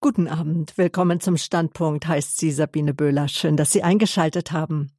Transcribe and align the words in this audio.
Guten 0.00 0.28
Abend, 0.28 0.78
willkommen 0.78 1.18
zum 1.18 1.36
Standpunkt, 1.36 2.06
heißt 2.06 2.38
sie 2.38 2.52
Sabine 2.52 2.94
Böhler. 2.94 3.26
Schön, 3.26 3.56
dass 3.56 3.72
Sie 3.72 3.82
eingeschaltet 3.82 4.52
haben. 4.52 4.92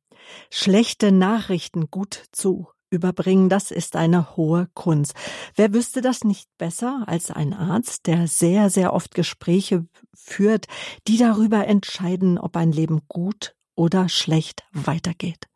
Schlechte 0.51 1.13
Nachrichten 1.13 1.89
gut 1.89 2.25
zu 2.33 2.67
überbringen, 2.89 3.47
das 3.47 3.71
ist 3.71 3.95
eine 3.95 4.35
hohe 4.35 4.67
Kunst. 4.73 5.13
Wer 5.55 5.73
wüsste 5.73 6.01
das 6.01 6.25
nicht 6.25 6.49
besser 6.57 7.05
als 7.07 7.31
ein 7.31 7.53
Arzt, 7.53 8.07
der 8.07 8.27
sehr, 8.27 8.69
sehr 8.69 8.91
oft 8.91 9.15
Gespräche 9.15 9.85
führt, 10.13 10.65
die 11.07 11.17
darüber 11.17 11.65
entscheiden, 11.65 12.37
ob 12.37 12.57
ein 12.57 12.73
Leben 12.73 12.99
gut 13.07 13.55
oder 13.79 14.09
schlecht 14.09 14.65
weitergeht. 14.73 15.47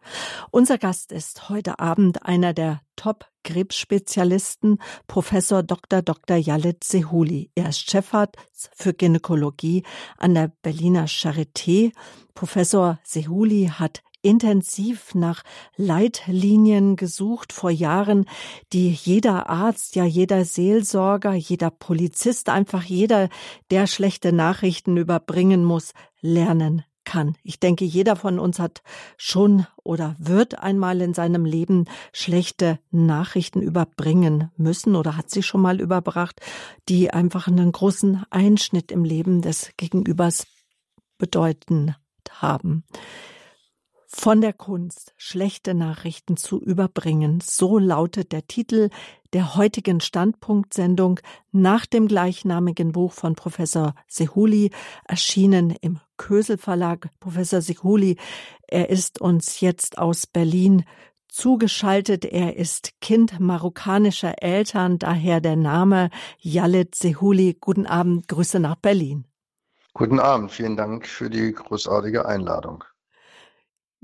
Unser 0.50 0.78
Gast 0.78 1.12
ist 1.12 1.50
heute 1.50 1.80
Abend 1.80 2.24
einer 2.26 2.54
der 2.54 2.80
Top-Krebsspezialisten, 2.96 4.80
Professor 5.07 5.62
Dr. 5.62 6.02
Dr. 6.02 6.38
Jalit 6.38 6.86
Sehuli. 6.86 7.52
Er 7.54 7.68
ist 7.68 7.92
Chefarzt 7.92 8.71
für 8.74 8.94
Gynäkologie 8.94 9.84
an 10.18 10.36
der 10.36 10.54
Berliner 10.62 11.07
Charité. 11.07 11.92
Professor 12.33 12.97
Sehuli 13.04 13.70
hat 13.74 14.02
intensiv 14.21 15.16
nach 15.16 15.44
Leitlinien 15.75 16.96
gesucht 16.96 17.52
vor 17.52 17.71
Jahren, 17.71 18.24
die 18.71 18.89
jeder 18.89 19.50
Arzt, 19.50 19.97
ja 19.97 20.05
jeder 20.05 20.46
Seelsorger, 20.46 21.33
jeder 21.33 21.71
Polizist, 21.71 22.47
einfach 22.47 22.83
jeder, 22.83 23.28
der 23.69 23.86
schlechte 23.86 24.32
Nachrichten 24.32 24.96
überbringen 24.96 25.66
muss, 25.66 25.92
lernen 26.21 26.86
kann. 27.06 27.36
Ich 27.43 27.60
denke, 27.60 27.86
jeder 27.86 28.16
von 28.16 28.39
uns 28.39 28.60
hat 28.60 28.82
schon 29.18 29.66
oder 29.84 30.16
wird 30.20 30.60
einmal 30.60 31.02
in 31.02 31.14
seinem 31.14 31.46
Leben 31.46 31.86
schlechte 32.11 32.80
Nachrichten 32.92 33.61
überbringen 33.61 34.52
müssen 34.58 34.95
oder 34.95 35.17
hat 35.17 35.30
sie 35.30 35.44
schon 35.44 35.61
mal 35.61 35.80
überbracht, 35.80 36.42
die 36.89 37.11
einfach 37.11 37.47
einen 37.47 37.72
großen 37.72 38.23
Einschnitt 38.30 38.92
im 38.92 39.03
Leben 39.03 39.42
des 39.42 39.72
Gegenübers 39.78 40.47
bedeuten 41.17 41.95
haben 42.31 42.84
von 44.16 44.42
der 44.42 44.53
Kunst, 44.53 45.14
schlechte 45.17 45.73
Nachrichten 45.73 46.38
zu 46.38 46.61
überbringen. 46.61 47.39
So 47.42 47.80
lautet 47.80 48.31
der 48.31 48.45
Titel 48.45 48.89
der 49.33 49.55
heutigen 49.55 50.02
Standpunktsendung 50.02 51.20
nach 51.52 51.88
dem 51.88 52.08
gleichnamigen 52.08 52.92
Buch 52.92 53.11
von 53.11 53.36
Professor 53.36 53.95
Sehuli, 54.08 54.70
erschienen 55.05 55.72
im 55.81 55.99
Kösel 56.17 56.58
Verlag. 56.58 57.09
Professor 57.19 57.61
Sehuli, 57.61 58.17
er 58.67 58.89
ist 58.89 59.22
uns 59.22 59.59
jetzt 59.59 59.97
aus 59.97 60.28
Berlin 60.28 60.86
zugeschaltet. 61.28 62.25
Er 62.25 62.55
ist 62.55 62.92
Kind 63.02 63.39
marokkanischer 63.39 64.42
Eltern, 64.42 65.00
daher 65.00 65.42
der 65.42 65.55
Name 65.55 66.09
Yalit 66.39 66.95
Sehuli. 66.95 67.58
Guten 67.59 67.86
Abend, 67.86 68.28
Grüße 68.28 68.59
nach 68.59 68.75
Berlin. 68.75 69.25
Guten 69.94 70.20
Abend, 70.20 70.52
vielen 70.52 70.75
Dank 70.75 71.08
für 71.08 71.30
die 71.30 71.52
großartige 71.52 72.25
Einladung. 72.25 72.83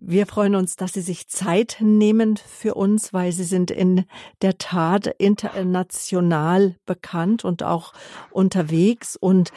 Wir 0.01 0.27
freuen 0.27 0.55
uns, 0.55 0.77
dass 0.77 0.93
Sie 0.93 1.01
sich 1.01 1.27
Zeit 1.27 1.77
nehmen 1.81 2.37
für 2.37 2.75
uns, 2.75 3.11
weil 3.11 3.33
Sie 3.33 3.43
sind 3.43 3.69
in 3.69 4.05
der 4.41 4.57
Tat 4.57 5.07
international 5.17 6.77
bekannt 6.85 7.43
und 7.43 7.63
auch 7.63 7.91
unterwegs. 8.31 9.17
Und 9.17 9.51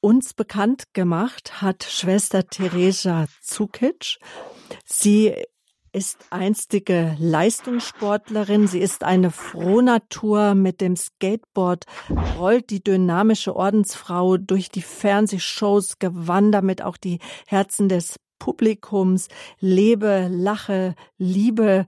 uns 0.00 0.34
bekannt 0.34 0.94
gemacht 0.94 1.62
hat 1.62 1.84
Schwester 1.84 2.46
Teresa 2.46 3.26
Zukic. 3.42 4.18
Sie 4.84 5.34
ist 5.92 6.18
einstige 6.30 7.16
Leistungssportlerin. 7.18 8.66
Sie 8.66 8.78
ist 8.78 9.02
eine 9.02 9.30
Frohnatur. 9.30 10.54
Mit 10.54 10.80
dem 10.80 10.96
Skateboard 10.96 11.84
rollt 12.38 12.70
die 12.70 12.82
dynamische 12.82 13.56
Ordensfrau 13.56 14.36
durch 14.36 14.68
die 14.68 14.82
Fernsehshows, 14.82 15.98
gewann 15.98 16.52
damit 16.52 16.82
auch 16.82 16.96
die 16.96 17.18
Herzen 17.46 17.88
des 17.88 18.16
Publikums, 18.38 19.28
lebe, 19.58 20.28
lache, 20.30 20.94
liebe 21.18 21.86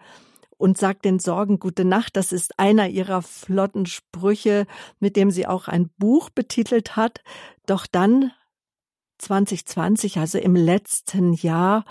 und 0.63 0.79
sagt 0.79 1.05
den 1.05 1.19
Sorgen 1.19 1.59
gute 1.59 1.85
Nacht. 1.85 2.17
Das 2.17 2.31
ist 2.31 2.57
einer 2.61 2.89
ihrer 2.89 3.21
flotten 3.21 3.85
Sprüche, 3.85 4.69
mit 5.01 5.17
dem 5.17 5.33
sie 5.33 5.49
auch 5.49 5.67
ein 5.67 5.91
Buch 5.99 6.31
betitelt 6.31 6.95
hat. 6.95 7.25
Doch 7.67 7.89
dann 7.89 8.31
2020, 9.19 10.19
also 10.19 10.39
im 10.39 10.55
letzten 10.55 11.33
Jahr, 11.33 11.85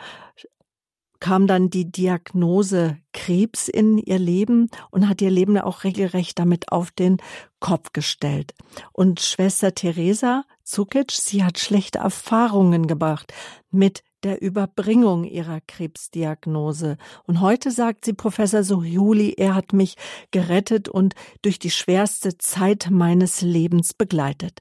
kam 1.19 1.47
dann 1.47 1.69
die 1.69 1.91
Diagnose 1.91 2.97
Krebs 3.11 3.67
in 3.67 3.97
ihr 3.97 4.19
Leben 4.19 4.69
und 4.89 5.09
hat 5.09 5.21
ihr 5.21 5.31
Leben 5.31 5.57
auch 5.57 5.83
regelrecht 5.83 6.39
damit 6.39 6.71
auf 6.71 6.91
den 6.91 7.17
Kopf 7.59 7.91
gestellt. 7.91 8.53
Und 8.93 9.19
Schwester 9.19 9.75
Theresa 9.75 10.45
Zukic, 10.63 11.11
sie 11.11 11.43
hat 11.43 11.59
schlechte 11.59 11.99
Erfahrungen 11.99 12.87
gebracht 12.87 13.33
mit 13.69 14.01
der 14.23 14.41
Überbringung 14.41 15.23
ihrer 15.23 15.59
Krebsdiagnose. 15.67 16.97
Und 17.25 17.41
heute 17.41 17.71
sagt 17.71 18.05
sie 18.05 18.13
Professor 18.13 18.63
Sohjuli, 18.63 19.35
er 19.37 19.55
hat 19.55 19.73
mich 19.73 19.95
gerettet 20.31 20.89
und 20.89 21.15
durch 21.41 21.59
die 21.59 21.71
schwerste 21.71 22.37
Zeit 22.37 22.89
meines 22.89 23.41
Lebens 23.41 23.93
begleitet. 23.93 24.59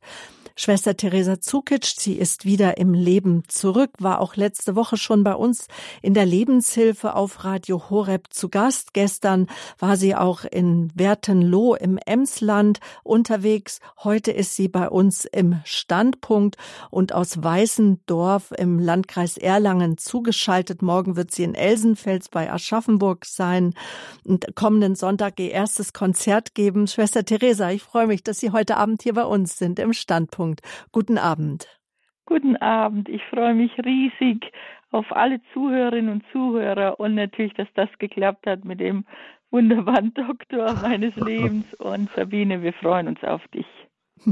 Schwester 0.63 0.95
Theresa 0.95 1.41
Zukic, 1.41 1.87
sie 1.87 2.19
ist 2.19 2.45
wieder 2.45 2.77
im 2.77 2.93
Leben 2.93 3.45
zurück, 3.49 3.93
war 3.99 4.21
auch 4.21 4.37
letzte 4.37 4.77
Woche 4.77 4.99
schon 4.99 5.25
bei 5.25 5.35
uns 5.35 5.69
in 6.03 6.13
der 6.13 6.27
Lebenshilfe 6.27 7.15
auf 7.15 7.45
Radio 7.45 7.89
Horeb 7.89 8.27
zu 8.29 8.51
Gast. 8.51 8.93
Gestern 8.93 9.47
war 9.79 9.97
sie 9.97 10.15
auch 10.15 10.45
in 10.45 10.93
Wertenloh 10.95 11.77
im 11.77 11.99
Emsland 12.05 12.79
unterwegs. 13.05 13.81
Heute 14.05 14.33
ist 14.33 14.55
sie 14.55 14.69
bei 14.69 14.91
uns 14.91 15.25
im 15.25 15.61
Standpunkt 15.65 16.59
und 16.91 17.15
aus 17.15 17.43
Weißendorf 17.43 18.53
im 18.59 18.79
Landkreis 18.79 19.39
Erlangen 19.39 19.97
zugeschaltet. 19.97 20.83
Morgen 20.83 21.17
wird 21.17 21.31
sie 21.31 21.45
in 21.45 21.55
Elsenfels 21.55 22.29
bei 22.29 22.53
Aschaffenburg 22.53 23.25
sein 23.25 23.73
und 24.25 24.55
kommenden 24.57 24.95
Sonntag 24.95 25.41
ihr 25.41 25.53
erstes 25.53 25.95
Konzert 25.95 26.55
geben. 26.55 26.87
Schwester 26.87 27.25
Theresa, 27.25 27.71
ich 27.71 27.83
freue 27.83 28.09
mich, 28.09 28.23
dass 28.23 28.41
Sie 28.41 28.51
heute 28.51 28.77
Abend 28.77 29.01
hier 29.01 29.15
bei 29.15 29.25
uns 29.25 29.57
sind 29.57 29.79
im 29.79 29.95
Standpunkt. 29.95 30.50
Standpunkt. 30.51 30.63
Guten 30.93 31.19
Abend. 31.19 31.69
Guten 32.27 32.57
Abend. 32.57 33.09
Ich 33.09 33.23
freue 33.31 33.55
mich 33.55 33.73
riesig 33.85 34.53
auf 34.91 35.07
alle 35.11 35.41
Zuhörerinnen 35.53 36.11
und 36.11 36.25
Zuhörer 36.33 36.99
und 36.99 37.15
natürlich, 37.15 37.55
dass 37.55 37.69
das 37.75 37.89
geklappt 37.99 38.47
hat 38.47 38.65
mit 38.65 38.81
dem 38.81 39.05
wunderbaren 39.51 40.15
Doktor 40.15 40.75
meines 40.83 41.15
Lebens. 41.17 41.73
Und 41.75 42.11
Sabine, 42.13 42.63
wir 42.63 42.73
freuen 42.73 43.09
uns 43.09 43.23
auf 43.23 43.47
dich. 43.49 43.67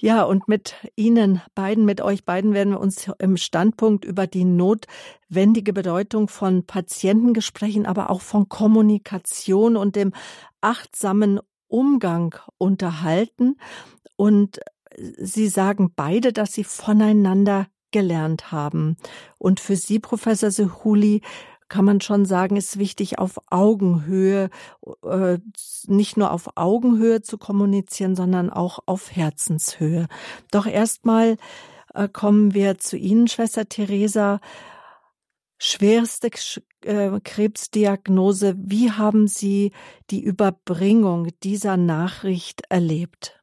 Ja, 0.00 0.22
und 0.22 0.46
mit 0.46 0.76
Ihnen 0.94 1.42
beiden, 1.56 1.84
mit 1.84 2.00
euch 2.00 2.24
beiden 2.24 2.54
werden 2.54 2.74
wir 2.74 2.78
uns 2.78 3.10
im 3.18 3.36
Standpunkt 3.36 4.04
über 4.04 4.28
die 4.28 4.44
notwendige 4.44 5.72
Bedeutung 5.72 6.28
von 6.28 6.66
Patientengesprächen, 6.66 7.84
aber 7.84 8.08
auch 8.08 8.20
von 8.20 8.48
Kommunikation 8.48 9.76
und 9.76 9.96
dem 9.96 10.12
achtsamen 10.60 11.40
Umgang 11.66 12.36
unterhalten. 12.58 13.56
Und 14.14 14.60
Sie 15.18 15.48
sagen 15.48 15.92
beide, 15.94 16.32
dass 16.32 16.52
Sie 16.52 16.64
voneinander 16.64 17.66
gelernt 17.90 18.52
haben. 18.52 18.96
Und 19.38 19.60
für 19.60 19.76
Sie, 19.76 19.98
Professor 19.98 20.50
Sehuli, 20.50 21.22
kann 21.68 21.84
man 21.84 22.00
schon 22.00 22.24
sagen, 22.24 22.56
ist 22.56 22.78
wichtig, 22.78 23.18
auf 23.18 23.38
Augenhöhe, 23.50 24.48
äh, 25.04 25.38
nicht 25.86 26.16
nur 26.16 26.32
auf 26.32 26.56
Augenhöhe 26.56 27.20
zu 27.20 27.36
kommunizieren, 27.36 28.16
sondern 28.16 28.50
auch 28.50 28.78
auf 28.86 29.14
Herzenshöhe. 29.14 30.08
Doch 30.50 30.66
erstmal 30.66 31.36
äh, 31.94 32.08
kommen 32.08 32.54
wir 32.54 32.78
zu 32.78 32.96
Ihnen, 32.96 33.28
Schwester 33.28 33.68
Theresa. 33.68 34.40
Schwerste 35.58 36.30
äh, 36.84 37.20
Krebsdiagnose. 37.20 38.54
Wie 38.56 38.92
haben 38.92 39.26
Sie 39.26 39.72
die 40.10 40.22
Überbringung 40.22 41.28
dieser 41.42 41.76
Nachricht 41.76 42.62
erlebt? 42.70 43.37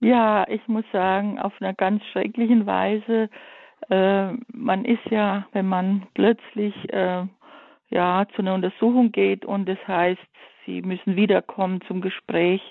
Ja, 0.00 0.46
ich 0.48 0.66
muss 0.66 0.84
sagen, 0.92 1.38
auf 1.38 1.52
einer 1.60 1.74
ganz 1.74 2.02
schrecklichen 2.06 2.66
Weise. 2.66 3.28
Äh, 3.90 4.32
man 4.52 4.84
ist 4.86 5.04
ja, 5.10 5.46
wenn 5.52 5.68
man 5.68 6.06
plötzlich 6.14 6.74
äh, 6.92 7.26
ja 7.90 8.26
zu 8.34 8.42
einer 8.42 8.54
Untersuchung 8.54 9.12
geht 9.12 9.44
und 9.44 9.68
es 9.68 9.78
das 9.78 9.88
heißt, 9.88 10.20
sie 10.64 10.80
müssen 10.82 11.16
wiederkommen 11.16 11.82
zum 11.82 12.00
Gespräch, 12.00 12.62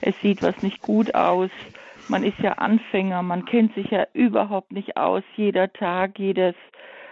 es 0.00 0.18
sieht 0.20 0.42
was 0.42 0.62
nicht 0.62 0.80
gut 0.80 1.14
aus. 1.14 1.50
Man 2.08 2.24
ist 2.24 2.38
ja 2.38 2.52
Anfänger, 2.52 3.22
man 3.22 3.44
kennt 3.44 3.74
sich 3.74 3.90
ja 3.90 4.06
überhaupt 4.14 4.72
nicht 4.72 4.96
aus. 4.96 5.22
Jeder 5.36 5.70
Tag, 5.70 6.18
jedes 6.18 6.54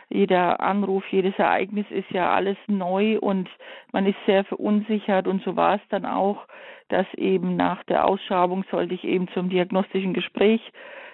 jeder 0.08 0.60
Anruf, 0.60 1.04
jedes 1.10 1.36
Ereignis 1.38 1.86
ist 1.90 2.10
ja 2.10 2.32
alles 2.32 2.56
neu 2.68 3.18
und 3.18 3.48
man 3.92 4.06
ist 4.06 4.18
sehr 4.26 4.44
verunsichert 4.44 5.26
und 5.26 5.42
so 5.42 5.56
war 5.56 5.76
es 5.76 5.82
dann 5.90 6.06
auch 6.06 6.46
dass 6.88 7.06
eben 7.14 7.56
nach 7.56 7.82
der 7.84 8.04
Ausschabung 8.04 8.64
sollte 8.70 8.94
ich 8.94 9.04
eben 9.04 9.28
zum 9.28 9.48
diagnostischen 9.48 10.14
Gespräch 10.14 10.60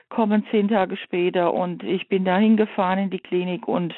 kommen, 0.08 0.44
zehn 0.50 0.68
Tage 0.68 0.96
später. 0.96 1.54
Und 1.54 1.82
ich 1.82 2.08
bin 2.08 2.24
da 2.24 2.36
hingefahren 2.36 2.98
in 2.98 3.10
die 3.10 3.20
Klinik 3.20 3.66
und 3.66 3.94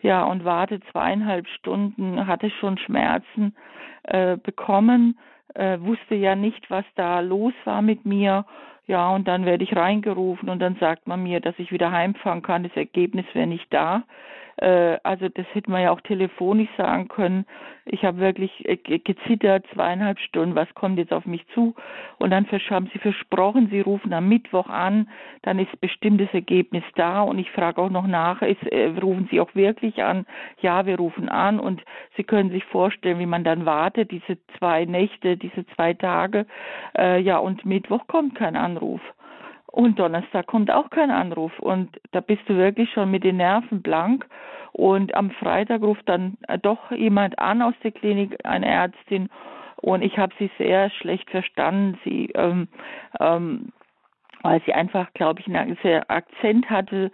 ja, 0.00 0.24
und 0.24 0.44
warte 0.44 0.78
zweieinhalb 0.92 1.48
Stunden, 1.48 2.26
hatte 2.26 2.50
schon 2.50 2.78
Schmerzen 2.78 3.56
äh, 4.04 4.36
bekommen, 4.36 5.18
äh, 5.54 5.78
wusste 5.80 6.14
ja 6.14 6.34
nicht, 6.34 6.70
was 6.70 6.84
da 6.94 7.20
los 7.20 7.54
war 7.64 7.82
mit 7.82 8.04
mir. 8.04 8.44
Ja, 8.86 9.10
und 9.10 9.28
dann 9.28 9.44
werde 9.44 9.64
ich 9.64 9.76
reingerufen 9.76 10.48
und 10.48 10.60
dann 10.60 10.76
sagt 10.76 11.06
man 11.06 11.22
mir, 11.22 11.40
dass 11.40 11.58
ich 11.58 11.72
wieder 11.72 11.92
heimfahren 11.92 12.42
kann. 12.42 12.62
Das 12.62 12.74
Ergebnis 12.74 13.26
wäre 13.34 13.46
nicht 13.46 13.72
da. 13.72 14.04
Äh, 14.58 14.98
also 15.02 15.28
das 15.28 15.46
hätte 15.52 15.70
man 15.70 15.82
ja 15.82 15.90
auch 15.90 16.00
telefonisch 16.00 16.68
sagen 16.76 17.08
können. 17.08 17.46
Ich 17.84 18.04
habe 18.04 18.18
wirklich 18.18 18.68
äh, 18.68 18.76
gezittert, 18.76 19.64
zweieinhalb 19.72 20.18
Stunden, 20.18 20.54
was 20.54 20.72
kommt 20.74 20.98
jetzt 20.98 21.12
auf 21.12 21.26
mich 21.26 21.46
zu? 21.54 21.74
Und 22.18 22.30
dann 22.30 22.46
haben 22.46 22.90
sie 22.92 22.98
versprochen, 22.98 23.68
sie 23.70 23.80
rufen 23.80 24.12
am 24.12 24.28
Mittwoch 24.28 24.68
an, 24.68 25.08
dann 25.42 25.58
ist 25.58 25.80
bestimmt 25.80 26.20
das 26.20 26.32
Ergebnis 26.32 26.84
da 26.96 27.22
und 27.22 27.38
ich 27.38 27.50
frage 27.50 27.80
auch 27.80 27.90
noch 27.90 28.06
nach, 28.06 28.42
ist, 28.42 28.62
äh, 28.66 28.88
rufen 29.00 29.28
sie 29.30 29.40
auch 29.40 29.54
wirklich 29.54 30.02
an? 30.02 30.26
Ja, 30.60 30.86
wir 30.86 30.96
rufen 30.96 31.28
an 31.28 31.60
und 31.60 31.82
sie 32.16 32.24
können 32.24 32.50
sich 32.50 32.64
vorstellen, 32.64 33.18
wie 33.18 33.26
man 33.26 33.44
dann 33.44 33.64
wartet, 33.64 34.10
diese 34.10 34.38
zwei 34.58 34.84
Nächte, 34.84 35.36
diese 35.36 35.66
zwei 35.74 35.94
Tage. 35.94 36.46
Äh, 36.96 37.20
ja, 37.20 37.38
und 37.38 37.64
Mittwoch 37.64 38.06
kommt 38.06 38.34
kein 38.34 38.56
Anruf. 38.56 39.00
Und 39.70 39.98
Donnerstag 39.98 40.46
kommt 40.46 40.70
auch 40.70 40.90
kein 40.90 41.10
Anruf. 41.10 41.58
Und 41.58 42.00
da 42.12 42.20
bist 42.20 42.42
du 42.46 42.56
wirklich 42.56 42.90
schon 42.92 43.10
mit 43.10 43.24
den 43.24 43.36
Nerven 43.36 43.82
blank. 43.82 44.26
Und 44.72 45.14
am 45.14 45.30
Freitag 45.30 45.82
ruft 45.82 46.08
dann 46.08 46.36
doch 46.62 46.90
jemand 46.90 47.38
an 47.38 47.62
aus 47.62 47.74
der 47.82 47.92
Klinik, 47.92 48.36
eine 48.44 48.66
Ärztin. 48.66 49.28
Und 49.76 50.02
ich 50.02 50.18
habe 50.18 50.34
sie 50.38 50.50
sehr 50.58 50.90
schlecht 50.90 51.30
verstanden. 51.30 51.98
Sie, 52.04 52.30
ähm, 52.34 52.68
ähm, 53.20 53.72
weil 54.42 54.60
sie 54.66 54.72
einfach, 54.72 55.12
glaube 55.14 55.40
ich, 55.40 55.46
einen 55.46 55.78
sehr 55.82 56.10
Akzent 56.10 56.68
hatte 56.70 57.10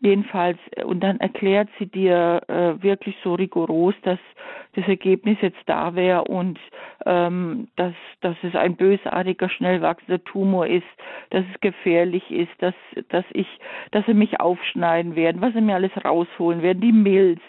Jedenfalls, 0.00 0.58
äh, 0.72 0.84
und 0.84 1.00
dann 1.00 1.18
erklärt 1.20 1.68
sie 1.78 1.86
dir 1.86 2.42
äh, 2.48 2.82
wirklich 2.82 3.16
so 3.22 3.34
rigoros, 3.34 3.94
dass 4.02 4.18
das 4.74 4.86
Ergebnis 4.86 5.38
jetzt 5.40 5.62
da 5.66 5.94
wäre 5.94 6.24
und 6.24 6.58
ähm, 7.06 7.68
dass, 7.76 7.94
dass 8.20 8.36
es 8.42 8.54
ein 8.54 8.76
bösartiger, 8.76 9.48
schnell 9.48 9.80
wachsender 9.80 10.22
Tumor 10.24 10.66
ist, 10.66 10.86
dass 11.30 11.44
es 11.52 11.60
gefährlich 11.60 12.30
ist, 12.30 12.50
dass, 12.58 12.74
dass 13.08 13.24
ich, 13.32 13.46
dass 13.92 14.04
sie 14.04 14.14
mich 14.14 14.38
aufschneiden 14.38 15.16
werden, 15.16 15.40
was 15.40 15.54
sie 15.54 15.62
mir 15.62 15.76
alles 15.76 15.92
rausholen 16.04 16.62
werden, 16.62 16.82
die 16.82 16.92
Milz. 16.92 17.40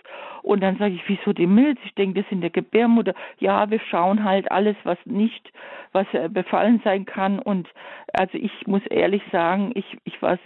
Und 0.42 0.62
dann 0.62 0.78
sage 0.78 0.94
ich, 0.94 1.04
wieso 1.08 1.34
die 1.34 1.48
Milz? 1.48 1.78
Ich 1.84 1.94
denke, 1.96 2.22
das 2.22 2.32
in 2.32 2.40
der 2.40 2.50
Gebärmutter. 2.50 3.14
Ja, 3.40 3.70
wir 3.70 3.82
schauen 3.82 4.24
halt 4.24 4.50
alles, 4.50 4.78
was 4.84 4.98
nicht, 5.04 5.52
was 5.92 6.08
äh, 6.14 6.30
befallen 6.30 6.80
sein 6.86 7.06
kann. 7.06 7.40
Und 7.40 7.68
also 8.14 8.38
ich 8.38 8.66
muss 8.66 8.86
ehrlich 8.86 9.22
sagen, 9.34 9.72
ich, 9.76 9.98
ich 10.06 10.22
war 10.22 10.40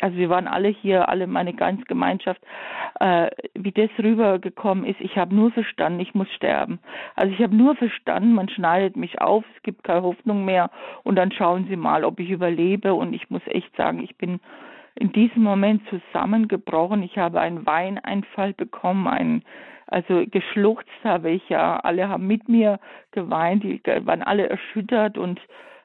also 0.00 0.16
wir 0.16 0.28
waren 0.28 0.48
alle 0.48 0.68
hier, 0.68 1.08
alle 1.08 1.26
meine 1.26 1.54
ganze 1.54 1.84
Gemeinschaft, 1.84 2.40
äh, 3.00 3.30
wie 3.54 3.72
das 3.72 3.90
rübergekommen 3.98 4.84
ist. 4.84 5.00
Ich 5.00 5.16
habe 5.16 5.34
nur 5.34 5.52
verstanden, 5.52 6.00
ich 6.00 6.14
muss 6.14 6.28
sterben. 6.32 6.80
Also 7.14 7.32
ich 7.32 7.40
habe 7.40 7.54
nur 7.54 7.76
verstanden, 7.76 8.34
man 8.34 8.48
schneidet 8.48 8.96
mich 8.96 9.20
auf, 9.20 9.44
es 9.56 9.62
gibt 9.62 9.84
keine 9.84 10.02
Hoffnung 10.02 10.44
mehr 10.44 10.70
und 11.04 11.16
dann 11.16 11.32
schauen 11.32 11.66
Sie 11.68 11.76
mal, 11.76 12.04
ob 12.04 12.18
ich 12.18 12.30
überlebe. 12.30 12.94
Und 12.94 13.12
ich 13.12 13.30
muss 13.30 13.42
echt 13.46 13.74
sagen, 13.76 14.02
ich 14.02 14.16
bin 14.16 14.40
in 14.96 15.12
diesem 15.12 15.42
Moment 15.42 15.82
zusammengebrochen. 15.88 17.02
Ich 17.02 17.16
habe 17.18 17.40
einen 17.40 17.64
Weineinfall 17.66 18.52
bekommen, 18.52 19.06
einen 19.06 19.44
also 19.86 20.24
geschluchzt 20.26 20.88
habe 21.04 21.30
ich 21.30 21.48
ja. 21.48 21.76
Alle 21.76 22.08
haben 22.08 22.26
mit 22.26 22.48
mir 22.48 22.80
geweint, 23.12 23.62
die 23.62 23.80
waren 23.84 24.22
alle 24.22 24.48
erschüttert 24.48 25.18
und 25.18 25.40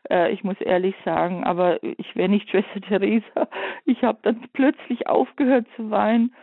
äh, 0.09 0.31
ich 0.31 0.43
muss 0.43 0.59
ehrlich 0.61 0.95
sagen, 1.05 1.43
aber 1.43 1.81
ich 1.83 2.15
wäre 2.15 2.29
nicht 2.29 2.49
Schwester 2.51 2.81
Theresa. 2.81 3.47
Ich 3.85 4.03
habe 4.03 4.19
dann 4.23 4.41
plötzlich 4.53 5.07
aufgehört 5.07 5.65
zu 5.75 5.89
weinen 5.91 6.33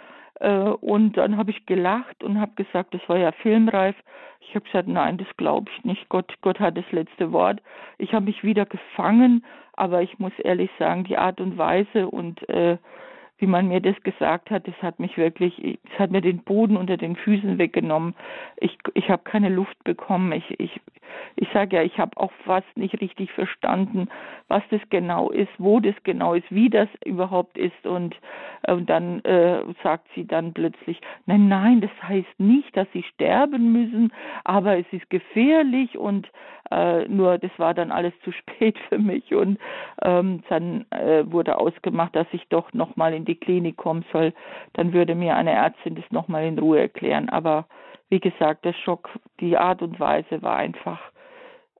äh, 0.40 0.58
und 0.58 1.16
dann 1.16 1.36
habe 1.36 1.50
ich 1.50 1.66
gelacht 1.66 2.22
und 2.22 2.40
habe 2.40 2.52
gesagt, 2.56 2.94
das 2.94 3.08
war 3.08 3.18
ja 3.18 3.32
filmreif. 3.32 3.96
Ich 4.40 4.54
habe 4.54 4.64
gesagt, 4.64 4.88
nein, 4.88 5.18
das 5.18 5.28
glaube 5.36 5.70
ich 5.74 5.84
nicht. 5.84 6.08
Gott, 6.08 6.32
Gott 6.42 6.60
hat 6.60 6.76
das 6.76 6.90
letzte 6.92 7.32
Wort. 7.32 7.60
Ich 7.98 8.12
habe 8.12 8.26
mich 8.26 8.44
wieder 8.44 8.66
gefangen, 8.66 9.44
aber 9.72 10.02
ich 10.02 10.18
muss 10.18 10.32
ehrlich 10.38 10.70
sagen, 10.78 11.04
die 11.04 11.16
Art 11.16 11.40
und 11.40 11.58
Weise 11.58 12.08
und 12.08 12.48
äh, 12.48 12.78
wie 13.38 13.46
man 13.46 13.68
mir 13.68 13.80
das 13.80 14.00
gesagt 14.02 14.50
hat, 14.50 14.66
das 14.66 14.74
hat 14.82 14.98
mich 14.98 15.18
wirklich, 15.18 15.78
es 15.92 15.98
hat 15.98 16.10
mir 16.10 16.22
den 16.22 16.38
Boden 16.38 16.76
unter 16.76 16.96
den 16.96 17.16
Füßen 17.16 17.58
weggenommen. 17.58 18.14
Ich, 18.56 18.78
ich 18.94 19.10
habe 19.10 19.24
keine 19.24 19.50
Luft 19.50 19.82
bekommen. 19.84 20.32
Ich, 20.32 20.58
ich, 20.58 20.80
ich 21.36 21.48
sage 21.52 21.76
ja, 21.76 21.82
ich 21.82 21.98
habe 21.98 22.16
auch 22.16 22.32
fast 22.44 22.76
nicht 22.76 23.00
richtig 23.00 23.30
verstanden, 23.32 24.08
was 24.48 24.62
das 24.70 24.80
genau 24.90 25.30
ist, 25.30 25.50
wo 25.58 25.80
das 25.80 25.94
genau 26.04 26.34
ist, 26.34 26.50
wie 26.50 26.70
das 26.70 26.88
überhaupt 27.04 27.58
ist. 27.58 27.86
Und, 27.86 28.16
und 28.66 28.88
dann 28.88 29.24
äh, 29.24 29.62
sagt 29.82 30.06
sie 30.14 30.26
dann 30.26 30.52
plötzlich, 30.52 31.00
nein, 31.26 31.48
nein, 31.48 31.80
das 31.80 31.90
heißt 32.02 32.38
nicht, 32.38 32.76
dass 32.76 32.86
sie 32.92 33.02
sterben 33.02 33.72
müssen, 33.72 34.12
aber 34.44 34.78
es 34.78 34.86
ist 34.92 35.08
gefährlich 35.10 35.96
und 35.98 36.28
äh, 36.70 37.06
nur 37.08 37.38
das 37.38 37.50
war 37.58 37.74
dann 37.74 37.92
alles 37.92 38.12
zu 38.24 38.32
spät 38.32 38.78
für 38.88 38.98
mich 38.98 39.34
und 39.34 39.58
ähm, 40.02 40.42
dann 40.48 40.84
äh, 40.90 41.24
wurde 41.30 41.58
ausgemacht, 41.58 42.16
dass 42.16 42.26
ich 42.32 42.48
doch 42.48 42.72
nochmal 42.72 43.14
in 43.14 43.24
die 43.24 43.36
Klinik 43.36 43.76
kommen 43.76 44.04
soll. 44.12 44.32
Dann 44.72 44.92
würde 44.92 45.14
mir 45.14 45.36
eine 45.36 45.52
Ärztin 45.52 45.94
das 45.94 46.04
nochmal 46.10 46.44
in 46.44 46.58
Ruhe 46.58 46.80
erklären. 46.80 47.28
Aber 47.28 47.66
wie 48.08 48.20
gesagt, 48.20 48.64
der 48.64 48.72
Schock, 48.72 49.08
die 49.40 49.56
Art 49.56 49.82
und 49.82 49.98
Weise 49.98 50.42
war 50.42 50.56
einfach, 50.56 51.00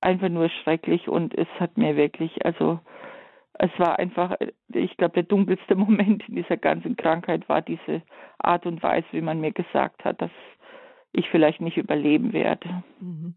einfach 0.01 0.29
nur 0.29 0.49
schrecklich 0.49 1.09
und 1.09 1.37
es 1.37 1.49
hat 1.59 1.77
mir 1.77 1.97
wirklich, 1.97 2.45
also 2.45 2.81
es 3.59 3.71
war 3.79 3.99
einfach, 3.99 4.37
ich 4.73 4.97
glaube, 4.97 5.15
der 5.15 5.23
dunkelste 5.23 5.75
Moment 5.77 6.29
in 6.29 6.37
dieser 6.37 6.57
ganzen 6.57 6.97
Krankheit 6.97 7.49
war 7.49 7.63
diese 7.63 8.03
Art 8.39 8.67
und 8.67 8.83
Weise, 8.83 9.07
wie 9.13 9.23
man 9.23 9.41
mir 9.41 9.53
gesagt 9.53 10.05
hat, 10.05 10.21
dass 10.21 10.31
ich 11.13 11.29
vielleicht 11.31 11.61
nicht 11.61 11.77
überleben 11.77 12.33
werde. 12.33 12.83
Mhm. 13.01 13.35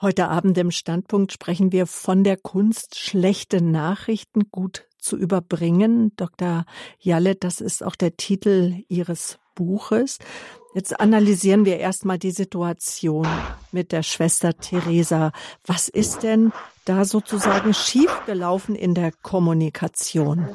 Heute 0.00 0.28
Abend 0.28 0.58
im 0.58 0.72
Standpunkt 0.72 1.32
sprechen 1.32 1.70
wir 1.70 1.86
von 1.86 2.24
der 2.24 2.36
Kunst, 2.36 2.98
schlechte 2.98 3.62
Nachrichten 3.62 4.50
gut 4.50 4.88
zu 4.98 5.16
überbringen. 5.16 6.10
Dr. 6.16 6.64
Jalle, 6.98 7.36
das 7.36 7.60
ist 7.60 7.84
auch 7.84 7.94
der 7.94 8.16
Titel 8.16 8.82
Ihres 8.88 9.38
Buches. 9.54 10.18
Jetzt 10.74 10.98
analysieren 10.98 11.66
wir 11.66 11.78
erstmal 11.78 12.18
die 12.18 12.30
Situation 12.30 13.26
mit 13.72 13.92
der 13.92 14.02
Schwester 14.02 14.56
Theresa. 14.56 15.32
Was 15.66 15.88
ist 15.88 16.22
denn 16.22 16.50
da 16.86 17.04
sozusagen 17.04 17.74
schiefgelaufen 17.74 18.74
in 18.74 18.94
der 18.94 19.12
Kommunikation? 19.22 20.48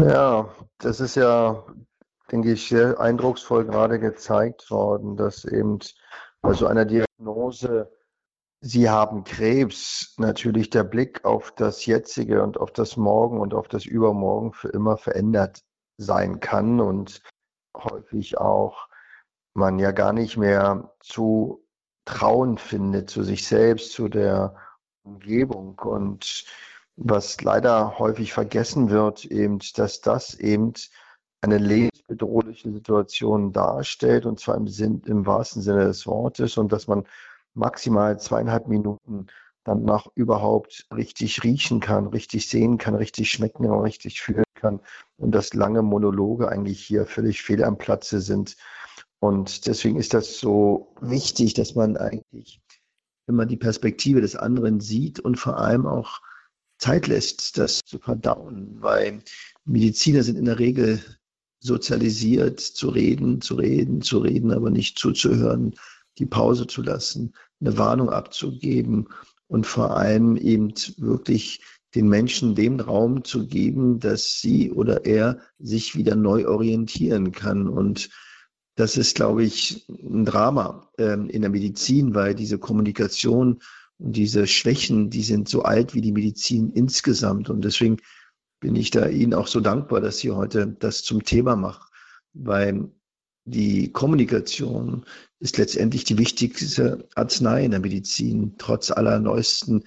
Ja, 0.00 0.48
das 0.78 1.00
ist 1.00 1.16
ja, 1.16 1.64
denke 2.30 2.52
ich, 2.52 2.68
sehr 2.68 3.00
eindrucksvoll 3.00 3.64
gerade 3.64 3.98
gezeigt 3.98 4.70
worden, 4.70 5.16
dass 5.16 5.44
eben 5.44 5.80
also 6.42 6.66
einer 6.66 6.84
Diagnose, 6.84 7.90
Sie 8.60 8.88
haben 8.88 9.24
Krebs, 9.24 10.14
natürlich 10.16 10.70
der 10.70 10.84
Blick 10.84 11.24
auf 11.24 11.52
das 11.56 11.84
Jetzige 11.86 12.42
und 12.42 12.58
auf 12.58 12.70
das 12.72 12.96
Morgen 12.96 13.40
und 13.40 13.52
auf 13.52 13.66
das 13.66 13.84
Übermorgen 13.84 14.52
für 14.52 14.68
immer 14.68 14.96
verändert 14.96 15.62
sein 15.98 16.40
kann 16.40 16.80
und 16.80 17.20
häufig 17.84 18.38
auch 18.38 18.88
man 19.54 19.78
ja 19.78 19.90
gar 19.92 20.12
nicht 20.12 20.36
mehr 20.36 20.92
zu 21.00 21.64
trauen 22.04 22.58
findet 22.58 23.10
zu 23.10 23.22
sich 23.22 23.46
selbst, 23.46 23.92
zu 23.92 24.08
der 24.08 24.54
Umgebung. 25.02 25.78
Und 25.78 26.44
was 26.96 27.40
leider 27.42 27.98
häufig 27.98 28.32
vergessen 28.32 28.90
wird, 28.90 29.24
eben, 29.24 29.58
dass 29.74 30.00
das 30.00 30.34
eben 30.34 30.72
eine 31.42 31.58
lebensbedrohliche 31.58 32.72
Situation 32.72 33.52
darstellt, 33.52 34.26
und 34.26 34.40
zwar 34.40 34.56
im, 34.56 34.68
Sinn, 34.68 35.02
im 35.06 35.26
wahrsten 35.26 35.62
Sinne 35.62 35.84
des 35.84 36.06
Wortes, 36.06 36.56
und 36.56 36.72
dass 36.72 36.86
man 36.86 37.06
maximal 37.54 38.18
zweieinhalb 38.18 38.68
Minuten 38.68 39.26
dann 39.64 39.84
nach 39.84 40.06
überhaupt 40.14 40.86
richtig 40.94 41.42
riechen 41.42 41.80
kann, 41.80 42.06
richtig 42.06 42.48
sehen 42.48 42.78
kann, 42.78 42.94
richtig 42.94 43.30
schmecken 43.30 43.66
und 43.66 43.80
richtig 43.80 44.22
fühlen 44.22 44.45
kann. 44.66 44.80
Und 45.16 45.32
dass 45.32 45.54
lange 45.54 45.82
Monologe 45.82 46.48
eigentlich 46.48 46.84
hier 46.84 47.06
völlig 47.06 47.42
fehl 47.42 47.64
am 47.64 47.78
Platze 47.78 48.20
sind. 48.20 48.56
Und 49.18 49.66
deswegen 49.66 49.98
ist 49.98 50.14
das 50.14 50.38
so 50.38 50.94
wichtig, 51.00 51.54
dass 51.54 51.74
man 51.74 51.96
eigentlich, 51.96 52.60
man 53.26 53.48
die 53.48 53.56
Perspektive 53.56 54.20
des 54.20 54.36
anderen 54.36 54.80
sieht 54.80 55.20
und 55.20 55.36
vor 55.36 55.58
allem 55.58 55.86
auch 55.86 56.20
Zeit 56.78 57.06
lässt, 57.06 57.56
das 57.56 57.80
zu 57.84 57.98
verdauen, 57.98 58.76
weil 58.80 59.22
Mediziner 59.64 60.22
sind 60.22 60.36
in 60.36 60.44
der 60.44 60.58
Regel 60.58 61.02
sozialisiert, 61.60 62.60
zu 62.60 62.90
reden, 62.90 63.40
zu 63.40 63.54
reden, 63.54 64.02
zu 64.02 64.18
reden, 64.18 64.52
aber 64.52 64.70
nicht 64.70 64.98
zuzuhören, 64.98 65.74
die 66.18 66.26
Pause 66.26 66.66
zu 66.66 66.82
lassen, 66.82 67.34
eine 67.60 67.78
Warnung 67.78 68.10
abzugeben 68.10 69.08
und 69.48 69.66
vor 69.66 69.96
allem 69.96 70.36
eben 70.36 70.74
wirklich 70.98 71.62
den 71.96 72.08
Menschen 72.08 72.54
den 72.54 72.78
Raum 72.78 73.24
zu 73.24 73.46
geben, 73.46 73.98
dass 73.98 74.38
sie 74.40 74.70
oder 74.70 75.06
er 75.06 75.40
sich 75.58 75.96
wieder 75.96 76.14
neu 76.14 76.46
orientieren 76.46 77.32
kann. 77.32 77.68
Und 77.68 78.10
das 78.76 78.98
ist, 78.98 79.16
glaube 79.16 79.44
ich, 79.44 79.88
ein 79.88 80.26
Drama 80.26 80.90
ähm, 80.98 81.30
in 81.30 81.40
der 81.40 81.50
Medizin, 81.50 82.14
weil 82.14 82.34
diese 82.34 82.58
Kommunikation 82.58 83.60
und 83.98 84.14
diese 84.14 84.46
Schwächen, 84.46 85.08
die 85.08 85.22
sind 85.22 85.48
so 85.48 85.62
alt 85.62 85.94
wie 85.94 86.02
die 86.02 86.12
Medizin 86.12 86.70
insgesamt. 86.72 87.48
Und 87.48 87.64
deswegen 87.64 87.96
bin 88.60 88.76
ich 88.76 88.90
da 88.90 89.06
Ihnen 89.06 89.32
auch 89.32 89.46
so 89.46 89.60
dankbar, 89.60 90.02
dass 90.02 90.18
Sie 90.18 90.30
heute 90.30 90.66
das 90.66 91.02
zum 91.02 91.24
Thema 91.24 91.56
machen, 91.56 91.88
weil 92.34 92.90
die 93.46 93.90
Kommunikation 93.90 95.06
ist 95.38 95.56
letztendlich 95.56 96.04
die 96.04 96.18
wichtigste 96.18 97.08
Arznei 97.14 97.64
in 97.64 97.70
der 97.70 97.80
Medizin, 97.80 98.56
trotz 98.58 98.90
aller 98.90 99.18
neuesten 99.18 99.84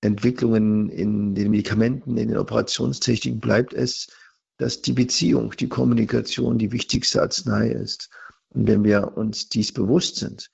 Entwicklungen 0.00 0.88
in 0.90 1.34
den 1.34 1.50
Medikamenten, 1.50 2.16
in 2.16 2.28
den 2.28 2.38
Operationstechniken 2.38 3.40
bleibt 3.40 3.72
es, 3.74 4.08
dass 4.58 4.82
die 4.82 4.92
Beziehung, 4.92 5.52
die 5.58 5.68
Kommunikation 5.68 6.58
die 6.58 6.72
wichtigste 6.72 7.22
Arznei 7.22 7.68
ist. 7.68 8.10
Und 8.50 8.66
wenn 8.66 8.84
wir 8.84 9.16
uns 9.16 9.48
dies 9.48 9.72
bewusst 9.72 10.16
sind, 10.16 10.50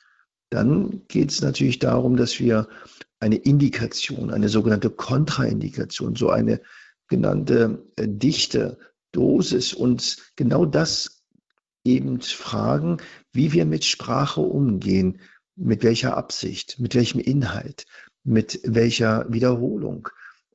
dann 0.50 1.02
geht 1.08 1.30
es 1.30 1.40
natürlich 1.42 1.78
darum, 1.78 2.16
dass 2.16 2.38
wir 2.38 2.68
eine 3.18 3.36
Indikation, 3.36 4.30
eine 4.30 4.48
sogenannte 4.48 4.90
Kontraindikation, 4.90 6.16
so 6.16 6.30
eine 6.30 6.60
genannte 7.08 7.84
äh, 7.96 8.06
dichte 8.08 8.78
Dosis 9.12 9.72
uns 9.72 10.32
genau 10.36 10.66
das 10.66 11.22
eben 11.84 12.20
fragen, 12.20 12.98
wie 13.32 13.52
wir 13.52 13.64
mit 13.64 13.84
Sprache 13.84 14.40
umgehen, 14.40 15.20
mit 15.56 15.82
welcher 15.82 16.16
Absicht, 16.16 16.80
mit 16.80 16.94
welchem 16.94 17.20
Inhalt, 17.20 17.86
mit 18.24 18.60
welcher 18.64 19.26
Wiederholung. 19.32 20.08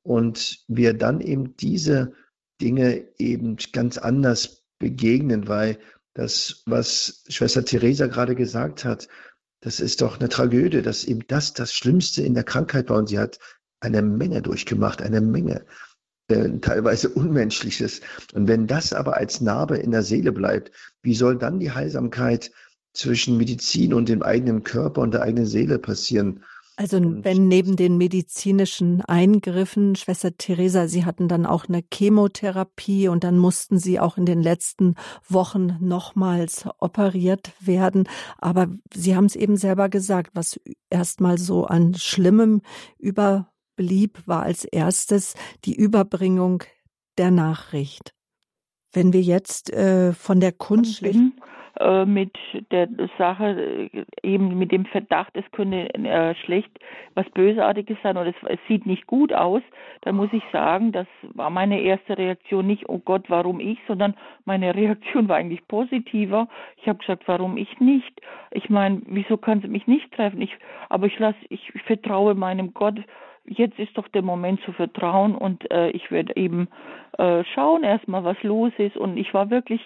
Und 0.03 0.63
wir 0.67 0.93
dann 0.93 1.21
eben 1.21 1.55
diese 1.57 2.13
Dinge 2.61 3.07
eben 3.17 3.57
ganz 3.71 3.97
anders 3.97 4.63
begegnen, 4.79 5.47
weil 5.47 5.77
das, 6.13 6.63
was 6.65 7.23
Schwester 7.29 7.63
Theresa 7.63 8.07
gerade 8.07 8.35
gesagt 8.35 8.83
hat, 8.85 9.07
das 9.61 9.79
ist 9.79 10.01
doch 10.01 10.19
eine 10.19 10.29
Tragödie, 10.29 10.81
dass 10.81 11.03
eben 11.03 11.21
das 11.27 11.53
das 11.53 11.73
Schlimmste 11.73 12.23
in 12.23 12.33
der 12.33 12.43
Krankheit 12.43 12.89
war. 12.89 12.97
Und 12.97 13.09
sie 13.09 13.19
hat 13.19 13.39
eine 13.81 14.01
Menge 14.01 14.41
durchgemacht, 14.41 15.01
eine 15.01 15.21
Menge 15.21 15.65
äh, 16.29 16.59
teilweise 16.59 17.09
Unmenschliches. 17.09 18.01
Und 18.33 18.47
wenn 18.47 18.67
das 18.67 18.93
aber 18.93 19.17
als 19.17 19.41
Narbe 19.41 19.77
in 19.77 19.91
der 19.91 20.03
Seele 20.03 20.31
bleibt, 20.31 20.71
wie 21.01 21.15
soll 21.15 21.37
dann 21.37 21.59
die 21.59 21.71
Heilsamkeit 21.71 22.51
zwischen 22.93 23.37
Medizin 23.37 23.93
und 23.93 24.09
dem 24.09 24.23
eigenen 24.23 24.63
Körper 24.63 25.01
und 25.01 25.13
der 25.13 25.23
eigenen 25.23 25.45
Seele 25.45 25.79
passieren? 25.79 26.43
Also 26.79 27.01
wenn 27.01 27.49
neben 27.49 27.75
den 27.75 27.97
medizinischen 27.97 29.01
Eingriffen, 29.01 29.97
Schwester 29.97 30.37
Theresa, 30.37 30.87
Sie 30.87 31.03
hatten 31.03 31.27
dann 31.27 31.45
auch 31.45 31.67
eine 31.67 31.83
Chemotherapie 31.93 33.09
und 33.09 33.25
dann 33.25 33.37
mussten 33.37 33.77
Sie 33.79 33.99
auch 33.99 34.15
in 34.15 34.25
den 34.25 34.41
letzten 34.41 34.95
Wochen 35.27 35.75
nochmals 35.81 36.69
operiert 36.77 37.51
werden. 37.59 38.07
Aber 38.37 38.67
Sie 38.93 39.13
haben 39.13 39.25
es 39.25 39.35
eben 39.35 39.57
selber 39.57 39.89
gesagt, 39.89 40.31
was 40.35 40.57
erstmal 40.89 41.37
so 41.37 41.65
an 41.65 41.95
Schlimmem 41.95 42.61
überblieb, 42.97 44.25
war 44.25 44.43
als 44.43 44.63
erstes 44.63 45.33
die 45.65 45.75
Überbringung 45.75 46.63
der 47.17 47.29
Nachricht. 47.29 48.13
Wenn 48.93 49.11
wir 49.11 49.21
jetzt 49.21 49.69
äh, 49.73 50.13
von 50.13 50.39
der 50.39 50.53
Kunst 50.53 51.01
äh, 51.79 52.05
mit 52.05 52.35
der 52.71 52.87
Sache, 53.17 53.89
äh, 53.93 54.05
eben 54.23 54.57
mit 54.57 54.71
dem 54.71 54.85
Verdacht, 54.85 55.35
es 55.35 55.49
könnte 55.51 55.93
äh, 55.93 56.35
schlecht 56.35 56.71
was 57.15 57.29
Bösartiges 57.31 57.97
sein 58.03 58.17
oder 58.17 58.29
es, 58.29 58.35
es, 58.47 58.59
sieht 58.67 58.85
nicht 58.85 59.07
gut 59.07 59.33
aus, 59.33 59.61
dann 60.01 60.15
muss 60.15 60.29
ich 60.31 60.43
sagen, 60.51 60.91
das 60.91 61.07
war 61.33 61.49
meine 61.49 61.81
erste 61.81 62.17
Reaktion 62.17 62.67
nicht, 62.67 62.87
oh 62.87 62.99
Gott, 62.99 63.25
warum 63.29 63.59
ich, 63.59 63.79
sondern 63.87 64.15
meine 64.45 64.73
Reaktion 64.79 65.27
war 65.27 65.37
eigentlich 65.37 65.67
positiver. 65.67 66.47
Ich 66.77 66.87
habe 66.87 66.99
gesagt, 66.99 67.23
warum 67.27 67.57
ich 67.57 67.79
nicht? 67.79 68.21
Ich 68.51 68.69
meine, 68.69 69.01
wieso 69.05 69.37
kann 69.37 69.61
sie 69.61 69.67
mich 69.67 69.87
nicht 69.87 70.11
treffen? 70.13 70.41
Ich, 70.41 70.55
aber 70.89 71.07
ich 71.07 71.17
lasse, 71.19 71.37
ich 71.49 71.71
vertraue 71.85 72.35
meinem 72.35 72.73
Gott 72.73 72.99
jetzt 73.49 73.79
ist 73.79 73.97
doch 73.97 74.07
der 74.09 74.21
Moment 74.21 74.61
zu 74.61 74.71
vertrauen 74.71 75.35
und 75.35 75.69
äh, 75.71 75.89
ich 75.89 76.11
werde 76.11 76.35
eben 76.35 76.67
äh, 77.17 77.43
schauen 77.55 77.83
erstmal, 77.83 78.23
was 78.23 78.41
los 78.43 78.71
ist. 78.77 78.95
Und 78.95 79.17
ich 79.17 79.33
war 79.33 79.49
wirklich 79.49 79.81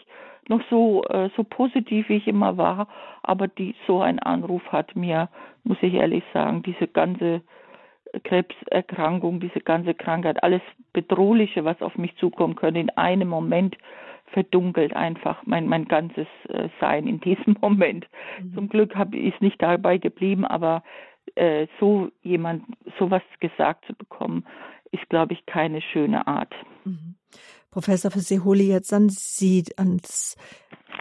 noch 0.49 0.61
so, 0.69 1.03
äh, 1.05 1.29
so 1.35 1.43
positiv, 1.43 2.09
wie 2.09 2.17
ich 2.17 2.27
immer 2.27 2.57
war. 2.57 2.87
Aber 3.21 3.47
die, 3.47 3.75
so 3.87 4.01
ein 4.01 4.19
Anruf 4.19 4.63
hat 4.71 4.95
mir, 4.95 5.29
muss 5.63 5.77
ich 5.81 5.93
ehrlich 5.93 6.23
sagen, 6.33 6.63
diese 6.63 6.87
ganze 6.87 7.41
Krebserkrankung, 8.23 9.39
diese 9.39 9.61
ganze 9.61 9.93
Krankheit, 9.93 10.43
alles 10.43 10.61
Bedrohliche, 10.91 11.65
was 11.65 11.81
auf 11.81 11.97
mich 11.97 12.15
zukommen 12.17 12.55
könnte, 12.55 12.79
in 12.79 12.91
einem 12.91 13.27
Moment 13.27 13.77
verdunkelt 14.27 14.95
einfach 14.95 15.41
mein, 15.45 15.67
mein 15.67 15.85
ganzes 15.85 16.27
äh, 16.49 16.69
Sein 16.79 17.07
in 17.07 17.19
diesem 17.19 17.55
Moment. 17.61 18.07
Mhm. 18.41 18.53
Zum 18.53 18.69
Glück 18.69 18.95
hab, 18.95 19.13
ist 19.15 19.41
nicht 19.41 19.61
dabei 19.61 19.97
geblieben, 19.97 20.45
aber 20.45 20.83
äh, 21.35 21.67
so 21.79 22.09
jemand, 22.21 22.63
sowas 22.99 23.23
gesagt 23.39 23.85
zu 23.85 23.93
bekommen, 23.93 24.45
ist, 24.91 25.09
glaube 25.09 25.33
ich, 25.33 25.45
keine 25.45 25.81
schöne 25.81 26.27
Art. 26.27 26.53
Mhm. 26.83 27.15
Professor 27.73 28.11
Feseholi, 28.11 28.67
jetzt 28.67 28.93
an 28.93 29.09
Sie 29.09 29.65
als 29.77 30.35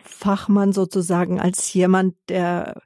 Fachmann 0.05 0.73
sozusagen, 0.73 1.39
als 1.39 1.71
jemand, 1.75 2.15
der 2.31 2.81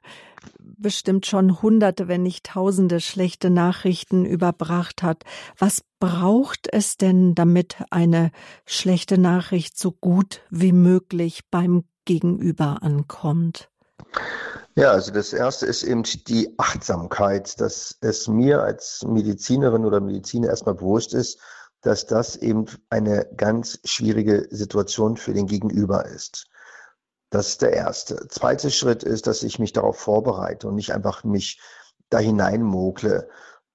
bestimmt 0.59 1.25
schon 1.25 1.61
hunderte, 1.61 2.09
wenn 2.09 2.21
nicht 2.21 2.47
tausende 2.47 2.99
schlechte 2.99 3.49
Nachrichten 3.49 4.25
überbracht 4.25 5.03
hat. 5.03 5.23
Was 5.57 5.85
braucht 6.01 6.67
es 6.69 6.97
denn, 6.97 7.33
damit 7.33 7.77
eine 7.89 8.31
schlechte 8.65 9.17
Nachricht 9.17 9.77
so 9.77 9.93
gut 9.93 10.41
wie 10.49 10.73
möglich 10.73 11.43
beim 11.49 11.85
Gegenüber 12.03 12.83
ankommt? 12.83 13.69
Ja, 14.75 14.91
also 14.91 15.13
das 15.13 15.31
erste 15.31 15.65
ist 15.65 15.83
eben 15.83 16.03
die 16.27 16.53
Achtsamkeit, 16.57 17.61
dass 17.61 17.97
es 18.01 18.27
mir 18.27 18.61
als 18.61 19.05
Medizinerin 19.07 19.85
oder 19.85 20.01
Mediziner 20.01 20.49
erstmal 20.49 20.75
bewusst 20.75 21.13
ist, 21.13 21.39
dass 21.87 22.05
das 22.05 22.35
eben 22.35 22.65
eine 22.89 23.29
ganz 23.37 23.79
schwierige 23.85 24.49
Situation 24.51 25.15
für 25.15 25.33
den 25.33 25.47
Gegenüber 25.47 26.05
ist. 26.05 26.49
Das 27.29 27.47
ist 27.47 27.61
der 27.61 27.71
erste. 27.71 28.27
Zweiter 28.27 28.69
Schritt 28.69 29.03
ist, 29.03 29.25
dass 29.25 29.41
ich 29.41 29.57
mich 29.57 29.71
darauf 29.71 29.97
vorbereite 29.97 30.67
und 30.67 30.75
nicht 30.75 30.91
einfach 30.91 31.23
mich 31.23 31.61
da 32.09 32.19
hineinmogle. 32.19 33.29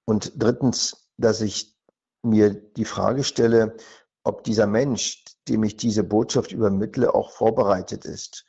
Und 0.05 0.33
drittens, 0.35 1.07
dass 1.17 1.41
ich 1.41 1.75
mir 2.21 2.53
die 2.53 2.85
Frage 2.85 3.23
stelle, 3.23 3.77
ob 4.23 4.43
dieser 4.43 4.67
Mensch, 4.67 5.25
dem 5.47 5.63
ich 5.63 5.75
diese 5.75 6.03
Botschaft 6.03 6.51
übermittle, 6.51 7.15
auch 7.15 7.31
vorbereitet 7.31 8.05
ist. 8.05 8.45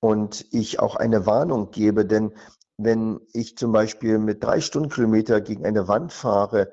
Und 0.00 0.46
ich 0.50 0.80
auch 0.80 0.96
eine 0.96 1.26
Warnung 1.26 1.72
gebe, 1.72 2.06
denn 2.06 2.32
wenn 2.78 3.20
ich 3.34 3.58
zum 3.58 3.70
Beispiel 3.70 4.18
mit 4.18 4.42
drei 4.42 4.62
Stundenkilometer 4.62 5.42
gegen 5.42 5.66
eine 5.66 5.88
Wand 5.88 6.10
fahre, 6.10 6.72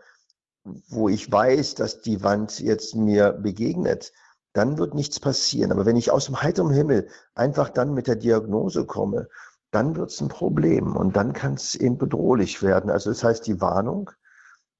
wo 0.63 1.09
ich 1.09 1.31
weiß, 1.31 1.75
dass 1.75 2.01
die 2.01 2.23
Wand 2.23 2.59
jetzt 2.59 2.95
mir 2.95 3.31
begegnet, 3.31 4.11
dann 4.53 4.77
wird 4.77 4.93
nichts 4.93 5.19
passieren. 5.19 5.71
Aber 5.71 5.85
wenn 5.85 5.95
ich 5.95 6.11
aus 6.11 6.25
dem 6.25 6.41
heiteren 6.41 6.71
Himmel 6.71 7.07
einfach 7.35 7.69
dann 7.69 7.93
mit 7.93 8.07
der 8.07 8.15
Diagnose 8.15 8.85
komme, 8.85 9.27
dann 9.71 9.95
wird 9.95 10.11
es 10.11 10.19
ein 10.21 10.27
Problem 10.27 10.95
und 10.95 11.15
dann 11.15 11.33
kann 11.33 11.53
es 11.53 11.75
eben 11.75 11.97
bedrohlich 11.97 12.61
werden. 12.61 12.91
Also 12.91 13.09
das 13.09 13.23
heißt 13.23 13.47
die 13.47 13.61
Warnung, 13.61 14.11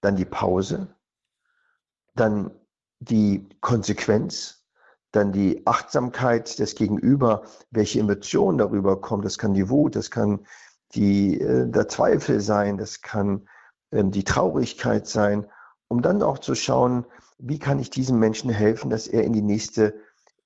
dann 0.02 0.16
die 0.16 0.26
Pause, 0.26 0.94
dann 2.16 2.52
die 3.00 3.48
Konsequenz, 3.62 4.66
dann 5.12 5.32
die 5.32 5.66
Achtsamkeit 5.66 6.60
des 6.60 6.76
Gegenüber, 6.76 7.44
welche 7.70 8.00
Emotionen 8.00 8.58
darüber 8.58 9.00
kommen. 9.00 9.24
Das 9.24 9.38
kann 9.38 9.54
die 9.54 9.70
Wut, 9.70 9.96
das 9.96 10.12
kann 10.12 10.46
die, 10.94 11.40
äh, 11.40 11.68
der 11.70 11.88
Zweifel 11.88 12.42
sein, 12.42 12.78
das 12.78 13.02
kann 13.02 13.48
ähm, 13.92 14.12
die 14.12 14.26
Traurigkeit 14.26 15.08
sein 15.08 15.48
um 15.92 16.02
dann 16.02 16.24
auch 16.24 16.40
zu 16.40 16.56
schauen, 16.56 17.06
wie 17.38 17.60
kann 17.60 17.78
ich 17.78 17.90
diesem 17.90 18.18
Menschen 18.18 18.50
helfen, 18.50 18.90
dass 18.90 19.08
er 19.08 19.26
in 19.26 19.34
die 19.34 19.42
nächste 19.42 19.94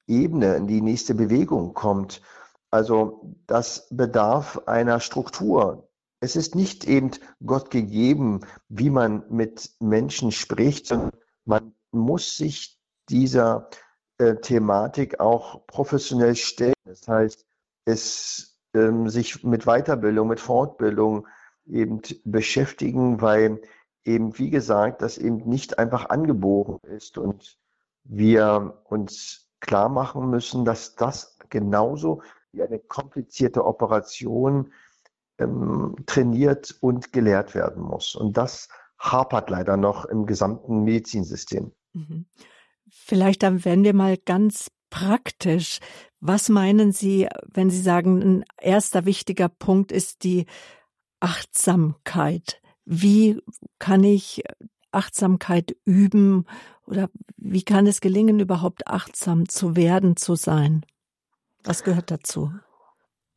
Ebene, 0.08 0.56
in 0.56 0.66
die 0.66 0.82
nächste 0.82 1.14
Bewegung 1.14 1.76
kommt. 1.76 2.24
Also 2.72 3.36
das 3.46 3.88
bedarf 3.92 4.64
einer 4.66 5.00
Struktur. 5.00 5.88
Es 6.20 6.36
ist 6.36 6.56
nicht 6.56 6.86
eben 6.86 7.12
Gott 7.46 7.70
gegeben, 7.70 8.42
wie 8.70 8.90
man 8.90 9.24
mit 9.30 9.70
Menschen 9.80 10.32
spricht, 10.32 10.88
sondern 10.88 11.12
man 11.46 11.76
muss 11.92 12.38
sich 12.38 12.80
dieser 13.10 13.70
äh, 14.18 14.38
Thematik 14.38 15.20
auch 15.20 15.68
professionell 15.68 16.36
stellen. 16.36 16.74
Das 16.86 17.08
heißt, 17.08 17.46
es 17.86 18.58
ähm, 18.74 19.10
sich 19.10 19.44
mit 19.44 19.66
Weiterbildung, 19.66 20.28
mit 20.28 20.40
Fortbildung 20.40 21.28
eben 21.68 22.02
beschäftigen, 22.24 23.22
weil 23.22 23.62
eben, 24.06 24.38
wie 24.38 24.50
gesagt, 24.50 25.02
das 25.02 25.18
eben 25.18 25.38
nicht 25.50 25.80
einfach 25.80 26.10
angeboren 26.10 26.80
ist 26.84 27.18
und 27.18 27.58
wir 28.04 28.82
uns 28.86 29.50
klar 29.60 29.90
machen 29.90 30.30
müssen, 30.30 30.64
dass 30.64 30.96
das 30.96 31.38
genauso 31.50 32.22
wie 32.52 32.62
eine 32.62 32.80
komplizierte 32.80 33.66
Operation 33.66 34.72
ähm, 35.38 35.96
trainiert 36.06 36.76
und 36.80 37.12
gelehrt 37.12 37.56
werden 37.56 37.84
muss. 37.84 38.16
Und 38.16 38.38
das 38.38 38.70
hapert 38.98 39.50
leider 39.50 39.76
noch 39.76 40.06
im 40.06 40.26
gesamten 40.26 40.84
Medizinsystem. 40.84 41.72
Mhm. 41.94 42.26
Vielleicht 42.88 43.44
dann 43.44 43.66
werden 43.66 43.84
wir 43.84 43.94
mal 43.94 44.18
ganz 44.18 44.72
praktisch. 44.90 45.80
Was 46.20 46.50
meinen 46.50 46.92
Sie, 46.92 47.28
wenn 47.48 47.70
Sie 47.70 47.82
sagen, 47.82 48.22
ein 48.22 48.46
erster 48.60 49.06
wichtiger 49.06 49.50
Punkt 49.50 49.92
ist 49.92 50.24
die 50.24 50.46
Achtsamkeit? 51.20 52.62
Wie 52.86 53.42
kann 53.80 54.04
ich 54.04 54.44
Achtsamkeit 54.92 55.76
üben 55.86 56.46
oder 56.86 57.10
wie 57.38 57.64
kann 57.64 57.88
es 57.88 58.00
gelingen, 58.00 58.40
überhaupt 58.40 58.88
achtsam 58.88 59.50
zu 59.50 59.76
werden, 59.76 60.16
zu 60.16 60.36
sein? 60.36 60.86
Was 61.64 61.84
gehört 61.84 62.12
dazu? 62.12 62.52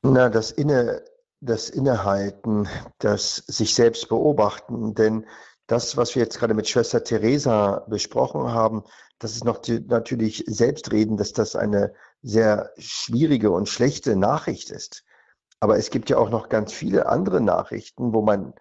Na, 0.02 0.28
das 0.28 0.50
Inne, 0.50 1.02
das 1.40 1.70
Innehalten, 1.70 2.68
das 2.98 3.36
sich 3.46 3.74
selbst 3.74 4.08
beobachten, 4.08 4.94
denn 4.94 5.26
das, 5.66 5.96
was 5.96 6.14
wir 6.14 6.22
jetzt 6.22 6.38
gerade 6.38 6.54
mit 6.54 6.68
Schwester 6.68 7.04
Teresa 7.04 7.84
besprochen 7.88 8.52
haben, 8.52 8.84
das 9.18 9.32
ist 9.32 9.44
noch 9.44 9.58
die, 9.58 9.80
natürlich 9.80 10.44
selbstreden, 10.46 11.16
dass 11.16 11.32
das 11.32 11.56
eine 11.56 11.92
sehr 12.22 12.70
schwierige 12.78 13.50
und 13.50 13.68
schlechte 13.68 14.16
Nachricht 14.16 14.70
ist. 14.70 15.04
Aber 15.60 15.76
es 15.76 15.90
gibt 15.90 16.08
ja 16.08 16.18
auch 16.18 16.30
noch 16.30 16.48
ganz 16.48 16.72
viele 16.72 17.06
andere 17.06 17.40
Nachrichten, 17.40 18.14
wo 18.14 18.22
man 18.22 18.54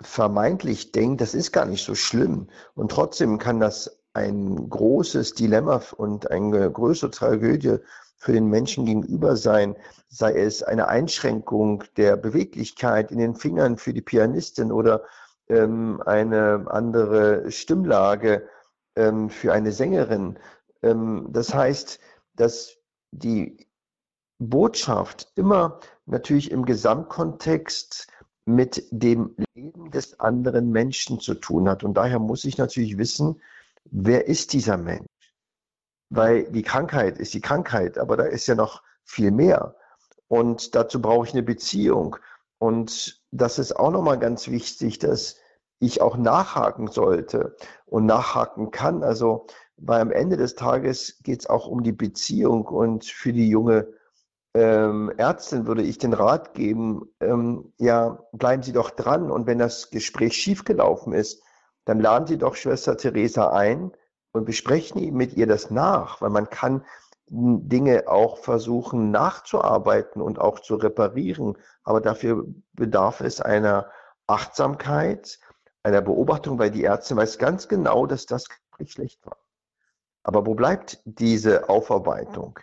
vermeintlich 0.00 0.92
denkt, 0.92 1.20
das 1.20 1.34
ist 1.34 1.52
gar 1.52 1.66
nicht 1.66 1.84
so 1.84 1.94
schlimm. 1.94 2.48
Und 2.74 2.90
trotzdem 2.90 3.38
kann 3.38 3.60
das 3.60 3.98
ein 4.12 4.68
großes 4.68 5.34
Dilemma 5.34 5.82
und 5.96 6.30
eine 6.30 6.70
größere 6.70 7.10
Tragödie 7.10 7.78
für 8.16 8.32
den 8.32 8.46
Menschen 8.46 8.84
gegenüber 8.84 9.36
sein, 9.36 9.76
sei 10.08 10.34
es 10.34 10.62
eine 10.62 10.88
Einschränkung 10.88 11.84
der 11.96 12.16
Beweglichkeit 12.16 13.10
in 13.10 13.18
den 13.18 13.34
Fingern 13.34 13.78
für 13.78 13.94
die 13.94 14.02
Pianistin 14.02 14.72
oder 14.72 15.04
ähm, 15.48 16.02
eine 16.04 16.66
andere 16.68 17.50
Stimmlage 17.50 18.46
ähm, 18.96 19.30
für 19.30 19.52
eine 19.52 19.72
Sängerin. 19.72 20.38
Ähm, 20.82 21.28
das 21.30 21.54
heißt, 21.54 21.98
dass 22.34 22.76
die 23.10 23.66
Botschaft 24.38 25.32
immer 25.36 25.80
natürlich 26.06 26.50
im 26.50 26.64
Gesamtkontext 26.64 28.08
mit 28.44 28.86
dem 28.90 29.36
Leben 29.54 29.90
des 29.90 30.18
anderen 30.18 30.70
Menschen 30.70 31.20
zu 31.20 31.34
tun 31.34 31.68
hat. 31.68 31.84
Und 31.84 31.94
daher 31.94 32.18
muss 32.18 32.44
ich 32.44 32.58
natürlich 32.58 32.98
wissen, 32.98 33.40
wer 33.84 34.26
ist 34.26 34.52
dieser 34.52 34.76
Mensch? 34.76 35.06
Weil 36.10 36.50
die 36.50 36.62
Krankheit 36.62 37.18
ist 37.18 37.34
die 37.34 37.40
Krankheit, 37.40 37.98
aber 37.98 38.16
da 38.16 38.24
ist 38.24 38.46
ja 38.46 38.54
noch 38.54 38.82
viel 39.04 39.30
mehr. 39.30 39.76
Und 40.28 40.74
dazu 40.74 41.00
brauche 41.00 41.26
ich 41.26 41.32
eine 41.32 41.42
Beziehung. 41.42 42.16
Und 42.58 43.22
das 43.30 43.58
ist 43.58 43.76
auch 43.76 43.90
nochmal 43.90 44.18
ganz 44.18 44.48
wichtig, 44.48 44.98
dass 44.98 45.36
ich 45.78 46.00
auch 46.00 46.16
nachhaken 46.16 46.88
sollte 46.88 47.56
und 47.86 48.06
nachhaken 48.06 48.70
kann. 48.70 49.02
Also 49.02 49.46
weil 49.82 50.00
am 50.00 50.12
Ende 50.12 50.36
des 50.36 50.54
Tages 50.54 51.18
geht 51.22 51.40
es 51.40 51.46
auch 51.48 51.66
um 51.66 51.82
die 51.82 51.92
Beziehung 51.92 52.66
und 52.66 53.04
für 53.04 53.32
die 53.32 53.48
junge 53.48 53.88
ähm, 54.54 55.12
Ärztin 55.16 55.66
würde 55.66 55.82
ich 55.82 55.98
den 55.98 56.12
Rat 56.12 56.54
geben, 56.54 57.08
ähm, 57.20 57.72
ja, 57.78 58.18
bleiben 58.32 58.62
Sie 58.62 58.72
doch 58.72 58.90
dran 58.90 59.30
und 59.30 59.46
wenn 59.46 59.58
das 59.58 59.90
Gespräch 59.90 60.34
schiefgelaufen 60.34 61.12
ist, 61.12 61.42
dann 61.84 62.00
laden 62.00 62.26
Sie 62.26 62.38
doch 62.38 62.56
Schwester 62.56 62.96
Theresa 62.96 63.50
ein 63.50 63.92
und 64.32 64.44
besprechen 64.44 65.14
mit 65.14 65.34
ihr 65.34 65.46
das 65.46 65.70
nach, 65.70 66.20
weil 66.20 66.30
man 66.30 66.50
kann 66.50 66.84
Dinge 67.28 68.08
auch 68.08 68.38
versuchen 68.38 69.12
nachzuarbeiten 69.12 70.20
und 70.20 70.40
auch 70.40 70.58
zu 70.58 70.74
reparieren, 70.74 71.56
aber 71.84 72.00
dafür 72.00 72.44
bedarf 72.72 73.20
es 73.20 73.40
einer 73.40 73.88
Achtsamkeit, 74.26 75.38
einer 75.84 76.00
Beobachtung, 76.00 76.58
weil 76.58 76.72
die 76.72 76.84
Ärztin 76.84 77.16
weiß 77.16 77.38
ganz 77.38 77.68
genau, 77.68 78.06
dass 78.06 78.26
das 78.26 78.48
Gespräch 78.48 78.92
schlecht 78.92 79.26
war. 79.26 79.38
Aber 80.24 80.44
wo 80.44 80.54
bleibt 80.54 81.00
diese 81.04 81.68
Aufarbeitung? 81.68 82.58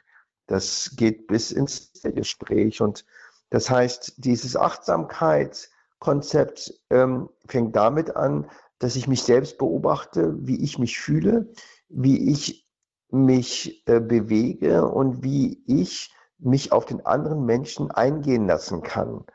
Das 0.48 0.96
geht 0.96 1.28
bis 1.28 1.52
ins 1.52 1.92
Gespräch. 2.04 2.82
Und 2.82 3.06
das 3.50 3.70
heißt, 3.70 4.14
dieses 4.18 4.56
Achtsamkeitskonzept 4.56 6.74
ähm, 6.90 7.30
fängt 7.48 7.76
damit 7.76 8.16
an, 8.16 8.50
dass 8.80 8.96
ich 8.96 9.08
mich 9.08 9.22
selbst 9.24 9.58
beobachte, 9.58 10.36
wie 10.40 10.64
ich 10.64 10.78
mich 10.80 10.98
fühle, 11.00 11.52
wie 11.90 12.32
ich 12.32 12.66
mich 13.10 13.86
äh, 13.88 14.00
bewege 14.00 14.88
und 14.88 15.24
wie 15.24 15.62
ich 15.66 16.14
mich 16.40 16.72
auf 16.72 16.86
den 16.86 17.04
anderen 17.06 17.44
Menschen 17.46 17.92
eingehen 17.92 18.48
lassen 18.48 18.84
kann. 18.84 19.26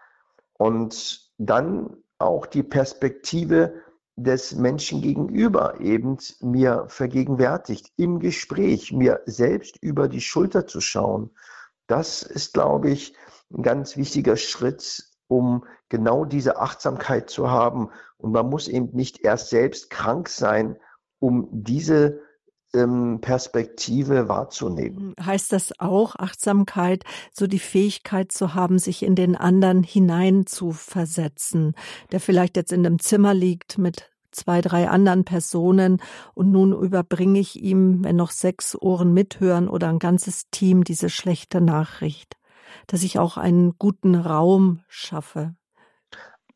Und 0.55 1.31
dann 1.39 1.97
auch 2.19 2.47
die 2.47 2.63
Perspektive 2.63 3.75
des 4.17 4.55
Menschen 4.55 5.01
gegenüber 5.01 5.81
eben 5.81 6.19
mir 6.41 6.85
vergegenwärtigt, 6.89 7.93
im 7.97 8.19
Gespräch, 8.19 8.93
mir 8.93 9.23
selbst 9.27 9.79
über 9.81 10.09
die 10.09 10.21
Schulter 10.21 10.67
zu 10.67 10.81
schauen. 10.81 11.31
Das 11.87 12.23
ist, 12.23 12.55
glaube 12.55 12.91
ich, 12.91 13.15
ein 13.51 13.63
ganz 13.63 13.97
wichtiger 13.97 14.37
Schritt, 14.37 15.05
um 15.29 15.65
genau 15.89 16.25
diese 16.25 16.59
Achtsamkeit 16.59 17.31
zu 17.31 17.51
haben. 17.51 17.91
Und 18.19 18.33
man 18.33 18.49
muss 18.49 18.69
eben 18.69 18.91
nicht 18.95 19.25
erst 19.25 19.49
selbst 19.49 19.91
krank 19.91 20.29
sein, 20.29 20.77
um 21.19 21.49
diese 21.51 22.21
Perspektive 22.73 24.29
wahrzunehmen. 24.29 25.15
Hm, 25.17 25.27
heißt 25.27 25.53
das 25.53 25.79
auch 25.79 26.17
Achtsamkeit, 26.17 27.05
so 27.33 27.47
die 27.47 27.59
Fähigkeit 27.59 28.33
zu 28.33 28.55
haben, 28.55 28.79
sich 28.79 29.03
in 29.03 29.15
den 29.15 29.37
anderen 29.37 29.83
hinein 29.83 30.47
zu 30.47 30.73
versetzen, 30.73 31.75
der 32.13 32.21
vielleicht 32.21 32.57
jetzt 32.57 32.73
in 32.73 32.87
einem 32.87 32.99
Zimmer 32.99 33.35
liegt 33.35 33.77
mit 33.77 34.11
zwei, 34.31 34.63
drei 34.63 34.89
anderen 34.89 35.25
Personen 35.25 36.01
und 36.35 36.51
nun 36.51 36.73
überbringe 36.73 37.39
ich 37.39 37.63
ihm, 37.63 38.03
wenn 38.03 38.17
noch 38.17 38.31
sechs 38.31 38.75
Ohren 38.81 39.13
mithören 39.13 39.69
oder 39.69 39.89
ein 39.89 39.99
ganzes 39.99 40.49
Team, 40.51 40.85
diese 40.85 41.11
schlechte 41.11 41.61
Nachricht, 41.61 42.37
dass 42.87 43.03
ich 43.03 43.19
auch 43.19 43.37
einen 43.37 43.77
guten 43.79 44.15
Raum 44.15 44.81
schaffe. 44.89 45.55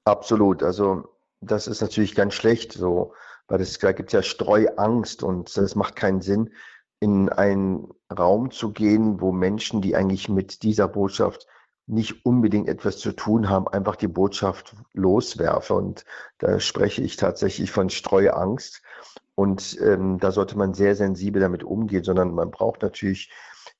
Absolut. 0.04 0.62
Also 0.62 1.04
das 1.42 1.66
ist 1.66 1.82
natürlich 1.82 2.14
ganz 2.14 2.32
schlecht 2.32 2.72
so 2.72 3.12
weil 3.48 3.64
da 3.80 3.92
gibt 3.92 4.10
es 4.10 4.12
ja 4.12 4.22
Streuangst 4.22 5.22
und 5.22 5.56
das 5.56 5.74
macht 5.74 5.96
keinen 5.96 6.20
Sinn, 6.20 6.50
in 7.00 7.28
einen 7.28 7.88
Raum 8.16 8.50
zu 8.50 8.72
gehen, 8.72 9.20
wo 9.20 9.32
Menschen, 9.32 9.82
die 9.82 9.94
eigentlich 9.96 10.28
mit 10.28 10.62
dieser 10.62 10.88
Botschaft 10.88 11.46
nicht 11.86 12.24
unbedingt 12.26 12.68
etwas 12.68 12.98
zu 12.98 13.12
tun 13.12 13.48
haben, 13.48 13.68
einfach 13.68 13.96
die 13.96 14.08
Botschaft 14.08 14.74
loswerfe. 14.92 15.74
Und 15.74 16.04
da 16.38 16.58
spreche 16.58 17.02
ich 17.02 17.16
tatsächlich 17.16 17.70
von 17.70 17.90
Streuangst. 17.90 18.82
Und 19.34 19.78
ähm, 19.80 20.18
da 20.18 20.32
sollte 20.32 20.58
man 20.58 20.74
sehr 20.74 20.96
sensibel 20.96 21.40
damit 21.40 21.62
umgehen, 21.62 22.02
sondern 22.02 22.34
man 22.34 22.50
braucht 22.50 22.82
natürlich 22.82 23.30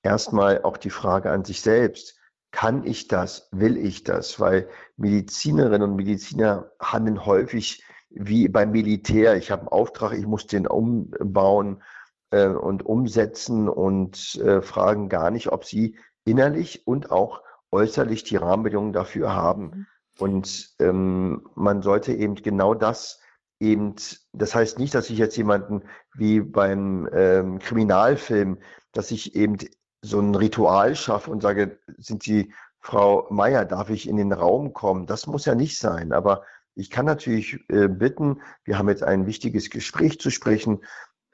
erstmal 0.02 0.62
auch 0.62 0.76
die 0.76 0.90
Frage 0.90 1.30
an 1.30 1.44
sich 1.44 1.62
selbst. 1.62 2.20
Kann 2.52 2.84
ich 2.86 3.08
das? 3.08 3.48
Will 3.50 3.76
ich 3.76 4.04
das? 4.04 4.38
Weil 4.38 4.68
Medizinerinnen 4.96 5.90
und 5.90 5.96
Mediziner 5.96 6.70
handeln 6.78 7.26
häufig 7.26 7.82
wie 8.18 8.48
beim 8.48 8.72
Militär. 8.72 9.36
Ich 9.36 9.50
habe 9.50 9.62
einen 9.62 9.68
Auftrag, 9.68 10.12
ich 10.12 10.26
muss 10.26 10.46
den 10.46 10.66
umbauen 10.66 11.82
äh, 12.30 12.48
und 12.48 12.84
umsetzen 12.84 13.68
und 13.68 14.36
äh, 14.36 14.62
fragen 14.62 15.08
gar 15.08 15.30
nicht, 15.30 15.52
ob 15.52 15.64
sie 15.64 15.96
innerlich 16.24 16.86
und 16.86 17.10
auch 17.10 17.42
äußerlich 17.70 18.24
die 18.24 18.36
Rahmenbedingungen 18.36 18.92
dafür 18.92 19.34
haben. 19.34 19.64
Mhm. 19.64 19.86
Und 20.18 20.70
ähm, 20.78 21.48
man 21.54 21.82
sollte 21.82 22.12
eben 22.14 22.36
genau 22.36 22.74
das 22.74 23.20
eben, 23.60 23.94
das 24.32 24.54
heißt 24.54 24.78
nicht, 24.78 24.94
dass 24.94 25.10
ich 25.10 25.18
jetzt 25.18 25.36
jemanden 25.36 25.82
wie 26.14 26.40
beim 26.40 27.08
ähm, 27.12 27.58
Kriminalfilm, 27.58 28.58
dass 28.92 29.10
ich 29.10 29.34
eben 29.34 29.58
so 30.02 30.20
ein 30.20 30.34
Ritual 30.34 30.94
schaffe 30.94 31.30
und 31.30 31.42
sage, 31.42 31.78
sind 31.98 32.22
Sie 32.22 32.52
Frau 32.80 33.26
Meier, 33.30 33.64
darf 33.64 33.90
ich 33.90 34.08
in 34.08 34.16
den 34.16 34.32
Raum 34.32 34.72
kommen? 34.72 35.06
Das 35.06 35.26
muss 35.26 35.44
ja 35.44 35.54
nicht 35.54 35.78
sein, 35.78 36.12
aber 36.12 36.44
ich 36.76 36.90
kann 36.90 37.06
natürlich 37.06 37.58
äh, 37.68 37.88
bitten, 37.88 38.42
wir 38.64 38.78
haben 38.78 38.88
jetzt 38.88 39.02
ein 39.02 39.26
wichtiges 39.26 39.70
Gespräch 39.70 40.20
zu 40.20 40.30
sprechen 40.30 40.84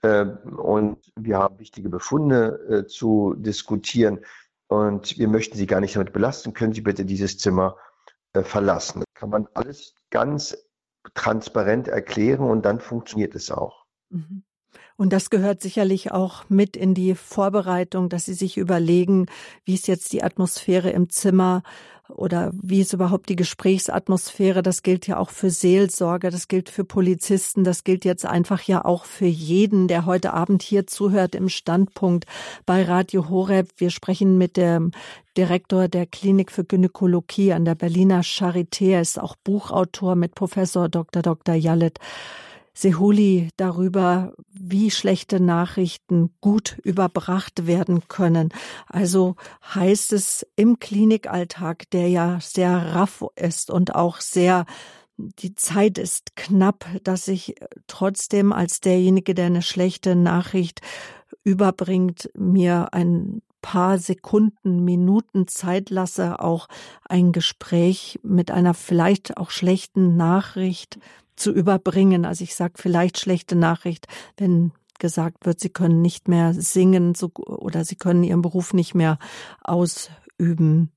äh, 0.02 0.24
und 0.24 0.98
wir 1.16 1.38
haben 1.38 1.58
wichtige 1.58 1.88
Befunde 1.88 2.84
äh, 2.84 2.86
zu 2.86 3.34
diskutieren 3.36 4.20
und 4.68 5.18
wir 5.18 5.28
möchten 5.28 5.58
Sie 5.58 5.66
gar 5.66 5.80
nicht 5.80 5.96
damit 5.96 6.12
belasten. 6.12 6.54
Können 6.54 6.72
Sie 6.72 6.80
bitte 6.80 7.04
dieses 7.04 7.38
Zimmer 7.38 7.76
äh, 8.32 8.42
verlassen? 8.42 9.00
Das 9.00 9.20
kann 9.20 9.30
man 9.30 9.48
alles 9.52 9.94
ganz 10.10 10.56
transparent 11.14 11.88
erklären 11.88 12.48
und 12.48 12.64
dann 12.64 12.80
funktioniert 12.80 13.34
es 13.34 13.50
auch. 13.50 13.84
Mhm. 14.10 14.44
Und 14.96 15.12
das 15.12 15.30
gehört 15.30 15.60
sicherlich 15.60 16.12
auch 16.12 16.48
mit 16.48 16.76
in 16.76 16.94
die 16.94 17.14
Vorbereitung, 17.14 18.08
dass 18.08 18.26
Sie 18.26 18.34
sich 18.34 18.56
überlegen, 18.56 19.26
wie 19.64 19.74
ist 19.74 19.88
jetzt 19.88 20.12
die 20.12 20.22
Atmosphäre 20.22 20.90
im 20.90 21.10
Zimmer 21.10 21.62
oder 22.16 22.50
wie 22.54 22.80
ist 22.80 22.92
überhaupt 22.92 23.28
die 23.28 23.36
Gesprächsatmosphäre. 23.36 24.62
Das 24.62 24.82
gilt 24.82 25.06
ja 25.06 25.18
auch 25.18 25.30
für 25.30 25.50
Seelsorger, 25.50 26.30
das 26.30 26.48
gilt 26.48 26.68
für 26.68 26.84
Polizisten, 26.84 27.64
das 27.64 27.84
gilt 27.84 28.04
jetzt 28.04 28.26
einfach 28.26 28.62
ja 28.62 28.84
auch 28.84 29.04
für 29.04 29.26
jeden, 29.26 29.88
der 29.88 30.06
heute 30.06 30.32
Abend 30.32 30.62
hier 30.62 30.86
zuhört 30.86 31.34
im 31.34 31.48
Standpunkt 31.48 32.26
bei 32.66 32.82
Radio 32.82 33.28
Horeb. 33.28 33.68
Wir 33.76 33.90
sprechen 33.90 34.38
mit 34.38 34.56
dem 34.56 34.92
Direktor 35.36 35.88
der 35.88 36.06
Klinik 36.06 36.52
für 36.52 36.64
Gynäkologie 36.64 37.52
an 37.52 37.64
der 37.64 37.74
Berliner 37.74 38.22
Charité. 38.22 38.92
Er 38.92 39.00
ist 39.00 39.18
auch 39.18 39.36
Buchautor 39.36 40.14
mit 40.14 40.34
Professor 40.34 40.88
Dr. 40.88 41.22
Dr. 41.22 41.54
Jallet. 41.54 41.98
Sehuli 42.74 43.50
darüber, 43.56 44.34
wie 44.52 44.90
schlechte 44.90 45.40
Nachrichten 45.40 46.30
gut 46.40 46.78
überbracht 46.84 47.66
werden 47.66 48.08
können. 48.08 48.50
Also 48.86 49.36
heißt 49.74 50.12
es 50.12 50.46
im 50.56 50.78
Klinikalltag, 50.78 51.90
der 51.90 52.08
ja 52.08 52.38
sehr 52.40 52.94
raff 52.94 53.24
ist 53.36 53.70
und 53.70 53.94
auch 53.94 54.20
sehr 54.20 54.64
die 55.16 55.54
Zeit 55.54 55.98
ist 55.98 56.36
knapp, 56.36 56.86
dass 57.04 57.28
ich 57.28 57.54
trotzdem 57.86 58.52
als 58.52 58.80
derjenige, 58.80 59.34
der 59.34 59.46
eine 59.46 59.62
schlechte 59.62 60.16
Nachricht 60.16 60.80
überbringt, 61.44 62.30
mir 62.34 62.92
ein 62.92 63.42
paar 63.60 63.98
Sekunden, 63.98 64.84
Minuten 64.84 65.46
Zeit 65.46 65.90
lasse, 65.90 66.40
auch 66.40 66.68
ein 67.08 67.32
Gespräch 67.32 68.18
mit 68.22 68.50
einer 68.50 68.74
vielleicht 68.74 69.36
auch 69.36 69.50
schlechten 69.50 70.16
Nachricht 70.16 70.98
zu 71.36 71.52
überbringen. 71.52 72.24
Also 72.24 72.44
ich 72.44 72.54
sage 72.54 72.74
vielleicht 72.76 73.18
schlechte 73.18 73.56
Nachricht, 73.56 74.06
wenn 74.36 74.72
gesagt 74.98 75.46
wird, 75.46 75.58
sie 75.60 75.70
können 75.70 76.00
nicht 76.00 76.28
mehr 76.28 76.54
singen 76.54 77.14
so, 77.14 77.30
oder 77.34 77.84
sie 77.84 77.96
können 77.96 78.22
ihren 78.22 78.40
Beruf 78.40 78.72
nicht 78.72 78.94
mehr 78.94 79.18
ausüben. 79.60 80.92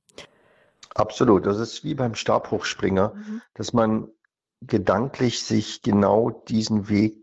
Absolut. 0.94 1.46
Das 1.46 1.60
ist 1.60 1.84
wie 1.84 1.96
beim 1.96 2.16
Stabhochspringer, 2.16 3.14
mhm. 3.16 3.42
dass 3.56 3.74
man 3.74 4.08
gedanklich 4.62 5.44
sich 5.44 5.82
genau 5.82 6.30
diesen 6.30 6.88
Weg, 6.88 7.18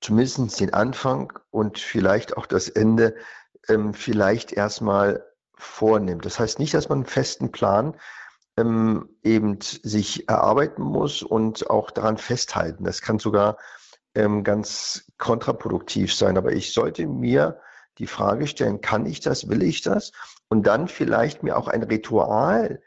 zumindest 0.00 0.58
den 0.58 0.74
Anfang 0.74 1.32
und 1.50 1.78
vielleicht 1.78 2.36
auch 2.36 2.46
das 2.46 2.68
Ende, 2.68 3.14
ähm, 3.68 3.94
vielleicht 3.94 4.52
erstmal 4.52 5.24
vornimmt. 5.54 6.24
Das 6.24 6.40
heißt 6.40 6.58
nicht, 6.58 6.74
dass 6.74 6.88
man 6.88 6.98
einen 6.98 7.06
festen 7.06 7.52
Plan 7.52 7.94
ähm, 8.56 9.08
eben 9.22 9.58
sich 9.60 10.28
erarbeiten 10.28 10.82
muss 10.82 11.22
und 11.22 11.70
auch 11.70 11.90
daran 11.90 12.18
festhalten. 12.18 12.84
Das 12.84 13.00
kann 13.00 13.18
sogar 13.18 13.56
ähm, 14.14 14.44
ganz 14.44 15.10
kontraproduktiv 15.18 16.14
sein. 16.14 16.36
Aber 16.36 16.52
ich 16.52 16.72
sollte 16.72 17.06
mir 17.06 17.60
die 17.98 18.06
Frage 18.06 18.46
stellen, 18.46 18.80
kann 18.80 19.06
ich 19.06 19.20
das, 19.20 19.48
will 19.48 19.62
ich 19.62 19.82
das? 19.82 20.12
Und 20.48 20.66
dann 20.66 20.88
vielleicht 20.88 21.42
mir 21.42 21.56
auch 21.56 21.68
ein 21.68 21.82
Ritual 21.82 22.82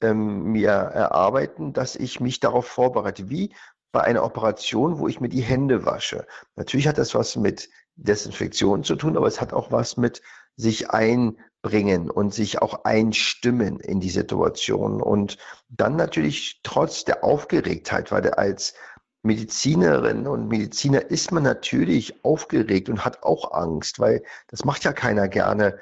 ähm, 0.00 0.52
mir 0.52 0.70
erarbeiten, 0.70 1.72
dass 1.72 1.96
ich 1.96 2.20
mich 2.20 2.40
darauf 2.40 2.66
vorbereite, 2.66 3.30
wie 3.30 3.54
bei 3.92 4.02
einer 4.02 4.24
Operation, 4.24 4.98
wo 4.98 5.08
ich 5.08 5.20
mir 5.20 5.28
die 5.28 5.40
Hände 5.40 5.86
wasche. 5.86 6.26
Natürlich 6.54 6.86
hat 6.86 6.98
das 6.98 7.14
was 7.14 7.36
mit 7.36 7.70
Desinfektion 7.94 8.84
zu 8.84 8.96
tun, 8.96 9.16
aber 9.16 9.26
es 9.26 9.40
hat 9.40 9.54
auch 9.54 9.72
was 9.72 9.96
mit 9.96 10.20
sich 10.56 10.90
einbringen 10.90 12.10
und 12.10 12.34
sich 12.34 12.62
auch 12.62 12.84
einstimmen 12.84 13.80
in 13.80 14.00
die 14.00 14.10
Situation. 14.10 15.00
Und 15.00 15.38
dann 15.68 15.96
natürlich 15.96 16.60
trotz 16.62 17.04
der 17.04 17.24
Aufgeregtheit, 17.24 18.10
weil 18.10 18.30
als 18.30 18.74
Medizinerin 19.22 20.26
und 20.26 20.48
Mediziner 20.48 21.10
ist 21.10 21.32
man 21.32 21.42
natürlich 21.42 22.24
aufgeregt 22.24 22.88
und 22.88 23.04
hat 23.04 23.22
auch 23.22 23.52
Angst, 23.52 23.98
weil 23.98 24.22
das 24.48 24.64
macht 24.64 24.84
ja 24.84 24.92
keiner 24.92 25.28
gerne, 25.28 25.78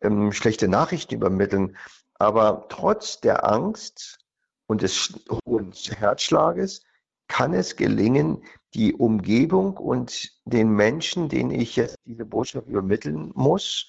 ähm, 0.00 0.32
schlechte 0.32 0.68
Nachrichten 0.68 1.14
übermitteln. 1.14 1.76
Aber 2.14 2.66
trotz 2.68 3.20
der 3.20 3.48
Angst 3.48 4.18
und 4.66 4.82
des 4.82 5.14
hohen 5.46 5.72
Herzschlages 5.72 6.82
kann 7.28 7.54
es 7.54 7.76
gelingen, 7.76 8.42
die 8.74 8.94
Umgebung 8.94 9.76
und 9.76 10.32
den 10.44 10.70
Menschen, 10.70 11.28
denen 11.28 11.50
ich 11.50 11.76
jetzt 11.76 11.96
diese 12.04 12.24
Botschaft 12.24 12.66
übermitteln 12.66 13.30
muss, 13.34 13.88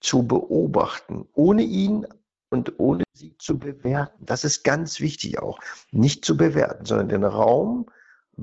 zu 0.00 0.26
beobachten, 0.26 1.28
ohne 1.34 1.62
ihn 1.62 2.06
und 2.50 2.78
ohne 2.78 3.04
sie 3.12 3.36
zu 3.38 3.58
bewerten. 3.58 4.24
Das 4.24 4.44
ist 4.44 4.62
ganz 4.64 5.00
wichtig 5.00 5.38
auch. 5.38 5.58
Nicht 5.90 6.24
zu 6.24 6.36
bewerten, 6.36 6.84
sondern 6.84 7.08
den 7.08 7.24
Raum 7.24 7.86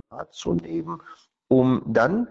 wahrzunehmen, 0.09 1.01
um 1.47 1.81
dann 1.87 2.27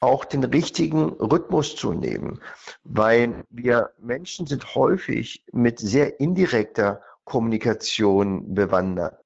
auch 0.00 0.24
den 0.24 0.44
richtigen 0.44 1.08
Rhythmus 1.14 1.74
zu 1.74 1.92
nehmen, 1.92 2.40
weil 2.84 3.44
wir 3.50 3.90
Menschen 3.98 4.46
sind 4.46 4.74
häufig 4.74 5.44
mit 5.52 5.80
sehr 5.80 6.20
indirekter 6.20 7.02
Kommunikation 7.24 8.54
bewandert. 8.54 9.24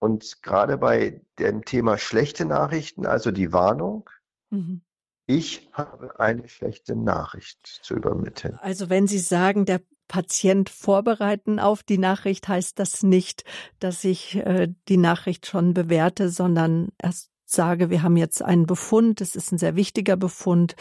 Und 0.00 0.42
gerade 0.42 0.78
bei 0.78 1.20
dem 1.38 1.64
Thema 1.64 1.98
schlechte 1.98 2.44
Nachrichten, 2.44 3.04
also 3.04 3.30
die 3.30 3.52
Warnung, 3.52 4.08
mhm. 4.50 4.80
Ich 5.28 5.68
habe 5.72 6.18
eine 6.18 6.48
schlechte 6.48 6.96
Nachricht 6.96 7.58
zu 7.82 7.94
übermitteln. 7.94 8.58
Also 8.62 8.88
wenn 8.88 9.06
Sie 9.06 9.18
sagen, 9.18 9.66
der 9.66 9.82
Patient 10.08 10.70
vorbereiten 10.70 11.60
auf 11.60 11.82
die 11.82 11.98
Nachricht, 11.98 12.48
heißt 12.48 12.78
das 12.78 13.02
nicht, 13.02 13.44
dass 13.78 14.04
ich 14.04 14.36
äh, 14.36 14.68
die 14.88 14.96
Nachricht 14.96 15.46
schon 15.46 15.74
bewerte, 15.74 16.30
sondern 16.30 16.88
erst 17.00 17.30
sage, 17.44 17.90
wir 17.90 18.02
haben 18.02 18.16
jetzt 18.16 18.42
einen 18.42 18.66
Befund, 18.66 19.20
es 19.20 19.36
ist 19.36 19.52
ein 19.52 19.58
sehr 19.58 19.76
wichtiger 19.76 20.16
Befund 20.16 20.76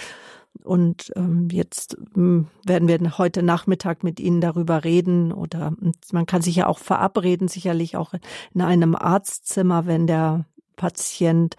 und 0.63 1.12
ähm, 1.17 1.49
jetzt 1.51 1.97
ähm, 2.15 2.47
werden 2.65 2.88
wir 2.88 3.17
heute 3.17 3.43
Nachmittag 3.43 4.03
mit 4.03 4.19
Ihnen 4.21 4.39
darüber 4.39 4.86
reden 4.86 5.33
oder 5.33 5.73
man 6.12 6.25
kann 6.25 6.41
sich 6.41 6.55
ja 6.55 6.67
auch 6.67 6.79
verabreden, 6.79 7.49
sicherlich 7.49 7.97
auch 7.97 8.13
in 8.53 8.62
einem 8.62 8.95
Arztzimmer, 8.95 9.86
wenn 9.86 10.07
der 10.07 10.45
Patient 10.77 11.57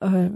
äh, 0.00 0.30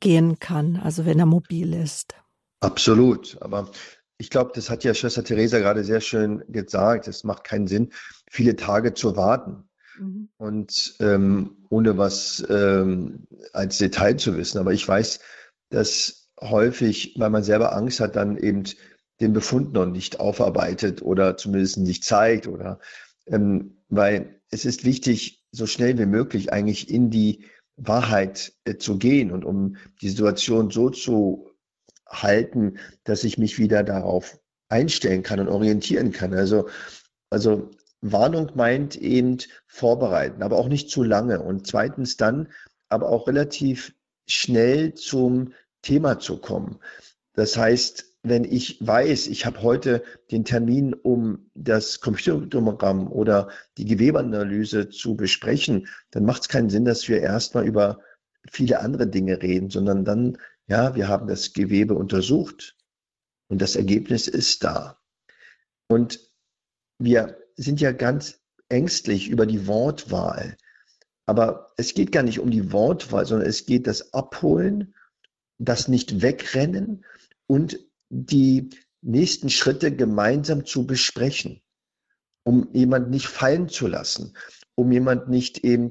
gehen 0.00 0.38
kann, 0.38 0.76
also 0.76 1.06
wenn 1.06 1.18
er 1.18 1.26
mobil 1.26 1.74
ist. 1.74 2.14
Absolut, 2.60 3.36
aber 3.40 3.70
ich 4.18 4.30
glaube, 4.30 4.52
das 4.54 4.70
hat 4.70 4.84
ja 4.84 4.94
Schwester 4.94 5.24
Theresa 5.24 5.58
gerade 5.58 5.84
sehr 5.84 6.00
schön 6.00 6.42
gesagt. 6.48 7.08
Es 7.08 7.24
macht 7.24 7.44
keinen 7.44 7.66
Sinn, 7.66 7.90
viele 8.30 8.56
Tage 8.56 8.94
zu 8.94 9.16
warten. 9.16 9.68
Mhm. 9.98 10.28
Und 10.36 10.94
ähm, 11.00 11.66
ohne 11.68 11.98
was 11.98 12.44
ähm, 12.48 13.26
als 13.52 13.78
Detail 13.78 14.16
zu 14.16 14.36
wissen. 14.36 14.58
Aber 14.58 14.72
ich 14.72 14.86
weiß, 14.86 15.20
dass 15.70 16.30
häufig, 16.40 17.14
weil 17.18 17.30
man 17.30 17.42
selber 17.42 17.74
Angst 17.74 18.00
hat, 18.00 18.16
dann 18.16 18.36
eben 18.36 18.64
den 19.20 19.32
Befund 19.32 19.72
noch 19.72 19.86
nicht 19.86 20.20
aufarbeitet 20.20 21.02
oder 21.02 21.36
zumindest 21.36 21.78
nicht 21.78 22.04
zeigt 22.04 22.48
oder 22.48 22.80
ähm, 23.26 23.78
weil 23.88 24.40
es 24.50 24.64
ist 24.64 24.84
wichtig, 24.84 25.44
so 25.52 25.66
schnell 25.66 25.98
wie 25.98 26.06
möglich 26.06 26.52
eigentlich 26.52 26.90
in 26.90 27.10
die 27.10 27.44
Wahrheit 27.76 28.52
äh, 28.64 28.76
zu 28.76 28.98
gehen 28.98 29.30
und 29.30 29.44
um 29.44 29.76
die 30.00 30.08
Situation 30.08 30.70
so 30.70 30.90
zu 30.90 31.50
halten, 32.06 32.78
dass 33.04 33.24
ich 33.24 33.38
mich 33.38 33.58
wieder 33.58 33.82
darauf 33.82 34.38
einstellen 34.68 35.22
kann 35.22 35.40
und 35.40 35.48
orientieren 35.48 36.12
kann. 36.12 36.34
Also, 36.34 36.68
also 37.30 37.70
Warnung 38.00 38.52
meint 38.54 38.96
eben 38.96 39.38
vorbereiten, 39.66 40.42
aber 40.42 40.58
auch 40.58 40.68
nicht 40.68 40.90
zu 40.90 41.02
lange. 41.02 41.40
Und 41.40 41.66
zweitens 41.66 42.16
dann 42.16 42.48
aber 42.88 43.08
auch 43.08 43.26
relativ 43.26 43.94
schnell 44.26 44.94
zum 44.94 45.52
Thema 45.82 46.18
zu 46.18 46.38
kommen. 46.38 46.80
Das 47.34 47.56
heißt, 47.56 48.13
wenn 48.24 48.44
ich 48.44 48.78
weiß, 48.80 49.26
ich 49.26 49.44
habe 49.44 49.62
heute 49.62 50.02
den 50.30 50.46
Termin, 50.46 50.94
um 50.94 51.50
das 51.54 52.00
Computertomogramm 52.00 53.12
oder 53.12 53.50
die 53.76 53.84
Gewebeanalyse 53.84 54.88
zu 54.88 55.14
besprechen, 55.14 55.88
dann 56.10 56.24
macht 56.24 56.42
es 56.42 56.48
keinen 56.48 56.70
Sinn, 56.70 56.86
dass 56.86 57.06
wir 57.06 57.20
erstmal 57.20 57.66
über 57.66 58.00
viele 58.50 58.80
andere 58.80 59.06
Dinge 59.06 59.42
reden, 59.42 59.68
sondern 59.68 60.06
dann, 60.06 60.38
ja, 60.66 60.94
wir 60.94 61.06
haben 61.06 61.28
das 61.28 61.52
Gewebe 61.52 61.94
untersucht 61.94 62.76
und 63.48 63.60
das 63.60 63.76
Ergebnis 63.76 64.26
ist 64.26 64.64
da. 64.64 64.98
Und 65.86 66.18
wir 66.98 67.36
sind 67.56 67.82
ja 67.82 67.92
ganz 67.92 68.40
ängstlich 68.70 69.28
über 69.28 69.44
die 69.44 69.66
Wortwahl. 69.66 70.56
Aber 71.26 71.72
es 71.76 71.92
geht 71.92 72.10
gar 72.10 72.22
nicht 72.22 72.40
um 72.40 72.50
die 72.50 72.72
Wortwahl, 72.72 73.26
sondern 73.26 73.48
es 73.48 73.66
geht 73.66 73.86
das 73.86 74.14
Abholen, 74.14 74.94
das 75.58 75.88
nicht 75.88 76.22
wegrennen 76.22 77.04
und 77.46 77.78
die 78.14 78.70
nächsten 79.02 79.50
Schritte 79.50 79.94
gemeinsam 79.94 80.64
zu 80.64 80.86
besprechen, 80.86 81.60
um 82.44 82.68
jemand 82.72 83.10
nicht 83.10 83.26
fallen 83.26 83.68
zu 83.68 83.86
lassen, 83.88 84.36
um 84.76 84.92
jemand 84.92 85.28
nicht 85.28 85.64
eben 85.64 85.90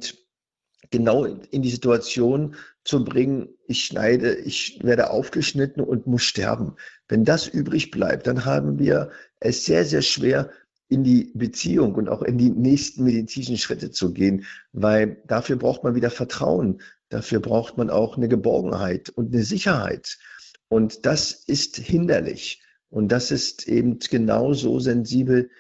genau 0.90 1.26
in 1.26 1.62
die 1.62 1.70
Situation 1.70 2.56
zu 2.86 3.04
bringen, 3.04 3.50
ich 3.68 3.86
schneide, 3.86 4.36
ich 4.36 4.80
werde 4.84 5.10
aufgeschnitten 5.10 5.84
und 5.84 6.08
muss 6.08 6.24
sterben. 6.24 6.76
Wenn 7.08 7.26
das 7.26 7.48
übrig 7.48 7.92
bleibt, 7.92 8.28
dann 8.28 8.46
haben 8.46 8.80
wir 8.80 9.12
es 9.40 9.66
sehr, 9.66 9.86
sehr 9.86 10.02
schwer, 10.02 10.50
in 10.90 11.04
die 11.04 11.32
Beziehung 11.34 11.96
und 11.96 12.08
auch 12.08 12.22
in 12.22 12.38
die 12.38 12.52
nächsten 12.52 13.04
medizinischen 13.04 13.58
Schritte 13.58 13.90
zu 13.90 14.14
gehen, 14.14 14.46
weil 14.74 15.24
dafür 15.26 15.56
braucht 15.56 15.84
man 15.84 15.96
wieder 15.96 16.12
Vertrauen, 16.12 16.82
dafür 17.10 17.40
braucht 17.40 17.78
man 17.78 17.90
auch 17.90 18.16
eine 18.16 18.28
Geborgenheit 18.28 19.10
und 19.10 19.34
eine 19.34 19.44
Sicherheit. 19.44 20.20
Und 20.74 21.06
das 21.06 21.32
ist 21.32 21.78
hinderlich. 21.78 22.60
Und 22.90 23.12
das 23.12 23.30
ist 23.30 23.68
eben 23.68 24.00
genauso 24.00 24.80
sensibel, 24.80 25.52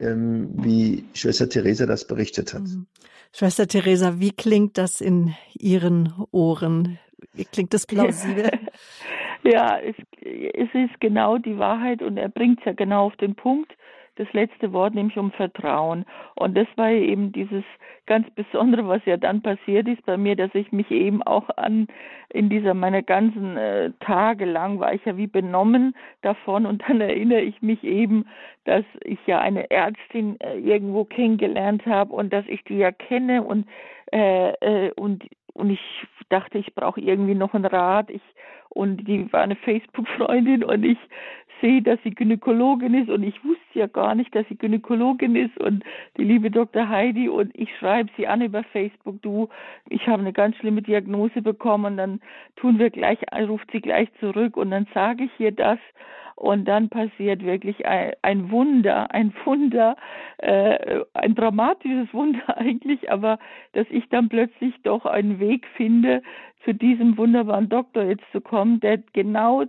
ähm, 0.00 0.50
wie 0.54 1.04
Schwester 1.14 1.48
Theresa 1.48 1.86
das 1.86 2.04
berichtet 2.04 2.52
hat. 2.52 2.62
Mhm. 2.62 2.88
Schwester 3.32 3.68
Theresa, 3.68 4.18
wie 4.18 4.32
klingt 4.32 4.76
das 4.76 5.00
in 5.00 5.36
Ihren 5.54 6.12
Ohren? 6.32 6.98
Wie 7.32 7.44
klingt 7.44 7.74
das 7.74 7.86
plausibel? 7.86 8.50
ja, 9.44 9.78
es, 9.78 9.94
es 10.20 10.68
ist 10.74 10.98
genau 10.98 11.38
die 11.38 11.58
Wahrheit 11.58 12.02
und 12.02 12.16
er 12.16 12.28
bringt 12.28 12.58
es 12.58 12.64
ja 12.64 12.72
genau 12.72 13.06
auf 13.06 13.16
den 13.18 13.36
Punkt 13.36 13.72
das 14.16 14.32
letzte 14.32 14.72
Wort, 14.72 14.94
nämlich 14.94 15.18
um 15.18 15.30
Vertrauen. 15.30 16.04
Und 16.34 16.56
das 16.56 16.66
war 16.76 16.90
eben 16.90 17.32
dieses 17.32 17.64
ganz 18.06 18.28
Besondere, 18.30 18.86
was 18.88 19.04
ja 19.04 19.16
dann 19.16 19.42
passiert 19.42 19.88
ist 19.88 20.04
bei 20.06 20.16
mir, 20.16 20.36
dass 20.36 20.54
ich 20.54 20.72
mich 20.72 20.90
eben 20.90 21.22
auch 21.22 21.48
an, 21.56 21.88
in 22.30 22.48
dieser, 22.48 22.74
meine 22.74 23.02
ganzen 23.02 23.56
äh, 23.56 23.90
Tage 24.00 24.44
lang 24.44 24.78
war 24.78 24.94
ich 24.94 25.04
ja 25.04 25.16
wie 25.16 25.26
benommen 25.26 25.94
davon 26.22 26.66
und 26.66 26.82
dann 26.88 27.00
erinnere 27.00 27.40
ich 27.40 27.60
mich 27.62 27.82
eben, 27.84 28.26
dass 28.64 28.84
ich 29.04 29.18
ja 29.26 29.40
eine 29.40 29.70
Ärztin 29.70 30.40
äh, 30.40 30.58
irgendwo 30.58 31.04
kennengelernt 31.04 31.84
habe 31.86 32.12
und 32.12 32.32
dass 32.32 32.44
ich 32.48 32.62
die 32.64 32.78
ja 32.78 32.92
kenne 32.92 33.42
und, 33.42 33.66
äh, 34.12 34.50
äh, 34.50 34.92
und, 34.92 35.24
und 35.54 35.70
ich 35.70 35.80
dachte, 36.28 36.58
ich 36.58 36.74
brauche 36.74 37.00
irgendwie 37.00 37.34
noch 37.34 37.54
einen 37.54 37.64
Rat. 37.64 38.10
Ich, 38.10 38.22
und 38.68 39.06
die 39.08 39.32
war 39.32 39.42
eine 39.42 39.56
Facebook-Freundin 39.56 40.64
und 40.64 40.84
ich 40.84 40.98
sehe, 41.60 41.82
dass 41.82 41.98
sie 42.02 42.10
Gynäkologin 42.10 42.94
ist 42.94 43.10
und 43.10 43.22
ich 43.22 43.42
wusste 43.44 43.60
ja 43.74 43.86
gar 43.86 44.14
nicht, 44.14 44.34
dass 44.34 44.46
sie 44.48 44.56
Gynäkologin 44.56 45.36
ist 45.36 45.56
und 45.58 45.84
die 46.16 46.24
liebe 46.24 46.50
Dr. 46.50 46.88
Heidi 46.88 47.28
und 47.28 47.50
ich 47.54 47.74
schreibe 47.78 48.10
sie 48.16 48.26
an 48.26 48.42
über 48.42 48.62
Facebook, 48.64 49.20
du, 49.22 49.48
ich 49.88 50.06
habe 50.06 50.22
eine 50.22 50.32
ganz 50.32 50.56
schlimme 50.56 50.82
Diagnose 50.82 51.42
bekommen 51.42 51.84
und 51.92 51.96
dann 51.96 52.20
tun 52.56 52.78
wir 52.78 52.90
gleich, 52.90 53.18
ruft 53.48 53.70
sie 53.72 53.80
gleich 53.80 54.08
zurück 54.20 54.56
und 54.56 54.70
dann 54.70 54.86
sage 54.94 55.24
ich 55.24 55.40
ihr 55.40 55.52
das 55.52 55.78
und 56.36 56.66
dann 56.66 56.90
passiert 56.90 57.42
wirklich 57.44 57.86
ein, 57.86 58.12
ein 58.22 58.50
Wunder, 58.50 59.10
ein 59.12 59.32
Wunder, 59.44 59.96
äh, 60.38 61.00
ein 61.14 61.34
dramatisches 61.34 62.12
Wunder 62.12 62.40
eigentlich, 62.58 63.10
aber 63.10 63.38
dass 63.72 63.86
ich 63.90 64.08
dann 64.10 64.28
plötzlich 64.28 64.74
doch 64.82 65.06
einen 65.06 65.40
Weg 65.40 65.66
finde, 65.76 66.22
zu 66.64 66.74
diesem 66.74 67.16
wunderbaren 67.16 67.68
Doktor 67.68 68.04
jetzt 68.04 68.24
zu 68.32 68.40
kommen, 68.40 68.80
der 68.80 68.98
genau 69.12 69.64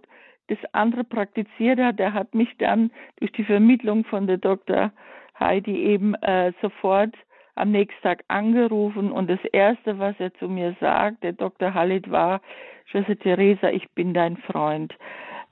das 0.48 0.58
andere 0.72 1.04
praktiziert 1.04 1.80
hat. 1.80 2.00
Der 2.00 2.14
hat 2.14 2.34
mich 2.34 2.50
dann 2.58 2.92
durch 3.20 3.32
die 3.34 3.44
Vermittlung 3.44 4.04
von 4.06 4.28
der 4.28 4.38
Dr. 4.38 4.92
Heidi 5.40 5.76
eben 5.76 6.16
äh, 6.16 6.54
sofort 6.62 7.16
am 7.56 7.72
nächsten 7.72 8.02
Tag 8.04 8.24
angerufen 8.28 9.12
und 9.12 9.30
das 9.30 9.44
erste, 9.52 9.98
was 9.98 10.16
er 10.20 10.34
zu 10.36 10.48
mir 10.48 10.76
sagt, 10.80 11.24
der 11.24 11.34
Dr. 11.34 11.74
Halit 11.74 12.10
war, 12.12 12.42
Schwester 12.86 13.18
Theresa, 13.18 13.70
ich 13.70 13.90
bin 13.92 14.14
dein 14.14 14.38
Freund 14.38 14.94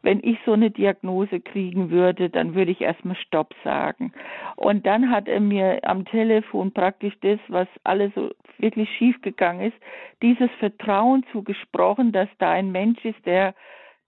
wenn 0.06 0.20
ich 0.24 0.38
so 0.46 0.54
eine 0.54 0.70
Diagnose 0.70 1.40
kriegen 1.40 1.90
würde, 1.90 2.30
dann 2.30 2.54
würde 2.54 2.72
ich 2.72 2.82
erstmal 2.82 3.16
Stopp 3.16 3.54
sagen. 3.64 4.14
Und 4.56 4.86
dann 4.86 5.10
hat 5.10 5.28
er 5.28 5.40
mir 5.40 5.80
am 5.84 6.06
Telefon 6.06 6.72
praktisch 6.72 7.16
das, 7.22 7.40
was 7.48 7.68
alles 7.84 8.14
so 8.14 8.30
wirklich 8.60 8.88
schiefgegangen 8.98 9.72
ist, 9.72 9.78
dieses 10.22 10.52
Vertrauen 10.60 11.26
zugesprochen, 11.32 12.12
dass 12.12 12.30
da 12.38 12.52
ein 12.52 12.72
Mensch 12.72 13.04
ist, 13.04 13.26
der 13.26 13.56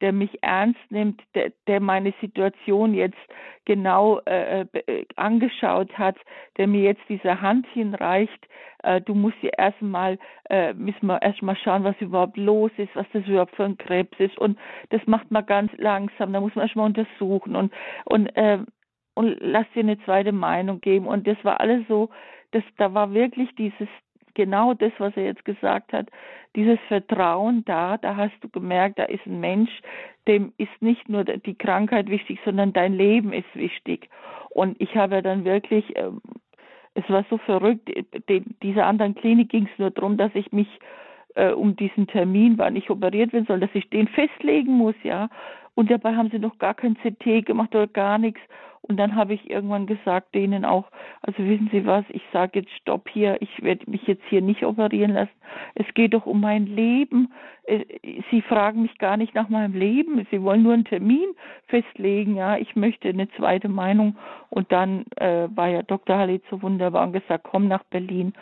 der 0.02 0.12
mich 0.12 0.42
ernst 0.42 0.80
nimmt, 0.90 1.22
der, 1.36 1.52
der 1.68 1.80
meine 1.80 2.14
Situation 2.22 2.94
jetzt 2.94 3.18
genau 3.66 4.20
äh, 4.26 4.62
äh, 4.62 5.06
angeschaut 5.16 5.98
hat, 5.98 6.16
der 6.58 6.68
mir 6.68 6.82
jetzt 6.82 7.02
diese 7.10 7.42
Hand 7.42 7.68
hinreicht. 7.74 8.48
Äh, 8.84 9.02
du 9.02 9.14
musst 9.14 9.38
ja 9.42 9.52
erstmal, 9.58 10.18
äh, 10.50 10.74
müssen 10.74 11.08
wir 11.08 11.22
erstmal 11.22 11.58
schauen, 11.58 11.84
was 11.84 12.00
überhaupt 12.00 12.38
los 12.38 12.72
ist, 12.78 12.96
was 12.96 13.08
das 13.14 13.26
überhaupt 13.26 13.56
für 13.56 13.66
ein 13.66 13.78
Krebs 13.78 14.18
ist. 14.20 14.38
Und 14.38 14.58
das 14.90 15.02
macht 15.06 15.32
man 15.32 15.46
ganz 15.46 15.72
langsam, 15.78 16.34
da 16.34 16.40
muss 16.40 16.56
man 16.56 16.66
erstmal 16.66 16.86
untersuchen 16.86 17.56
und, 17.56 17.74
und, 18.06 18.28
äh, 18.38 18.60
und 19.16 19.38
lass 19.40 19.66
dir 19.74 19.82
eine 19.82 20.00
zweite 20.04 20.32
Meinung 20.32 20.80
geben. 20.80 21.08
Und 21.08 21.28
das 21.28 21.38
war 21.44 21.60
alles 21.60 21.86
so, 21.88 22.10
das, 22.52 22.64
da 22.78 22.94
war 22.94 23.14
wirklich 23.14 23.54
dieses 23.56 23.90
genau 24.38 24.76
das, 24.76 24.94
was 25.00 25.18
er 25.18 25.26
jetzt 25.26 25.44
gesagt 25.44 25.92
hat, 25.92 26.10
dieses 26.56 26.78
Vertrauen 26.88 27.66
da, 27.66 27.98
da 27.98 28.16
hast 28.16 28.36
du 28.42 28.50
gemerkt, 28.50 29.00
da 29.00 29.04
ist 29.04 29.26
ein 29.26 29.40
Mensch, 29.40 29.72
dem 30.28 30.54
ist 30.58 30.80
nicht 30.80 31.10
nur 31.10 31.24
die 31.24 31.56
Krankheit 31.56 32.08
wichtig, 32.08 32.40
sondern 32.46 32.72
dein 32.72 32.94
Leben 32.94 33.34
ist 33.34 33.54
wichtig. 33.56 34.10
Und 34.52 34.80
ich 34.80 34.96
habe 34.96 35.22
dann 35.24 35.44
wirklich, 35.44 35.98
ähm, 35.98 36.22
es 36.94 37.10
war 37.10 37.26
so 37.30 37.38
verrückt, 37.40 37.90
dieser 38.62 38.86
anderen 38.86 39.16
Klinik 39.16 39.50
ging 39.50 39.68
es 39.72 39.80
nur 39.80 39.92
darum, 39.92 40.18
dass 40.18 40.34
ich 40.36 40.52
mich 40.52 40.68
äh, 41.36 41.52
um 41.52 41.76
diesen 41.76 42.08
Termin, 42.08 42.58
wann 42.58 42.76
ich 42.76 42.90
operiert 42.90 43.34
werden 43.34 43.46
soll, 43.48 43.60
dass 43.60 43.74
ich 43.74 43.90
den 43.90 44.08
festlegen 44.08 44.74
muss, 44.74 44.96
ja. 45.04 45.30
Und 45.76 45.92
dabei 45.92 46.16
haben 46.16 46.30
sie 46.32 46.40
noch 46.40 46.58
gar 46.60 46.74
kein 46.74 46.96
CT 46.98 47.46
gemacht 47.46 47.74
oder 47.76 47.88
gar 47.88 48.18
nichts. 48.18 48.42
Und 48.88 48.98
dann 48.98 49.16
habe 49.16 49.34
ich 49.34 49.50
irgendwann 49.50 49.86
gesagt 49.86 50.34
denen 50.34 50.64
auch, 50.66 50.86
also 51.22 51.40
wissen 51.40 51.70
Sie 51.72 51.86
was, 51.86 52.06
ich 52.10 52.24
sage 52.32 52.60
jetzt 52.60 52.72
Stopp 52.72 53.10
hier, 53.10 53.42
ich 53.42 53.62
werde 53.62 53.90
mich 53.90 54.04
jetzt 54.08 54.24
hier 54.30 54.42
nicht 54.42 54.64
operieren 54.64 55.14
lassen. 55.14 55.32
Es 55.76 55.86
geht 55.94 56.14
doch 56.14 56.26
um 56.26 56.40
mein 56.42 56.66
Leben. 56.66 57.32
Äh, 57.64 57.86
Sie 58.32 58.42
fragen 58.42 58.84
mich 58.84 58.98
gar 58.98 59.18
nicht 59.18 59.36
nach 59.36 59.50
meinem 59.50 59.74
Leben. 59.74 60.26
Sie 60.32 60.42
wollen 60.42 60.64
nur 60.64 60.74
einen 60.74 60.86
Termin 60.86 61.28
festlegen. 61.68 62.36
Ja, 62.36 62.58
ich 62.58 62.76
möchte 62.76 63.10
eine 63.10 63.30
zweite 63.32 63.70
Meinung. 63.70 64.18
Und 64.50 64.72
dann 64.72 65.06
äh, 65.18 65.48
war 65.54 65.68
ja 65.68 65.84
Dr. 65.84 66.18
Halle 66.18 66.40
so 66.50 66.62
wunderbar 66.62 67.06
und 67.06 67.14
gesagt, 67.14 67.46
komm 67.50 67.68
nach 67.68 67.84
Berlin. 67.86 68.34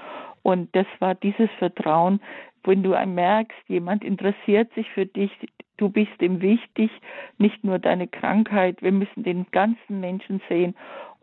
Und 0.43 0.75
das 0.75 0.85
war 0.99 1.15
dieses 1.15 1.49
Vertrauen, 1.57 2.19
wenn 2.63 2.83
du 2.83 2.95
merkst, 3.05 3.57
jemand 3.67 4.03
interessiert 4.03 4.73
sich 4.73 4.89
für 4.91 5.05
dich, 5.05 5.31
du 5.77 5.89
bist 5.89 6.21
ihm 6.21 6.41
wichtig, 6.41 6.91
nicht 7.37 7.63
nur 7.63 7.79
deine 7.79 8.07
Krankheit, 8.07 8.81
wir 8.81 8.91
müssen 8.91 9.23
den 9.23 9.45
ganzen 9.51 9.99
Menschen 9.99 10.41
sehen. 10.49 10.75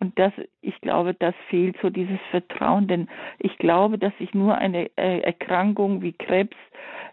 Und 0.03 0.19
das, 0.19 0.33
ich 0.63 0.81
glaube, 0.81 1.15
das 1.15 1.35
fehlt 1.49 1.77
so 1.81 1.89
dieses 1.89 2.19
Vertrauen, 2.33 2.89
denn 2.89 3.09
ich 3.39 3.57
glaube, 3.59 3.99
dass 3.99 4.13
ich 4.19 4.35
nur 4.35 4.59
eine 4.59 4.91
äh, 4.97 5.21
Erkrankung 5.21 6.03
wie 6.03 6.13
Krebs 6.13 6.57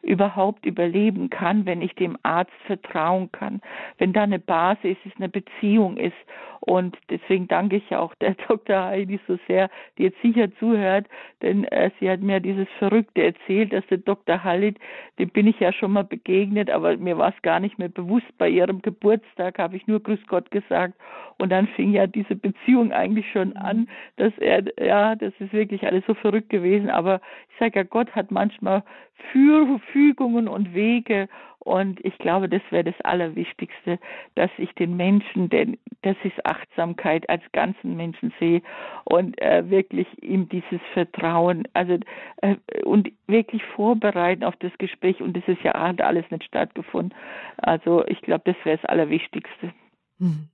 überhaupt 0.01 0.65
überleben 0.65 1.29
kann, 1.29 1.67
wenn 1.67 1.81
ich 1.83 1.93
dem 1.95 2.17
Arzt 2.23 2.51
vertrauen 2.65 3.31
kann, 3.31 3.61
wenn 3.99 4.13
da 4.13 4.23
eine 4.23 4.39
Basis 4.39 4.97
ist, 5.05 5.17
eine 5.17 5.29
Beziehung 5.29 5.97
ist. 5.97 6.17
Und 6.61 6.97
deswegen 7.09 7.47
danke 7.47 7.77
ich 7.77 7.95
auch 7.95 8.13
der 8.15 8.33
Dr. 8.47 8.83
Heidi 8.85 9.19
so 9.27 9.37
sehr, 9.47 9.69
die 9.97 10.03
jetzt 10.03 10.21
sicher 10.21 10.53
zuhört, 10.55 11.07
denn 11.41 11.65
äh, 11.65 11.91
sie 11.99 12.09
hat 12.09 12.21
mir 12.21 12.39
dieses 12.39 12.67
Verrückte 12.79 13.23
erzählt, 13.23 13.71
dass 13.71 13.85
der 13.87 13.99
Dr. 13.99 14.43
Halit, 14.43 14.77
dem 15.19 15.29
bin 15.29 15.47
ich 15.47 15.59
ja 15.59 15.71
schon 15.71 15.91
mal 15.91 16.03
begegnet, 16.03 16.69
aber 16.69 16.97
mir 16.97 17.17
war 17.17 17.28
es 17.29 17.41
gar 17.41 17.59
nicht 17.59 17.79
mehr 17.79 17.89
bewusst. 17.89 18.27
Bei 18.37 18.49
ihrem 18.49 18.81
Geburtstag 18.81 19.59
habe 19.59 19.75
ich 19.75 19.87
nur 19.87 20.01
Grüß 20.01 20.19
Gott 20.27 20.51
gesagt. 20.51 20.95
Und 21.37 21.49
dann 21.49 21.67
fing 21.67 21.91
ja 21.93 22.07
diese 22.07 22.35
Beziehung 22.35 22.91
eigentlich 22.91 23.31
schon 23.31 23.55
an, 23.55 23.87
dass 24.17 24.37
er, 24.37 24.63
ja, 24.83 25.15
das 25.15 25.33
ist 25.39 25.53
wirklich 25.53 25.85
alles 25.85 26.03
so 26.05 26.13
verrückt 26.13 26.49
gewesen. 26.49 26.89
Aber 26.89 27.21
ich 27.51 27.59
sage 27.59 27.79
ja, 27.79 27.83
Gott 27.83 28.13
hat 28.15 28.31
manchmal 28.31 28.83
Fügungen 29.31 30.47
und 30.47 30.73
Wege. 30.73 31.27
Und 31.59 32.03
ich 32.05 32.17
glaube, 32.19 32.47
das 32.47 32.61
wäre 32.69 32.85
das 32.85 32.99
Allerwichtigste, 33.01 33.99
dass 34.35 34.49
ich 34.57 34.73
den 34.75 34.95
Menschen, 34.95 35.49
denn 35.49 35.77
das 36.03 36.15
ist 36.23 36.45
Achtsamkeit 36.45 37.29
als 37.29 37.43
ganzen 37.51 37.97
Menschen 37.97 38.33
sehe 38.39 38.61
und 39.03 39.39
äh, 39.41 39.69
wirklich 39.69 40.07
ihm 40.23 40.47
dieses 40.47 40.79
Vertrauen, 40.93 41.67
also 41.73 41.97
äh, 42.37 42.55
und 42.83 43.11
wirklich 43.27 43.61
vorbereiten 43.75 44.43
auf 44.45 44.55
das 44.57 44.71
Gespräch. 44.77 45.21
Und 45.21 45.35
das 45.35 45.43
ist 45.47 45.61
ja 45.61 45.73
hat 45.73 46.01
alles 46.01 46.25
nicht 46.31 46.45
stattgefunden. 46.45 47.13
Also 47.57 48.05
ich 48.07 48.21
glaube, 48.21 48.43
das 48.45 48.55
wäre 48.63 48.77
das 48.77 48.89
Allerwichtigste. 48.89 49.73
Hm. 50.19 50.49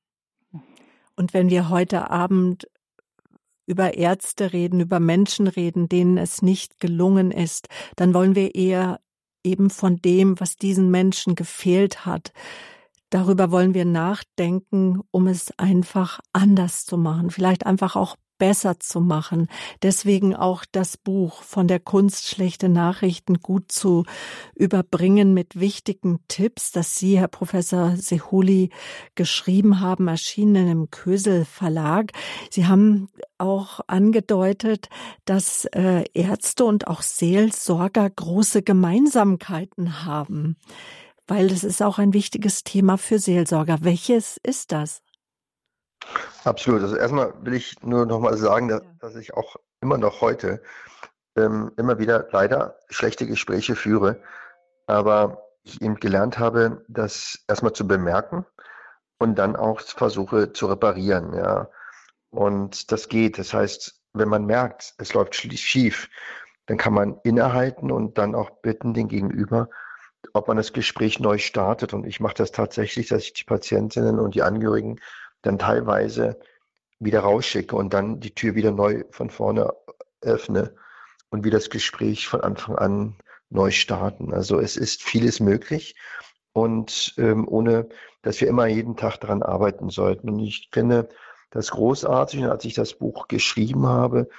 Und 1.16 1.34
wenn 1.34 1.50
wir 1.50 1.70
heute 1.70 2.10
Abend 2.10 2.68
über 3.68 3.96
Ärzte 3.96 4.54
reden, 4.54 4.80
über 4.80 5.00
Menschen 5.00 5.48
reden, 5.48 5.90
denen 5.90 6.18
es 6.18 6.42
nicht 6.42 6.80
gelungen 6.80 7.32
ist, 7.32 7.68
dann 7.96 8.14
wollen 8.14 8.36
wir 8.36 8.56
eher 8.56 9.00
eben 9.46 9.70
von 9.70 9.98
dem, 9.98 10.40
was 10.40 10.58
diesen 10.58 10.92
Menschen 10.92 11.36
gefehlt 11.36 12.06
hat. 12.06 12.34
Darüber 13.10 13.52
wollen 13.52 13.74
wir 13.74 13.86
nachdenken, 13.86 15.02
um 15.12 15.28
es 15.28 15.58
einfach 15.58 16.20
anders 16.34 16.86
zu 16.86 16.98
machen, 16.98 17.30
vielleicht 17.30 17.66
einfach 17.66 17.96
auch 17.96 18.18
besser 18.38 18.80
zu 18.80 19.00
machen. 19.00 19.48
Deswegen 19.82 20.36
auch 20.36 20.66
das 20.72 20.98
Buch 20.98 21.42
von 21.44 21.68
der 21.68 21.80
Kunst, 21.80 22.28
schlechte 22.28 22.70
Nachrichten 22.70 23.40
gut 23.40 23.72
zu 23.72 24.04
überbringen 24.56 25.34
mit 25.34 25.60
wichtigen 25.60 26.20
Tipps, 26.28 26.72
das 26.72 26.96
Sie, 26.96 27.20
Herr 27.20 27.28
Professor 27.28 27.96
Sehuli, 27.96 28.70
geschrieben 29.16 29.80
haben, 29.80 30.08
erschienen 30.08 30.68
im 30.68 30.92
Kösel 30.92 31.46
Verlag. 31.46 32.12
Sie 32.50 32.68
haben 32.68 33.10
auch 33.38 33.82
angedeutet, 33.88 34.90
dass 35.26 35.66
äh, 35.66 36.04
Ärzte 36.14 36.66
und 36.66 36.88
auch 36.88 37.02
Seelsorger 37.02 38.10
große 38.10 38.64
Gemeinsamkeiten 38.64 40.06
haben, 40.06 40.58
weil 41.28 41.48
das 41.48 41.64
ist 41.64 41.82
auch 41.82 41.98
ein 41.98 42.14
wichtiges 42.14 42.64
Thema 42.64 42.98
für 42.98 43.20
Seelsorger. 43.20 43.80
Welches 43.82 44.38
ist 44.44 44.72
das? 44.72 45.05
Absolut. 46.44 46.82
Also 46.82 46.96
erstmal 46.96 47.34
will 47.42 47.54
ich 47.54 47.82
nur 47.82 48.06
noch 48.06 48.20
mal 48.20 48.38
sagen, 48.38 48.68
dass, 48.68 48.82
dass 49.00 49.16
ich 49.16 49.34
auch 49.34 49.56
immer 49.82 49.98
noch 49.98 50.22
heute 50.22 50.62
ähm, 51.36 51.72
immer 51.78 52.00
wieder 52.00 52.28
leider 52.32 52.78
schlechte 52.90 53.28
Gespräche 53.28 53.76
führe, 53.76 54.22
aber 54.88 55.42
ich 55.64 55.82
eben 55.82 55.96
gelernt 55.96 56.40
habe, 56.40 56.86
das 56.88 57.44
erstmal 57.48 57.74
zu 57.74 57.88
bemerken 57.88 58.46
und 59.18 59.36
dann 59.36 59.56
auch 59.56 59.82
versuche 59.82 60.54
zu 60.54 60.68
reparieren. 60.68 61.34
Ja. 61.34 61.70
Und 62.30 62.92
das 62.92 63.10
geht. 63.10 63.38
Das 63.38 63.54
heißt, 63.54 64.00
wenn 64.14 64.30
man 64.30 64.46
merkt, 64.46 64.94
es 64.98 65.14
läuft 65.14 65.36
schief, 65.36 66.10
dann 66.68 66.78
kann 66.78 66.94
man 66.94 67.20
innehalten 67.24 67.92
und 67.92 68.18
dann 68.18 68.36
auch 68.36 68.50
bitten 68.62 68.94
den 68.94 69.08
Gegenüber, 69.08 69.70
ob 70.34 70.48
man 70.48 70.58
das 70.58 70.74
Gespräch 70.74 71.20
neu 71.20 71.38
startet. 71.38 71.94
Und 71.94 72.06
ich 72.06 72.20
mache 72.20 72.36
das 72.36 72.52
tatsächlich, 72.52 73.08
dass 73.08 73.24
ich 73.24 73.34
die 73.34 73.44
Patientinnen 73.44 74.20
und 74.20 74.36
die 74.36 74.44
Angehörigen 74.44 75.00
dann 75.46 75.60
teilweise 75.60 76.40
wieder 77.00 77.22
rausschicke 77.22 77.76
und 77.76 77.94
dann 77.94 78.20
die 78.20 78.34
Tür 78.34 78.56
wieder 78.56 78.72
neu 78.72 79.04
von 79.12 79.30
vorne 79.30 79.74
öffne 80.22 80.76
und 81.30 81.44
wieder 81.44 81.58
das 81.58 81.70
Gespräch 81.70 82.28
von 82.28 82.42
Anfang 82.42 82.76
an 82.78 83.16
neu 83.50 83.72
starten. 83.72 84.34
Also 84.34 84.60
es 84.60 84.78
ist 84.78 85.04
vieles 85.04 85.40
möglich 85.40 85.96
und 86.54 87.14
ähm, 87.18 87.48
ohne, 87.48 87.90
dass 88.22 88.42
wir 88.42 88.48
immer 88.48 88.68
jeden 88.68 88.96
Tag 88.96 89.18
daran 89.18 89.44
arbeiten 89.44 89.90
sollten. 89.90 90.30
Und 90.30 90.40
ich 90.40 90.70
finde 90.72 91.10
das 91.52 91.72
großartig, 91.72 92.46
als 92.46 92.66
ich 92.66 92.74
das 92.74 92.94
Buch 92.94 93.28
geschrieben 93.28 93.88
habe 93.88 94.30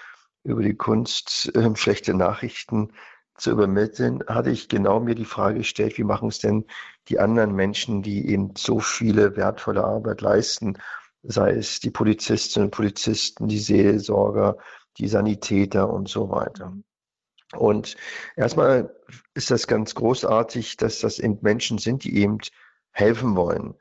über 0.43 0.63
die 0.63 0.77
Kunst, 0.77 1.55
äh, 1.55 1.77
schlechte 1.77 2.15
Nachrichten 2.15 2.93
zu 3.39 3.51
übermitteln, 3.51 4.23
hatte 4.27 4.51
ich 4.51 4.69
genau 4.69 5.01
mir 5.01 5.15
die 5.15 5.25
Frage 5.25 5.59
gestellt, 5.59 5.99
wie 5.99 6.05
machen 6.05 6.29
es 6.29 6.39
denn 6.39 6.65
die 7.09 7.19
anderen 7.19 7.55
Menschen, 7.55 8.03
die 8.03 8.29
eben 8.29 8.55
so 8.57 8.81
viele 8.81 9.37
wertvolle 9.37 9.85
Arbeit 9.85 10.21
leisten, 10.21 10.79
sei 11.23 11.53
es 11.53 11.81
die 11.81 11.91
Polizistinnen 11.91 12.69
und 12.69 12.75
Polizisten, 12.75 13.49
die 13.49 13.59
Seelsorger, 13.59 14.57
die 14.99 15.09
Sanitäter 15.09 15.91
und 15.91 16.09
so 16.09 16.31
weiter. 16.31 16.73
Und 17.55 17.97
erstmal 18.37 18.95
ist 19.35 19.51
das 19.51 19.67
ganz 19.67 19.95
großartig, 19.95 20.77
dass 20.77 21.01
das 21.01 21.19
eben 21.19 21.39
Menschen 21.43 21.79
sind, 21.79 22.05
die 22.05 22.17
eben 22.17 22.39
helfen 22.91 23.37
wollen 23.37 23.75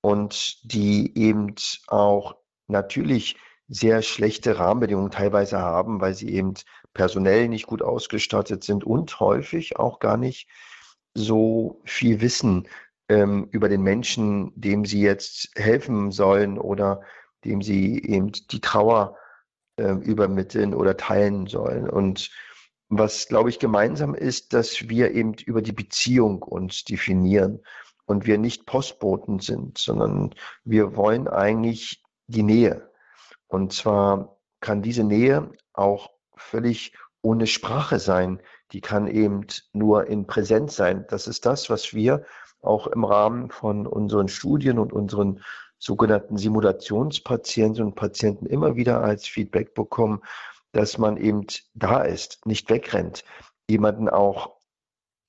und 0.00 0.58
die 0.70 1.16
eben 1.16 1.54
auch 1.86 2.36
natürlich 2.66 3.36
sehr 3.68 4.02
schlechte 4.02 4.58
Rahmenbedingungen 4.58 5.10
teilweise 5.10 5.58
haben, 5.58 6.00
weil 6.00 6.14
sie 6.14 6.30
eben 6.30 6.54
personell 6.94 7.48
nicht 7.48 7.66
gut 7.66 7.82
ausgestattet 7.82 8.64
sind 8.64 8.84
und 8.84 9.18
häufig 9.20 9.78
auch 9.78 9.98
gar 9.98 10.16
nicht 10.16 10.48
so 11.14 11.80
viel 11.84 12.20
wissen 12.20 12.68
ähm, 13.08 13.48
über 13.50 13.68
den 13.68 13.82
Menschen, 13.82 14.52
dem 14.54 14.84
sie 14.84 15.00
jetzt 15.00 15.50
helfen 15.56 16.12
sollen 16.12 16.58
oder 16.58 17.02
dem 17.44 17.62
sie 17.62 18.02
eben 18.02 18.32
die 18.32 18.60
Trauer 18.60 19.16
äh, 19.76 19.92
übermitteln 19.92 20.74
oder 20.74 20.96
teilen 20.96 21.46
sollen. 21.46 21.88
Und 21.88 22.30
was, 22.88 23.26
glaube 23.26 23.50
ich, 23.50 23.58
gemeinsam 23.58 24.14
ist, 24.14 24.52
dass 24.52 24.88
wir 24.88 25.12
eben 25.12 25.34
über 25.34 25.62
die 25.62 25.72
Beziehung 25.72 26.42
uns 26.42 26.84
definieren 26.84 27.60
und 28.04 28.26
wir 28.26 28.38
nicht 28.38 28.66
Postboten 28.66 29.40
sind, 29.40 29.78
sondern 29.78 30.34
wir 30.64 30.96
wollen 30.96 31.26
eigentlich 31.28 32.02
die 32.28 32.42
Nähe. 32.42 32.90
Und 33.48 33.72
zwar 33.72 34.38
kann 34.60 34.82
diese 34.82 35.04
Nähe 35.04 35.50
auch 35.72 36.10
völlig 36.36 36.92
ohne 37.22 37.46
Sprache 37.46 37.98
sein. 37.98 38.40
Die 38.72 38.80
kann 38.80 39.06
eben 39.06 39.46
nur 39.72 40.06
in 40.06 40.26
Präsenz 40.26 40.76
sein. 40.76 41.06
Das 41.08 41.26
ist 41.26 41.46
das, 41.46 41.70
was 41.70 41.94
wir 41.94 42.24
auch 42.62 42.86
im 42.86 43.04
Rahmen 43.04 43.50
von 43.50 43.86
unseren 43.86 44.28
Studien 44.28 44.78
und 44.78 44.92
unseren 44.92 45.42
sogenannten 45.78 46.36
Simulationspatienten 46.36 47.84
und 47.84 47.94
Patienten 47.94 48.46
immer 48.46 48.76
wieder 48.76 49.02
als 49.02 49.26
Feedback 49.26 49.74
bekommen, 49.74 50.22
dass 50.72 50.98
man 50.98 51.16
eben 51.16 51.46
da 51.74 52.02
ist, 52.02 52.44
nicht 52.46 52.70
wegrennt, 52.70 53.24
jemanden 53.68 54.08
auch 54.08 54.56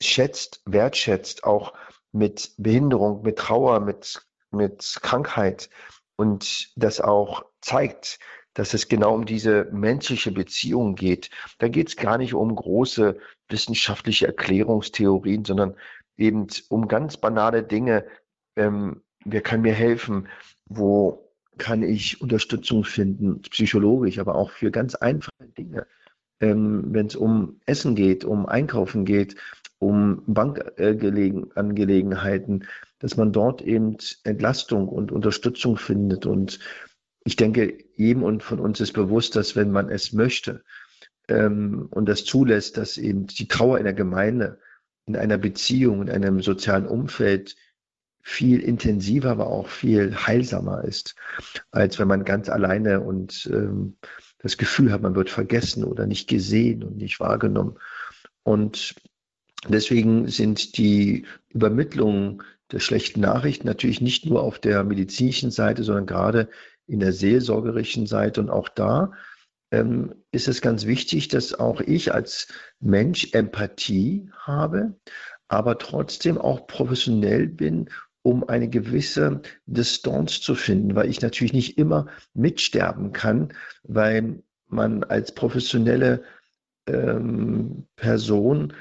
schätzt, 0.01 0.62
wertschätzt, 0.65 1.43
auch 1.43 1.73
mit 2.12 2.53
Behinderung, 2.58 3.21
mit 3.23 3.38
Trauer, 3.38 3.80
mit, 3.80 4.25
mit 4.51 4.99
Krankheit 5.01 5.69
und 6.17 6.71
das 6.75 6.99
auch 6.99 7.45
zeigt, 7.62 8.19
dass 8.53 8.73
es 8.73 8.88
genau 8.89 9.13
um 9.13 9.25
diese 9.25 9.65
menschliche 9.71 10.32
Beziehung 10.32 10.95
geht. 10.95 11.30
Da 11.60 11.67
geht 11.67 11.89
es 11.89 11.95
gar 11.95 12.17
nicht 12.17 12.34
um 12.34 12.53
große 12.53 13.17
wissenschaftliche 13.49 14.27
Erklärungstheorien, 14.27 15.45
sondern 15.45 15.75
eben 16.17 16.47
um 16.69 16.88
ganz 16.88 17.17
banale 17.17 17.63
Dinge. 17.63 18.06
Ähm, 18.56 19.03
wer 19.23 19.41
kann 19.41 19.62
mir 19.62 19.73
helfen? 19.73 20.27
Wo 20.65 21.27
kann 21.58 21.84
ich 21.84 22.21
Unterstützung 22.21 22.84
finden, 22.84 23.41
psychologisch, 23.41 24.19
aber 24.19 24.36
auch 24.36 24.51
für 24.51 24.71
ganz 24.71 24.95
einfache 24.95 25.47
Dinge. 25.58 25.88
Ähm, 26.39 26.86
Wenn 26.89 27.08
es 27.08 27.15
um 27.15 27.60
Essen 27.65 27.95
geht, 27.95 28.25
um 28.25 28.45
Einkaufen 28.45 29.06
geht, 29.06 29.36
um 29.80 30.24
Bankangelegenheiten, 30.26 32.66
dass 33.00 33.18
man 33.18 33.32
dort 33.32 33.62
eben 33.62 33.98
Entlastung 34.24 34.88
und 34.88 35.12
Unterstützung 35.12 35.78
findet. 35.78 36.26
Und 36.26 36.60
ich 37.24 37.36
denke, 37.36 37.78
jedem 37.96 38.24
und 38.24 38.44
von 38.44 38.60
uns 38.60 38.80
ist 38.80 38.94
bewusst, 38.94 39.36
dass 39.36 39.56
wenn 39.56 39.72
man 39.72 39.90
es 39.90 40.13
möchte 40.13 40.63
ähm, 41.28 41.88
und 41.92 42.08
das 42.08 42.26
zulässt, 42.26 42.78
dass 42.78 42.98
eben 42.98 43.28
die 43.28 43.48
Trauer 43.48 43.78
in 43.78 43.84
der 43.84 43.94
Gemeinde, 43.94 44.60
in 45.06 45.16
einer 45.16 45.38
Beziehung, 45.38 46.02
in 46.02 46.10
einem 46.10 46.42
sozialen 46.42 46.88
Umfeld 46.88 47.56
viel 48.22 48.60
intensiver, 48.60 49.32
aber 49.32 49.48
auch 49.48 49.70
viel 49.70 50.16
heilsamer 50.16 50.84
ist, 50.84 51.16
als 51.72 51.98
wenn 51.98 52.10
man 52.10 52.26
ganz 52.26 52.50
alleine 52.50 53.00
und 53.00 53.50
ähm, 53.54 53.96
das 54.40 54.58
Gefühl 54.58 54.92
hat, 54.92 55.02
man 55.02 55.16
wird 55.16 55.30
vergessen 55.30 55.86
oder 55.86 56.06
nicht 56.06 56.28
gesehen 56.28 56.84
und 56.84 56.98
nicht 56.98 57.22
wahrgenommen. 57.22 57.78
Und 58.44 58.96
deswegen 59.67 60.28
sind 60.28 60.78
die 60.78 61.26
Übermittlungen 61.50 62.43
der 62.72 62.80
schlechten 62.80 63.22
Nachrichten 63.22 63.67
natürlich 63.67 64.02
nicht 64.02 64.26
nur 64.26 64.41
auf 64.43 64.60
der 64.60 64.84
medizinischen 64.84 65.52
Seite, 65.52 65.84
sondern 65.84 66.06
gerade 66.06 66.50
in 66.86 67.00
der 67.00 67.13
seelsorgerischen 67.13 68.08
Seite. 68.08 68.41
Und 68.41 68.50
auch 68.50 68.70
da 68.70 69.13
ähm, 69.72 70.13
ist 70.32 70.48
es 70.48 70.62
ganz 70.62 70.86
wichtig, 70.86 71.30
dass 71.30 71.54
auch 71.54 71.82
ich 71.82 72.13
als 72.13 72.48
Mensch 72.80 73.30
Empathie 73.34 74.30
habe, 74.38 74.96
aber 75.48 75.78
trotzdem 75.78 76.38
auch 76.38 76.67
professionell 76.67 77.48
bin 77.48 77.89
um 78.28 78.43
eine 78.50 78.67
gewisse 78.67 79.41
Distanz 79.67 80.41
zu 80.41 80.54
finden, 80.54 80.96
weil 80.96 81.10
ich 81.10 81.22
natürlich 81.22 81.54
nicht 81.54 81.78
immer 81.78 82.08
mitsterben 82.34 83.13
kann, 83.13 83.54
weil 83.84 84.43
man 84.67 85.06
als 85.06 85.34
professionelle 85.34 86.24
ähm, 86.88 87.88
Person 87.96 88.74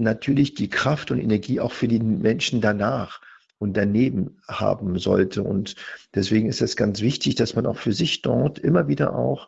natürlich 0.00 0.54
die 0.54 0.68
Kraft 0.68 1.10
und 1.10 1.20
Energie 1.20 1.60
auch 1.60 1.72
für 1.72 1.88
die 1.88 2.00
Menschen 2.00 2.60
danach 2.60 3.20
und 3.58 3.76
daneben 3.76 4.40
haben 4.48 4.98
sollte. 4.98 5.42
Und 5.42 5.76
deswegen 6.14 6.48
ist 6.48 6.62
es 6.62 6.76
ganz 6.76 7.00
wichtig, 7.00 7.34
dass 7.34 7.54
man 7.54 7.66
auch 7.66 7.76
für 7.76 7.92
sich 7.92 8.22
dort 8.22 8.58
immer 8.58 8.88
wieder 8.88 9.14
auch 9.14 9.46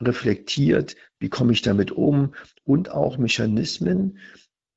reflektiert, 0.00 0.96
wie 1.20 1.28
komme 1.28 1.52
ich 1.52 1.62
damit 1.62 1.92
um 1.92 2.34
und 2.64 2.90
auch 2.90 3.18
Mechanismen 3.18 4.18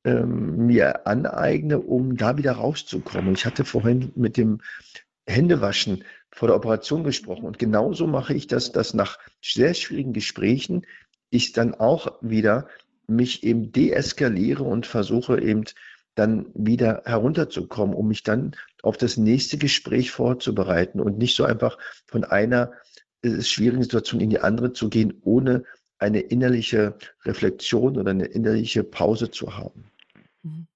ähm, 0.03 0.67
mir 0.67 1.07
aneigne, 1.07 1.79
um 1.79 2.15
da 2.15 2.37
wieder 2.37 2.53
rauszukommen. 2.53 3.33
Ich 3.33 3.45
hatte 3.45 3.65
vorhin 3.65 4.11
mit 4.15 4.37
dem 4.37 4.61
Händewaschen 5.25 6.03
vor 6.31 6.49
der 6.49 6.57
Operation 6.57 7.03
gesprochen 7.03 7.45
und 7.45 7.57
genauso 7.57 8.05
mache 8.05 8.35
ich 8.35 8.45
das, 8.45 8.71
dass 8.71 8.93
nach 8.93 9.17
sehr 9.41 9.73
schwierigen 9.73 10.13
Gesprächen 10.13 10.85
ich 11.31 11.53
dann 11.53 11.73
auch 11.73 12.19
wieder 12.21 12.67
mich 13.07 13.43
eben 13.43 13.71
deeskaliere 13.71 14.63
und 14.63 14.85
versuche 14.85 15.41
eben 15.41 15.63
dann 16.15 16.47
wieder 16.53 17.03
herunterzukommen, 17.05 17.95
um 17.95 18.07
mich 18.07 18.23
dann 18.23 18.55
auf 18.81 18.97
das 18.97 19.17
nächste 19.17 19.57
Gespräch 19.57 20.11
vorzubereiten 20.11 20.99
und 20.99 21.17
nicht 21.17 21.35
so 21.35 21.43
einfach 21.43 21.77
von 22.05 22.23
einer 22.23 22.71
äh, 23.21 23.41
schwierigen 23.41 23.83
Situation 23.83 24.21
in 24.21 24.29
die 24.29 24.39
andere 24.39 24.73
zu 24.73 24.89
gehen, 24.89 25.13
ohne 25.21 25.63
eine 25.97 26.19
innerliche 26.19 26.95
Reflexion 27.25 27.97
oder 27.97 28.11
eine 28.11 28.25
innerliche 28.25 28.83
Pause 28.83 29.31
zu 29.31 29.57
haben. 29.57 29.85
Mhm. 30.43 30.67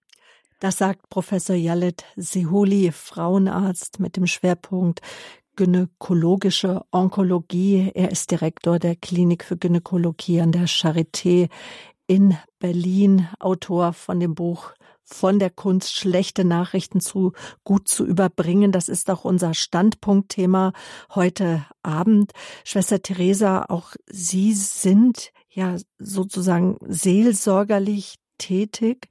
Das 0.60 0.78
sagt 0.78 1.10
Professor 1.10 1.56
Jalet 1.56 2.04
Sehuli, 2.18 2.92
Frauenarzt 2.92 4.02
mit 4.02 4.18
dem 4.18 4.28
Schwerpunkt 4.28 5.00
gynäkologische 5.56 6.86
Onkologie. 6.92 7.92
Er 7.94 8.12
ist 8.12 8.32
Direktor 8.32 8.80
der 8.80 8.96
Klinik 8.96 9.44
für 9.44 9.58
Gynäkologie 9.58 10.40
an 10.40 10.54
der 10.54 10.68
Charité 10.68 11.50
in 12.10 12.36
Berlin, 12.58 13.28
Autor 13.40 13.94
von 13.94 14.20
dem 14.20 14.34
Buch 14.34 14.74
von 15.04 15.38
der 15.38 15.52
Kunst 15.52 15.96
schlechte 15.96 16.44
Nachrichten 16.44 17.02
zu 17.02 17.34
gut 17.64 17.88
zu 17.88 18.04
überbringen. 18.04 18.72
Das 18.72 18.90
ist 18.90 19.12
auch 19.12 19.26
unser 19.26 19.54
Standpunktthema 19.54 20.74
heute 21.14 21.66
Abend. 21.84 22.32
Schwester 22.66 23.02
Theresa, 23.04 23.66
auch 23.70 23.94
Sie 24.08 24.54
sind 24.54 25.32
ja 25.50 25.78
sozusagen 26.00 26.78
seelsorgerlich 26.82 28.16
tätig 28.40 29.08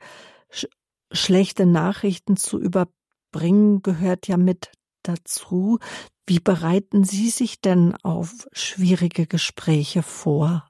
sch 0.50 0.66
schlechte 1.12 1.66
Nachrichten 1.66 2.36
zu 2.36 2.60
überbringen, 2.60 3.82
gehört 3.82 4.26
ja 4.26 4.36
mit 4.36 4.72
dazu. 5.04 5.78
Wie 6.26 6.40
bereiten 6.40 7.04
Sie 7.04 7.30
sich 7.30 7.60
denn 7.60 7.94
auf 8.02 8.48
schwierige 8.52 9.26
Gespräche 9.26 10.02
vor? 10.02 10.67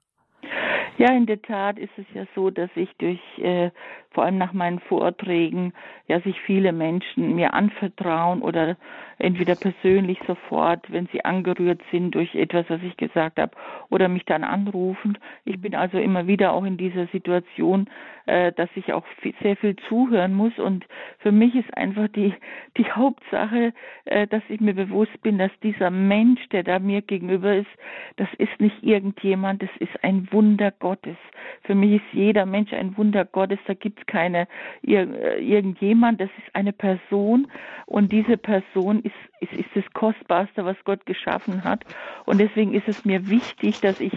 Ja, 0.98 1.12
in 1.12 1.26
der 1.26 1.40
Tat 1.40 1.78
ist 1.78 1.96
es 1.96 2.06
ja 2.12 2.26
so, 2.34 2.50
dass 2.50 2.70
ich 2.74 2.90
durch, 2.98 3.20
äh, 3.38 3.70
vor 4.10 4.24
allem 4.24 4.38
nach 4.38 4.52
meinen 4.52 4.80
Vorträgen, 4.80 5.72
ja, 6.06 6.20
sich 6.20 6.40
viele 6.40 6.72
Menschen 6.72 7.34
mir 7.34 7.54
anvertrauen 7.54 8.42
oder 8.42 8.76
entweder 9.18 9.54
persönlich 9.54 10.18
sofort, 10.26 10.90
wenn 10.90 11.08
sie 11.12 11.24
angerührt 11.24 11.80
sind 11.90 12.14
durch 12.14 12.34
etwas, 12.34 12.66
was 12.68 12.82
ich 12.82 12.96
gesagt 12.96 13.38
habe, 13.38 13.52
oder 13.90 14.08
mich 14.08 14.24
dann 14.24 14.44
anrufen. 14.44 15.18
Ich 15.44 15.60
bin 15.60 15.74
also 15.74 15.98
immer 15.98 16.26
wieder 16.26 16.52
auch 16.52 16.64
in 16.64 16.76
dieser 16.76 17.06
Situation, 17.08 17.88
äh, 18.26 18.52
dass 18.52 18.68
ich 18.74 18.92
auch 18.92 19.04
viel, 19.20 19.34
sehr 19.42 19.56
viel 19.56 19.76
zuhören 19.88 20.34
muss. 20.34 20.58
Und 20.58 20.86
für 21.18 21.32
mich 21.32 21.54
ist 21.54 21.76
einfach 21.76 22.08
die, 22.08 22.34
die 22.76 22.90
Hauptsache, 22.90 23.72
äh, 24.04 24.26
dass 24.26 24.42
ich 24.48 24.60
mir 24.60 24.74
bewusst 24.74 25.20
bin, 25.22 25.38
dass 25.38 25.50
dieser 25.62 25.90
Mensch, 25.90 26.46
der 26.50 26.62
da 26.62 26.78
mir 26.78 27.02
gegenüber 27.02 27.56
ist, 27.56 27.70
das 28.16 28.28
ist 28.38 28.60
nicht 28.60 28.82
irgendjemand, 28.82 29.62
das 29.62 29.70
ist 29.78 30.04
ein 30.04 30.28
Wunder 30.30 30.70
Gottes. 30.70 31.16
Für 31.62 31.74
mich 31.74 32.02
ist 32.02 32.12
jeder 32.12 32.46
Mensch 32.46 32.72
ein 32.72 32.96
Wunder 32.96 33.24
Gottes. 33.24 33.58
Da 33.66 33.74
gibt 33.74 33.97
es 33.98 34.06
keine 34.06 34.46
ir 34.82 35.38
irgendjemand, 35.38 36.20
das 36.20 36.30
ist 36.38 36.54
eine 36.54 36.72
Person 36.72 37.48
und 37.86 38.12
diese 38.12 38.36
Person 38.36 39.00
ist, 39.02 39.14
ist, 39.40 39.52
ist 39.52 39.70
das 39.74 39.84
Kostbarste, 39.94 40.64
was 40.64 40.76
Gott 40.84 41.06
geschaffen 41.06 41.64
hat. 41.64 41.84
Und 42.26 42.38
deswegen 42.38 42.74
ist 42.74 42.86
es 42.86 43.04
mir 43.04 43.28
wichtig, 43.28 43.80
dass 43.80 44.00
ich 44.00 44.12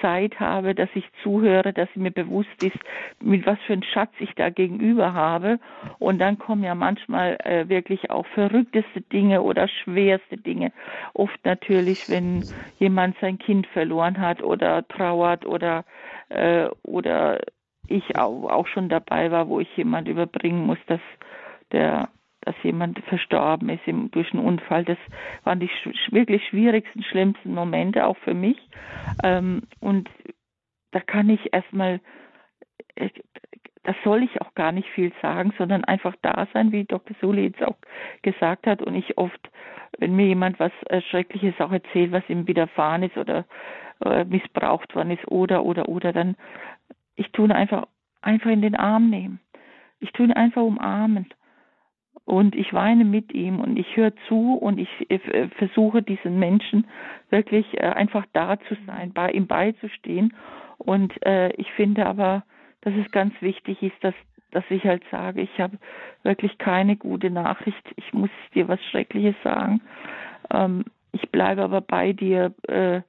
Zeit 0.00 0.40
habe, 0.40 0.74
dass 0.74 0.88
ich 0.94 1.04
zuhöre, 1.22 1.72
dass 1.72 1.88
mir 1.94 2.10
bewusst 2.10 2.62
ist, 2.62 2.78
mit 3.20 3.46
was 3.46 3.58
für 3.66 3.74
einem 3.74 3.84
Schatz 3.84 4.10
ich 4.18 4.34
da 4.34 4.50
gegenüber 4.50 5.14
habe. 5.14 5.60
Und 5.98 6.18
dann 6.18 6.38
kommen 6.38 6.64
ja 6.64 6.74
manchmal 6.74 7.38
äh, 7.44 7.68
wirklich 7.68 8.10
auch 8.10 8.26
verrückteste 8.26 9.00
Dinge 9.00 9.42
oder 9.42 9.68
schwerste 9.68 10.36
Dinge. 10.36 10.72
Oft 11.14 11.44
natürlich, 11.44 12.08
wenn 12.08 12.44
jemand 12.78 13.16
sein 13.20 13.38
Kind 13.38 13.66
verloren 13.68 14.20
hat 14.20 14.42
oder 14.42 14.86
trauert 14.88 15.46
oder 15.46 15.84
äh, 16.28 16.68
oder 16.82 17.40
ich 17.88 18.16
auch, 18.16 18.66
schon 18.66 18.88
dabei 18.88 19.30
war, 19.30 19.48
wo 19.48 19.60
ich 19.60 19.76
jemand 19.76 20.08
überbringen 20.08 20.66
muss, 20.66 20.78
dass 20.86 21.00
der 21.72 22.08
dass 22.44 22.56
jemand 22.62 22.98
verstorben 23.04 23.68
ist 23.68 23.86
im, 23.86 24.10
durch 24.10 24.32
einen 24.32 24.44
Unfall. 24.44 24.84
Das 24.84 24.98
waren 25.44 25.60
die 25.60 25.68
sch 25.68 26.12
wirklich 26.12 26.44
schwierigsten, 26.48 27.02
schlimmsten 27.04 27.54
Momente 27.54 28.04
auch 28.04 28.16
für 28.18 28.34
mich. 28.34 28.58
Ähm, 29.22 29.62
und 29.80 30.10
da 30.90 31.00
kann 31.00 31.30
ich 31.30 31.52
erstmal, 31.52 32.00
äh, 32.96 33.10
das 33.84 33.96
soll 34.04 34.22
ich 34.22 34.40
auch 34.40 34.54
gar 34.54 34.72
nicht 34.72 34.88
viel 34.88 35.12
sagen, 35.22 35.52
sondern 35.56 35.84
einfach 35.84 36.14
da 36.22 36.46
sein, 36.52 36.72
wie 36.72 36.84
Dr. 36.84 37.16
Suli 37.20 37.44
jetzt 37.46 37.62
auch 37.62 37.76
gesagt 38.22 38.66
hat. 38.66 38.82
Und 38.82 38.94
ich 38.94 39.18
oft, 39.18 39.50
wenn 39.98 40.16
mir 40.16 40.26
jemand 40.26 40.58
was 40.58 40.72
äh, 40.86 41.00
Schreckliches 41.00 41.60
auch 41.60 41.72
erzählt, 41.72 42.12
was 42.12 42.28
ihm 42.28 42.46
widerfahren 42.46 43.04
ist 43.04 43.16
oder 43.16 43.44
äh, 44.04 44.24
missbraucht 44.24 44.94
worden 44.94 45.12
ist 45.12 45.26
oder, 45.28 45.64
oder, 45.64 45.88
oder, 45.88 46.12
dann 46.12 46.36
ich 47.22 47.30
tue 47.30 47.54
einfach, 47.54 47.86
einfach 48.20 48.50
in 48.50 48.62
den 48.62 48.74
Arm 48.74 49.08
nehmen. 49.08 49.38
Ich 50.00 50.10
tue 50.12 50.26
ihn 50.26 50.32
einfach 50.32 50.62
umarmen 50.62 51.26
und 52.24 52.56
ich 52.56 52.72
weine 52.72 53.04
mit 53.04 53.32
ihm 53.32 53.60
und 53.60 53.78
ich 53.78 53.96
höre 53.96 54.12
zu 54.26 54.54
und 54.54 54.78
ich 54.78 54.88
äh, 55.08 55.48
versuche 55.56 56.02
diesen 56.02 56.40
Menschen 56.40 56.86
wirklich 57.30 57.66
äh, 57.74 57.86
einfach 57.86 58.26
da 58.32 58.58
zu 58.68 58.76
sein, 58.86 59.12
bei 59.12 59.30
ihm 59.30 59.46
beizustehen. 59.46 60.34
Und 60.78 61.14
äh, 61.24 61.52
ich 61.52 61.70
finde 61.72 62.06
aber, 62.06 62.42
dass 62.80 62.94
es 62.94 63.08
ganz 63.12 63.34
wichtig 63.40 63.80
ist, 63.82 64.02
dass, 64.02 64.14
dass 64.50 64.64
ich 64.68 64.82
halt 64.84 65.04
sage, 65.12 65.42
ich 65.42 65.60
habe 65.60 65.78
wirklich 66.24 66.58
keine 66.58 66.96
gute 66.96 67.30
Nachricht. 67.30 67.94
Ich 67.94 68.12
muss 68.12 68.30
dir 68.54 68.66
was 68.66 68.82
Schreckliches 68.90 69.36
sagen. 69.44 69.80
Ähm, 70.52 70.84
ich 71.12 71.30
bleibe 71.30 71.62
aber 71.62 71.80
bei 71.80 72.12
dir. 72.12 72.52
Äh, 72.66 73.02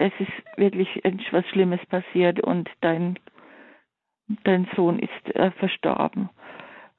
es 0.00 0.12
ist 0.18 0.58
wirklich 0.58 1.04
etwas 1.04 1.46
Schlimmes 1.48 1.84
passiert 1.86 2.40
und 2.40 2.70
dein, 2.80 3.18
dein 4.44 4.66
Sohn 4.74 4.98
ist 4.98 5.36
äh, 5.36 5.50
verstorben. 5.52 6.30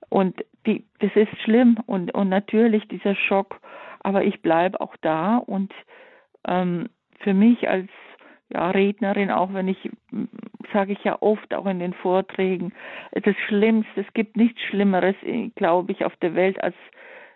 Und 0.09 0.45
die, 0.67 0.85
das 0.99 1.11
ist 1.15 1.35
schlimm 1.41 1.79
und, 1.87 2.13
und 2.13 2.29
natürlich 2.29 2.87
dieser 2.89 3.15
Schock, 3.15 3.59
aber 4.01 4.23
ich 4.23 4.43
bleibe 4.43 4.79
auch 4.81 4.95
da 5.01 5.37
und 5.37 5.73
ähm, 6.47 6.89
für 7.21 7.33
mich 7.33 7.67
als 7.67 7.89
ja, 8.53 8.69
Rednerin, 8.69 9.31
auch 9.31 9.51
wenn 9.53 9.67
ich, 9.67 9.89
sage 10.71 10.93
ich 10.93 11.03
ja 11.03 11.17
oft 11.21 11.55
auch 11.55 11.65
in 11.65 11.79
den 11.79 11.93
Vorträgen, 11.93 12.71
das 13.13 13.35
Schlimmste, 13.47 14.01
es 14.01 14.13
gibt 14.13 14.37
nichts 14.37 14.61
Schlimmeres, 14.61 15.15
glaube 15.55 15.91
ich, 15.91 16.05
auf 16.05 16.15
der 16.17 16.35
Welt, 16.35 16.63
als 16.63 16.75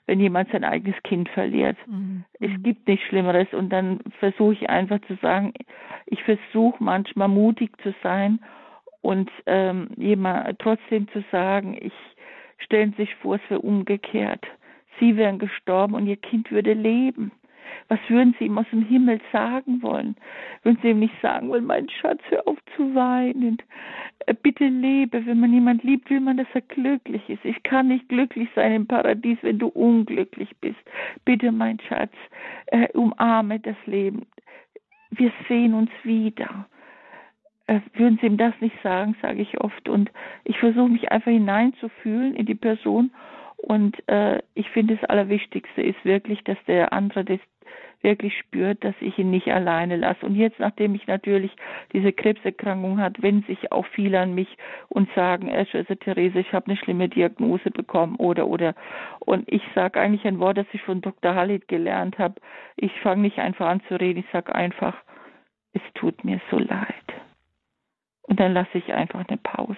wenn 0.08 0.20
jemand 0.20 0.52
sein 0.52 0.64
eigenes 0.64 1.02
Kind 1.04 1.30
verliert. 1.30 1.78
Mhm. 1.88 2.26
Es 2.40 2.52
gibt 2.62 2.88
nichts 2.88 3.06
Schlimmeres 3.08 3.48
und 3.54 3.70
dann 3.70 4.00
versuche 4.20 4.54
ich 4.54 4.70
einfach 4.70 5.00
zu 5.08 5.16
sagen, 5.22 5.54
ich 6.06 6.22
versuche 6.24 6.84
manchmal 6.84 7.28
mutig 7.28 7.72
zu 7.82 7.94
sein 8.04 8.40
und 9.02 9.32
ähm, 9.46 9.90
jemand 9.98 10.60
trotzdem 10.60 11.08
zu 11.10 11.24
sagen, 11.32 11.78
ich 11.80 11.94
Stellen 12.60 12.94
Sie 12.98 13.04
sich 13.04 13.16
vor, 13.16 13.36
es 13.36 13.50
wäre 13.50 13.62
umgekehrt. 13.62 14.46
Sie 15.00 15.18
wären 15.18 15.40
gestorben 15.40 15.94
und 15.94 16.08
Ihr 16.08 16.18
Kind 16.18 16.52
würde 16.52 16.74
leben. 16.74 17.32
Was 17.88 18.00
würden 18.08 18.36
Sie 18.38 18.46
ihm 18.46 18.58
aus 18.58 18.66
dem 18.72 18.84
Himmel 18.84 19.20
sagen 19.32 19.82
wollen? 19.82 20.16
Würden 20.64 20.80
Sie 20.82 20.90
ihm 20.90 21.00
nicht 21.00 21.14
sagen 21.22 21.50
wollen, 21.50 21.66
mein 21.66 21.90
Schatz, 21.90 22.22
hör 22.30 22.48
auf 22.48 22.58
zu 22.76 22.96
weinen. 22.96 23.58
Äh, 24.26 24.34
bitte 24.34 24.66
lebe. 24.66 25.26
Wenn 25.26 25.40
man 25.40 25.54
jemand 25.54 25.84
liebt, 25.84 26.10
will 26.10 26.20
man, 26.20 26.38
dass 26.38 26.48
er 26.54 26.62
glücklich 26.62 27.30
ist. 27.30 27.44
Ich 27.46 27.62
kann 27.64 27.88
nicht 27.88 28.10
glücklich 28.10 28.50
sein 28.56 28.74
im 28.74 28.88
Paradies, 28.88 29.38
wenn 29.42 29.60
du 29.60 29.68
unglücklich 29.68 30.50
bist. 30.62 30.80
Bitte, 31.26 31.52
mein 31.52 31.80
Schatz, 31.80 32.14
äh, 32.68 32.88
umarme 32.94 33.60
das 33.60 33.78
Leben. 33.86 34.26
Wir 35.12 35.32
sehen 35.48 35.74
uns 35.74 35.92
wieder 36.04 36.68
äh, 37.68 37.80
würden 37.94 38.18
Sie 38.22 38.28
ihm 38.28 38.38
das 38.38 38.54
nicht 38.60 38.76
sagen, 38.84 39.16
sage 39.22 39.42
ich 39.42 39.60
oft. 39.62 39.90
Und 39.90 40.12
ich 40.44 40.58
versuche 40.60 40.90
mich 40.90 41.12
einfach 41.12 41.32
hineinzufühlen 41.32 42.36
in 42.36 42.46
die 42.46 42.56
Person. 42.56 43.12
Und 43.58 43.98
äh, 44.08 44.42
ich 44.54 44.70
finde, 44.70 44.96
das 44.96 45.10
Allerwichtigste 45.10 45.82
ist 45.82 46.04
wirklich, 46.06 46.44
dass 46.44 46.58
der 46.68 46.94
andere 46.94 47.26
das 47.26 47.40
wirklich 48.06 48.38
spürt, 48.38 48.84
dass 48.84 48.96
ich 49.02 49.18
ihn 49.18 49.32
nicht 49.32 49.48
alleine 49.48 49.98
lasse. 49.98 50.26
Und 50.26 50.36
jetzt, 50.36 50.60
nachdem 50.60 50.96
ich 50.96 51.08
natürlich 51.08 51.52
diese 51.92 52.14
Krebserkrankung 52.14 53.00
hat, 53.00 53.22
wenden 53.22 53.44
sich 53.48 53.72
auch 53.72 53.86
viele 53.88 54.20
an 54.20 54.36
mich 54.36 54.58
und 54.90 55.10
sagen, 55.16 55.50
äh, 55.50 55.66
Schwester 55.66 55.98
Therese, 55.98 56.40
ich 56.40 56.54
habe 56.54 56.68
eine 56.68 56.78
schlimme 56.78 57.10
Diagnose 57.10 57.72
bekommen 57.72 58.16
oder 58.18 58.48
oder. 58.48 58.76
Und 59.20 59.52
ich 59.52 59.64
sage 59.74 60.00
eigentlich 60.00 60.26
ein 60.26 60.40
Wort, 60.40 60.58
das 60.58 60.68
ich 60.72 60.82
von 60.84 61.02
Dr. 61.02 61.36
Halit 61.36 61.68
gelernt 61.68 62.20
habe. 62.20 62.36
Ich 62.78 62.92
fange 63.02 63.24
nicht 63.24 63.40
einfach 63.40 63.68
an 63.68 63.82
zu 63.88 64.00
reden, 64.00 64.20
ich 64.20 64.32
sage 64.32 64.54
einfach, 64.54 64.96
es 65.74 65.82
tut 65.96 66.24
mir 66.24 66.40
so 66.52 66.60
leid. 66.60 66.88
Und 68.22 68.40
dann 68.40 68.54
lasse 68.54 68.78
ich 68.78 68.94
einfach 68.94 69.26
eine 69.28 69.38
Pause. 69.38 69.76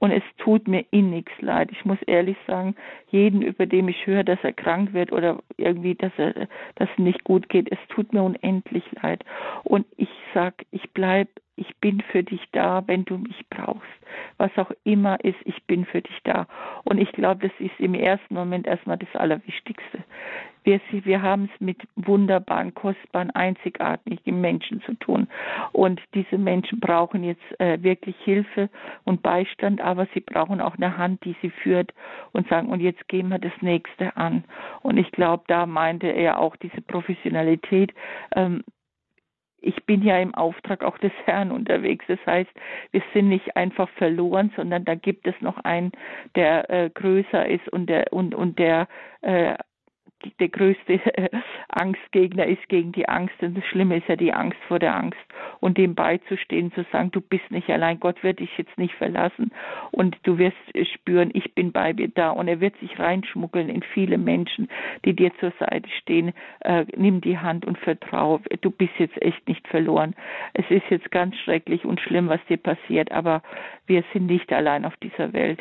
Und 0.00 0.10
es 0.12 0.22
tut 0.38 0.66
mir 0.66 0.84
innigst 0.90 1.40
leid. 1.42 1.68
Ich 1.72 1.84
muss 1.84 1.98
ehrlich 2.06 2.36
sagen, 2.46 2.74
jeden, 3.10 3.42
über 3.42 3.66
dem 3.66 3.86
ich 3.88 4.06
höre, 4.06 4.24
dass 4.24 4.38
er 4.42 4.54
krank 4.54 4.94
wird 4.94 5.12
oder 5.12 5.40
irgendwie, 5.58 5.94
dass 5.94 6.12
er, 6.16 6.48
dass 6.76 6.88
es 6.90 6.98
nicht 6.98 7.22
gut 7.22 7.48
geht, 7.50 7.70
es 7.70 7.78
tut 7.90 8.12
mir 8.12 8.22
unendlich 8.22 8.84
leid. 9.02 9.24
Und 9.62 9.86
ich 9.98 10.08
sag, 10.32 10.64
ich 10.70 10.90
bleib, 10.92 11.28
ich 11.60 11.76
bin 11.76 12.00
für 12.00 12.22
dich 12.22 12.40
da, 12.52 12.82
wenn 12.86 13.04
du 13.04 13.18
mich 13.18 13.44
brauchst. 13.50 13.82
Was 14.38 14.50
auch 14.56 14.70
immer 14.84 15.22
ist, 15.22 15.36
ich 15.44 15.62
bin 15.64 15.84
für 15.84 16.00
dich 16.00 16.18
da. 16.24 16.46
Und 16.84 16.98
ich 16.98 17.12
glaube, 17.12 17.46
das 17.46 17.60
ist 17.60 17.78
im 17.78 17.92
ersten 17.92 18.34
Moment 18.34 18.66
erstmal 18.66 18.96
das 18.96 19.14
Allerwichtigste. 19.14 20.02
Wir, 20.64 20.80
wir 20.90 21.20
haben 21.22 21.50
es 21.52 21.60
mit 21.60 21.76
wunderbaren, 21.96 22.74
kostbaren, 22.74 23.30
einzigartigen 23.30 24.40
Menschen 24.40 24.80
zu 24.82 24.94
tun. 24.94 25.28
Und 25.72 26.00
diese 26.14 26.38
Menschen 26.38 26.80
brauchen 26.80 27.24
jetzt 27.24 27.60
äh, 27.60 27.82
wirklich 27.82 28.16
Hilfe 28.24 28.70
und 29.04 29.22
Beistand, 29.22 29.82
aber 29.82 30.06
sie 30.14 30.20
brauchen 30.20 30.62
auch 30.62 30.76
eine 30.76 30.96
Hand, 30.96 31.24
die 31.24 31.36
sie 31.42 31.50
führt 31.50 31.92
und 32.32 32.48
sagen, 32.48 32.68
und 32.68 32.80
jetzt 32.80 33.06
gehen 33.08 33.28
wir 33.28 33.38
das 33.38 33.52
nächste 33.60 34.16
an. 34.16 34.44
Und 34.80 34.96
ich 34.96 35.12
glaube, 35.12 35.44
da 35.46 35.66
meinte 35.66 36.06
er 36.08 36.38
auch 36.38 36.56
diese 36.56 36.80
Professionalität. 36.80 37.92
Ähm, 38.34 38.64
ich 39.62 39.84
bin 39.84 40.02
ja 40.02 40.18
im 40.18 40.34
Auftrag 40.34 40.82
auch 40.84 40.98
des 40.98 41.12
Herrn 41.24 41.50
unterwegs. 41.52 42.04
Das 42.08 42.18
heißt, 42.26 42.50
wir 42.92 43.02
sind 43.12 43.28
nicht 43.28 43.56
einfach 43.56 43.88
verloren, 43.90 44.52
sondern 44.56 44.84
da 44.84 44.94
gibt 44.94 45.26
es 45.26 45.34
noch 45.40 45.58
einen, 45.58 45.92
der 46.34 46.70
äh, 46.70 46.90
größer 46.90 47.48
ist 47.48 47.68
und 47.68 47.86
der 47.86 48.12
und 48.12 48.34
und 48.34 48.58
der 48.58 48.88
äh, 49.22 49.54
der 50.38 50.48
größte 50.48 51.00
Angstgegner 51.68 52.46
ist 52.46 52.68
gegen 52.68 52.92
die 52.92 53.08
Angst. 53.08 53.34
Und 53.40 53.56
das 53.56 53.64
Schlimme 53.66 53.98
ist 53.98 54.08
ja 54.08 54.16
die 54.16 54.32
Angst 54.32 54.58
vor 54.68 54.78
der 54.78 54.94
Angst. 54.94 55.18
Und 55.60 55.78
dem 55.78 55.94
beizustehen, 55.94 56.72
zu 56.72 56.84
sagen, 56.92 57.10
du 57.10 57.20
bist 57.20 57.50
nicht 57.50 57.68
allein, 57.70 58.00
Gott 58.00 58.22
wird 58.22 58.40
dich 58.40 58.50
jetzt 58.56 58.76
nicht 58.78 58.94
verlassen. 58.94 59.52
Und 59.90 60.16
du 60.22 60.38
wirst 60.38 60.56
spüren, 60.94 61.30
ich 61.34 61.54
bin 61.54 61.72
bei 61.72 61.92
dir 61.92 62.08
da. 62.08 62.30
Und 62.30 62.48
er 62.48 62.60
wird 62.60 62.76
sich 62.78 62.98
reinschmuggeln 62.98 63.68
in 63.68 63.82
viele 63.82 64.18
Menschen, 64.18 64.68
die 65.04 65.14
dir 65.14 65.32
zur 65.40 65.52
Seite 65.58 65.88
stehen. 66.00 66.32
Äh, 66.60 66.86
nimm 66.96 67.20
die 67.20 67.38
Hand 67.38 67.64
und 67.66 67.78
vertraue. 67.78 68.40
Du 68.60 68.70
bist 68.70 68.92
jetzt 68.98 69.20
echt 69.22 69.46
nicht 69.48 69.66
verloren. 69.68 70.14
Es 70.54 70.70
ist 70.70 70.84
jetzt 70.90 71.10
ganz 71.10 71.36
schrecklich 71.36 71.84
und 71.84 72.00
schlimm, 72.00 72.28
was 72.28 72.44
dir 72.48 72.58
passiert. 72.58 73.12
Aber 73.12 73.42
wir 73.86 74.04
sind 74.12 74.26
nicht 74.26 74.52
allein 74.52 74.84
auf 74.84 74.96
dieser 74.98 75.32
Welt. 75.32 75.60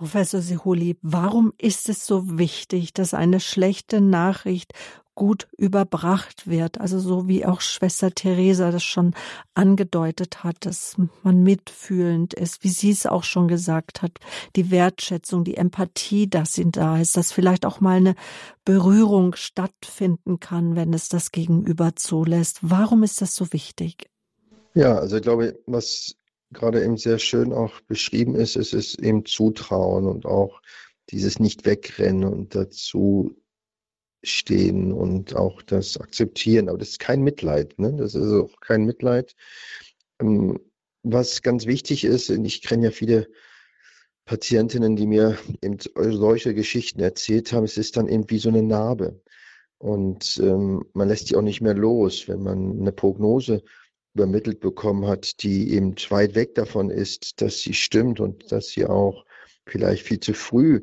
Professor 0.00 0.40
Sihuli, 0.40 0.96
warum 1.02 1.52
ist 1.58 1.90
es 1.90 2.06
so 2.06 2.38
wichtig, 2.38 2.94
dass 2.94 3.12
eine 3.12 3.38
schlechte 3.38 4.00
Nachricht 4.00 4.72
gut 5.14 5.46
überbracht 5.58 6.46
wird? 6.46 6.80
Also 6.80 6.98
so 6.98 7.28
wie 7.28 7.44
auch 7.44 7.60
Schwester 7.60 8.10
Theresa 8.10 8.70
das 8.70 8.82
schon 8.82 9.12
angedeutet 9.52 10.42
hat, 10.42 10.64
dass 10.64 10.96
man 11.22 11.42
mitfühlend 11.42 12.32
ist, 12.32 12.64
wie 12.64 12.70
sie 12.70 12.92
es 12.92 13.04
auch 13.04 13.24
schon 13.24 13.46
gesagt 13.46 14.00
hat, 14.00 14.12
die 14.56 14.70
Wertschätzung, 14.70 15.44
die 15.44 15.58
Empathie, 15.58 16.30
dass 16.30 16.54
sie 16.54 16.70
da 16.70 16.98
ist, 16.98 17.18
dass 17.18 17.30
vielleicht 17.30 17.66
auch 17.66 17.82
mal 17.82 17.98
eine 17.98 18.14
Berührung 18.64 19.34
stattfinden 19.34 20.40
kann, 20.40 20.76
wenn 20.76 20.94
es 20.94 21.10
das 21.10 21.30
Gegenüber 21.30 21.94
zulässt. 21.94 22.60
Warum 22.62 23.02
ist 23.02 23.20
das 23.20 23.34
so 23.34 23.52
wichtig? 23.52 24.08
Ja, 24.72 24.96
also 24.96 25.16
ich 25.16 25.22
glaube, 25.22 25.58
was 25.66 26.16
gerade 26.52 26.84
eben 26.84 26.96
sehr 26.96 27.18
schön 27.18 27.52
auch 27.52 27.80
beschrieben 27.82 28.34
ist, 28.34 28.56
ist 28.56 28.74
es 28.74 28.98
eben 28.98 29.24
Zutrauen 29.24 30.06
und 30.06 30.26
auch 30.26 30.60
dieses 31.10 31.38
Nicht-Wegrennen 31.38 32.24
und 32.24 32.54
dazu 32.54 33.36
stehen 34.22 34.92
und 34.92 35.34
auch 35.34 35.62
das 35.62 35.96
akzeptieren. 35.96 36.68
Aber 36.68 36.78
das 36.78 36.90
ist 36.90 36.98
kein 37.00 37.22
Mitleid, 37.22 37.78
ne? 37.78 37.94
Das 37.96 38.14
ist 38.14 38.32
auch 38.32 38.60
kein 38.60 38.84
Mitleid. 38.84 39.34
Ähm, 40.20 40.60
was 41.02 41.42
ganz 41.42 41.66
wichtig 41.66 42.04
ist, 42.04 42.30
und 42.30 42.44
ich 42.44 42.62
kenne 42.62 42.86
ja 42.86 42.90
viele 42.90 43.28
Patientinnen, 44.26 44.96
die 44.96 45.06
mir 45.06 45.38
eben 45.62 45.78
solche 45.96 46.54
Geschichten 46.54 47.00
erzählt 47.00 47.52
haben, 47.52 47.64
es 47.64 47.78
ist 47.78 47.96
dann 47.96 48.06
eben 48.06 48.28
wie 48.28 48.38
so 48.38 48.50
eine 48.50 48.62
Narbe. 48.62 49.20
Und 49.78 50.38
ähm, 50.42 50.84
man 50.92 51.08
lässt 51.08 51.30
die 51.30 51.36
auch 51.36 51.42
nicht 51.42 51.62
mehr 51.62 51.74
los, 51.74 52.28
wenn 52.28 52.42
man 52.42 52.78
eine 52.80 52.92
Prognose 52.92 53.62
übermittelt 54.14 54.60
bekommen 54.60 55.06
hat, 55.06 55.42
die 55.42 55.72
eben 55.72 55.94
weit 56.08 56.34
weg 56.34 56.54
davon 56.54 56.90
ist, 56.90 57.40
dass 57.40 57.60
sie 57.60 57.74
stimmt 57.74 58.20
und 58.20 58.50
dass 58.50 58.68
sie 58.68 58.86
auch 58.86 59.24
vielleicht 59.66 60.04
viel 60.04 60.20
zu 60.20 60.34
früh 60.34 60.82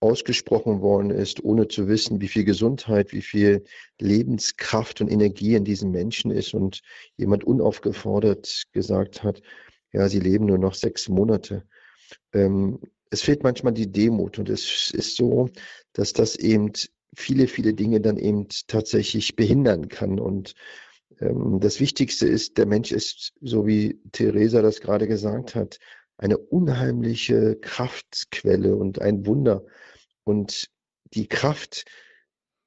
ausgesprochen 0.00 0.80
worden 0.80 1.10
ist, 1.10 1.42
ohne 1.42 1.66
zu 1.68 1.88
wissen, 1.88 2.20
wie 2.20 2.28
viel 2.28 2.44
Gesundheit, 2.44 3.12
wie 3.12 3.22
viel 3.22 3.64
Lebenskraft 4.00 5.00
und 5.00 5.08
Energie 5.08 5.54
in 5.54 5.64
diesem 5.64 5.90
Menschen 5.90 6.30
ist. 6.30 6.54
Und 6.54 6.82
jemand 7.16 7.44
unaufgefordert 7.44 8.64
gesagt 8.72 9.22
hat, 9.22 9.42
ja, 9.92 10.08
sie 10.08 10.20
leben 10.20 10.46
nur 10.46 10.58
noch 10.58 10.74
sechs 10.74 11.08
Monate. 11.08 11.64
Ähm, 12.32 12.80
es 13.10 13.22
fehlt 13.22 13.42
manchmal 13.42 13.72
die 13.72 13.90
Demut. 13.90 14.38
Und 14.38 14.48
es 14.48 14.90
ist 14.92 15.16
so, 15.16 15.48
dass 15.94 16.12
das 16.12 16.36
eben 16.36 16.72
viele, 17.16 17.48
viele 17.48 17.74
Dinge 17.74 18.00
dann 18.00 18.18
eben 18.18 18.46
tatsächlich 18.68 19.34
behindern 19.34 19.88
kann. 19.88 20.20
Und 20.20 20.54
das 21.20 21.80
Wichtigste 21.80 22.28
ist, 22.28 22.58
der 22.58 22.66
Mensch 22.66 22.92
ist, 22.92 23.32
so 23.40 23.66
wie 23.66 24.00
Theresa 24.12 24.62
das 24.62 24.80
gerade 24.80 25.08
gesagt 25.08 25.54
hat, 25.54 25.78
eine 26.16 26.38
unheimliche 26.38 27.56
Kraftquelle 27.56 28.76
und 28.76 29.00
ein 29.00 29.26
Wunder. 29.26 29.64
Und 30.24 30.68
die 31.14 31.28
Kraft 31.28 31.84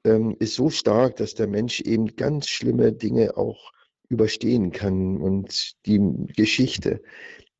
ähm, 0.04 0.36
ist 0.40 0.56
so 0.56 0.70
stark, 0.70 1.18
dass 1.18 1.36
der 1.36 1.48
Mensch 1.48 1.82
eben 1.82 2.16
ganz 2.16 2.48
schlimme 2.48 2.92
Dinge 2.94 3.38
auch 3.38 3.72
überstehen 4.10 4.72
kann. 4.72 5.18
Und 5.18 5.74
die 5.86 6.00
Geschichte, 6.36 7.02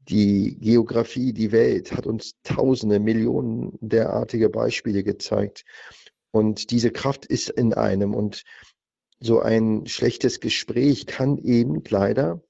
die 0.10 0.58
Geografie, 0.60 1.34
die 1.34 1.52
Welt 1.52 1.92
hat 1.94 2.08
uns 2.08 2.34
tausende, 2.44 3.00
Millionen 3.00 3.78
derartige 3.82 4.50
Beispiele 4.50 5.04
gezeigt. 5.04 5.64
Und 6.32 6.72
diese 6.72 6.92
Kraft 6.92 7.26
ist 7.26 7.50
in 7.50 7.74
einem. 7.74 8.14
Und 8.14 8.44
so 9.22 9.40
ein 9.40 9.86
schlechtes 9.86 10.40
Gespräch 10.40 11.06
kann 11.06 11.38
eben 11.38 11.84
leider 11.88 12.42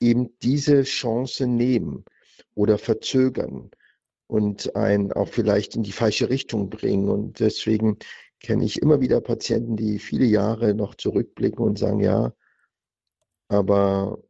eben 0.00 0.36
diese 0.42 0.82
Chance 0.82 1.46
nehmen 1.46 2.04
oder 2.54 2.78
verzögern 2.78 3.70
und 4.26 4.74
einen 4.74 5.12
auch 5.12 5.28
vielleicht 5.28 5.76
in 5.76 5.82
die 5.82 5.92
falsche 5.92 6.30
Richtung 6.30 6.70
bringen. 6.70 7.10
Und 7.10 7.38
deswegen 7.40 7.98
kenne 8.40 8.64
ich 8.64 8.80
immer 8.80 9.00
wieder 9.00 9.20
Patienten, 9.20 9.76
die 9.76 9.98
viele 9.98 10.24
Jahre 10.24 10.74
noch 10.74 10.94
zurückblicken 10.94 11.62
und 11.62 11.78
sagen, 11.78 12.00
ja, 12.00 12.32
aber 13.48 14.22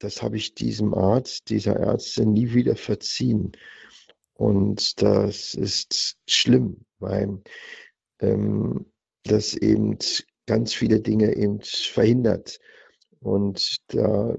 das 0.00 0.22
habe 0.22 0.36
ich 0.36 0.54
diesem 0.54 0.92
Arzt, 0.92 1.48
dieser 1.48 1.76
Ärztin 1.76 2.32
nie 2.32 2.52
wieder 2.52 2.76
verziehen. 2.76 3.52
Und 4.34 5.00
das 5.00 5.54
ist 5.54 6.18
schlimm, 6.28 6.84
weil 6.98 7.42
ähm, 8.20 8.86
das 9.24 9.54
eben 9.54 9.98
ganz 10.50 10.74
viele 10.74 11.00
Dinge 11.00 11.36
eben 11.36 11.60
verhindert. 11.62 12.58
Und 13.20 13.76
da 13.94 14.36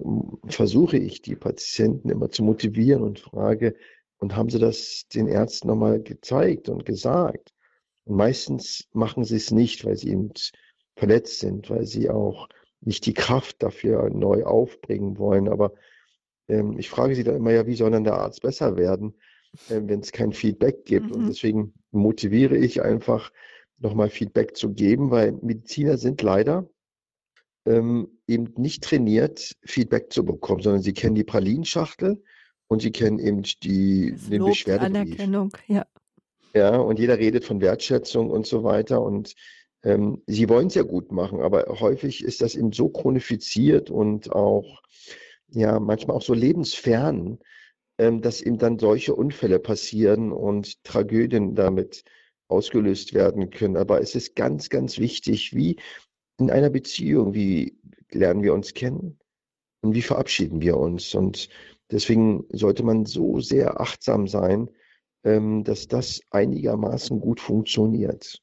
versuche 0.49 0.97
ich, 0.97 1.21
die 1.21 1.37
Patienten 1.37 2.09
immer 2.09 2.29
zu 2.29 2.43
motivieren 2.43 3.01
und 3.01 3.19
frage, 3.19 3.75
und 4.17 4.35
haben 4.35 4.49
sie 4.49 4.59
das 4.59 5.07
den 5.07 5.27
Ärzten 5.27 5.69
nochmal 5.69 6.01
gezeigt 6.01 6.67
und 6.67 6.85
gesagt? 6.85 7.53
Und 8.03 8.17
meistens 8.17 8.89
machen 8.91 9.23
sie 9.23 9.37
es 9.37 9.51
nicht, 9.51 9.85
weil 9.85 9.95
sie 9.95 10.09
eben 10.09 10.31
verletzt 10.97 11.39
sind, 11.39 11.69
weil 11.69 11.85
sie 11.85 12.09
auch 12.09 12.49
nicht 12.81 13.05
die 13.05 13.13
Kraft 13.13 13.63
dafür 13.63 14.09
neu 14.09 14.43
aufbringen 14.43 15.17
wollen. 15.17 15.47
Aber 15.47 15.71
ähm, 16.49 16.77
ich 16.77 16.89
frage 16.89 17.15
sie 17.15 17.23
dann 17.23 17.37
immer, 17.37 17.53
ja, 17.53 17.65
wie 17.67 17.75
soll 17.75 17.91
dann 17.91 18.03
der 18.03 18.15
Arzt 18.17 18.41
besser 18.41 18.75
werden, 18.75 19.15
äh, 19.69 19.79
wenn 19.81 20.01
es 20.01 20.11
kein 20.11 20.33
Feedback 20.33 20.83
gibt? 20.83 21.05
Mhm. 21.05 21.13
Und 21.13 21.27
deswegen 21.29 21.73
motiviere 21.91 22.57
ich 22.57 22.81
einfach, 22.81 23.31
nochmal 23.81 24.09
Feedback 24.09 24.55
zu 24.55 24.73
geben, 24.73 25.11
weil 25.11 25.33
Mediziner 25.41 25.97
sind 25.97 26.21
leider 26.21 26.69
ähm, 27.65 28.07
eben 28.27 28.53
nicht 28.57 28.83
trainiert, 28.83 29.55
Feedback 29.63 30.11
zu 30.11 30.23
bekommen, 30.25 30.61
sondern 30.61 30.81
sie 30.81 30.93
kennen 30.93 31.15
die 31.15 31.23
Pralinschachtel 31.23 32.23
und 32.67 32.81
sie 32.81 32.91
kennen 32.91 33.19
eben 33.19 33.43
die, 33.63 34.15
den 34.29 34.45
Beschwerdebrief. 34.45 34.95
Anerkennung, 34.95 35.51
ja. 35.67 35.85
Ja, 36.53 36.77
und 36.77 36.99
jeder 36.99 37.17
redet 37.17 37.45
von 37.45 37.61
Wertschätzung 37.61 38.29
und 38.29 38.45
so 38.45 38.63
weiter 38.63 39.01
und 39.01 39.35
ähm, 39.83 40.21
sie 40.27 40.49
wollen 40.49 40.67
es 40.67 40.75
ja 40.75 40.83
gut 40.83 41.11
machen, 41.11 41.41
aber 41.41 41.65
häufig 41.79 42.23
ist 42.23 42.41
das 42.41 42.55
eben 42.55 42.71
so 42.71 42.89
chronifiziert 42.89 43.89
und 43.89 44.31
auch, 44.31 44.81
ja, 45.49 45.79
manchmal 45.79 46.17
auch 46.17 46.21
so 46.21 46.33
lebensfern, 46.33 47.39
ähm, 47.97 48.21
dass 48.21 48.41
eben 48.41 48.57
dann 48.57 48.79
solche 48.79 49.15
Unfälle 49.15 49.59
passieren 49.59 50.31
und 50.31 50.83
Tragödien 50.83 51.55
damit 51.55 52.03
ausgelöst 52.51 53.13
werden 53.13 53.49
können. 53.49 53.77
Aber 53.77 54.01
es 54.01 54.15
ist 54.15 54.35
ganz, 54.35 54.69
ganz 54.69 54.99
wichtig, 54.99 55.55
wie 55.55 55.77
in 56.39 56.51
einer 56.51 56.69
Beziehung, 56.69 57.33
wie 57.33 57.77
lernen 58.11 58.43
wir 58.43 58.53
uns 58.53 58.73
kennen 58.73 59.19
und 59.81 59.95
wie 59.95 60.01
verabschieden 60.01 60.61
wir 60.61 60.77
uns. 60.77 61.15
Und 61.15 61.49
deswegen 61.91 62.45
sollte 62.51 62.83
man 62.83 63.05
so 63.05 63.39
sehr 63.39 63.79
achtsam 63.79 64.27
sein, 64.27 64.69
ähm, 65.23 65.63
dass 65.63 65.87
das 65.87 66.21
einigermaßen 66.31 67.19
gut 67.19 67.39
funktioniert. 67.39 68.41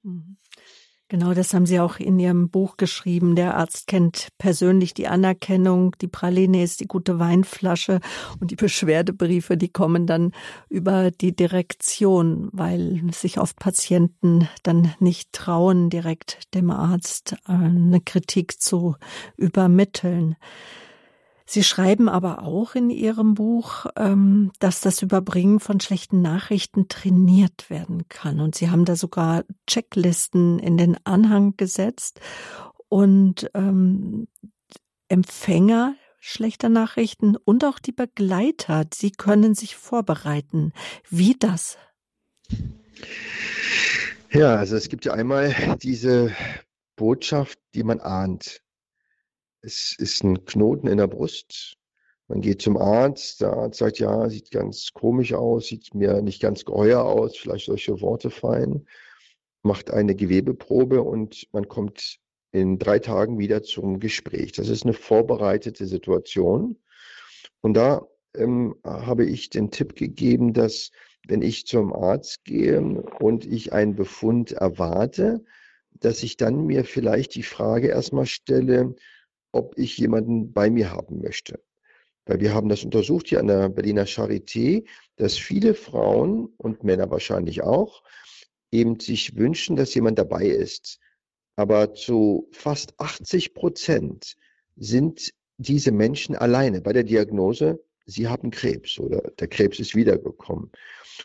Genau, 1.11 1.33
das 1.33 1.55
haben 1.55 1.65
Sie 1.65 1.81
auch 1.81 1.99
in 1.99 2.19
Ihrem 2.19 2.51
Buch 2.51 2.77
geschrieben. 2.77 3.35
Der 3.35 3.57
Arzt 3.57 3.87
kennt 3.87 4.29
persönlich 4.37 4.93
die 4.93 5.09
Anerkennung, 5.09 5.97
die 6.03 6.07
Praline 6.07 6.63
ist 6.63 6.81
die 6.81 6.87
gute 6.87 7.19
Weinflasche 7.19 8.01
und 8.41 8.51
die 8.51 8.57
Beschwerdebriefe, 8.57 9.57
die 9.57 9.71
kommen 9.71 10.07
dann 10.07 10.33
über 10.69 11.11
die 11.11 11.35
Direktion, 11.35 12.51
weil 12.53 13.01
sich 13.13 13.39
oft 13.41 13.59
Patienten 13.59 14.51
dann 14.65 14.95
nicht 15.01 15.33
trauen, 15.33 15.89
direkt 15.89 16.55
dem 16.55 16.71
Arzt 16.71 17.37
äh, 17.47 17.53
eine 17.53 18.03
Kritik 18.03 18.61
zu 18.61 18.97
übermitteln. 19.39 20.37
Sie 21.51 21.65
schreiben 21.65 22.11
aber 22.11 22.43
auch 22.43 22.75
in 22.75 22.91
Ihrem 22.91 23.33
Buch, 23.33 23.87
ähm, 23.97 24.53
dass 24.59 24.83
das 24.83 25.01
Überbringen 25.01 25.61
von 25.61 25.81
schlechten 25.81 26.21
Nachrichten 26.21 26.89
trainiert 26.89 27.71
werden 27.71 28.07
kann. 28.11 28.41
Und 28.41 28.55
Sie 28.55 28.69
haben 28.69 28.85
da 28.85 28.97
sogar 28.97 29.45
Checklisten 29.67 30.59
in 30.59 30.77
den 30.77 30.99
Anhang 31.07 31.57
gesetzt. 31.57 32.21
Und 32.91 33.51
ähm, 33.55 34.29
Empfänger 35.09 35.95
schlechter 36.21 36.69
Nachrichten 36.69 37.37
und 37.37 37.65
auch 37.65 37.79
die 37.79 37.93
Begleiter, 37.93 38.87
sie 38.93 39.11
können 39.11 39.55
sich 39.55 39.77
vorbereiten. 39.77 40.73
Wie 41.09 41.35
das? 41.39 41.79
Ja, 44.31 44.57
also 44.57 44.77
es 44.77 44.89
gibt 44.89 45.05
ja 45.05 45.15
einmal 45.15 45.55
diese 45.83 46.35
Botschaft, 46.97 47.59
die 47.75 47.85
man 47.85 48.01
ahnt. 48.01 48.61
Es 49.61 49.97
ist 49.99 50.23
ein 50.23 50.45
Knoten 50.45 50.87
in 50.87 50.99
der 50.99 51.09
Brust. 51.09 51.77
Man 52.29 52.41
geht 52.43 52.63
zum 52.63 52.77
Arzt, 52.77 53.41
der 53.41 53.55
Arzt 53.55 53.79
sagt, 53.79 53.99
ja, 53.99 54.29
sieht 54.29 54.51
ganz 54.51 54.93
komisch 54.93 55.33
aus, 55.33 55.67
sieht 55.67 55.95
mir 55.95 56.21
nicht 56.23 56.41
ganz 56.41 56.65
geheuer 56.65 57.03
aus, 57.03 57.37
vielleicht 57.37 57.67
solche 57.67 58.01
Worte 58.01 58.31
fallen, 58.31 58.87
macht 59.63 59.91
eine 59.91 60.15
Gewebeprobe 60.15 61.03
und 61.03 61.49
man 61.53 61.69
kommt 61.69 62.19
in 62.53 62.79
drei 62.79 62.99
Tagen 62.99 63.39
wieder 63.39 63.63
zum 63.63 63.99
Gespräch. 63.99 64.53
Das 64.53 64.69
ist 64.69 64.85
eine 64.85 64.93
vorbereitete 64.93 65.87
Situation. 65.87 66.79
Und 67.61 67.75
da 67.75 68.07
ähm, 68.35 68.77
habe 68.85 69.25
ich 69.25 69.51
den 69.51 69.71
Tipp 69.71 69.95
gegeben, 69.97 70.53
dass 70.53 70.91
wenn 71.27 71.43
ich 71.43 71.67
zum 71.67 71.93
Arzt 71.93 72.45
gehe 72.45 72.81
und 73.21 73.45
ich 73.45 73.73
einen 73.73 73.97
Befund 73.97 74.53
erwarte, 74.53 75.45
dass 75.93 76.23
ich 76.23 76.37
dann 76.37 76.67
mir 76.67 76.85
vielleicht 76.85 77.35
die 77.35 77.43
Frage 77.43 77.89
erstmal 77.89 78.27
stelle, 78.27 78.95
ob 79.53 79.79
ich 79.79 79.99
jemanden 79.99 80.53
bei 80.53 80.71
mir 80.71 80.91
haben 80.91 81.21
möchte. 81.21 81.61
Weil 82.27 82.41
wir 82.41 82.55
haben 82.55 82.69
das 82.69 82.85
untersucht 82.85 83.29
hier 83.29 83.41
an 83.41 83.47
der 83.47 83.69
Berliner 83.69 84.07
Charité, 84.07 84.85
dass 85.17 85.37
viele 85.37 85.75
Frauen 85.75 86.53
und 86.59 86.85
Männer 86.85 87.11
wahrscheinlich 87.11 87.63
auch 87.63 88.03
eben 88.71 89.01
sich 89.01 89.37
wünschen, 89.37 89.77
dass 89.77 89.95
jemand 89.95 90.19
dabei 90.19 90.47
ist. 90.47 90.99
Aber 91.57 91.95
zu 91.95 92.49
fast 92.53 92.95
80 93.01 93.55
Prozent 93.55 94.37
sind 94.77 95.33
diese 95.57 95.91
Menschen 95.91 96.37
alleine 96.37 96.81
bei 96.81 96.93
der 96.93 97.03
Diagnose, 97.03 97.83
sie 98.07 98.29
haben 98.29 98.51
Krebs 98.51 98.99
oder 98.99 99.23
der 99.39 99.49
Krebs 99.49 99.81
ist 99.81 99.95
wiedergekommen. 99.95 100.71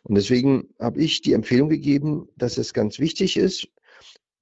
Und 0.04 0.16
deswegen 0.16 0.74
habe 0.80 1.02
ich 1.02 1.22
die 1.22 1.34
Empfehlung 1.34 1.70
gegeben, 1.70 2.28
dass 2.36 2.58
es 2.58 2.74
ganz 2.74 3.00
wichtig 3.00 3.38
ist, 3.38 3.68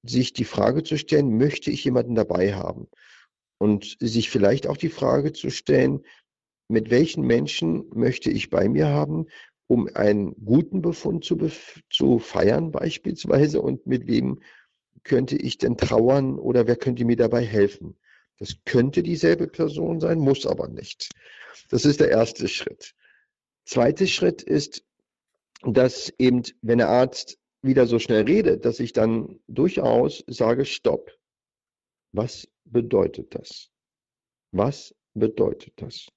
sich 0.02 0.32
die 0.32 0.44
Frage 0.44 0.82
zu 0.82 0.96
stellen, 0.96 1.36
möchte 1.36 1.70
ich 1.70 1.84
jemanden 1.84 2.14
dabei 2.14 2.54
haben? 2.54 2.88
Und 3.62 3.96
sich 4.00 4.28
vielleicht 4.28 4.66
auch 4.66 4.76
die 4.76 4.88
Frage 4.88 5.32
zu 5.32 5.48
stellen, 5.48 6.04
mit 6.66 6.90
welchen 6.90 7.24
Menschen 7.24 7.84
möchte 7.94 8.28
ich 8.28 8.50
bei 8.50 8.68
mir 8.68 8.88
haben, 8.88 9.26
um 9.68 9.88
einen 9.94 10.34
guten 10.44 10.82
Befund 10.82 11.24
zu, 11.24 11.36
bef 11.36 11.80
zu 11.88 12.18
feiern 12.18 12.72
beispielsweise 12.72 13.62
und 13.62 13.86
mit 13.86 14.08
wem 14.08 14.40
könnte 15.04 15.36
ich 15.36 15.58
denn 15.58 15.76
trauern 15.76 16.40
oder 16.40 16.66
wer 16.66 16.74
könnte 16.74 17.04
mir 17.04 17.14
dabei 17.14 17.44
helfen. 17.44 17.96
Das 18.40 18.56
könnte 18.64 19.04
dieselbe 19.04 19.46
Person 19.46 20.00
sein, 20.00 20.18
muss 20.18 20.44
aber 20.44 20.66
nicht. 20.66 21.10
Das 21.68 21.84
ist 21.84 22.00
der 22.00 22.10
erste 22.10 22.48
Schritt. 22.48 22.96
Zweiter 23.64 24.08
Schritt 24.08 24.42
ist, 24.42 24.82
dass 25.62 26.12
eben, 26.18 26.42
wenn 26.62 26.78
der 26.78 26.88
Arzt 26.88 27.38
wieder 27.62 27.86
so 27.86 28.00
schnell 28.00 28.24
redet, 28.24 28.64
dass 28.64 28.80
ich 28.80 28.92
dann 28.92 29.38
durchaus 29.46 30.24
sage, 30.26 30.64
stopp. 30.64 31.12
Was 32.12 32.48
bedeutet 32.64 33.34
das? 33.34 33.70
Was 34.52 34.94
bedeutet 35.14 35.74
das? 35.76 36.08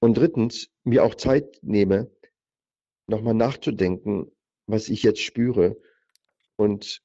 Und 0.00 0.16
drittens, 0.16 0.70
mir 0.84 1.04
auch 1.04 1.14
Zeit 1.14 1.58
nehme, 1.62 2.10
nochmal 3.06 3.34
nachzudenken, 3.34 4.30
was 4.66 4.88
ich 4.88 5.02
jetzt 5.02 5.20
spüre 5.20 5.80
und 6.56 7.02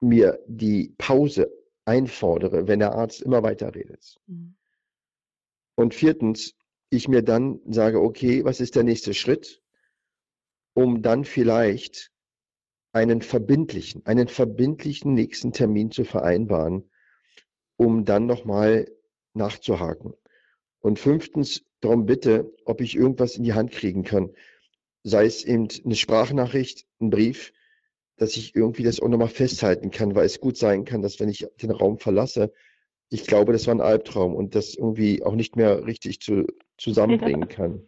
mir 0.00 0.42
die 0.46 0.94
Pause 0.98 1.50
einfordere, 1.84 2.68
wenn 2.68 2.80
der 2.80 2.92
Arzt 2.92 3.22
immer 3.22 3.42
weiter 3.42 3.74
redet. 3.74 4.16
Mhm. 4.26 4.56
Und 5.76 5.94
viertens, 5.94 6.54
ich 6.90 7.08
mir 7.08 7.22
dann 7.22 7.60
sage, 7.66 8.00
okay, 8.00 8.44
was 8.44 8.60
ist 8.60 8.76
der 8.76 8.84
nächste 8.84 9.14
Schritt, 9.14 9.62
um 10.74 11.02
dann 11.02 11.24
vielleicht 11.24 12.12
einen 12.94 13.22
verbindlichen, 13.22 14.06
einen 14.06 14.28
verbindlichen 14.28 15.14
nächsten 15.14 15.52
Termin 15.52 15.90
zu 15.90 16.04
vereinbaren, 16.04 16.88
um 17.76 18.04
dann 18.04 18.26
nochmal 18.26 18.86
nachzuhaken. 19.34 20.14
Und 20.78 21.00
fünftens, 21.00 21.64
darum 21.80 22.06
bitte, 22.06 22.52
ob 22.64 22.80
ich 22.80 22.94
irgendwas 22.94 23.36
in 23.36 23.42
die 23.42 23.52
Hand 23.52 23.72
kriegen 23.72 24.04
kann, 24.04 24.30
sei 25.02 25.26
es 25.26 25.44
eben 25.44 25.68
eine 25.84 25.96
Sprachnachricht, 25.96 26.86
ein 27.00 27.10
Brief, 27.10 27.52
dass 28.16 28.36
ich 28.36 28.54
irgendwie 28.54 28.84
das 28.84 29.00
auch 29.00 29.08
nochmal 29.08 29.28
festhalten 29.28 29.90
kann, 29.90 30.14
weil 30.14 30.26
es 30.26 30.40
gut 30.40 30.56
sein 30.56 30.84
kann, 30.84 31.02
dass 31.02 31.18
wenn 31.18 31.28
ich 31.28 31.48
den 31.60 31.72
Raum 31.72 31.98
verlasse, 31.98 32.52
ich 33.10 33.26
glaube, 33.26 33.52
das 33.52 33.66
war 33.66 33.74
ein 33.74 33.80
Albtraum 33.80 34.36
und 34.36 34.54
das 34.54 34.74
irgendwie 34.74 35.24
auch 35.24 35.34
nicht 35.34 35.56
mehr 35.56 35.84
richtig 35.84 36.20
zu, 36.20 36.46
zusammenbringen 36.78 37.48
kann. 37.48 37.86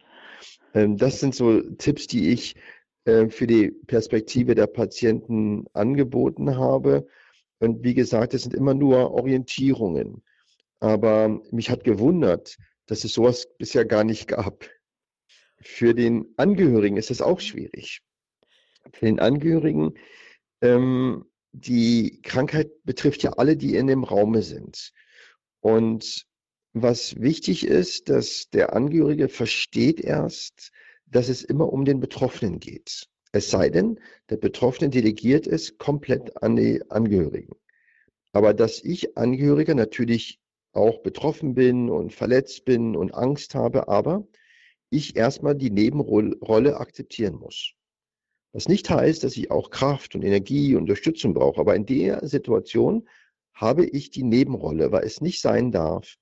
Ähm, 0.75 0.97
das 0.97 1.21
sind 1.21 1.35
so 1.35 1.61
Tipps, 1.61 2.09
die 2.09 2.31
ich 2.31 2.57
äh, 3.07 3.29
für 3.29 3.47
die 3.47 3.71
Perspektive 3.71 4.55
der 4.55 4.67
Patienten 4.67 5.65
angeboten 5.73 6.57
habe. 6.57 7.07
Und 7.61 7.85
wie 7.85 7.95
gesagt, 7.95 8.35
es 8.35 8.43
sind 8.43 8.53
immer 8.53 8.75
nur 8.75 9.13
Orientierungen. 9.13 10.23
Aber 10.81 11.41
mich 11.51 11.71
hat 11.71 11.85
gewundert, 11.85 12.57
dass 12.87 13.05
es 13.05 13.13
sowas 13.13 13.47
bisher 13.59 13.85
gar 13.85 14.05
nicht 14.05 14.29
gab. 14.29 14.69
Für 15.61 15.95
den 15.95 16.35
Angehörigen 16.37 16.97
ist 16.97 17.11
es 17.11 17.23
auch 17.23 17.41
schwierig. 17.41 18.01
Für 18.93 19.07
den 19.07 19.21
Angehörigen, 19.21 19.95
ähm, 20.61 21.25
die 21.53 22.21
Krankheit 22.23 22.71
betrifft 22.85 23.23
ja 23.23 23.35
alle, 23.35 23.57
die 23.57 23.77
in 23.77 23.87
dem 23.87 24.05
Raume 24.05 24.43
sind. 24.43 24.93
Und 25.61 26.27
was 26.73 27.21
wichtig 27.21 27.67
ist, 27.67 28.09
dass 28.09 28.51
der 28.51 28.75
Angehörige 28.75 29.29
versteht 29.29 30.01
erst, 30.01 30.73
dass 31.07 31.29
es 31.29 31.43
immer 31.43 31.73
um 31.73 31.85
den 31.85 32.01
Betroffenen 32.01 32.61
geht. 32.61 33.09
Es 33.33 33.51
sei 33.51 33.69
denn, 33.69 34.01
der 34.31 34.37
Betroffene 34.37 34.91
delegiert 34.91 35.47
es 35.47 35.79
komplett 35.79 36.43
an 36.43 36.57
die 36.57 36.83
Angehörigen. 36.91 37.55
Aber 38.33 38.55
dass 38.55 38.83
ich 38.83 39.17
Angehöriger 39.17 39.75
natürlich 39.75 40.41
auch 40.73 41.03
betroffen 41.03 41.55
bin 41.55 41.89
und 41.89 42.13
verletzt 42.13 42.65
bin 42.65 42.97
und 42.97 43.15
Angst 43.15 43.55
habe, 43.55 43.89
aber 43.89 44.27
ich 44.91 45.17
erstmal 45.17 45.55
die 45.55 45.71
Nebenrolle 45.71 46.77
akzeptieren 46.77 47.37
muss. 47.37 47.73
Was 48.53 48.69
nicht 48.69 48.89
heißt, 48.89 49.25
dass 49.25 49.37
ich 49.37 49.51
auch 49.51 49.71
Kraft 49.71 50.15
und 50.15 50.23
Energie 50.23 50.75
und 50.75 50.83
Unterstützung 50.83 51.35
brauche. 51.35 51.61
Aber 51.61 51.75
in 51.75 51.87
der 51.87 52.27
Situation 52.27 53.09
habe 53.53 53.85
ich 53.85 54.11
die 54.11 54.23
Nebenrolle, 54.23 54.93
weil 54.93 55.05
es 55.05 55.21
nicht 55.21 55.41
sein 55.41 55.73
darf 55.73 56.17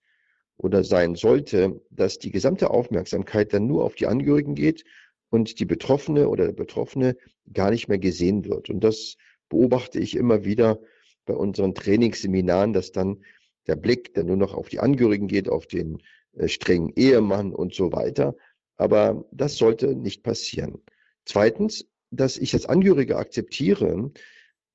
oder 0.57 0.84
sein 0.84 1.14
sollte, 1.14 1.80
dass 1.90 2.18
die 2.18 2.30
gesamte 2.30 2.70
Aufmerksamkeit 2.70 3.52
dann 3.52 3.66
nur 3.66 3.84
auf 3.84 3.94
die 3.94 4.07
Angehörigen 4.07 4.55
geht 4.55 4.84
und 5.30 5.59
die 5.59 5.64
Betroffene 5.64 6.28
oder 6.28 6.46
der 6.46 6.52
Betroffene 6.52 7.16
gar 7.52 7.70
nicht 7.70 7.88
mehr 7.88 7.98
gesehen 7.98 8.44
wird. 8.44 8.70
Und 8.70 8.82
das 8.84 9.16
beobachte 9.48 9.98
ich 9.98 10.16
immer 10.16 10.44
wieder 10.44 10.78
bei 11.26 11.34
unseren 11.34 11.74
Trainingsseminaren, 11.74 12.72
dass 12.72 12.92
dann 12.92 13.24
der 13.66 13.76
Blick 13.76 14.14
dann 14.14 14.26
nur 14.26 14.36
noch 14.36 14.55
auf 14.55 14.68
die 14.68 14.80
Angehörigen 14.80 15.26
geht, 15.26 15.48
auf 15.48 15.66
den 15.66 16.02
äh, 16.34 16.48
strengen 16.48 16.92
Ehemann 16.96 17.52
und 17.52 17.74
so 17.74 17.92
weiter. 17.92 18.36
Aber 18.76 19.24
das 19.32 19.57
sollte 19.57 19.94
nicht 19.94 20.22
passieren. 20.22 20.82
Zweitens, 21.24 21.86
dass 22.11 22.36
ich 22.36 22.55
als 22.55 22.66
Angehörige 22.66 23.16
akzeptiere, 23.16 24.12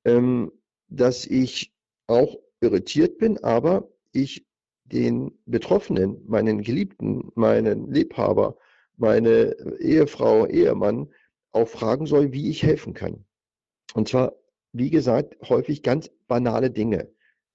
ähm, 0.04 0.52
dass 0.88 1.26
ich 1.26 1.72
auch 2.06 2.38
irritiert 2.60 3.18
bin, 3.18 3.38
aber 3.38 3.88
ich 4.12 4.46
den 4.92 5.38
Betroffenen, 5.46 6.24
meinen 6.26 6.62
Geliebten, 6.62 7.30
meinen 7.34 7.90
Liebhaber, 7.90 8.56
meine 8.96 9.56
Ehefrau, 9.80 10.46
Ehemann 10.46 11.08
auch 11.52 11.68
fragen 11.68 12.06
soll, 12.06 12.32
wie 12.32 12.50
ich 12.50 12.62
helfen 12.62 12.94
kann. 12.94 13.24
Und 13.94 14.08
zwar, 14.08 14.34
wie 14.72 14.90
gesagt, 14.90 15.36
häufig 15.48 15.82
ganz 15.82 16.10
banale 16.28 16.70
Dinge. 16.70 17.10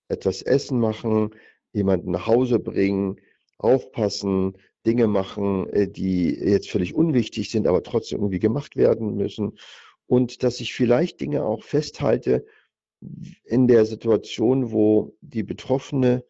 Etwas 0.07 0.41
essen 0.41 0.79
machen, 0.79 1.31
jemanden 1.71 2.11
nach 2.11 2.27
Hause 2.27 2.59
bringen, 2.59 3.19
aufpassen, 3.57 4.57
Dinge 4.85 5.07
machen, 5.07 5.67
äh, 5.69 5.87
die 5.87 6.29
jetzt 6.29 6.69
völlig 6.69 6.93
unwichtig 6.93 7.49
sind, 7.49 7.67
aber 7.67 7.83
trotzdem 7.83 8.19
irgendwie 8.19 8.39
gemacht 8.39 8.75
werden 8.75 9.15
müssen. 9.15 9.57
Und 10.07 10.43
dass 10.43 10.59
ich 10.59 10.73
vielleicht 10.73 11.21
Dinge 11.21 11.43
auch 11.43 11.63
festhalte 11.63 12.45
in 13.43 13.67
der 13.67 13.85
Situation, 13.85 14.71
wo 14.71 15.15
die 15.21 15.43
Betroffene 15.43 16.23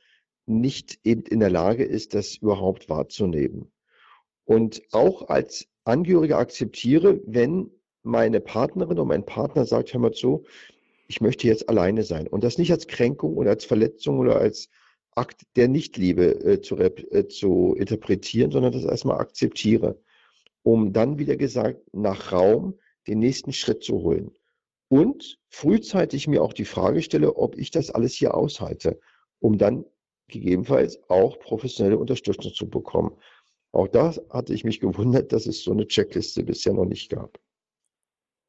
nicht 0.46 1.00
eben 1.04 1.24
in 1.24 1.40
der 1.40 1.50
Lage 1.50 1.84
ist, 1.84 2.14
das 2.14 2.38
überhaupt 2.38 2.90
wahrzunehmen. 2.90 3.72
Und 4.46 4.82
auch 4.92 5.30
als 5.30 5.68
Angehöriger 5.84 6.38
akzeptiere, 6.38 7.20
wenn 7.26 7.72
meine 8.04 8.40
Partnerin 8.40 8.98
oder 9.00 9.06
mein 9.06 9.26
Partner 9.26 9.66
sagt, 9.66 9.94
hör 9.94 10.00
mal 10.00 10.12
zu, 10.12 10.46
ich 11.08 11.22
möchte 11.22 11.48
jetzt 11.48 11.70
alleine 11.70 12.04
sein. 12.04 12.28
Und 12.28 12.44
das 12.44 12.58
nicht 12.58 12.72
als 12.72 12.88
Kränkung 12.88 13.36
oder 13.38 13.52
als 13.52 13.66
Verletzung 13.66 14.20
oder 14.20 14.38
als 14.38 14.70
Akt 15.12 15.44
der 15.56 15.68
Nichtliebe 15.68 16.44
äh, 16.44 16.62
zu, 16.62 16.78
äh, 16.78 17.28
zu 17.28 17.76
interpretieren, 17.78 18.52
sondern 18.52 18.74
das 18.74 18.84
erstmal 18.84 19.20
akzeptiere, 19.20 20.00
um 20.64 20.94
dann 20.94 21.18
wieder 21.18 21.38
gesagt, 21.38 21.82
nach 21.94 22.32
Raum 22.32 22.78
den 23.08 23.20
nächsten 23.20 23.54
Schritt 23.54 23.84
zu 23.84 24.02
holen. 24.02 24.32
Und 24.88 25.40
frühzeitig 25.50 26.28
mir 26.28 26.44
auch 26.44 26.54
die 26.54 26.66
Frage 26.66 27.02
stelle, 27.02 27.36
ob 27.36 27.58
ich 27.58 27.72
das 27.72 27.90
alles 27.92 28.14
hier 28.14 28.36
aushalte, 28.36 29.00
um 29.40 29.58
dann 29.58 29.86
gegebenenfalls 30.28 31.00
auch 31.10 31.40
professionelle 31.40 31.98
Unterstützung 31.98 32.54
zu 32.54 32.70
bekommen. 32.70 33.12
Auch 33.72 33.88
da 33.88 34.14
hatte 34.30 34.54
ich 34.54 34.64
mich 34.64 34.80
gewundert, 34.80 35.34
dass 35.34 35.48
es 35.48 35.64
so 35.64 35.72
eine 35.72 35.88
Checkliste 35.88 36.44
bisher 36.44 36.74
noch 36.74 36.86
nicht 36.86 37.10
gab. 37.10 37.40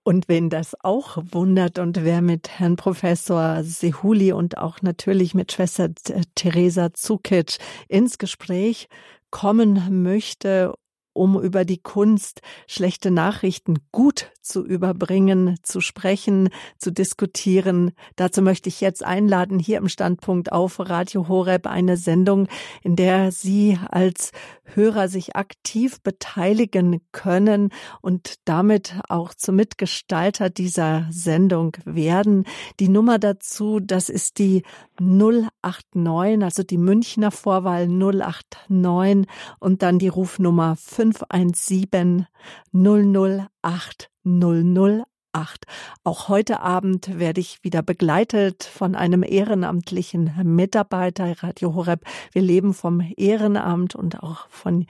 Und 0.04 0.28
wenn 0.28 0.50
das 0.50 0.76
auch 0.84 1.18
wundert 1.32 1.80
und 1.80 2.04
wer 2.04 2.22
mit 2.22 2.48
Herrn 2.48 2.76
Professor 2.76 3.64
Sehuli 3.64 4.30
und 4.30 4.56
auch 4.56 4.80
natürlich 4.80 5.34
mit 5.34 5.50
Schwester 5.50 5.88
Theresa 6.36 6.94
Zukic 6.94 7.58
ins 7.88 8.16
Gespräch 8.18 8.86
kommen 9.30 10.04
möchte 10.04 10.74
um 11.16 11.40
über 11.40 11.64
die 11.64 11.78
Kunst, 11.78 12.42
schlechte 12.66 13.10
Nachrichten 13.10 13.78
gut 13.90 14.30
zu 14.42 14.64
überbringen, 14.64 15.58
zu 15.62 15.80
sprechen, 15.80 16.50
zu 16.78 16.92
diskutieren. 16.92 17.92
Dazu 18.14 18.42
möchte 18.42 18.68
ich 18.68 18.80
jetzt 18.80 19.04
einladen, 19.04 19.58
hier 19.58 19.78
im 19.78 19.88
Standpunkt 19.88 20.52
auf 20.52 20.78
Radio 20.78 21.28
Horeb 21.28 21.66
eine 21.66 21.96
Sendung, 21.96 22.48
in 22.82 22.96
der 22.96 23.32
Sie 23.32 23.78
als 23.90 24.30
Hörer 24.74 25.08
sich 25.08 25.36
aktiv 25.36 26.00
beteiligen 26.00 27.00
können 27.12 27.70
und 28.02 28.34
damit 28.44 28.98
auch 29.08 29.34
zum 29.34 29.56
Mitgestalter 29.56 30.50
dieser 30.50 31.06
Sendung 31.10 31.76
werden. 31.84 32.44
Die 32.80 32.88
Nummer 32.88 33.18
dazu, 33.18 33.80
das 33.80 34.08
ist 34.08 34.38
die 34.38 34.62
089, 34.98 36.42
also 36.42 36.62
die 36.62 36.78
Münchner 36.78 37.30
Vorwahl 37.30 37.88
089 37.88 39.26
und 39.60 39.82
dann 39.82 39.98
die 39.98 40.08
Rufnummer 40.08 40.76
517 41.12 42.26
008 42.72 44.10
008. 44.24 45.66
Auch 46.02 46.28
heute 46.28 46.60
Abend 46.60 47.18
werde 47.18 47.40
ich 47.40 47.62
wieder 47.62 47.82
begleitet 47.82 48.64
von 48.64 48.94
einem 48.94 49.22
ehrenamtlichen 49.22 50.32
Mitarbeiter 50.44 51.42
Radio 51.42 51.74
Horeb. 51.74 52.04
Wir 52.32 52.42
leben 52.42 52.72
vom 52.72 53.00
Ehrenamt 53.16 53.94
und 53.94 54.22
auch 54.22 54.48
von 54.48 54.86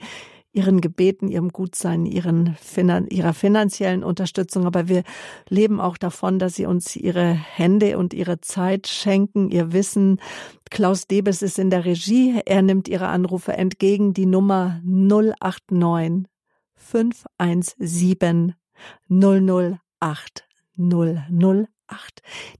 ihren 0.57 0.81
Gebeten, 0.81 1.29
ihrem 1.29 1.49
Gutsein, 1.49 2.05
ihren, 2.05 2.57
ihrer 3.09 3.33
finanziellen 3.33 4.03
Unterstützung. 4.03 4.65
Aber 4.65 4.87
wir 4.87 5.03
leben 5.47 5.79
auch 5.79 5.97
davon, 5.97 6.39
dass 6.39 6.55
sie 6.55 6.65
uns 6.65 6.95
ihre 6.95 7.31
Hände 7.31 7.97
und 7.97 8.13
ihre 8.13 8.41
Zeit 8.41 8.87
schenken, 8.87 9.49
ihr 9.51 9.71
Wissen. 9.71 10.19
Klaus 10.71 11.05
Debes 11.07 11.43
ist 11.43 11.59
in 11.59 11.69
der 11.69 11.85
Regie. 11.85 12.41
Er 12.45 12.63
nimmt 12.63 12.87
ihre 12.87 13.07
Anrufe 13.07 13.53
entgegen. 13.53 14.13
Die 14.13 14.25
Nummer 14.25 14.81
089 14.83 16.25
517 16.75 18.55
008 19.09 20.47
008. 20.77 21.76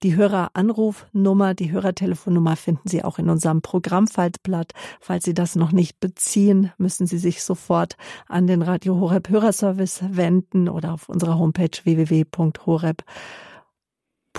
Die 0.03 0.15
Höreranrufnummer, 0.15 1.53
die 1.53 1.71
Hörertelefonnummer 1.71 2.55
finden 2.55 2.87
Sie 2.87 3.03
auch 3.03 3.19
in 3.19 3.29
unserem 3.29 3.61
Programmfaltblatt. 3.61 4.73
Falls 4.99 5.25
Sie 5.25 5.33
das 5.33 5.55
noch 5.55 5.71
nicht 5.71 5.99
beziehen, 5.99 6.71
müssen 6.77 7.07
Sie 7.07 7.17
sich 7.17 7.43
sofort 7.43 7.95
an 8.27 8.47
den 8.47 8.61
Radio 8.61 8.99
Horeb 8.99 9.29
Hörerservice 9.29 10.03
wenden 10.09 10.69
oder 10.69 10.93
auf 10.93 11.09
unserer 11.09 11.37
Homepage 11.37 11.71
www.horeb.com 11.83 13.05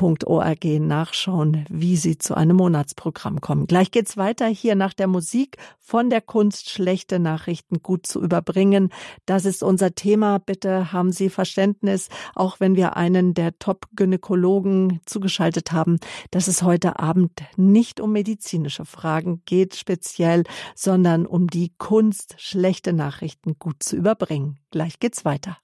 www.ccc.org 0.00 0.64
nachschauen, 0.80 1.64
wie 1.68 1.96
Sie 1.96 2.18
zu 2.18 2.36
einem 2.36 2.56
Monatsprogramm 2.56 3.40
kommen. 3.40 3.66
Gleich 3.66 3.90
geht's 3.90 4.16
weiter 4.16 4.46
hier 4.46 4.74
nach 4.74 4.92
der 4.94 5.06
Musik 5.06 5.56
von 5.78 6.10
der 6.10 6.20
Kunst 6.20 6.70
schlechte 6.70 7.18
Nachrichten 7.18 7.82
gut 7.82 8.06
zu 8.06 8.22
überbringen. 8.22 8.90
Das 9.26 9.44
ist 9.44 9.62
unser 9.62 9.94
Thema. 9.94 10.38
Bitte 10.38 10.92
haben 10.92 11.12
Sie 11.12 11.30
Verständnis, 11.30 12.08
auch 12.34 12.60
wenn 12.60 12.76
wir 12.76 12.96
einen 12.96 13.34
der 13.34 13.58
Top-Gynäkologen 13.58 15.00
zugeschaltet 15.06 15.72
haben, 15.72 15.98
dass 16.30 16.48
es 16.48 16.62
heute 16.62 16.98
Abend 16.98 17.32
nicht 17.56 18.00
um 18.00 18.12
medizinische 18.12 18.84
Fragen 18.84 19.42
geht 19.44 19.76
speziell, 19.76 20.44
sondern 20.74 21.26
um 21.26 21.48
die 21.48 21.72
Kunst 21.78 22.34
schlechte 22.38 22.92
Nachrichten 22.92 23.58
gut 23.58 23.82
zu 23.82 23.96
überbringen. 23.96 24.58
Gleich 24.70 24.98
geht's 25.00 25.24
weiter. 25.24 25.58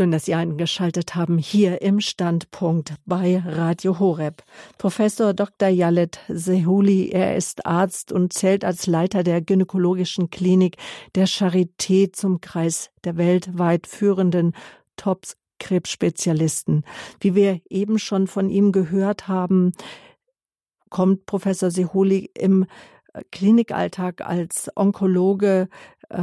Schön, 0.00 0.12
dass 0.12 0.24
Sie 0.24 0.34
eingeschaltet 0.34 1.14
haben 1.14 1.36
hier 1.36 1.82
im 1.82 2.00
Standpunkt 2.00 2.94
bei 3.04 3.42
Radio 3.44 3.98
Horeb. 3.98 4.42
Professor 4.78 5.34
Dr. 5.34 5.68
Jalet 5.68 6.20
Sehuli, 6.26 7.10
er 7.10 7.36
ist 7.36 7.66
Arzt 7.66 8.10
und 8.10 8.32
zählt 8.32 8.64
als 8.64 8.86
Leiter 8.86 9.22
der 9.22 9.42
gynäkologischen 9.42 10.30
Klinik 10.30 10.78
der 11.16 11.28
Charité 11.28 12.14
zum 12.14 12.40
Kreis 12.40 12.88
der 13.04 13.18
weltweit 13.18 13.86
führenden 13.86 14.54
Top-Krebsspezialisten. 14.96 16.86
Wie 17.20 17.34
wir 17.34 17.60
eben 17.68 17.98
schon 17.98 18.26
von 18.26 18.48
ihm 18.48 18.72
gehört 18.72 19.28
haben, 19.28 19.72
kommt 20.88 21.26
Professor 21.26 21.70
Sehuli 21.70 22.30
im 22.32 22.64
Klinikalltag 23.32 24.20
als 24.22 24.70
Onkologe 24.76 25.68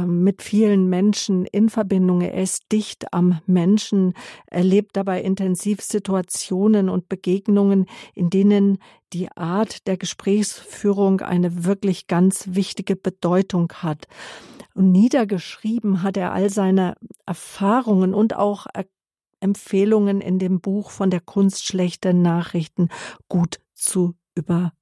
mit 0.06 0.42
vielen 0.42 0.88
Menschen 0.88 1.46
in 1.46 1.68
Verbindung. 1.68 2.20
Er 2.20 2.34
ist 2.34 2.64
dicht 2.72 3.12
am 3.12 3.40
Menschen, 3.46 4.14
erlebt 4.46 4.96
dabei 4.96 5.22
intensiv 5.22 5.80
Situationen 5.80 6.88
und 6.88 7.08
Begegnungen, 7.08 7.86
in 8.14 8.30
denen 8.30 8.78
die 9.12 9.30
Art 9.36 9.86
der 9.86 9.96
Gesprächsführung 9.96 11.20
eine 11.20 11.64
wirklich 11.64 12.06
ganz 12.06 12.48
wichtige 12.50 12.96
Bedeutung 12.96 13.72
hat. 13.72 14.06
Und 14.74 14.92
niedergeschrieben 14.92 16.02
hat 16.02 16.16
er 16.16 16.32
all 16.32 16.50
seine 16.50 16.94
Erfahrungen 17.26 18.14
und 18.14 18.36
auch 18.36 18.66
Empfehlungen 19.40 20.20
in 20.20 20.38
dem 20.38 20.60
Buch 20.60 20.90
von 20.90 21.10
der 21.10 21.20
Kunst 21.20 21.64
schlechter 21.64 22.12
Nachrichten 22.12 22.88
gut 23.28 23.60
zu 23.74 24.14
über 24.34 24.72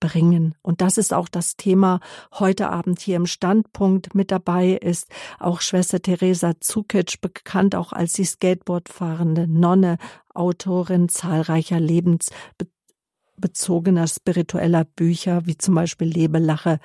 bringen. 0.00 0.54
Und 0.62 0.80
das 0.80 0.96
ist 0.98 1.12
auch 1.12 1.28
das 1.28 1.56
Thema 1.56 2.00
heute 2.32 2.70
Abend 2.70 3.00
hier 3.00 3.16
im 3.16 3.26
Standpunkt. 3.26 4.14
Mit 4.14 4.30
dabei 4.30 4.70
ist 4.70 5.08
auch 5.38 5.60
Schwester 5.60 6.00
Theresa 6.00 6.60
Zukic, 6.60 7.20
bekannt 7.20 7.74
auch 7.74 7.92
als 7.92 8.12
die 8.12 8.24
Skateboardfahrende 8.24 9.48
Nonne, 9.48 9.98
Autorin 10.34 11.08
zahlreicher 11.08 11.80
lebensbezogener 11.80 14.06
spiritueller 14.06 14.84
Bücher, 14.84 15.46
wie 15.46 15.58
zum 15.58 15.74
Beispiel 15.74 16.06
Lebe, 16.06 16.38
Lache, 16.38 16.78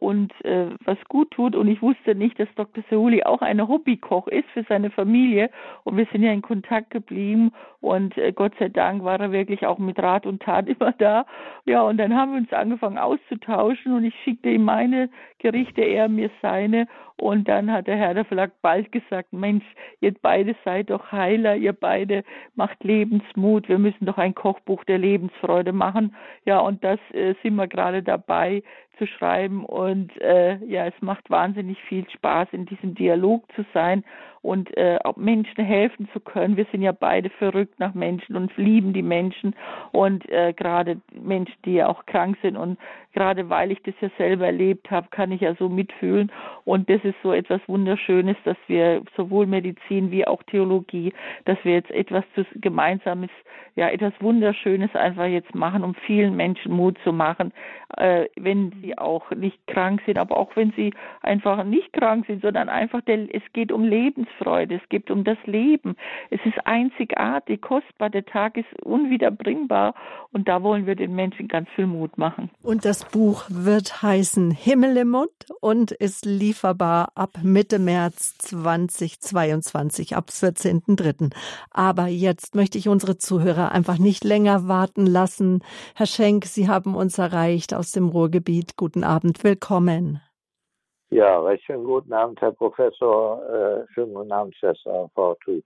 und 0.00 0.32
äh, 0.44 0.70
was 0.84 0.98
gut 1.08 1.30
tut. 1.32 1.54
Und 1.54 1.68
ich 1.68 1.82
wusste 1.82 2.14
nicht, 2.14 2.38
dass 2.38 2.48
Dr. 2.56 2.82
Seuli 2.88 3.22
auch 3.24 3.42
ein 3.42 3.66
Hobbykoch 3.66 4.26
ist 4.28 4.48
für 4.54 4.64
seine 4.68 4.90
Familie. 4.90 5.50
Und 5.84 5.96
wir 5.96 6.06
sind 6.12 6.22
ja 6.22 6.32
in 6.32 6.42
Kontakt 6.42 6.90
geblieben. 6.90 7.52
Und 7.80 8.16
äh, 8.16 8.32
Gott 8.32 8.52
sei 8.58 8.68
Dank 8.68 9.04
war 9.04 9.20
er 9.20 9.32
wirklich 9.32 9.66
auch 9.66 9.78
mit 9.78 9.98
Rat 9.98 10.26
und 10.26 10.42
Tat 10.42 10.68
immer 10.80 10.92
da. 10.92 11.26
Ja, 11.66 11.82
und 11.82 11.98
dann 11.98 12.16
haben 12.16 12.32
wir 12.32 12.38
uns 12.38 12.52
angefangen 12.52 12.98
auszutauschen. 12.98 13.92
Und 13.92 14.04
ich 14.04 14.14
schickte 14.24 14.48
ihm 14.48 14.64
meine 14.64 15.10
Gerichte, 15.38 15.82
er 15.82 16.08
mir 16.08 16.30
seine. 16.40 16.86
Und 17.20 17.48
dann 17.48 17.70
hat 17.70 17.86
der 17.86 17.96
Herr 17.96 18.14
der 18.14 18.24
Verlag 18.24 18.50
bald 18.62 18.90
gesagt, 18.92 19.34
Mensch, 19.34 19.64
ihr 20.00 20.14
beide 20.22 20.56
seid 20.64 20.88
doch 20.88 21.12
Heiler, 21.12 21.54
ihr 21.54 21.74
beide 21.74 22.24
macht 22.54 22.82
Lebensmut, 22.82 23.68
wir 23.68 23.78
müssen 23.78 24.06
doch 24.06 24.16
ein 24.16 24.34
Kochbuch 24.34 24.84
der 24.84 24.96
Lebensfreude 24.96 25.74
machen. 25.74 26.16
Ja, 26.46 26.60
und 26.60 26.82
das 26.82 26.98
äh, 27.12 27.34
sind 27.42 27.56
wir 27.56 27.68
gerade 27.68 28.02
dabei 28.02 28.62
zu 28.96 29.06
schreiben. 29.06 29.66
Und 29.66 30.18
äh, 30.22 30.56
ja, 30.64 30.86
es 30.86 30.94
macht 31.00 31.28
wahnsinnig 31.28 31.78
viel 31.82 32.08
Spaß, 32.08 32.48
in 32.52 32.64
diesem 32.64 32.94
Dialog 32.94 33.44
zu 33.54 33.66
sein. 33.74 34.02
Und 34.42 34.74
äh, 34.76 34.98
Menschen 35.16 35.64
helfen 35.64 36.08
zu 36.12 36.20
können. 36.20 36.56
Wir 36.56 36.66
sind 36.72 36.82
ja 36.82 36.92
beide 36.92 37.28
verrückt 37.30 37.78
nach 37.78 37.92
Menschen 37.94 38.36
und 38.36 38.56
lieben 38.56 38.92
die 38.92 39.02
Menschen 39.02 39.54
und 39.92 40.26
äh, 40.30 40.54
gerade 40.54 41.00
Menschen, 41.12 41.56
die 41.64 41.74
ja 41.74 41.88
auch 41.88 42.06
krank 42.06 42.38
sind. 42.40 42.56
Und 42.56 42.78
gerade 43.12 43.50
weil 43.50 43.70
ich 43.70 43.82
das 43.82 43.94
ja 44.00 44.08
selber 44.16 44.46
erlebt 44.46 44.90
habe, 44.90 45.08
kann 45.10 45.32
ich 45.32 45.42
ja 45.42 45.54
so 45.56 45.68
mitfühlen. 45.68 46.32
Und 46.64 46.88
das 46.88 47.04
ist 47.04 47.16
so 47.22 47.32
etwas 47.32 47.60
Wunderschönes, 47.66 48.36
dass 48.44 48.56
wir 48.66 49.02
sowohl 49.16 49.46
Medizin 49.46 50.10
wie 50.10 50.26
auch 50.26 50.42
Theologie, 50.44 51.12
dass 51.44 51.58
wir 51.62 51.74
jetzt 51.74 51.90
etwas 51.90 52.24
Gemeinsames, 52.54 53.30
ja 53.76 53.88
etwas 53.88 54.14
Wunderschönes 54.20 54.94
einfach 54.94 55.26
jetzt 55.26 55.54
machen, 55.54 55.84
um 55.84 55.94
vielen 55.94 56.34
Menschen 56.34 56.72
Mut 56.72 56.96
zu 57.04 57.12
machen, 57.12 57.52
äh, 57.96 58.26
wenn 58.36 58.72
sie 58.80 58.96
auch 58.96 59.30
nicht 59.32 59.58
krank 59.66 60.00
sind, 60.06 60.18
aber 60.18 60.36
auch 60.36 60.56
wenn 60.56 60.72
sie 60.72 60.92
einfach 61.22 61.62
nicht 61.64 61.92
krank 61.92 62.26
sind, 62.26 62.42
sondern 62.42 62.68
einfach 62.68 63.00
der, 63.02 63.34
es 63.34 63.42
geht 63.52 63.70
um 63.70 63.84
Lebensfreude, 64.40 64.76
es 64.76 64.88
geht 64.88 65.10
um 65.10 65.24
das 65.24 65.38
Leben. 65.44 65.96
Es 66.30 66.40
ist 66.44 66.58
einzigartig, 66.64 67.60
kostbar, 67.60 68.10
der 68.10 68.24
Tag 68.24 68.56
ist 68.56 68.66
unwiederbringbar 68.82 69.94
und 70.32 70.48
da 70.48 70.62
wollen 70.62 70.86
wir 70.86 70.96
den 70.96 71.14
Menschen 71.14 71.48
ganz 71.48 71.68
viel 71.74 71.86
Mut 71.86 72.18
machen. 72.18 72.50
Und 72.62 72.84
das 72.84 73.04
Buch 73.04 73.44
wird 73.48 74.02
heißen 74.02 74.50
Himmel 74.50 74.96
im 74.96 75.10
Mund 75.10 75.30
und 75.60 75.92
ist 75.92 76.24
lieferbar 76.24 77.12
ab 77.14 77.38
Mitte 77.42 77.78
März 77.78 78.38
2022, 78.38 80.16
ab 80.16 80.28
14.03. 80.30 81.32
Aber 81.70 82.06
jetzt 82.06 82.54
möchte 82.54 82.78
ich 82.78 82.88
unsere 82.88 83.18
Zuhörer 83.18 83.72
einfach 83.72 83.98
nicht 83.98 84.24
länger 84.24 84.68
warten 84.68 85.06
lassen. 85.06 85.62
Herr 85.94 86.06
Schenk, 86.06 86.44
Sie 86.46 86.68
haben 86.68 86.94
uns 86.94 87.18
erreicht 87.18 87.74
aus 87.74 87.92
dem 87.92 88.08
Ruhrgebiet. 88.08 88.76
Guten 88.76 89.04
Abend, 89.04 89.42
willkommen. 89.44 90.20
Ja, 91.12 91.40
recht 91.40 91.64
schönen 91.64 91.82
guten 91.82 92.12
Abend, 92.12 92.40
Herr 92.40 92.52
Professor. 92.52 93.42
Äh, 93.50 93.92
schönen 93.92 94.14
guten 94.14 94.30
Abend, 94.30 94.54
Schwester 94.54 95.10
Frau 95.12 95.34
Tujic. 95.42 95.64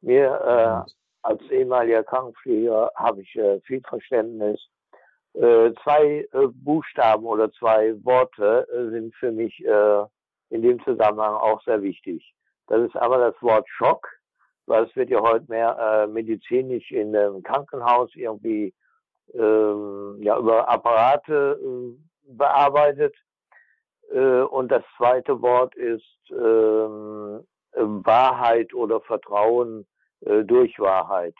Mir 0.00 0.86
äh, 0.86 0.90
als 1.20 1.42
ehemaliger 1.50 2.02
Krankenpfleger 2.02 2.90
habe 2.94 3.20
ich 3.20 3.36
äh, 3.36 3.60
viel 3.60 3.82
Verständnis. 3.82 4.58
Äh, 5.34 5.72
zwei 5.82 6.26
äh, 6.32 6.46
Buchstaben 6.50 7.26
oder 7.26 7.52
zwei 7.52 7.92
Worte 8.06 8.66
äh, 8.72 8.90
sind 8.92 9.14
für 9.16 9.32
mich 9.32 9.62
in 9.62 10.62
dem 10.62 10.82
Zusammenhang 10.82 11.34
auch 11.34 11.62
sehr 11.64 11.82
wichtig. 11.82 12.34
Das 12.68 12.80
ist 12.80 12.96
einmal 12.96 13.20
das 13.20 13.42
Wort 13.42 13.68
Schock, 13.68 14.08
weil 14.64 14.84
es 14.84 14.96
wird 14.96 15.10
ja 15.10 15.20
heute 15.20 15.44
mehr 15.48 16.08
medizinisch 16.10 16.90
in 16.90 17.14
einem 17.14 17.42
Krankenhaus 17.42 18.08
irgendwie 18.14 18.72
ähm, 19.34 20.16
ja, 20.22 20.38
über 20.38 20.66
Apparate 20.70 21.58
bearbeitet 22.22 23.14
äh, 23.14 23.31
und 24.18 24.70
das 24.70 24.82
zweite 24.96 25.40
Wort 25.40 25.74
ist 25.74 26.04
ähm, 26.30 27.44
Wahrheit 27.74 28.74
oder 28.74 29.00
Vertrauen 29.00 29.86
äh, 30.20 30.44
durch 30.44 30.78
Wahrheit. 30.78 31.34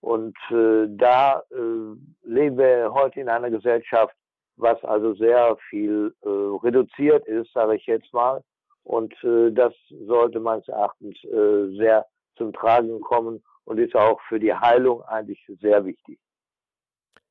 Und 0.00 0.36
äh, 0.50 0.86
da 0.88 1.42
äh, 1.50 2.28
leben 2.28 2.58
wir 2.58 2.92
heute 2.92 3.20
in 3.20 3.28
einer 3.28 3.50
Gesellschaft, 3.50 4.14
was 4.56 4.82
also 4.84 5.14
sehr 5.14 5.56
viel 5.70 6.14
äh, 6.22 6.28
reduziert 6.28 7.26
ist, 7.26 7.52
sage 7.52 7.76
ich 7.76 7.86
jetzt 7.86 8.12
mal. 8.12 8.42
Und 8.84 9.12
äh, 9.22 9.52
das 9.52 9.72
sollte 10.06 10.40
meines 10.40 10.66
Erachtens 10.68 11.16
äh, 11.24 11.76
sehr 11.76 12.04
zum 12.36 12.52
Tragen 12.52 13.00
kommen 13.00 13.42
und 13.64 13.78
ist 13.78 13.94
auch 13.94 14.20
für 14.28 14.40
die 14.40 14.52
Heilung 14.52 15.02
eigentlich 15.02 15.40
sehr 15.60 15.84
wichtig. 15.84 16.18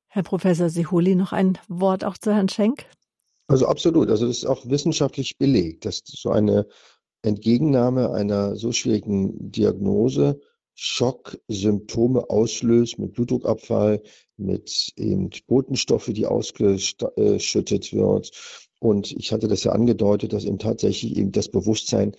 Herr 0.07 0.23
Professor 0.23 0.69
Sihuli, 0.69 1.15
noch 1.15 1.33
ein 1.33 1.57
Wort 1.67 2.05
auch 2.05 2.17
zu 2.17 2.33
Herrn 2.33 2.49
Schenk? 2.49 2.85
Also 3.51 3.67
absolut. 3.67 4.09
Also 4.09 4.27
das 4.27 4.37
ist 4.37 4.45
auch 4.45 4.65
wissenschaftlich 4.69 5.37
belegt, 5.37 5.83
dass 5.85 6.01
so 6.05 6.29
eine 6.29 6.67
Entgegennahme 7.21 8.11
einer 8.11 8.55
so 8.55 8.71
schwierigen 8.71 9.51
Diagnose 9.51 10.39
Schocksymptome 10.73 12.29
auslöst 12.29 12.97
mit 12.97 13.11
Blutdruckabfall, 13.11 14.01
mit 14.37 14.93
eben 14.95 15.29
Botenstoffe, 15.47 16.11
die 16.13 16.25
ausgeschüttet 16.25 17.91
wird. 17.91 18.31
Und 18.79 19.11
ich 19.11 19.33
hatte 19.33 19.49
das 19.49 19.65
ja 19.65 19.73
angedeutet, 19.73 20.31
dass 20.31 20.45
eben 20.45 20.57
tatsächlich 20.57 21.17
eben 21.17 21.33
das 21.33 21.49
Bewusstsein 21.49 22.15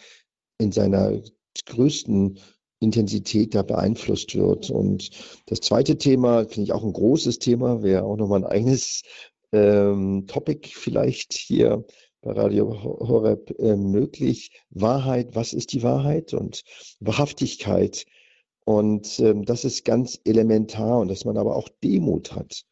in 0.59 0.71
seiner 0.71 1.19
größten 1.65 2.39
Intensität 2.79 3.55
da 3.55 3.63
beeinflusst 3.63 4.35
wird. 4.35 4.71
Und 4.71 5.11
das 5.47 5.61
zweite 5.61 5.97
Thema, 5.97 6.45
finde 6.45 6.65
ich 6.65 6.73
auch 6.73 6.85
ein 6.85 6.93
großes 6.93 7.39
Thema, 7.39 7.83
wäre 7.83 8.05
auch 8.05 8.17
nochmal 8.17 8.45
ein 8.45 8.51
eigenes 8.51 9.03
ähm, 9.53 10.27
Topic 10.27 10.71
vielleicht 10.75 11.35
hier 11.35 11.85
bei 12.23 12.33
Radio 12.33 12.83
Horeb 12.83 13.55
äh, 13.59 13.77
möglich. 13.77 14.51
Wahrheit, 14.71 15.35
was 15.35 15.53
ist 15.53 15.73
die 15.73 15.83
Wahrheit 15.83 16.35
und 16.35 16.63
Wahrhaftigkeit. 17.01 18.05
Und 18.65 19.19
ähm, 19.19 19.45
das 19.45 19.65
ist 19.65 19.85
ganz 19.85 20.21
elementar 20.25 21.01
und 21.01 21.09
dass 21.09 21.25
man 21.25 21.37
aber 21.37 21.57
auch 21.57 21.69
Demut 21.83 22.33
hat 22.33 22.63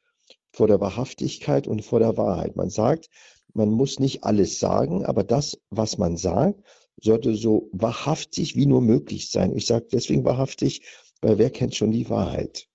vor 0.52 0.68
der 0.68 0.80
Wahrhaftigkeit 0.80 1.66
und 1.66 1.84
vor 1.84 1.98
der 1.98 2.16
Wahrheit. 2.16 2.56
Man 2.56 2.70
sagt, 2.70 3.08
man 3.54 3.70
muss 3.70 3.98
nicht 3.98 4.24
alles 4.24 4.58
sagen, 4.60 5.04
aber 5.04 5.24
das, 5.24 5.58
was 5.70 5.98
man 5.98 6.16
sagt, 6.16 6.60
sollte 7.02 7.34
so 7.34 7.68
wahrhaftig 7.72 8.56
wie 8.56 8.66
nur 8.66 8.80
möglich 8.80 9.30
sein. 9.30 9.56
Ich 9.56 9.66
sage 9.66 9.86
deswegen 9.92 10.24
wahrhaftig, 10.24 10.82
weil 11.20 11.38
wer 11.38 11.50
kennt 11.50 11.74
schon 11.74 11.90
die 11.90 12.08
Wahrheit? 12.08 12.69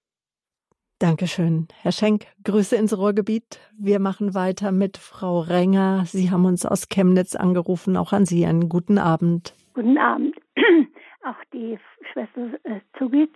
Dankeschön. 1.00 1.68
Herr 1.82 1.92
Schenk, 1.92 2.26
Grüße 2.46 2.78
ins 2.78 2.98
Ruhrgebiet. 2.98 3.60
Wir 3.78 4.00
machen 4.00 4.34
weiter 4.34 4.72
mit 4.72 4.98
Frau 4.98 5.42
Renger. 5.42 6.04
Sie 6.06 6.32
haben 6.32 6.46
uns 6.46 6.66
aus 6.66 6.88
Chemnitz 6.88 7.36
angerufen. 7.36 7.98
Auch 7.98 8.14
an 8.14 8.26
Sie 8.26 8.46
einen 8.46 8.70
guten 8.70 8.98
Abend. 8.98 9.54
Guten 9.74 9.98
Abend. 9.98 10.38
Auch 11.26 11.44
die 11.52 11.78
Schwester 12.14 12.48
äh, 12.64 12.80
Zugic 12.98 13.36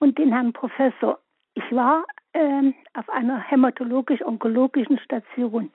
und 0.00 0.18
den 0.18 0.32
Herrn 0.32 0.52
Professor. 0.52 1.18
Ich 1.54 1.64
war 1.70 2.04
äh, 2.34 2.72
auf 2.92 3.08
einer 3.08 3.38
hämatologisch-onkologischen 3.40 4.98
Station 4.98 5.70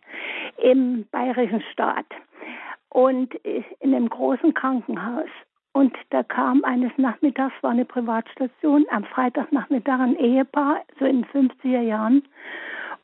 im 0.61 1.07
bayerischen 1.11 1.63
Staat 1.72 2.05
und 2.89 3.34
äh, 3.43 3.63
in 3.80 3.95
einem 3.95 4.09
großen 4.09 4.53
Krankenhaus. 4.53 5.30
Und 5.74 5.95
da 6.09 6.24
kam 6.24 6.63
eines 6.63 6.91
Nachmittags, 6.97 7.53
war 7.61 7.72
eine 7.72 7.86
Privatstation, 7.86 8.86
am 8.89 9.03
Freitagnachmittag 9.03 9.99
ein 9.99 10.15
Ehepaar, 10.15 10.82
so 10.99 11.05
in 11.05 11.22
den 11.22 11.49
50er 11.49 11.82
Jahren. 11.82 12.24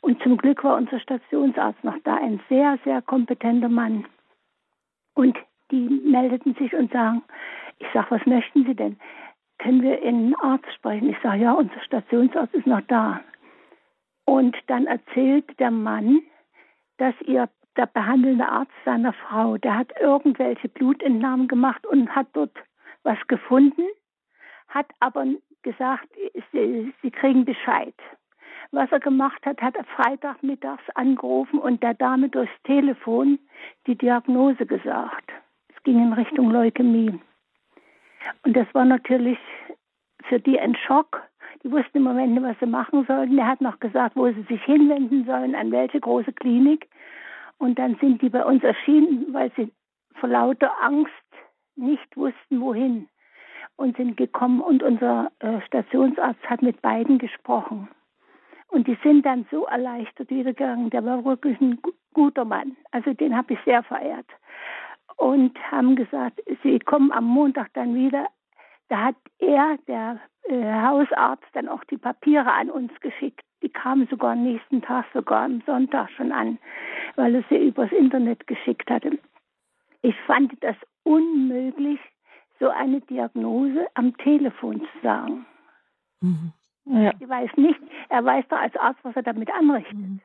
Und 0.02 0.22
zum 0.24 0.38
Glück 0.38 0.64
war 0.64 0.78
unser 0.78 1.00
Stationsarzt 1.00 1.84
noch 1.84 1.98
da, 2.04 2.16
ein 2.16 2.40
sehr, 2.50 2.78
sehr 2.84 3.02
kompetenter 3.02 3.70
Mann. 3.70 4.06
Und 5.14 5.38
die 5.72 5.88
meldeten 5.88 6.56
sich 6.56 6.74
und 6.74 6.92
sagen, 6.92 7.24
ich 7.80 7.88
sage, 7.94 8.08
was 8.12 8.26
möchten 8.26 8.66
Sie 8.66 8.76
denn? 8.76 8.98
Können 9.60 9.82
wir 9.82 10.02
einen 10.02 10.36
Arzt 10.42 10.72
sprechen? 10.74 11.10
Ich 11.10 11.18
sage, 11.22 11.44
ja, 11.44 11.54
unser 11.54 11.80
Stationsarzt 11.82 12.54
ist 12.54 12.68
noch 12.68 12.82
da. 12.88 13.22
Und 14.26 14.56
dann 14.68 14.88
erzählt 14.88 15.60
der 15.60 15.72
Mann, 15.72 16.22
dass 16.98 17.14
ihr 17.22 17.50
der 17.78 17.88
behandelnde 17.88 18.48
Arzt 18.48 18.72
seiner 18.86 19.14
Frau, 19.14 19.58
der 19.58 19.78
hat 19.78 19.92
irgendwelche 20.00 20.70
Blutentnahmen 20.70 21.48
gemacht 21.48 21.86
und 21.86 22.16
hat 22.16 22.28
dort 22.34 22.56
was 23.04 23.18
gefunden, 23.28 23.84
hat 24.68 24.88
aber 25.00 25.26
gesagt, 25.62 26.08
sie, 26.52 26.94
sie 27.02 27.12
kriegen 27.12 27.46
Bescheid. 27.46 27.96
Was 28.72 28.92
er 28.92 29.00
gemacht 29.00 29.46
hat, 29.46 29.62
hat 29.62 29.76
er 29.76 29.84
Freitagmittags 29.84 30.84
angerufen 30.96 31.60
und 31.60 31.84
der 31.84 31.94
Dame 31.94 32.30
durchs 32.30 32.54
Telefon 32.64 33.40
die 33.86 33.96
Diagnose 33.96 34.66
gesagt. 34.66 35.32
Es 35.76 35.84
ging 35.84 36.02
in 36.02 36.14
Richtung 36.14 36.50
Leukämie. 36.50 37.20
Und 38.44 38.56
das 38.56 38.68
war 38.74 38.86
natürlich 38.86 39.38
für 40.24 40.40
die 40.40 40.60
ein 40.60 40.76
Schock. 40.76 41.22
Die 41.64 41.72
wussten 41.72 41.98
im 41.98 42.04
Moment 42.04 42.34
nicht, 42.34 42.44
was 42.44 42.60
sie 42.60 42.66
machen 42.66 43.06
sollten. 43.06 43.38
Er 43.38 43.48
hat 43.48 43.62
noch 43.62 43.80
gesagt, 43.80 44.16
wo 44.16 44.28
sie 44.32 44.44
sich 44.44 44.64
hinwenden 44.64 45.26
sollen, 45.26 45.56
an 45.56 45.72
welche 45.72 46.00
große 46.00 46.34
Klinik. 46.34 46.90
Und 47.64 47.80
dann 47.80 47.96
sind 48.02 48.22
die 48.22 48.28
bei 48.28 48.44
uns 48.44 48.62
erschienen, 48.62 49.34
weil 49.34 49.50
sie 49.56 49.72
vor 50.20 50.28
lauter 50.28 50.70
Angst 50.82 51.14
nicht 51.78 52.18
wussten, 52.18 52.60
wohin. 52.60 53.08
Und 53.78 53.96
sind 53.96 54.18
gekommen 54.18 54.60
und 54.60 54.84
unser 54.84 55.32
äh, 55.40 55.62
Stationsarzt 55.62 56.44
hat 56.44 56.62
mit 56.62 56.82
beiden 56.82 57.20
gesprochen. 57.20 57.88
Und 58.68 58.88
die 58.88 58.98
sind 59.02 59.26
dann 59.26 59.46
so 59.50 59.64
erleichtert 59.66 60.30
wiedergegangen. 60.30 60.90
Der 60.90 61.06
war 61.06 61.24
wirklich 61.24 61.58
ein 61.62 61.80
guter 62.14 62.44
Mann. 62.44 62.76
Also 62.92 63.14
den 63.14 63.34
habe 63.34 63.54
ich 63.54 63.60
sehr 63.64 63.82
verehrt. 63.84 64.28
Und 65.16 65.58
haben 65.72 65.96
gesagt, 65.96 66.42
sie 66.64 66.80
kommen 66.80 67.14
am 67.14 67.24
Montag 67.24 67.72
dann 67.76 67.96
wieder. 67.96 68.28
Da 68.90 69.06
hat 69.06 69.16
er, 69.40 69.78
der 69.88 70.20
äh, 70.50 70.82
Hausarzt, 70.82 71.48
dann 71.54 71.70
auch 71.70 71.86
die 71.86 71.98
Papiere 71.98 72.52
an 72.52 72.70
uns 72.70 72.92
geschickt. 73.00 73.46
Die 73.64 73.70
kamen 73.70 74.08
sogar 74.10 74.34
am 74.34 74.44
nächsten 74.44 74.82
Tag, 74.82 75.06
sogar 75.14 75.46
am 75.46 75.62
Sonntag 75.66 76.10
schon 76.12 76.32
an, 76.32 76.60
weil 77.16 77.34
er 77.36 77.44
sie 77.50 77.56
übers 77.56 77.92
Internet 77.92 78.46
geschickt 78.46 78.90
hatte. 78.90 79.18
Ich 80.02 80.16
fand 80.28 80.52
das 80.62 80.76
unmöglich, 81.04 82.00
so 82.60 82.70
eine 82.70 83.02
Diagnose 83.02 83.88
am 83.94 84.16
Telefon 84.18 84.82
zu 84.82 85.00
sagen. 85.02 85.46
Mhm. 86.22 86.52
Ja. 86.86 87.12
Ich 87.18 87.28
weiß 87.28 87.52
nicht, 87.56 87.80
er 88.10 88.26
weiß 88.26 88.46
doch 88.50 88.58
als 88.58 88.76
Arzt, 88.76 89.00
was 89.04 89.16
er 89.16 89.24
damit 89.24 89.50
anrichtet. 89.52 89.98
Mhm. 89.98 90.20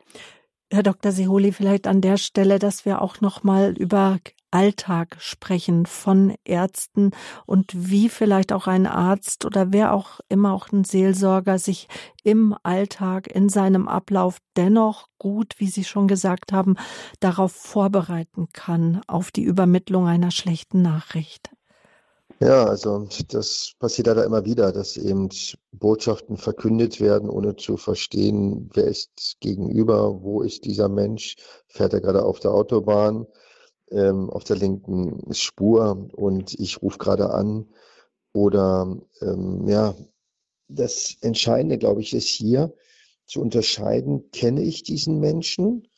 Herr 0.70 0.82
Dr. 0.82 1.12
Siholi, 1.12 1.52
vielleicht 1.52 1.86
an 1.86 2.00
der 2.00 2.16
Stelle, 2.18 2.58
dass 2.58 2.84
wir 2.84 3.00
auch 3.00 3.20
noch 3.20 3.42
mal 3.42 3.74
über 3.78 4.18
Alltag 4.50 5.16
sprechen 5.18 5.86
von 5.86 6.34
Ärzten 6.44 7.10
und 7.46 7.72
wie 7.74 8.08
vielleicht 8.08 8.52
auch 8.52 8.66
ein 8.66 8.86
Arzt 8.86 9.44
oder 9.44 9.72
wer 9.72 9.92
auch 9.92 10.20
immer 10.28 10.52
auch 10.52 10.70
ein 10.72 10.84
Seelsorger 10.84 11.58
sich 11.58 11.88
im 12.22 12.56
Alltag, 12.62 13.28
in 13.28 13.48
seinem 13.48 13.88
Ablauf 13.88 14.38
dennoch 14.56 15.08
gut, 15.18 15.54
wie 15.58 15.68
Sie 15.68 15.84
schon 15.84 16.08
gesagt 16.08 16.52
haben, 16.52 16.76
darauf 17.20 17.52
vorbereiten 17.52 18.48
kann, 18.52 19.02
auf 19.06 19.30
die 19.30 19.42
Übermittlung 19.42 20.06
einer 20.06 20.30
schlechten 20.30 20.82
Nachricht. 20.82 21.50
Ja, 22.40 22.66
also 22.66 23.08
das 23.28 23.72
passiert 23.80 24.06
leider 24.06 24.24
immer 24.24 24.44
wieder, 24.44 24.70
dass 24.70 24.96
eben 24.96 25.28
Botschaften 25.72 26.36
verkündet 26.36 27.00
werden, 27.00 27.28
ohne 27.28 27.56
zu 27.56 27.76
verstehen, 27.76 28.70
wer 28.74 28.84
ist 28.84 29.38
gegenüber, 29.40 30.22
wo 30.22 30.42
ist 30.42 30.64
dieser 30.64 30.88
Mensch, 30.88 31.34
fährt 31.66 31.94
er 31.94 32.00
gerade 32.00 32.22
auf 32.24 32.38
der 32.38 32.52
Autobahn, 32.52 33.26
ähm, 33.90 34.30
auf 34.30 34.44
der 34.44 34.56
linken 34.56 35.32
Spur 35.32 36.08
und 36.14 36.58
ich 36.58 36.82
rufe 36.82 36.98
gerade 36.98 37.30
an. 37.30 37.68
Oder 38.32 38.98
ähm, 39.20 39.66
ja, 39.66 39.94
das 40.68 41.16
Entscheidende, 41.20 41.78
glaube 41.78 42.00
ich, 42.00 42.12
ist 42.12 42.28
hier 42.28 42.74
zu 43.26 43.40
unterscheiden, 43.40 44.30
kenne 44.30 44.62
ich 44.62 44.82
diesen 44.82 45.18
Menschen 45.18 45.88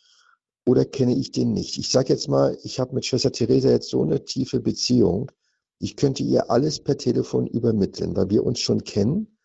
oder 0.67 0.85
kenne 0.85 1.17
ich 1.17 1.33
den 1.33 1.53
nicht. 1.53 1.79
Ich 1.79 1.91
sage 1.91 2.13
jetzt 2.13 2.29
mal, 2.29 2.57
ich 2.63 2.81
habe 2.81 2.95
mit 2.95 3.07
Schwester 3.07 3.33
Theresa 3.33 3.71
jetzt 3.71 3.91
so 3.91 4.03
eine 4.03 4.25
tiefe 4.25 4.61
Beziehung, 4.61 5.31
ich 5.79 5.97
könnte 5.97 6.23
ihr 6.23 6.51
alles 6.51 6.81
per 6.81 6.99
Telefon 6.99 7.47
übermitteln, 7.47 8.15
weil 8.15 8.29
wir 8.29 8.45
uns 8.45 8.61
schon 8.61 8.85
kennen 8.85 9.39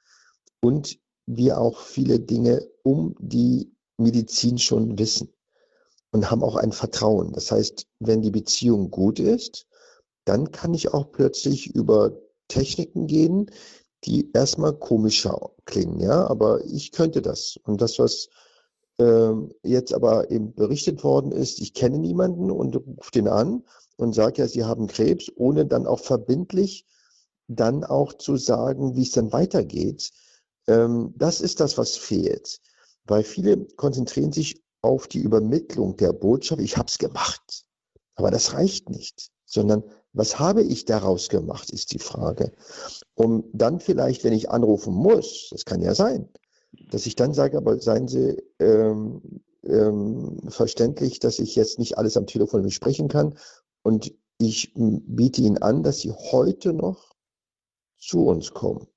und 0.62 1.00
wir 1.26 1.60
auch 1.60 1.80
viele 1.80 2.20
Dinge 2.20 2.68
um 2.84 3.16
die 3.20 3.72
Medizin 3.98 4.58
schon 4.58 5.00
wissen 5.00 5.35
und 6.16 6.32
haben 6.32 6.44
auch 6.44 6.56
ein 6.56 6.72
Vertrauen. 6.72 7.34
Das 7.34 7.52
heißt, 7.52 7.88
wenn 8.00 8.22
die 8.22 8.32
Beziehung 8.32 8.90
gut 8.90 9.20
ist, 9.20 9.68
dann 10.24 10.54
kann 10.54 10.74
ich 10.74 10.94
auch 10.94 11.12
plötzlich 11.12 11.76
über 11.76 12.14
Techniken 12.48 13.06
gehen, 13.06 13.52
die 14.06 14.32
erstmal 14.32 14.74
komischer 14.74 15.52
klingen, 15.66 16.00
ja, 16.00 16.26
aber 16.26 16.64
ich 16.64 16.94
könnte 16.94 17.22
das. 17.22 17.60
Und 17.64 17.82
das, 17.82 18.00
was 18.00 18.30
ähm, 18.98 19.52
jetzt 19.62 19.94
aber 19.94 20.32
eben 20.32 20.54
berichtet 20.54 21.04
worden 21.04 21.34
ist, 21.34 21.60
ich 21.60 21.74
kenne 21.74 22.00
niemanden 22.00 22.50
und 22.50 22.78
rufe 22.78 23.12
den 23.14 23.28
an 23.28 23.66
und 23.98 24.16
sage 24.16 24.42
ja, 24.42 24.48
Sie 24.48 24.64
haben 24.64 24.88
Krebs, 24.88 25.30
ohne 25.36 25.66
dann 25.66 25.86
auch 25.86 26.00
verbindlich 26.00 26.86
dann 27.48 27.84
auch 27.84 28.14
zu 28.14 28.38
sagen, 28.38 28.96
wie 28.96 29.04
es 29.04 29.12
dann 29.12 29.34
weitergeht. 29.34 30.12
Ähm, 30.68 31.14
das 31.18 31.42
ist 31.42 31.60
das, 31.60 31.78
was 31.78 31.98
fehlt. 31.98 32.62
Weil 33.04 33.24
viele 33.24 33.66
konzentrieren 33.76 34.32
sich 34.32 34.65
auf 34.86 35.08
die 35.08 35.20
Übermittlung 35.20 35.98
der 35.98 36.14
Botschaft, 36.14 36.62
ich 36.62 36.78
habe 36.78 36.88
es 36.88 37.00
gemacht. 37.00 37.66
Aber 38.16 38.32
das 38.32 38.54
reicht 38.54 38.90
nicht, 38.90 39.32
sondern 39.46 39.84
was 40.14 40.40
habe 40.40 40.62
ich 40.62 40.86
daraus 40.86 41.28
gemacht, 41.28 41.72
ist 41.72 41.92
die 41.92 42.00
Frage. 42.00 42.54
Um 43.16 43.50
dann 43.52 43.80
vielleicht, 43.80 44.24
wenn 44.24 44.32
ich 44.32 44.50
anrufen 44.50 44.94
muss, 44.94 45.50
das 45.52 45.66
kann 45.66 45.82
ja 45.82 45.96
sein, 45.96 46.30
dass 46.92 47.06
ich 47.06 47.16
dann 47.16 47.34
sage, 47.34 47.58
aber 47.58 47.82
seien 47.82 48.08
Sie 48.08 48.42
ähm, 48.60 49.42
ähm, 49.64 50.40
verständlich, 50.48 51.20
dass 51.20 51.40
ich 51.40 51.56
jetzt 51.56 51.80
nicht 51.80 51.98
alles 51.98 52.16
am 52.16 52.28
Telefon 52.28 52.62
besprechen 52.62 53.08
kann 53.08 53.38
und 53.84 54.14
ich 54.38 54.74
biete 54.76 55.42
Ihnen 55.42 55.58
an, 55.58 55.84
dass 55.84 56.00
Sie 56.00 56.12
heute 56.12 56.74
noch 56.74 57.16
zu 57.98 58.26
uns 58.26 58.54
kommen. 58.54 58.88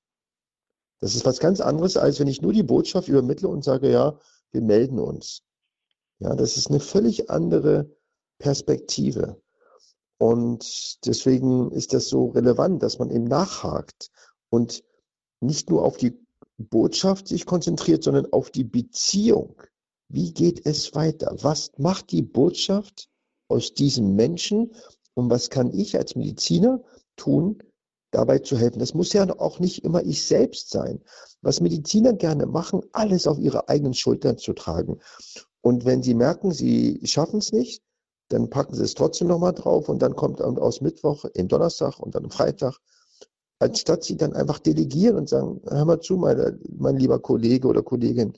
Das 0.99 1.15
ist 1.15 1.25
was 1.25 1.39
ganz 1.39 1.61
anderes, 1.61 1.97
als 1.97 2.19
wenn 2.19 2.27
ich 2.27 2.41
nur 2.41 2.53
die 2.53 2.63
Botschaft 2.63 3.07
übermittle 3.07 3.47
und 3.47 3.63
sage, 3.63 3.89
ja, 3.89 4.19
wir 4.51 4.61
melden 4.61 4.99
uns. 4.99 5.43
Ja, 6.19 6.35
das 6.35 6.57
ist 6.57 6.69
eine 6.69 6.79
völlig 6.79 7.29
andere 7.29 7.89
Perspektive. 8.39 9.41
Und 10.17 11.05
deswegen 11.05 11.71
ist 11.71 11.93
das 11.93 12.09
so 12.09 12.27
relevant, 12.27 12.83
dass 12.83 12.99
man 12.99 13.09
eben 13.09 13.23
nachhakt 13.23 14.11
und 14.49 14.83
nicht 15.39 15.69
nur 15.69 15.83
auf 15.83 15.97
die 15.97 16.19
Botschaft 16.57 17.27
sich 17.27 17.45
konzentriert, 17.45 18.03
sondern 18.03 18.31
auf 18.33 18.51
die 18.51 18.65
Beziehung. 18.65 19.61
Wie 20.09 20.33
geht 20.33 20.65
es 20.65 20.93
weiter? 20.93 21.35
Was 21.41 21.71
macht 21.77 22.11
die 22.11 22.21
Botschaft 22.21 23.09
aus 23.47 23.73
diesem 23.73 24.15
Menschen 24.15 24.73
und 25.13 25.29
was 25.29 25.49
kann 25.49 25.73
ich 25.73 25.97
als 25.97 26.15
Mediziner 26.15 26.83
tun, 27.15 27.63
dabei 28.11 28.39
zu 28.39 28.57
helfen. 28.57 28.79
Das 28.79 28.93
muss 28.93 29.13
ja 29.13 29.29
auch 29.39 29.59
nicht 29.59 29.83
immer 29.83 30.03
ich 30.03 30.23
selbst 30.23 30.69
sein. 30.69 31.01
Was 31.41 31.61
Mediziner 31.61 32.13
gerne 32.13 32.45
machen, 32.45 32.81
alles 32.91 33.27
auf 33.27 33.37
ihre 33.37 33.69
eigenen 33.69 33.93
Schultern 33.93 34.37
zu 34.37 34.53
tragen. 34.53 34.99
Und 35.61 35.85
wenn 35.85 36.03
sie 36.03 36.13
merken, 36.13 36.51
sie 36.51 37.01
schaffen 37.03 37.39
es 37.39 37.51
nicht, 37.51 37.81
dann 38.29 38.49
packen 38.49 38.75
sie 38.75 38.83
es 38.83 38.93
trotzdem 38.93 39.27
nochmal 39.27 39.53
drauf 39.53 39.89
und 39.89 40.01
dann 40.01 40.15
kommt 40.15 40.41
aus 40.41 40.81
Mittwoch 40.81 41.25
in 41.33 41.47
Donnerstag 41.47 41.99
und 41.99 42.15
dann 42.15 42.25
am 42.25 42.31
Freitag, 42.31 42.77
anstatt 43.59 44.03
sie 44.03 44.15
dann 44.15 44.33
einfach 44.33 44.59
delegieren 44.59 45.17
und 45.17 45.29
sagen, 45.29 45.61
hör 45.67 45.85
mal 45.85 45.99
zu, 45.99 46.15
meine, 46.15 46.59
mein 46.69 46.97
lieber 46.97 47.19
Kollege 47.19 47.67
oder 47.67 47.81
Kollegin, 47.81 48.33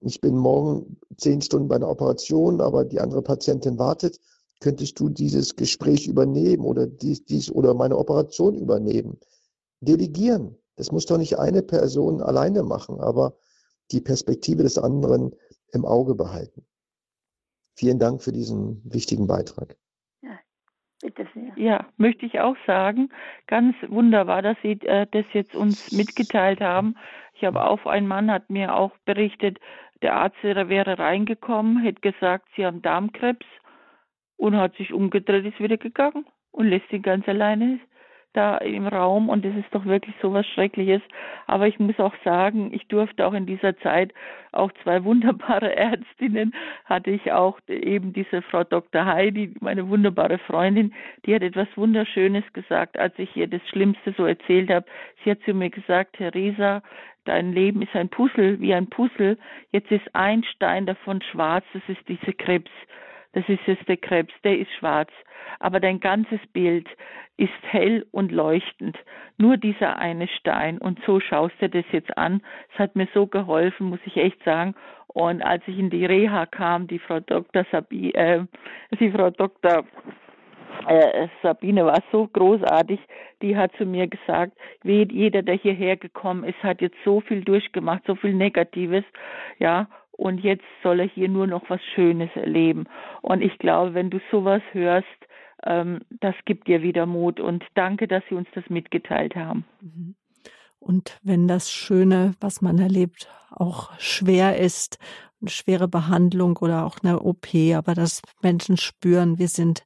ich 0.00 0.20
bin 0.20 0.36
morgen 0.36 0.98
zehn 1.16 1.40
Stunden 1.40 1.68
bei 1.68 1.76
einer 1.76 1.88
Operation, 1.88 2.60
aber 2.60 2.84
die 2.84 3.00
andere 3.00 3.22
Patientin 3.22 3.78
wartet 3.78 4.20
könntest 4.60 4.98
du 4.98 5.08
dieses 5.08 5.56
Gespräch 5.56 6.06
übernehmen 6.06 6.64
oder 6.64 6.86
dies, 6.86 7.24
dies 7.24 7.50
oder 7.50 7.74
meine 7.74 7.98
Operation 7.98 8.54
übernehmen. 8.54 9.18
Delegieren. 9.80 10.56
Das 10.76 10.90
muss 10.90 11.06
doch 11.06 11.18
nicht 11.18 11.38
eine 11.38 11.62
Person 11.62 12.22
alleine 12.22 12.62
machen, 12.62 12.98
aber 13.00 13.36
die 13.90 14.00
Perspektive 14.00 14.62
des 14.62 14.78
anderen 14.78 15.34
im 15.74 15.84
Auge 15.84 16.14
behalten. 16.14 16.64
Vielen 17.76 17.98
Dank 17.98 18.22
für 18.22 18.32
diesen 18.32 18.80
wichtigen 18.84 19.26
Beitrag. 19.26 19.76
Ja, 20.22 20.38
bitte 21.02 21.26
sehr. 21.34 21.52
Ja, 21.56 21.86
möchte 21.96 22.24
ich 22.26 22.40
auch 22.40 22.56
sagen. 22.66 23.08
Ganz 23.46 23.74
wunderbar, 23.88 24.42
dass 24.42 24.56
Sie 24.62 24.72
äh, 24.82 25.06
das 25.10 25.24
jetzt 25.32 25.54
uns 25.54 25.90
mitgeteilt 25.92 26.60
haben. 26.60 26.96
Ich 27.34 27.44
habe 27.44 27.64
auch, 27.64 27.84
ein 27.86 28.06
Mann 28.06 28.30
hat 28.30 28.48
mir 28.48 28.76
auch 28.76 28.92
berichtet, 29.04 29.58
der 30.02 30.16
Arzt 30.16 30.42
wäre 30.42 30.98
reingekommen, 30.98 31.82
hätte 31.82 32.00
gesagt, 32.00 32.48
Sie 32.56 32.64
haben 32.64 32.82
Darmkrebs 32.82 33.46
und 34.36 34.56
hat 34.56 34.76
sich 34.76 34.92
umgedreht, 34.92 35.44
ist 35.44 35.60
wieder 35.60 35.78
gegangen 35.78 36.26
und 36.52 36.66
lässt 36.66 36.88
sie 36.90 37.00
ganz 37.00 37.26
alleine 37.28 37.80
da 38.34 38.58
im 38.58 38.86
Raum 38.86 39.28
und 39.28 39.44
das 39.44 39.54
ist 39.54 39.72
doch 39.72 39.84
wirklich 39.86 40.14
so 40.20 40.32
was 40.32 40.46
Schreckliches. 40.46 41.00
Aber 41.46 41.66
ich 41.66 41.78
muss 41.78 41.98
auch 41.98 42.14
sagen, 42.24 42.72
ich 42.74 42.86
durfte 42.88 43.26
auch 43.26 43.32
in 43.32 43.46
dieser 43.46 43.76
Zeit 43.78 44.12
auch 44.52 44.70
zwei 44.82 45.02
wunderbare 45.04 45.74
Ärztinnen 45.76 46.54
hatte 46.84 47.10
ich 47.10 47.32
auch 47.32 47.58
eben 47.68 48.12
diese 48.12 48.42
Frau 48.42 48.64
Dr. 48.64 49.06
Heidi, 49.06 49.54
meine 49.60 49.88
wunderbare 49.88 50.38
Freundin, 50.38 50.92
die 51.24 51.34
hat 51.34 51.42
etwas 51.42 51.68
Wunderschönes 51.76 52.44
gesagt, 52.52 52.98
als 52.98 53.14
ich 53.18 53.34
ihr 53.36 53.46
das 53.46 53.62
Schlimmste 53.68 54.12
so 54.16 54.26
erzählt 54.26 54.70
habe. 54.70 54.86
Sie 55.24 55.30
hat 55.30 55.40
zu 55.44 55.54
mir 55.54 55.70
gesagt, 55.70 56.16
Theresa, 56.16 56.82
dein 57.24 57.52
Leben 57.52 57.82
ist 57.82 57.94
ein 57.94 58.08
Puzzle, 58.08 58.60
wie 58.60 58.74
ein 58.74 58.88
Puzzle. 58.88 59.38
Jetzt 59.72 59.90
ist 59.90 60.14
ein 60.14 60.44
Stein 60.44 60.86
davon 60.86 61.22
schwarz, 61.22 61.64
das 61.72 61.82
ist 61.88 62.06
diese 62.08 62.32
Krebs 62.32 62.70
das 63.34 63.48
ist 63.48 63.60
jetzt 63.66 63.88
der 63.88 63.96
Krebs, 63.96 64.32
der 64.42 64.58
ist 64.58 64.72
schwarz. 64.78 65.10
Aber 65.60 65.80
dein 65.80 66.00
ganzes 66.00 66.40
Bild 66.52 66.88
ist 67.36 67.52
hell 67.62 68.06
und 68.12 68.32
leuchtend. 68.32 68.96
Nur 69.38 69.56
dieser 69.56 69.98
eine 69.98 70.28
Stein. 70.28 70.78
Und 70.78 71.00
so 71.04 71.20
schaust 71.20 71.54
du 71.60 71.68
das 71.68 71.84
jetzt 71.92 72.16
an. 72.16 72.42
Es 72.72 72.78
hat 72.78 72.96
mir 72.96 73.08
so 73.12 73.26
geholfen, 73.26 73.88
muss 73.88 74.00
ich 74.04 74.16
echt 74.16 74.42
sagen. 74.44 74.74
Und 75.08 75.42
als 75.42 75.62
ich 75.66 75.78
in 75.78 75.90
die 75.90 76.06
Reha 76.06 76.46
kam, 76.46 76.86
die 76.86 76.98
Frau 76.98 77.20
Dr. 77.20 77.64
Sabi, 77.70 78.10
äh, 78.12 78.44
die 78.98 79.10
Frau 79.10 79.30
Dr. 79.30 79.84
Äh, 80.86 81.28
Sabine 81.42 81.86
war 81.86 82.02
so 82.12 82.26
großartig, 82.26 83.00
die 83.42 83.56
hat 83.56 83.72
zu 83.76 83.86
mir 83.86 84.08
gesagt, 84.08 84.52
jeder, 84.82 85.42
der 85.42 85.54
hierher 85.54 85.96
gekommen 85.96 86.44
ist, 86.44 86.62
hat 86.62 86.80
jetzt 86.80 86.96
so 87.04 87.20
viel 87.20 87.42
durchgemacht, 87.42 88.02
so 88.06 88.14
viel 88.16 88.34
Negatives, 88.34 89.04
ja, 89.58 89.88
und 90.16 90.38
jetzt 90.38 90.64
soll 90.82 91.00
er 91.00 91.08
hier 91.08 91.28
nur 91.28 91.46
noch 91.46 91.68
was 91.68 91.80
Schönes 91.94 92.30
erleben. 92.34 92.84
Und 93.22 93.42
ich 93.42 93.58
glaube, 93.58 93.94
wenn 93.94 94.10
du 94.10 94.20
sowas 94.30 94.62
hörst, 94.72 95.06
ähm, 95.64 96.00
das 96.20 96.34
gibt 96.44 96.68
dir 96.68 96.82
wieder 96.82 97.06
Mut 97.06 97.40
und 97.40 97.64
danke, 97.74 98.06
dass 98.06 98.22
Sie 98.28 98.34
uns 98.34 98.48
das 98.54 98.68
mitgeteilt 98.68 99.34
haben. 99.34 99.64
Mhm. 99.80 100.14
Und 100.78 101.18
wenn 101.22 101.48
das 101.48 101.70
Schöne, 101.72 102.34
was 102.40 102.60
man 102.60 102.78
erlebt, 102.78 103.28
auch 103.50 103.98
schwer 103.98 104.58
ist, 104.58 104.98
eine 105.40 105.50
schwere 105.50 105.88
Behandlung 105.88 106.58
oder 106.58 106.84
auch 106.84 106.98
eine 107.02 107.20
OP, 107.20 107.46
aber 107.74 107.94
dass 107.94 108.20
Menschen 108.42 108.76
spüren, 108.76 109.38
wir 109.38 109.48
sind 109.48 109.84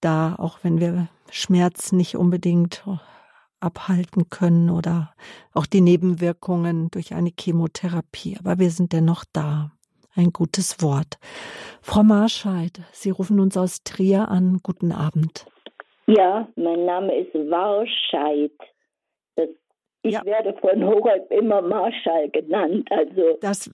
da, 0.00 0.34
auch 0.36 0.58
wenn 0.62 0.80
wir 0.80 1.08
Schmerz 1.30 1.92
nicht 1.92 2.16
unbedingt 2.16 2.84
abhalten 3.60 4.30
können 4.30 4.70
oder 4.70 5.12
auch 5.54 5.66
die 5.66 5.80
Nebenwirkungen 5.80 6.90
durch 6.90 7.14
eine 7.14 7.30
Chemotherapie. 7.38 8.36
Aber 8.38 8.58
wir 8.58 8.70
sind 8.70 8.92
dennoch 8.92 9.24
da. 9.32 9.72
Ein 10.14 10.32
gutes 10.32 10.82
Wort. 10.82 11.18
Frau 11.80 12.02
Marscheid, 12.02 12.80
Sie 12.92 13.10
rufen 13.10 13.38
uns 13.38 13.56
aus 13.56 13.84
Trier 13.84 14.28
an. 14.28 14.58
Guten 14.64 14.90
Abend. 14.90 15.46
Ja, 16.06 16.48
mein 16.56 16.86
Name 16.86 17.14
ist 17.14 17.34
Warscheid. 17.34 18.50
Ich 20.02 20.14
ja. 20.14 20.24
werde 20.24 20.54
von 20.60 20.84
Horeb 20.84 21.30
immer 21.30 21.60
Marschall 21.60 22.30
genannt. 22.30 22.88
Also 22.90 23.36
das, 23.40 23.70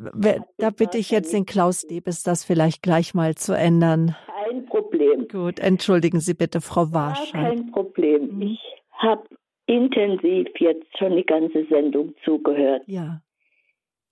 da 0.57 0.71
bitte 0.71 0.99
ich 0.99 1.11
jetzt 1.11 1.33
den 1.33 1.47
Klaus 1.47 1.83
Debes, 1.83 2.23
das 2.23 2.45
vielleicht 2.45 2.83
gleich 2.83 3.15
mal 3.15 3.35
zu 3.35 3.53
ändern. 3.53 4.17
Kein 4.27 4.67
Problem. 4.67 5.29
Gut, 5.29 5.61
entschuldigen 5.61 6.21
Sie 6.21 6.35
bitte, 6.35 6.61
Frau 6.61 6.93
Warscheid. 6.93 7.31
Kein 7.31 7.71
Problem. 7.71 8.37
Mhm. 8.37 8.43
Ich 8.43 8.61
habe 8.99 9.25
intensiv 9.67 10.49
jetzt 10.59 10.99
schon 10.99 11.17
die 11.17 11.27
ganze 11.27 11.65
Sendung 11.67 12.15
zugehört. 12.25 12.83
Ja. 12.87 13.21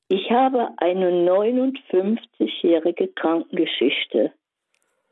Ich 0.09 0.31
habe 0.31 0.69
eine 0.77 1.11
59-jährige 1.11 3.09
Krankengeschichte, 3.09 4.33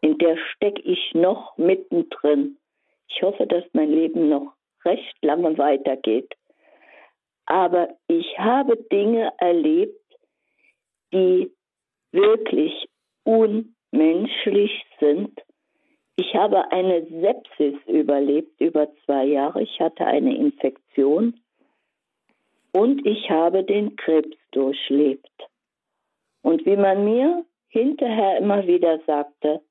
in 0.02 0.18
der 0.18 0.36
stecke 0.36 0.82
ich 0.82 1.14
noch 1.14 1.56
mittendrin. 1.56 2.58
Ich 3.08 3.22
hoffe, 3.22 3.46
dass 3.46 3.64
mein 3.72 3.90
Leben 3.90 4.28
noch 4.28 4.52
recht 4.84 5.16
lange 5.22 5.56
weitergeht. 5.58 6.34
Aber 7.46 7.88
ich 8.06 8.38
habe 8.38 8.76
Dinge 8.92 9.32
erlebt, 9.38 9.98
die 11.12 11.50
wirklich 12.12 12.88
unmenschlich 13.24 14.84
sind. 15.00 15.40
Ich 16.20 16.34
habe 16.34 16.70
eine 16.70 17.06
Sepsis 17.06 17.76
überlebt 17.86 18.60
über 18.60 18.88
zwei 19.06 19.24
Jahre. 19.24 19.62
Ich 19.62 19.80
hatte 19.80 20.04
eine 20.04 20.36
Infektion 20.36 21.40
und 22.72 23.06
ich 23.06 23.30
habe 23.30 23.64
den 23.64 23.96
Krebs 23.96 24.36
durchlebt. 24.50 25.32
Und 26.42 26.66
wie 26.66 26.76
man 26.76 27.06
mir 27.06 27.46
hinterher 27.68 28.36
immer 28.36 28.66
wieder 28.66 29.00
sagte, 29.06 29.62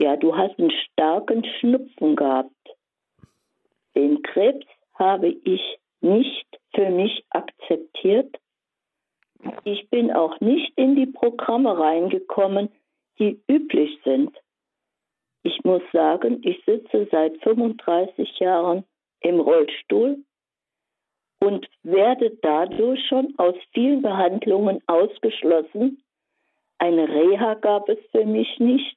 ja, 0.00 0.16
du 0.16 0.34
hast 0.34 0.58
einen 0.58 0.70
starken 0.70 1.44
Schnupfen 1.44 2.16
gehabt. 2.16 2.76
Den 3.94 4.22
Krebs 4.22 4.66
habe 4.94 5.28
ich 5.28 5.78
nicht 6.00 6.46
für 6.74 6.88
mich 6.88 7.22
akzeptiert. 7.28 8.34
Ich 9.64 9.90
bin 9.90 10.10
auch 10.10 10.40
nicht 10.40 10.72
in 10.76 10.96
die 10.96 11.06
Programme 11.06 11.78
reingekommen, 11.78 12.70
die 13.18 13.38
üblich 13.46 14.00
sind. 14.04 14.34
Ich 15.42 15.62
muss 15.64 15.82
sagen, 15.92 16.40
ich 16.44 16.62
sitze 16.64 17.08
seit 17.10 17.40
35 17.42 18.38
Jahren 18.38 18.84
im 19.20 19.40
Rollstuhl 19.40 20.18
und 21.40 21.68
werde 21.82 22.36
dadurch 22.42 23.06
schon 23.08 23.34
aus 23.38 23.54
vielen 23.72 24.02
Behandlungen 24.02 24.82
ausgeschlossen. 24.86 26.02
Eine 26.78 27.08
Reha 27.08 27.54
gab 27.54 27.88
es 27.88 27.98
für 28.10 28.24
mich 28.24 28.58
nicht. 28.58 28.96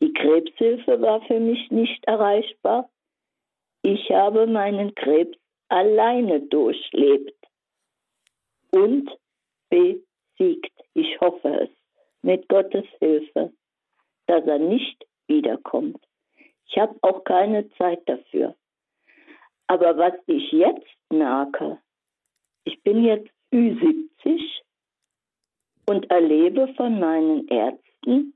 Die 0.00 0.12
Krebshilfe 0.12 1.00
war 1.02 1.20
für 1.22 1.40
mich 1.40 1.70
nicht 1.70 2.04
erreichbar. 2.06 2.88
Ich 3.82 4.10
habe 4.10 4.46
meinen 4.46 4.94
Krebs 4.94 5.38
alleine 5.68 6.40
durchlebt 6.40 7.34
und 8.70 9.10
besiegt. 9.68 10.72
Ich 10.94 11.20
hoffe 11.20 11.62
es 11.62 11.70
mit 12.22 12.48
Gottes 12.48 12.84
Hilfe, 12.98 13.52
dass 14.26 14.44
er 14.46 14.58
nicht 14.58 15.06
wiederkommt. 15.30 16.04
Ich 16.66 16.76
habe 16.76 16.94
auch 17.00 17.24
keine 17.24 17.70
Zeit 17.76 18.02
dafür. 18.06 18.54
Aber 19.66 19.96
was 19.96 20.14
ich 20.26 20.52
jetzt 20.52 20.86
merke, 21.10 21.78
ich 22.64 22.82
bin 22.82 23.04
jetzt 23.04 23.30
Ü70 23.52 24.60
und 25.86 26.10
erlebe 26.10 26.74
von 26.74 27.00
meinen 27.00 27.48
Ärzten 27.48 28.34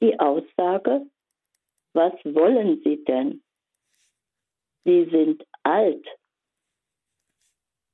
die 0.00 0.18
Aussage, 0.18 1.06
was 1.94 2.12
wollen 2.24 2.80
Sie 2.82 3.04
denn? 3.04 3.42
Sie 4.84 5.04
sind 5.10 5.46
alt. 5.62 6.06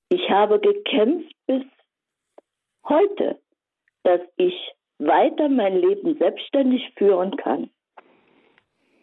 Ich 0.08 0.30
habe 0.30 0.58
gekämpft 0.58 1.34
bis 1.46 1.64
heute, 2.88 3.40
dass 4.04 4.20
ich 4.36 4.54
weiter 4.98 5.48
mein 5.48 5.80
Leben 5.80 6.16
selbstständig 6.16 6.92
führen 6.96 7.36
kann. 7.36 7.70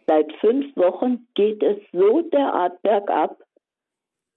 Seit 0.06 0.32
fünf 0.36 0.76
Wochen 0.76 1.26
geht 1.34 1.62
es 1.62 1.78
so 1.92 2.22
derart 2.22 2.80
bergab, 2.82 3.42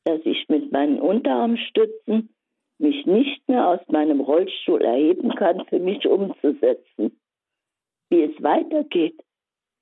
dass 0.04 0.20
ich 0.26 0.48
mit 0.50 0.72
meinen 0.72 1.00
Unterarmstützen 1.00 2.34
mich 2.80 3.06
nicht 3.06 3.48
mehr 3.48 3.68
aus 3.68 3.80
meinem 3.88 4.22
Rollstuhl 4.22 4.82
erheben 4.82 5.36
kann, 5.36 5.66
für 5.66 5.80
mich 5.80 6.08
umzusetzen. 6.08 7.20
Wie 8.10 8.24
es 8.24 8.42
weitergeht, 8.42 9.22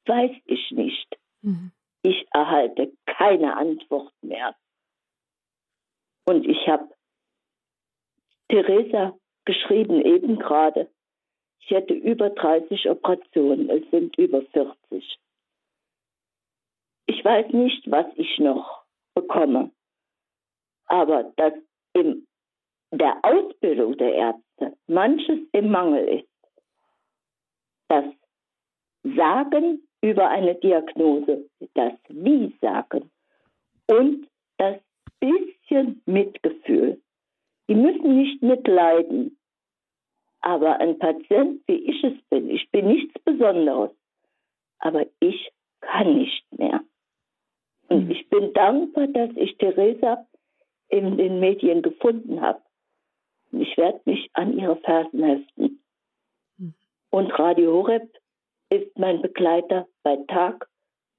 weiß 0.05 0.35
ich 0.45 0.71
nicht. 0.71 1.17
Mhm. 1.41 1.71
Ich 2.03 2.27
erhalte 2.33 2.91
keine 3.05 3.55
Antwort 3.55 4.11
mehr. 4.21 4.55
Und 6.25 6.45
ich 6.45 6.67
habe 6.67 6.89
Theresa 8.49 9.17
geschrieben, 9.45 10.01
eben 10.01 10.39
gerade, 10.39 10.89
ich 11.61 11.69
hätte 11.69 11.93
über 11.93 12.29
30 12.29 12.89
Operationen, 12.89 13.69
es 13.69 13.89
sind 13.91 14.17
über 14.17 14.41
40. 14.41 15.19
Ich 17.07 17.23
weiß 17.23 17.51
nicht, 17.53 17.89
was 17.89 18.05
ich 18.15 18.37
noch 18.39 18.83
bekomme. 19.15 19.71
Aber 20.85 21.23
dass 21.35 21.53
in 21.93 22.27
der 22.91 23.17
Ausbildung 23.23 23.97
der 23.97 24.13
Ärzte 24.13 24.77
manches 24.87 25.39
im 25.51 25.71
Mangel 25.71 26.19
ist, 26.19 26.29
das 27.89 28.05
Sagen 29.15 29.87
über 30.01 30.29
eine 30.29 30.55
Diagnose, 30.55 31.49
das 31.73 31.93
Wie 32.09 32.55
sagen 32.61 33.09
und 33.87 34.27
das 34.57 34.77
bisschen 35.19 36.01
Mitgefühl. 36.05 37.01
Die 37.69 37.75
müssen 37.75 38.17
nicht 38.17 38.41
mitleiden. 38.41 39.37
Aber 40.41 40.79
ein 40.79 40.97
Patient, 40.99 41.61
wie 41.67 41.75
ich 41.75 42.03
es 42.03 42.13
bin, 42.29 42.49
ich 42.49 42.69
bin 42.71 42.87
nichts 42.87 43.13
Besonderes, 43.23 43.91
aber 44.79 45.05
ich 45.19 45.51
kann 45.81 46.17
nicht 46.17 46.45
mehr. 46.57 46.81
Und 47.89 48.03
hm. 48.03 48.11
ich 48.11 48.29
bin 48.29 48.53
dankbar, 48.53 49.07
dass 49.07 49.29
ich 49.35 49.57
Theresa 49.57 50.25
in 50.89 51.17
den 51.17 51.39
Medien 51.39 51.81
gefunden 51.81 52.41
habe. 52.41 52.61
Ich 53.51 53.77
werde 53.77 54.01
mich 54.05 54.29
an 54.33 54.57
ihre 54.57 54.77
Fersen 54.77 55.23
heften. 55.23 55.79
Hm. 56.57 56.73
Und 57.09 57.39
Radio 57.39 57.73
Horeb 57.73 58.09
ist 58.69 58.97
mein 58.97 59.21
Begleiter 59.21 59.87
bei 60.03 60.17
Tag 60.27 60.67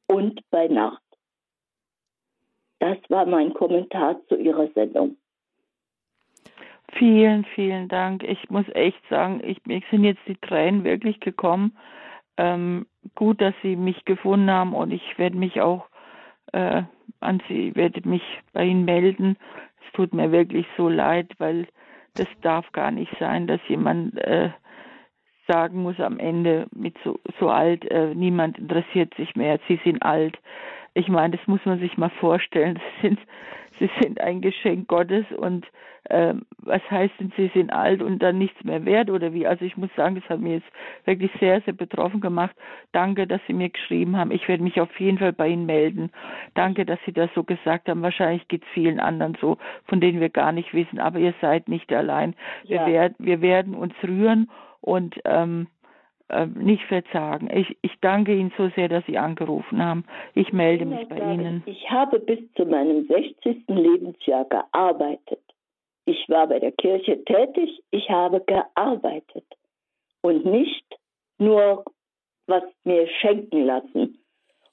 und 0.07 0.41
bei 0.51 0.69
Nacht. 0.69 1.03
Das 2.81 2.99
war 3.09 3.27
mein 3.27 3.55
Kommentar 3.55 4.21
zu 4.29 4.37
Ihrer 4.37 4.69
Sendung. 4.69 5.16
Vielen, 6.93 7.45
vielen 7.55 7.89
Dank. 7.89 8.23
Ich 8.23 8.49
muss 8.51 8.66
echt 8.75 9.01
sagen, 9.11 9.43
ich, 9.45 9.64
mir 9.66 9.83
sind 9.91 10.05
jetzt 10.05 10.23
die 10.27 10.37
Tränen 10.37 10.85
wirklich 10.85 11.21
gekommen. 11.21 11.77
Ähm, 12.37 12.87
gut, 13.14 13.41
dass 13.41 13.55
Sie 13.62 13.77
mich 13.77 14.05
gefunden 14.05 14.51
haben 14.51 14.75
und 14.75 14.93
ich 14.93 15.19
werde 15.19 15.37
mich 15.37 15.61
auch 15.61 15.89
äh, 16.53 16.82
an 17.20 17.42
Sie, 17.49 17.74
werde 17.74 18.07
mich 18.09 18.22
bei 18.53 18.64
Ihnen 18.64 18.84
melden. 18.84 19.36
Es 19.86 19.92
tut 19.92 20.14
mir 20.14 20.32
wirklich 20.32 20.66
so 20.76 20.88
leid, 20.88 21.32
weil 21.38 21.66
das 22.14 22.28
darf 22.42 22.70
gar 22.72 22.90
nicht 22.90 23.12
sein, 23.18 23.46
dass 23.46 23.61
jemand 23.68 24.18
äh, 24.18 24.51
sagen 25.46 25.82
muss 25.82 25.99
am 25.99 26.18
Ende 26.18 26.66
mit 26.74 26.96
so, 27.05 27.18
so 27.40 27.49
alt, 27.49 27.84
äh, 27.90 28.14
niemand 28.14 28.59
interessiert 28.59 29.14
sich 29.14 29.34
mehr, 29.34 29.59
Sie 29.66 29.80
sind 29.82 30.03
alt. 30.03 30.38
Ich 30.94 31.09
meine, 31.09 31.36
das 31.36 31.46
muss 31.46 31.64
man 31.64 31.78
sich 31.78 31.96
mal 31.96 32.11
vorstellen. 32.11 32.78
Sie 33.01 33.09
sind, 33.09 33.20
sie 33.79 33.91
sind 34.01 34.20
ein 34.20 34.41
Geschenk 34.41 34.89
Gottes 34.89 35.24
und 35.37 35.66
äh, 36.05 36.35
was 36.59 36.83
heißt 36.91 37.14
denn, 37.20 37.33
sie 37.37 37.51
sind 37.55 37.72
alt 37.72 38.03
und 38.03 38.20
dann 38.20 38.39
nichts 38.39 38.62
mehr 38.64 38.85
wert 38.85 39.11
oder 39.11 39.33
wie? 39.33 39.47
Also 39.47 39.64
ich 39.64 39.76
muss 39.76 39.91
sagen, 39.97 40.14
das 40.14 40.29
hat 40.29 40.41
mir 40.41 40.55
jetzt 40.55 40.68
wirklich 41.05 41.31
sehr, 41.39 41.61
sehr 41.62 41.74
betroffen 41.74 42.20
gemacht. 42.20 42.57
Danke, 42.93 43.26
dass 43.26 43.41
Sie 43.47 43.53
mir 43.53 43.68
geschrieben 43.68 44.16
haben. 44.16 44.31
Ich 44.31 44.49
werde 44.49 44.62
mich 44.62 44.81
auf 44.81 44.99
jeden 44.99 45.18
Fall 45.18 45.33
bei 45.33 45.49
Ihnen 45.49 45.66
melden. 45.66 46.11
Danke, 46.55 46.87
dass 46.87 46.99
Sie 47.05 47.12
das 47.12 47.31
so 47.35 47.45
gesagt 47.45 47.89
haben. 47.89 48.03
Wahrscheinlich 48.03 48.49
geht 48.49 48.62
es 48.62 48.68
vielen 48.70 49.01
anderen 49.01 49.37
so, 49.41 49.59
von 49.85 50.01
denen 50.01 50.20
wir 50.20 50.31
gar 50.31 50.53
nicht 50.53 50.72
wissen. 50.72 50.99
Aber 50.99 51.18
ihr 51.18 51.35
seid 51.41 51.68
nicht 51.68 51.93
allein. 51.93 52.35
Ja. 52.64 52.87
Wir, 52.87 52.93
werden, 52.93 53.14
wir 53.18 53.41
werden 53.43 53.74
uns 53.74 53.95
rühren 54.03 54.51
und 54.81 55.20
ähm, 55.24 55.66
äh, 56.29 56.47
nicht 56.47 56.83
verzagen. 56.85 57.49
Ich, 57.53 57.76
ich 57.83 57.93
danke 58.01 58.35
Ihnen 58.35 58.53
so 58.57 58.68
sehr, 58.76 58.89
dass 58.89 59.05
Sie 59.07 59.18
angerufen 59.18 59.83
haben. 59.83 60.05
Ich 60.35 60.53
melde 60.53 60.85
mich 60.85 61.09
bei 61.09 61.18
Ihnen. 61.18 61.62
Ich 61.66 61.91
habe 61.91 62.18
bis 62.18 62.39
zu 62.55 62.66
meinem 62.66 63.07
60. 63.07 63.64
Lebensjahr 63.68 64.45
gearbeitet. 64.45 65.41
Ich 66.05 66.29
war 66.29 66.47
bei 66.47 66.59
der 66.59 66.72
Kirche 66.72 67.22
tätig, 67.24 67.83
ich 67.91 68.09
habe 68.09 68.41
gearbeitet 68.41 69.45
und 70.22 70.45
nicht 70.47 70.85
nur 71.39 71.85
was 72.47 72.62
mir 72.85 73.07
schenken 73.20 73.66
lassen. 73.66 74.18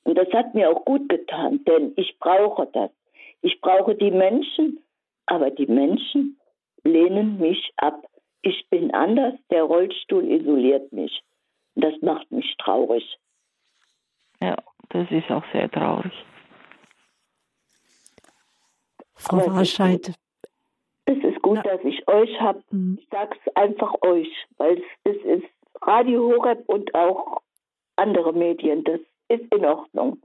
Und 0.04 0.18
das 0.18 0.30
hat 0.32 0.56
mir 0.56 0.70
auch 0.70 0.86
gut 0.86 1.10
getan, 1.10 1.64
denn 1.66 1.94
ich 1.98 2.18
brauche 2.20 2.68
das. 2.68 2.92
Ich 3.42 3.60
brauche 3.60 3.96
die 3.96 4.12
Menschen, 4.12 4.80
aber 5.26 5.52
die 5.52 5.68
Menschen 5.68 6.40
lehnen 6.84 7.40
mich 7.40 7.74
ab. 7.78 8.06
Ich 8.42 8.68
bin 8.70 8.94
anders, 8.94 9.34
der 9.50 9.64
Rollstuhl 9.64 10.24
isoliert 10.32 10.92
mich. 10.94 11.22
Das 11.76 11.94
macht 12.02 12.32
mich 12.32 12.56
traurig. 12.58 13.18
Ja, 14.42 14.56
das 14.90 15.10
ist 15.12 15.30
auch 15.30 15.44
sehr 15.52 15.70
traurig. 15.70 16.14
Frau 19.16 19.46
Warscheid, 19.48 20.14
es 21.06 21.18
ist 21.24 21.42
gut, 21.42 21.58
Na. 21.58 21.64
dass 21.64 21.84
ich 21.84 22.08
euch 22.08 22.42
habe. 22.42 22.62
Mhm. 22.72 22.98
Ich 23.00 23.08
sage 23.10 23.38
es 23.44 23.56
einfach 23.56 23.94
euch, 24.02 24.30
weil 24.58 24.78
es, 24.78 25.16
es 25.16 25.44
ist 25.44 25.48
Radio 25.82 26.22
Horeb 26.22 26.64
und 26.68 26.94
auch 26.96 27.42
andere 27.96 28.34
Medien. 28.34 28.84
Das 28.84 29.00
ist 29.30 29.54
in 29.54 29.66
Ordnung. 29.66 30.22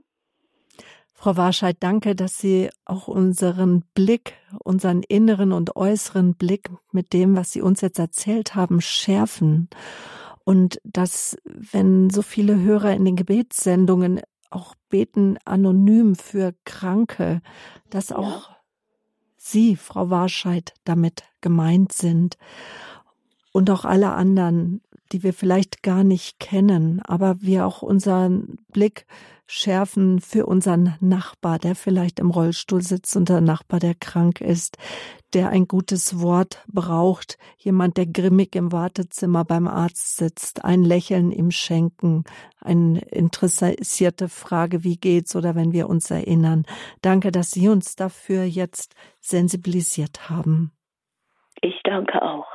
Frau 1.13 1.37
Warscheid, 1.37 1.77
danke, 1.79 2.15
dass 2.15 2.39
Sie 2.39 2.69
auch 2.85 3.07
unseren 3.07 3.83
Blick, 3.93 4.33
unseren 4.63 5.03
inneren 5.03 5.51
und 5.51 5.75
äußeren 5.75 6.33
Blick 6.33 6.71
mit 6.91 7.13
dem, 7.13 7.37
was 7.37 7.51
Sie 7.51 7.61
uns 7.61 7.81
jetzt 7.81 7.99
erzählt 7.99 8.55
haben, 8.55 8.81
schärfen. 8.81 9.69
Und 10.43 10.79
dass, 10.83 11.37
wenn 11.43 12.09
so 12.09 12.21
viele 12.21 12.59
Hörer 12.59 12.93
in 12.93 13.05
den 13.05 13.15
Gebetssendungen 13.15 14.21
auch 14.49 14.75
beten 14.89 15.37
anonym 15.45 16.15
für 16.15 16.53
Kranke, 16.65 17.41
dass 17.89 18.11
auch 18.11 18.49
ja. 18.49 18.57
Sie, 19.37 19.75
Frau 19.75 20.09
Warscheid, 20.09 20.73
damit 20.83 21.23
gemeint 21.41 21.93
sind. 21.93 22.37
Und 23.51 23.69
auch 23.69 23.85
alle 23.85 24.11
anderen, 24.11 24.81
die 25.11 25.23
wir 25.23 25.33
vielleicht 25.33 25.83
gar 25.83 26.03
nicht 26.03 26.39
kennen, 26.39 27.01
aber 27.01 27.41
wir 27.41 27.65
auch 27.65 27.81
unseren 27.81 28.57
Blick 28.71 29.05
schärfen 29.51 30.21
für 30.21 30.45
unseren 30.45 30.95
Nachbar, 31.01 31.59
der 31.59 31.75
vielleicht 31.75 32.19
im 32.19 32.29
Rollstuhl 32.31 32.81
sitzt 32.81 33.17
und 33.17 33.27
der 33.27 33.41
Nachbar, 33.41 33.79
der 33.81 33.95
krank 33.95 34.39
ist, 34.39 34.77
der 35.33 35.49
ein 35.49 35.67
gutes 35.67 36.21
Wort 36.21 36.63
braucht, 36.67 37.37
jemand, 37.57 37.97
der 37.97 38.05
grimmig 38.05 38.55
im 38.55 38.71
Wartezimmer 38.71 39.43
beim 39.43 39.67
Arzt 39.67 40.15
sitzt, 40.15 40.63
ein 40.63 40.83
Lächeln 40.83 41.31
ihm 41.31 41.51
schenken, 41.51 42.23
eine 42.61 43.01
interessierte 43.01 44.29
Frage, 44.29 44.85
wie 44.85 44.97
geht's 44.97 45.35
oder 45.35 45.53
wenn 45.55 45.73
wir 45.73 45.89
uns 45.89 46.09
erinnern. 46.11 46.65
Danke, 47.01 47.31
dass 47.31 47.51
Sie 47.51 47.67
uns 47.67 47.95
dafür 47.97 48.43
jetzt 48.43 48.95
sensibilisiert 49.19 50.29
haben. 50.29 50.71
Ich 51.61 51.79
danke 51.83 52.21
auch. 52.21 52.50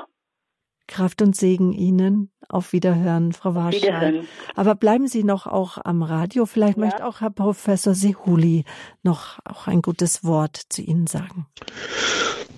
Kraft 0.87 1.23
und 1.23 1.37
Segen 1.37 1.73
Ihnen. 1.73 2.31
Auf 2.49 2.73
Wiederhören, 2.73 3.33
Frau 3.33 3.55
Warscheid. 3.55 4.23
Aber 4.55 4.77
bleiben 4.77 5.09
Sie 5.09 5.25
noch 5.25 5.47
auch 5.47 5.79
am 5.85 6.03
Radio. 6.03 6.47
Vielleicht 6.47 6.79
ja. 6.79 6.85
möchte 6.85 7.05
auch 7.05 7.21
Herr 7.21 7.31
Professor 7.31 7.95
Sehuli 7.95 8.65
noch 9.03 9.41
auch 9.45 9.67
ein 9.67 9.83
gutes 9.83 10.23
Wort 10.23 10.61
zu 10.69 10.83
Ihnen 10.83 11.09
sagen. 11.09 11.47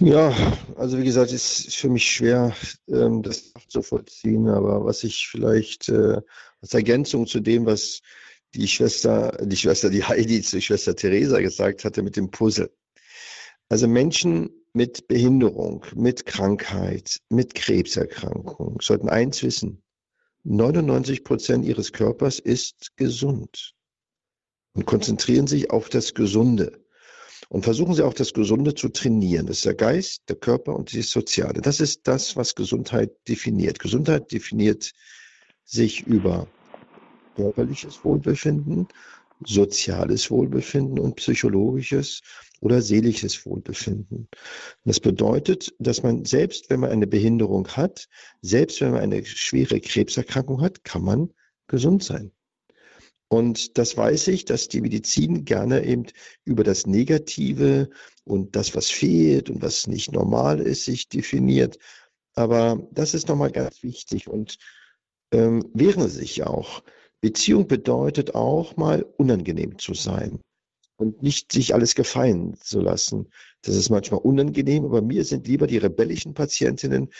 Ja, 0.00 0.32
also 0.76 0.98
wie 0.98 1.04
gesagt, 1.04 1.32
es 1.32 1.66
ist 1.66 1.76
für 1.76 1.88
mich 1.88 2.10
schwer, 2.10 2.54
ähm, 2.88 3.22
das 3.22 3.52
zu 3.68 3.82
vollziehen. 3.82 4.48
Aber 4.48 4.84
was 4.84 5.04
ich 5.04 5.28
vielleicht 5.28 5.88
äh, 5.88 6.20
als 6.60 6.74
Ergänzung 6.74 7.26
zu 7.26 7.40
dem, 7.40 7.66
was 7.66 8.02
die 8.54 8.68
Schwester, 8.68 9.36
die 9.42 9.56
Schwester, 9.56 9.90
die 9.90 10.04
Heidi 10.04 10.42
zu 10.42 10.60
Schwester 10.60 10.94
Theresa 10.94 11.40
gesagt 11.40 11.84
hatte 11.84 12.02
mit 12.02 12.16
dem 12.16 12.30
Puzzle. 12.30 12.70
Also 13.68 13.88
Menschen 13.88 14.50
mit 14.78 15.08
Behinderung, 15.08 15.84
mit 15.96 16.24
Krankheit, 16.24 17.18
mit 17.30 17.56
Krebserkrankung 17.56 18.80
sollten 18.80 19.08
eins 19.08 19.42
wissen. 19.42 19.82
99 20.44 21.24
Prozent 21.24 21.64
ihres 21.64 21.92
Körpers 21.92 22.38
ist 22.38 22.96
gesund. 22.96 23.74
Und 24.74 24.86
konzentrieren 24.86 25.48
sich 25.48 25.72
auf 25.72 25.88
das 25.88 26.14
Gesunde. 26.14 26.80
Und 27.48 27.64
versuchen 27.64 27.94
Sie 27.94 28.04
auch 28.04 28.14
das 28.14 28.32
Gesunde 28.32 28.72
zu 28.72 28.88
trainieren. 28.88 29.46
Das 29.46 29.56
ist 29.56 29.64
der 29.64 29.74
Geist, 29.74 30.22
der 30.28 30.36
Körper 30.36 30.76
und 30.76 30.96
das 30.96 31.10
Soziale. 31.10 31.60
Das 31.60 31.80
ist 31.80 32.06
das, 32.06 32.36
was 32.36 32.54
Gesundheit 32.54 33.10
definiert. 33.26 33.80
Gesundheit 33.80 34.30
definiert 34.30 34.92
sich 35.64 36.06
über 36.06 36.46
körperliches 37.34 38.04
Wohlbefinden, 38.04 38.86
soziales 39.44 40.30
Wohlbefinden 40.30 41.00
und 41.00 41.16
psychologisches 41.16 42.20
oder 42.60 42.82
seelisches 42.82 43.44
Wohlbefinden. 43.46 44.28
Das 44.84 45.00
bedeutet, 45.00 45.74
dass 45.78 46.02
man 46.02 46.24
selbst, 46.24 46.70
wenn 46.70 46.80
man 46.80 46.90
eine 46.90 47.06
Behinderung 47.06 47.68
hat, 47.68 48.08
selbst 48.42 48.80
wenn 48.80 48.92
man 48.92 49.02
eine 49.02 49.24
schwere 49.24 49.80
Krebserkrankung 49.80 50.60
hat, 50.60 50.84
kann 50.84 51.02
man 51.02 51.32
gesund 51.68 52.02
sein. 52.02 52.32
Und 53.28 53.76
das 53.76 53.96
weiß 53.96 54.28
ich, 54.28 54.46
dass 54.46 54.68
die 54.68 54.80
Medizin 54.80 55.44
gerne 55.44 55.84
eben 55.84 56.06
über 56.44 56.64
das 56.64 56.86
Negative 56.86 57.90
und 58.24 58.56
das, 58.56 58.74
was 58.74 58.90
fehlt 58.90 59.50
und 59.50 59.60
was 59.60 59.86
nicht 59.86 60.12
normal 60.12 60.60
ist, 60.60 60.84
sich 60.84 61.08
definiert. 61.08 61.78
Aber 62.34 62.88
das 62.90 63.12
ist 63.12 63.28
nochmal 63.28 63.50
ganz 63.50 63.82
wichtig 63.82 64.28
und 64.28 64.56
ähm, 65.30 65.68
wehren 65.74 66.08
sich 66.08 66.44
auch. 66.44 66.82
Beziehung 67.20 67.66
bedeutet 67.66 68.34
auch 68.34 68.76
mal 68.76 69.02
unangenehm 69.02 69.78
zu 69.78 69.92
sein 69.92 70.40
und 70.98 71.22
nicht 71.22 71.52
sich 71.52 71.74
alles 71.74 71.94
gefallen 71.94 72.56
zu 72.60 72.80
lassen. 72.80 73.30
Das 73.62 73.74
ist 73.74 73.88
manchmal 73.88 74.20
unangenehm, 74.20 74.84
aber 74.84 75.00
mir 75.00 75.24
sind 75.24 75.46
lieber 75.48 75.66
die 75.66 75.78
rebellischen 75.78 76.34
Patientinnen 76.34 77.10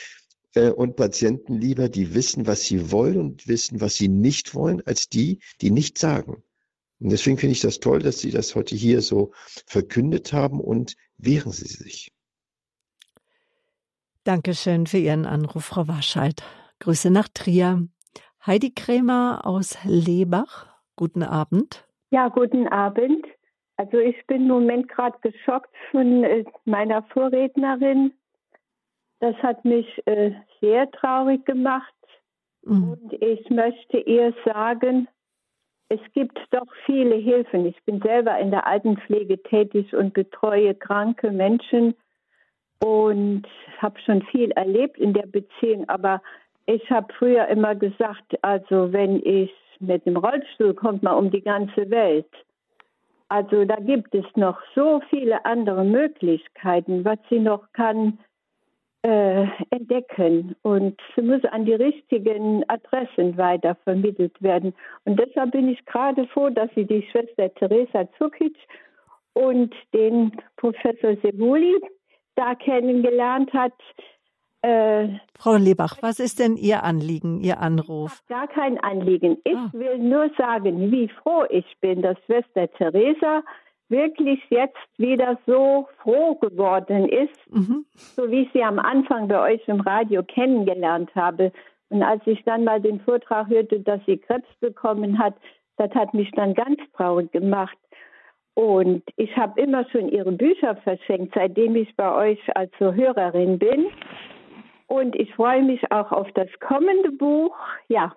äh, 0.55 0.70
und 0.70 0.96
Patienten 0.96 1.55
lieber, 1.55 1.88
die 1.88 2.14
wissen, 2.14 2.46
was 2.46 2.64
sie 2.64 2.90
wollen 2.90 3.18
und 3.18 3.48
wissen, 3.48 3.80
was 3.80 3.94
sie 3.94 4.09
nicht 4.09 4.55
wollen, 4.55 4.82
als 4.86 5.09
die, 5.09 5.38
die 5.60 5.70
nichts 5.70 6.00
sagen. 6.00 6.42
Und 7.00 7.10
deswegen 7.10 7.38
finde 7.38 7.52
ich 7.52 7.60
das 7.60 7.78
toll, 7.78 8.00
dass 8.00 8.18
Sie 8.18 8.30
das 8.30 8.56
heute 8.56 8.74
hier 8.74 9.02
so 9.02 9.32
verkündet 9.66 10.32
haben 10.32 10.60
und 10.60 10.96
wehren 11.16 11.52
Sie 11.52 11.68
sich. 11.68 12.12
Dankeschön 14.24 14.86
für 14.86 14.98
Ihren 14.98 15.24
Anruf, 15.24 15.66
Frau 15.66 15.86
Warscheid. 15.86 16.42
Grüße 16.80 17.10
nach 17.10 17.28
Trier. 17.28 17.86
Heidi 18.44 18.72
Krämer 18.72 19.42
aus 19.44 19.78
Lebach. 19.84 20.66
Guten 20.96 21.22
Abend. 21.22 21.86
Ja, 22.10 22.28
guten 22.28 22.66
Abend. 22.66 23.24
Also 23.78 23.98
ich 23.98 24.26
bin 24.26 24.42
im 24.42 24.48
Moment 24.48 24.88
gerade 24.88 25.16
geschockt 25.22 25.74
von 25.92 26.24
äh, 26.24 26.44
meiner 26.64 27.02
Vorrednerin. 27.05 28.12
Das 29.20 29.36
hat 29.36 29.64
mich 29.64 29.86
äh, 30.06 30.32
sehr 30.60 30.90
traurig 30.90 31.46
gemacht. 31.46 31.94
Mhm. 32.62 32.90
Und 32.92 33.12
ich 33.22 33.48
möchte 33.50 33.98
ihr 33.98 34.34
sagen, 34.44 35.06
es 35.88 36.00
gibt 36.12 36.38
doch 36.50 36.66
viele 36.86 37.14
Hilfen. 37.14 37.66
Ich 37.66 37.80
bin 37.84 38.00
selber 38.02 38.36
in 38.38 38.50
der 38.50 38.66
Altenpflege 38.66 39.40
tätig 39.44 39.94
und 39.94 40.12
betreue 40.12 40.74
kranke 40.74 41.30
Menschen 41.30 41.94
und 42.84 43.46
habe 43.78 43.98
schon 44.00 44.22
viel 44.22 44.50
erlebt 44.52 44.98
in 44.98 45.14
der 45.14 45.26
Beziehung. 45.26 45.88
Aber 45.88 46.20
ich 46.66 46.90
habe 46.90 47.12
früher 47.14 47.46
immer 47.46 47.76
gesagt, 47.76 48.42
also 48.42 48.92
wenn 48.92 49.24
ich 49.24 49.52
mit 49.78 50.05
dem 50.05 50.16
Rollstuhl 50.16 50.74
kommt 50.74 51.05
man 51.05 51.14
um 51.14 51.30
die 51.30 51.42
ganze 51.42 51.88
Welt. 51.90 52.28
Also 53.28 53.64
da 53.64 53.76
gibt 53.76 54.14
es 54.14 54.24
noch 54.36 54.59
so 54.74 55.00
viele 55.10 55.44
andere 55.44 55.84
Möglichkeiten, 55.84 57.05
was 57.05 57.18
sie 57.28 57.40
noch 57.40 57.70
kann 57.72 58.18
äh, 59.02 59.46
entdecken. 59.70 60.56
Und 60.62 61.00
sie 61.14 61.22
muss 61.22 61.44
an 61.44 61.66
die 61.66 61.74
richtigen 61.74 62.64
Adressen 62.68 63.36
weiter 63.36 63.76
vermittelt 63.84 64.40
werden. 64.42 64.74
Und 65.05 65.20
deshalb 65.20 65.52
bin 65.52 65.68
ich 65.68 65.84
gerade 65.84 66.26
froh, 66.28 66.48
dass 66.48 66.70
sie 66.74 66.84
die 66.84 67.06
Schwester 67.10 67.52
Teresa 67.55 68.09
Zukic 68.18 68.56
und 69.34 69.74
den 69.92 70.32
Professor 70.56 71.14
Sebuli 71.22 71.76
da 72.34 72.55
kennengelernt 72.55 73.52
hat. 73.52 73.74
Äh, 74.62 75.09
Frau 75.39 75.55
Lebach, 75.55 75.98
was 76.01 76.18
ist 76.18 76.40
denn 76.40 76.56
Ihr 76.56 76.82
Anliegen, 76.82 77.40
Ihr 77.40 77.60
Anruf? 77.60 78.22
Gar 78.28 78.48
kein 78.48 78.78
Anliegen. 78.78 79.39
Ich 79.44 79.56
ah. 79.56 79.70
will 79.72 79.98
nur 79.98 80.30
sagen, 80.36 80.90
wie 80.90 81.09
froh 81.09 81.44
ich 81.48 81.66
bin, 81.80 82.02
dass 82.02 82.16
Schwester 82.26 82.68
Theresa 82.72 83.43
wirklich 83.89 84.40
jetzt 84.51 84.76
wieder 84.98 85.39
so 85.47 85.89
froh 86.02 86.35
geworden 86.35 87.09
ist, 87.09 87.51
mhm. 87.51 87.86
so 87.94 88.30
wie 88.30 88.43
ich 88.43 88.51
sie 88.52 88.62
am 88.62 88.78
Anfang 88.78 89.28
bei 89.28 89.55
euch 89.55 89.66
im 89.68 89.80
Radio 89.80 90.22
kennengelernt 90.22 91.14
habe. 91.14 91.52
Und 91.89 92.02
als 92.02 92.20
ich 92.26 92.43
dann 92.44 92.64
mal 92.64 92.80
den 92.80 93.01
Vortrag 93.01 93.48
hörte, 93.48 93.80
dass 93.80 94.01
sie 94.06 94.18
Krebs 94.18 94.48
bekommen 94.60 95.18
hat, 95.18 95.35
das 95.76 95.90
hat 95.94 96.12
mich 96.12 96.30
dann 96.32 96.55
ganz 96.55 96.78
traurig 96.97 97.30
gemacht. 97.32 97.78
Und 98.55 99.05
ich 99.16 99.36
habe 99.36 99.60
immer 99.60 99.89
schon 99.90 100.09
ihre 100.09 100.32
Bücher 100.32 100.74
verschenkt, 100.76 101.32
seitdem 101.35 101.76
ich 101.76 101.94
bei 101.94 102.12
euch 102.12 102.56
als 102.56 102.72
Hörerin 102.80 103.59
bin. 103.59 103.86
Und 104.89 105.15
ich 105.15 105.32
freue 105.35 105.62
mich 105.62 105.93
auch 105.93 106.10
auf 106.10 106.28
das 106.32 106.48
kommende 106.60 107.12
Buch. 107.12 107.56
Ja, 107.89 108.15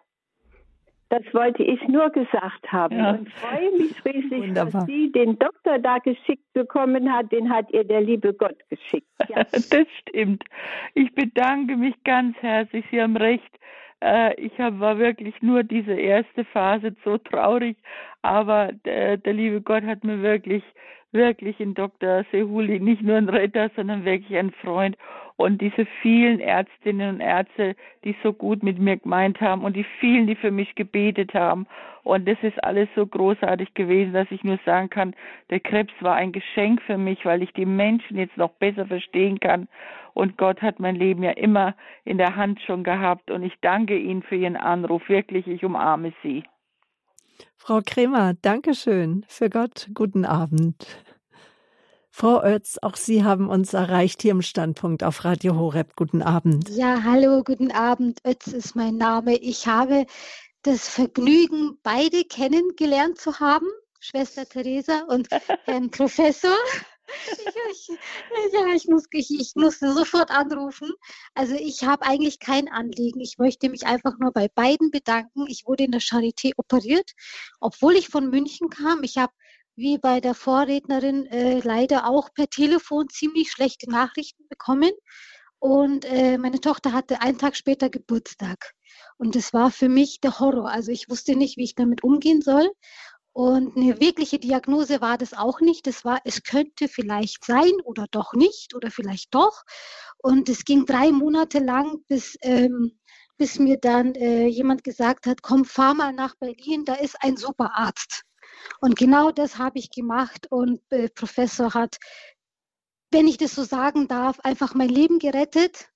das 1.12 1.22
wollte 1.34 1.62
ich 1.62 1.86
nur 1.90 2.10
gesagt 2.10 2.72
haben 2.72 2.98
ja. 2.98 3.12
und 3.12 3.30
freue 3.34 3.70
mich 3.74 3.94
riesig, 4.06 4.48
Wunderbar. 4.48 4.72
dass 4.72 4.86
sie 4.86 5.12
den 5.12 5.38
Doktor 5.38 5.78
da 5.78 5.98
geschickt 5.98 6.46
bekommen 6.54 7.12
hat. 7.12 7.30
Den 7.34 7.50
hat 7.50 7.70
ihr 7.74 7.84
der 7.84 8.00
liebe 8.00 8.34
Gott 8.34 8.58
geschickt. 8.70 9.10
Ja. 9.28 9.44
das 9.52 9.86
stimmt. 10.00 10.46
Ich 10.94 11.14
bedanke 11.14 11.76
mich 11.76 12.02
ganz 12.06 12.38
herzlich. 12.38 12.86
Sie 12.92 13.02
haben 13.02 13.18
recht. 13.18 13.52
Äh, 14.02 14.34
ich 14.36 14.58
war 14.60 14.98
wirklich 14.98 15.42
nur 15.42 15.64
diese 15.64 15.94
erste 15.94 16.46
Phase 16.46 16.96
so 17.04 17.18
traurig, 17.18 17.78
aber 18.22 18.72
der, 18.86 19.18
der 19.18 19.34
liebe 19.34 19.62
Gott 19.62 19.84
hat 19.84 20.04
mir 20.04 20.22
wirklich 20.22 20.64
wirklich 21.12 21.60
in 21.60 21.74
Dr. 21.74 22.24
Sehuli 22.32 22.80
nicht 22.80 23.02
nur 23.02 23.18
ein 23.18 23.30
Retter, 23.30 23.70
sondern 23.76 24.06
wirklich 24.06 24.38
ein 24.38 24.52
Freund. 24.52 24.98
Und 25.38 25.60
diese 25.60 25.86
vielen 26.02 26.40
Ärztinnen 26.40 27.16
und 27.16 27.22
Ärzte, 27.22 27.76
die 28.04 28.16
so 28.22 28.32
gut 28.32 28.62
mit 28.64 28.78
mir 28.78 28.98
gemeint 28.98 29.42
haben 29.42 29.64
und 29.64 29.76
die 29.76 29.86
vielen, 30.00 30.28
die 30.28 30.36
für 30.36 30.52
mich 30.52 30.76
gebetet 30.76 31.34
haben. 31.34 31.66
Und 32.04 32.28
das 32.28 32.38
ist 32.42 32.64
alles 32.64 32.90
so 32.96 33.06
großartig 33.06 33.74
gewesen, 33.74 34.14
dass 34.14 34.30
ich 34.30 34.44
nur 34.44 34.60
sagen 34.66 34.90
kann, 34.90 35.16
der 35.50 35.60
Krebs 35.60 35.94
war 36.00 36.16
ein 36.16 36.32
Geschenk 36.32 36.82
für 36.84 36.98
mich, 36.98 37.26
weil 37.26 37.42
ich 37.42 37.54
die 37.54 37.66
Menschen 37.66 38.18
jetzt 38.18 38.38
noch 38.38 38.52
besser 38.52 38.86
verstehen 38.86 39.40
kann. 39.40 39.68
Und 40.14 40.38
Gott 40.38 40.62
hat 40.62 40.80
mein 40.80 40.96
Leben 40.96 41.24
ja 41.24 41.32
immer 41.32 41.76
in 42.04 42.18
der 42.18 42.36
Hand 42.36 42.62
schon 42.62 42.84
gehabt. 42.84 43.32
Und 43.32 43.44
ich 43.44 43.54
danke 43.62 43.98
Ihnen 43.98 44.24
für 44.24 44.36
Ihren 44.36 44.58
Anruf. 44.58 45.08
Wirklich, 45.08 45.48
ich 45.48 45.64
umarme 45.64 46.14
Sie. 46.24 46.44
Frau 47.58 47.82
Kremer, 47.86 48.34
Dankeschön. 48.42 49.26
Für 49.28 49.50
Gott, 49.50 49.90
guten 49.94 50.26
Abend. 50.26 50.86
Frau 52.14 52.42
Oetz, 52.42 52.78
auch 52.82 52.98
Sie 52.98 53.24
haben 53.24 53.50
uns 53.50 53.74
erreicht 53.74 54.22
hier 54.22 54.32
im 54.32 54.42
Standpunkt 54.42 55.04
auf 55.04 55.24
Radio 55.24 55.56
Horeb. 55.56 55.96
Guten 55.96 56.22
Abend. 56.22 56.70
Ja, 56.70 57.04
hallo, 57.04 57.42
guten 57.44 57.72
Abend. 57.72 58.20
Oetz 58.26 58.48
ist 58.48 58.76
mein 58.76 58.98
Name. 58.98 59.38
Ich 59.38 59.66
habe 59.66 60.06
das 60.64 60.90
Vergnügen, 60.90 61.80
beide 61.84 62.24
kennengelernt 62.26 63.18
zu 63.18 63.40
haben, 63.40 63.68
Schwester 64.00 64.46
Theresa 64.46 65.04
und 65.08 65.30
Herrn 65.66 65.90
Professor. 65.90 66.56
Ich, 67.72 67.90
ich, 67.90 67.98
ja, 68.54 68.76
ich, 68.76 68.88
muss, 68.88 69.06
ich, 69.12 69.32
ich 69.32 69.54
musste 69.56 69.94
sofort 69.94 70.32
anrufen. 70.32 70.92
Also 71.34 71.56
ich 71.56 71.84
habe 71.84 72.06
eigentlich 72.06 72.40
kein 72.40 72.68
Anliegen. 72.70 73.20
Ich 73.22 73.38
möchte 73.38 73.70
mich 73.70 73.86
einfach 73.86 74.18
nur 74.20 74.32
bei 74.32 74.48
beiden 74.50 74.92
bedanken. 74.92 75.46
Ich 75.48 75.64
wurde 75.66 75.84
in 75.84 75.92
der 75.92 76.02
Charité 76.02 76.52
operiert, 76.58 77.12
obwohl 77.60 77.96
ich 77.96 78.10
von 78.10 78.30
München 78.30 78.70
kam. 78.70 79.04
Ich 79.04 79.18
habe 79.18 79.34
wie 79.76 79.98
bei 79.98 80.20
der 80.20 80.36
Vorrednerin 80.36 81.26
äh, 81.28 81.60
leider 81.60 82.08
auch 82.08 82.34
per 82.34 82.50
Telefon 82.50 83.10
ziemlich 83.10 83.52
schlechte 83.52 83.90
Nachrichten 83.90 84.48
bekommen. 84.50 84.92
Und 85.60 86.06
äh, 86.06 86.38
meine 86.38 86.60
Tochter 86.60 86.92
hatte 86.92 87.22
einen 87.22 87.38
Tag 87.38 87.56
später 87.56 87.90
Geburtstag. 87.90 88.74
Und 89.18 89.36
das 89.36 89.54
war 89.54 89.70
für 89.70 89.90
mich 89.90 90.20
der 90.20 90.40
Horror. 90.40 90.70
Also 90.72 90.92
ich 90.92 91.10
wusste 91.10 91.36
nicht, 91.36 91.58
wie 91.58 91.64
ich 91.64 91.76
damit 91.76 92.04
umgehen 92.04 92.42
soll. 92.42 92.68
Und 93.34 93.78
eine 93.78 94.00
wirkliche 94.02 94.40
Diagnose 94.40 95.00
war 95.00 95.18
das 95.18 95.34
auch 95.34 95.62
nicht. 95.62 95.88
Das 95.88 96.04
war, 96.04 96.20
es 96.26 96.44
könnte 96.44 96.88
vielleicht 96.88 97.46
sein 97.46 97.72
oder 97.84 98.06
doch 98.12 98.34
nicht 98.34 98.76
oder 98.76 98.92
vielleicht 98.92 99.34
doch. 99.34 99.64
Und 100.18 100.50
es 100.50 100.66
ging 100.66 100.86
drei 100.86 101.12
Monate 101.12 101.60
lang, 101.60 102.04
bis, 102.08 102.38
ähm, 102.42 103.00
bis 103.38 103.58
mir 103.58 103.78
dann 103.78 104.16
äh, 104.16 104.48
jemand 104.48 104.84
gesagt 104.84 105.28
hat, 105.28 105.42
komm, 105.42 105.66
fahr 105.66 105.94
mal 105.94 106.14
nach 106.14 106.36
Berlin, 106.36 106.84
da 106.86 106.96
ist 106.96 107.16
ein 107.22 107.38
super 107.38 107.72
Arzt. 107.76 108.24
Und 108.80 108.98
genau 108.98 109.32
das 109.32 109.58
habe 109.58 109.80
ich 109.80 109.90
gemacht 109.90 110.48
und 110.52 110.82
äh, 110.92 111.10
Professor 111.10 111.74
hat, 111.74 111.98
wenn 113.12 113.28
ich 113.28 113.38
das 113.38 113.56
so 113.56 113.64
sagen 113.64 114.08
darf, 114.08 114.40
einfach 114.42 114.74
mein 114.74 114.90
Leben 114.90 115.20
gerettet. 115.20 115.91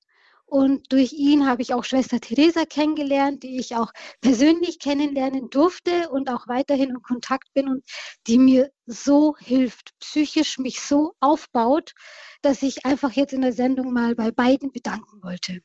Und 0.47 0.91
durch 0.91 1.13
ihn 1.13 1.47
habe 1.47 1.63
ich 1.63 1.73
auch 1.73 1.83
Schwester 1.83 2.19
Theresa 2.19 2.65
kennengelernt, 2.65 3.43
die 3.43 3.59
ich 3.59 3.75
auch 3.75 3.91
persönlich 4.21 4.79
kennenlernen 4.79 5.49
durfte 5.49 6.09
und 6.09 6.29
auch 6.29 6.47
weiterhin 6.47 6.91
in 6.91 7.01
Kontakt 7.01 7.51
bin 7.53 7.67
und 7.67 7.83
die 8.27 8.37
mir 8.37 8.71
so 8.85 9.35
hilft, 9.37 9.97
psychisch 9.99 10.59
mich 10.59 10.81
so 10.81 11.13
aufbaut, 11.19 11.93
dass 12.41 12.61
ich 12.61 12.85
einfach 12.85 13.11
jetzt 13.13 13.33
in 13.33 13.41
der 13.41 13.53
Sendung 13.53 13.91
mal 13.91 14.13
bei 14.15 14.31
beiden 14.31 14.71
bedanken 14.71 15.23
wollte. 15.23 15.61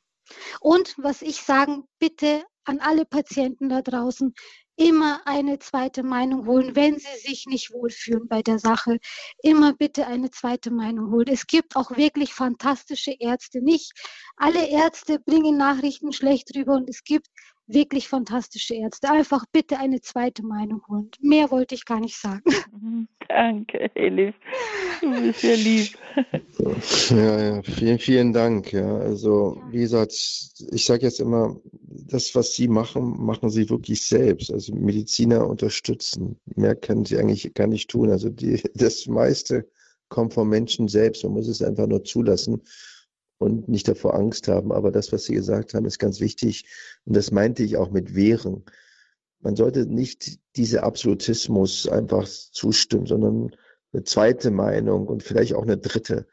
Und 0.60 0.94
was 0.96 1.22
ich 1.22 1.42
sagen, 1.42 1.84
bitte 1.98 2.44
an 2.64 2.78
alle 2.80 3.04
Patienten 3.04 3.68
da 3.68 3.82
draußen, 3.82 4.34
immer 4.80 5.20
eine 5.26 5.58
zweite 5.58 6.02
Meinung 6.02 6.46
holen, 6.46 6.74
wenn 6.74 6.98
Sie 6.98 7.18
sich 7.28 7.44
nicht 7.46 7.70
wohlfühlen 7.70 8.26
bei 8.28 8.40
der 8.40 8.58
Sache. 8.58 8.98
Immer 9.42 9.74
bitte 9.74 10.06
eine 10.06 10.30
zweite 10.30 10.70
Meinung 10.70 11.12
holen. 11.12 11.28
Es 11.28 11.46
gibt 11.46 11.76
auch 11.76 11.98
wirklich 11.98 12.32
fantastische 12.32 13.14
Ärzte. 13.18 13.60
Nicht 13.60 13.92
alle 14.36 14.66
Ärzte 14.68 15.18
bringen 15.18 15.58
Nachrichten 15.58 16.12
schlecht 16.12 16.56
rüber 16.56 16.76
und 16.76 16.88
es 16.88 17.04
gibt 17.04 17.28
wirklich 17.72 18.08
fantastische 18.08 18.74
Ärzte. 18.74 19.10
Einfach 19.10 19.44
bitte 19.52 19.78
eine 19.78 20.00
zweite 20.00 20.44
Meinung 20.44 20.82
holen. 20.88 21.10
Mehr 21.20 21.50
wollte 21.50 21.74
ich 21.74 21.84
gar 21.84 22.00
nicht 22.00 22.16
sagen. 22.16 22.42
Mhm. 22.72 23.08
Danke, 23.28 23.90
Elif. 23.94 24.34
Du 25.00 25.10
bist 25.20 25.42
ja 25.42 25.54
lieb. 25.54 25.88
Ja, 27.10 27.42
ja, 27.42 27.62
vielen, 27.62 27.98
vielen 27.98 28.32
Dank. 28.32 28.72
Ja, 28.72 28.98
also 28.98 29.60
wie 29.70 29.80
gesagt, 29.80 30.12
ich 30.12 30.84
sage 30.84 31.02
jetzt 31.02 31.20
immer, 31.20 31.56
das, 31.82 32.34
was 32.34 32.54
Sie 32.54 32.68
machen, 32.68 33.16
machen 33.24 33.50
Sie 33.50 33.68
wirklich 33.68 34.02
selbst. 34.02 34.52
Also 34.52 34.74
Mediziner 34.74 35.46
unterstützen. 35.48 36.38
Mehr 36.54 36.74
können 36.76 37.04
Sie 37.04 37.18
eigentlich 37.18 37.52
gar 37.54 37.66
nicht 37.66 37.90
tun. 37.90 38.10
Also 38.10 38.28
die, 38.28 38.62
das 38.74 39.06
meiste 39.06 39.68
kommt 40.08 40.34
vom 40.34 40.48
Menschen 40.48 40.88
selbst. 40.88 41.24
Man 41.24 41.32
muss 41.32 41.48
es 41.48 41.62
einfach 41.62 41.86
nur 41.86 42.04
zulassen 42.04 42.62
und 43.40 43.68
nicht 43.68 43.88
davor 43.88 44.14
Angst 44.14 44.48
haben. 44.48 44.70
Aber 44.70 44.92
das, 44.92 45.12
was 45.12 45.24
Sie 45.24 45.32
gesagt 45.32 45.72
haben, 45.72 45.86
ist 45.86 45.98
ganz 45.98 46.20
wichtig. 46.20 46.66
Und 47.06 47.16
das 47.16 47.30
meinte 47.30 47.62
ich 47.62 47.78
auch 47.78 47.90
mit 47.90 48.14
Wehren. 48.14 48.64
Man 49.40 49.56
sollte 49.56 49.86
nicht 49.86 50.38
diese 50.56 50.82
Absolutismus 50.82 51.88
einfach 51.88 52.28
zustimmen, 52.28 53.06
sondern 53.06 53.56
eine 53.92 54.04
zweite 54.04 54.50
Meinung 54.50 55.08
und 55.08 55.22
vielleicht 55.22 55.54
auch 55.54 55.62
eine 55.62 55.78
dritte. 55.78 56.26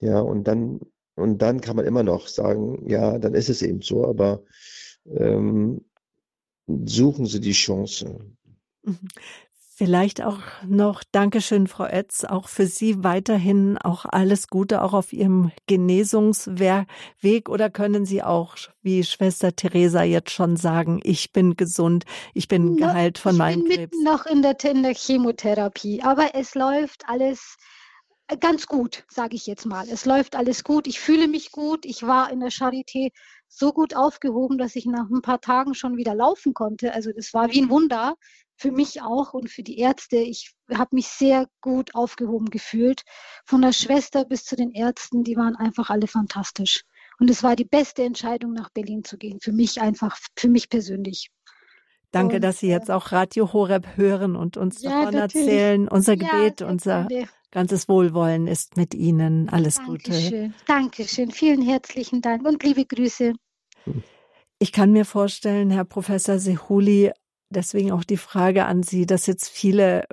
Ja, 0.00 0.18
und 0.18 0.48
dann, 0.48 0.80
und 1.14 1.40
dann 1.40 1.60
kann 1.60 1.76
man 1.76 1.86
immer 1.86 2.02
noch 2.02 2.26
sagen, 2.26 2.88
ja, 2.90 3.18
dann 3.18 3.34
ist 3.34 3.48
es 3.48 3.62
eben 3.62 3.80
so, 3.80 4.04
aber 4.04 4.42
ähm, 5.06 5.84
suchen 6.66 7.26
Sie 7.26 7.40
die 7.40 7.52
Chance. 7.52 8.18
Vielleicht 9.80 10.20
auch 10.20 10.40
noch 10.66 11.02
Dankeschön, 11.10 11.66
Frau 11.66 11.86
Etz, 11.86 12.24
auch 12.24 12.48
für 12.48 12.66
Sie 12.66 13.02
weiterhin 13.02 13.78
auch 13.78 14.04
alles 14.04 14.48
Gute, 14.48 14.82
auch 14.82 14.92
auf 14.92 15.14
Ihrem 15.14 15.52
Genesungsweg. 15.66 17.48
Oder 17.48 17.70
können 17.70 18.04
Sie 18.04 18.22
auch, 18.22 18.58
wie 18.82 19.02
Schwester 19.04 19.56
Theresa 19.56 20.02
jetzt 20.02 20.32
schon 20.32 20.58
sagen, 20.58 21.00
ich 21.02 21.32
bin 21.32 21.56
gesund, 21.56 22.04
ich 22.34 22.46
bin 22.46 22.76
geheilt 22.76 23.16
von 23.16 23.38
meinem 23.38 23.64
Krebs? 23.64 23.84
Ich 23.84 23.90
bin 23.90 24.02
noch 24.02 24.26
in 24.26 24.42
der, 24.42 24.62
in 24.64 24.82
der 24.82 24.92
Chemotherapie, 24.94 26.02
aber 26.02 26.34
es 26.34 26.54
läuft 26.54 27.08
alles 27.08 27.56
ganz 28.38 28.66
gut, 28.66 29.04
sage 29.08 29.34
ich 29.34 29.46
jetzt 29.46 29.64
mal. 29.64 29.88
Es 29.88 30.04
läuft 30.04 30.36
alles 30.36 30.62
gut, 30.62 30.88
ich 30.88 31.00
fühle 31.00 31.26
mich 31.26 31.52
gut. 31.52 31.86
Ich 31.86 32.02
war 32.02 32.30
in 32.30 32.40
der 32.40 32.50
Charité 32.50 33.12
so 33.48 33.72
gut 33.72 33.96
aufgehoben, 33.96 34.58
dass 34.58 34.76
ich 34.76 34.84
nach 34.84 35.08
ein 35.08 35.22
paar 35.22 35.40
Tagen 35.40 35.72
schon 35.72 35.96
wieder 35.96 36.14
laufen 36.14 36.52
konnte. 36.52 36.92
Also 36.92 37.12
das 37.16 37.32
war 37.32 37.50
wie 37.50 37.62
ein 37.62 37.70
Wunder 37.70 38.16
für 38.60 38.72
mich 38.72 39.00
auch 39.00 39.32
und 39.32 39.48
für 39.48 39.62
die 39.62 39.78
Ärzte. 39.78 40.16
Ich 40.16 40.54
habe 40.70 40.94
mich 40.94 41.08
sehr 41.08 41.46
gut 41.62 41.94
aufgehoben 41.94 42.50
gefühlt. 42.50 43.02
Von 43.46 43.62
der 43.62 43.72
Schwester 43.72 44.26
bis 44.26 44.44
zu 44.44 44.54
den 44.54 44.70
Ärzten, 44.72 45.24
die 45.24 45.36
waren 45.36 45.56
einfach 45.56 45.88
alle 45.88 46.06
fantastisch. 46.06 46.82
Und 47.18 47.30
es 47.30 47.42
war 47.42 47.56
die 47.56 47.64
beste 47.64 48.02
Entscheidung, 48.02 48.52
nach 48.52 48.68
Berlin 48.68 49.02
zu 49.02 49.16
gehen. 49.16 49.40
Für 49.40 49.52
mich 49.52 49.80
einfach, 49.80 50.18
für 50.36 50.48
mich 50.48 50.68
persönlich. 50.68 51.30
Danke, 52.10 52.36
und, 52.36 52.42
dass 52.42 52.60
Sie 52.60 52.68
jetzt 52.68 52.90
äh, 52.90 52.92
auch 52.92 53.12
Radio 53.12 53.50
Horeb 53.54 53.96
hören 53.96 54.36
und 54.36 54.58
uns 54.58 54.82
ja, 54.82 54.90
davon 54.90 55.14
natürlich. 55.14 55.46
erzählen. 55.48 55.88
Unser 55.88 56.16
Gebet, 56.16 56.60
ja, 56.60 56.68
unser 56.68 57.08
ganzes 57.50 57.88
Wohlwollen 57.88 58.46
ist 58.46 58.76
mit 58.76 58.94
Ihnen. 58.94 59.48
Alles 59.48 59.76
Dankeschön. 59.76 60.52
Gute. 60.52 60.64
Dankeschön. 60.66 61.30
Vielen 61.30 61.62
herzlichen 61.62 62.20
Dank 62.20 62.46
und 62.46 62.62
liebe 62.62 62.84
Grüße. 62.84 63.32
Ich 64.58 64.72
kann 64.72 64.92
mir 64.92 65.06
vorstellen, 65.06 65.70
Herr 65.70 65.86
Professor 65.86 66.38
Sehuli, 66.38 67.12
deswegen 67.50 67.92
auch 67.92 68.04
die 68.04 68.16
Frage 68.16 68.64
an 68.64 68.82
Sie, 68.82 69.06
dass 69.06 69.26
jetzt 69.26 69.48
viele 69.48 70.06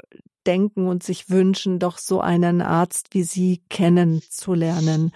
denken 0.46 0.88
und 0.88 1.04
sich 1.04 1.30
wünschen, 1.30 1.80
doch 1.80 1.98
so 1.98 2.22
einen 2.22 2.62
Arzt 2.62 3.08
wie 3.12 3.24
Sie 3.24 3.62
kennenzulernen. 3.70 5.12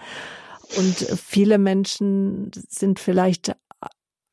Und 0.76 0.94
viele 0.96 1.58
Menschen 1.58 2.50
sind 2.68 2.98
vielleicht 2.98 3.54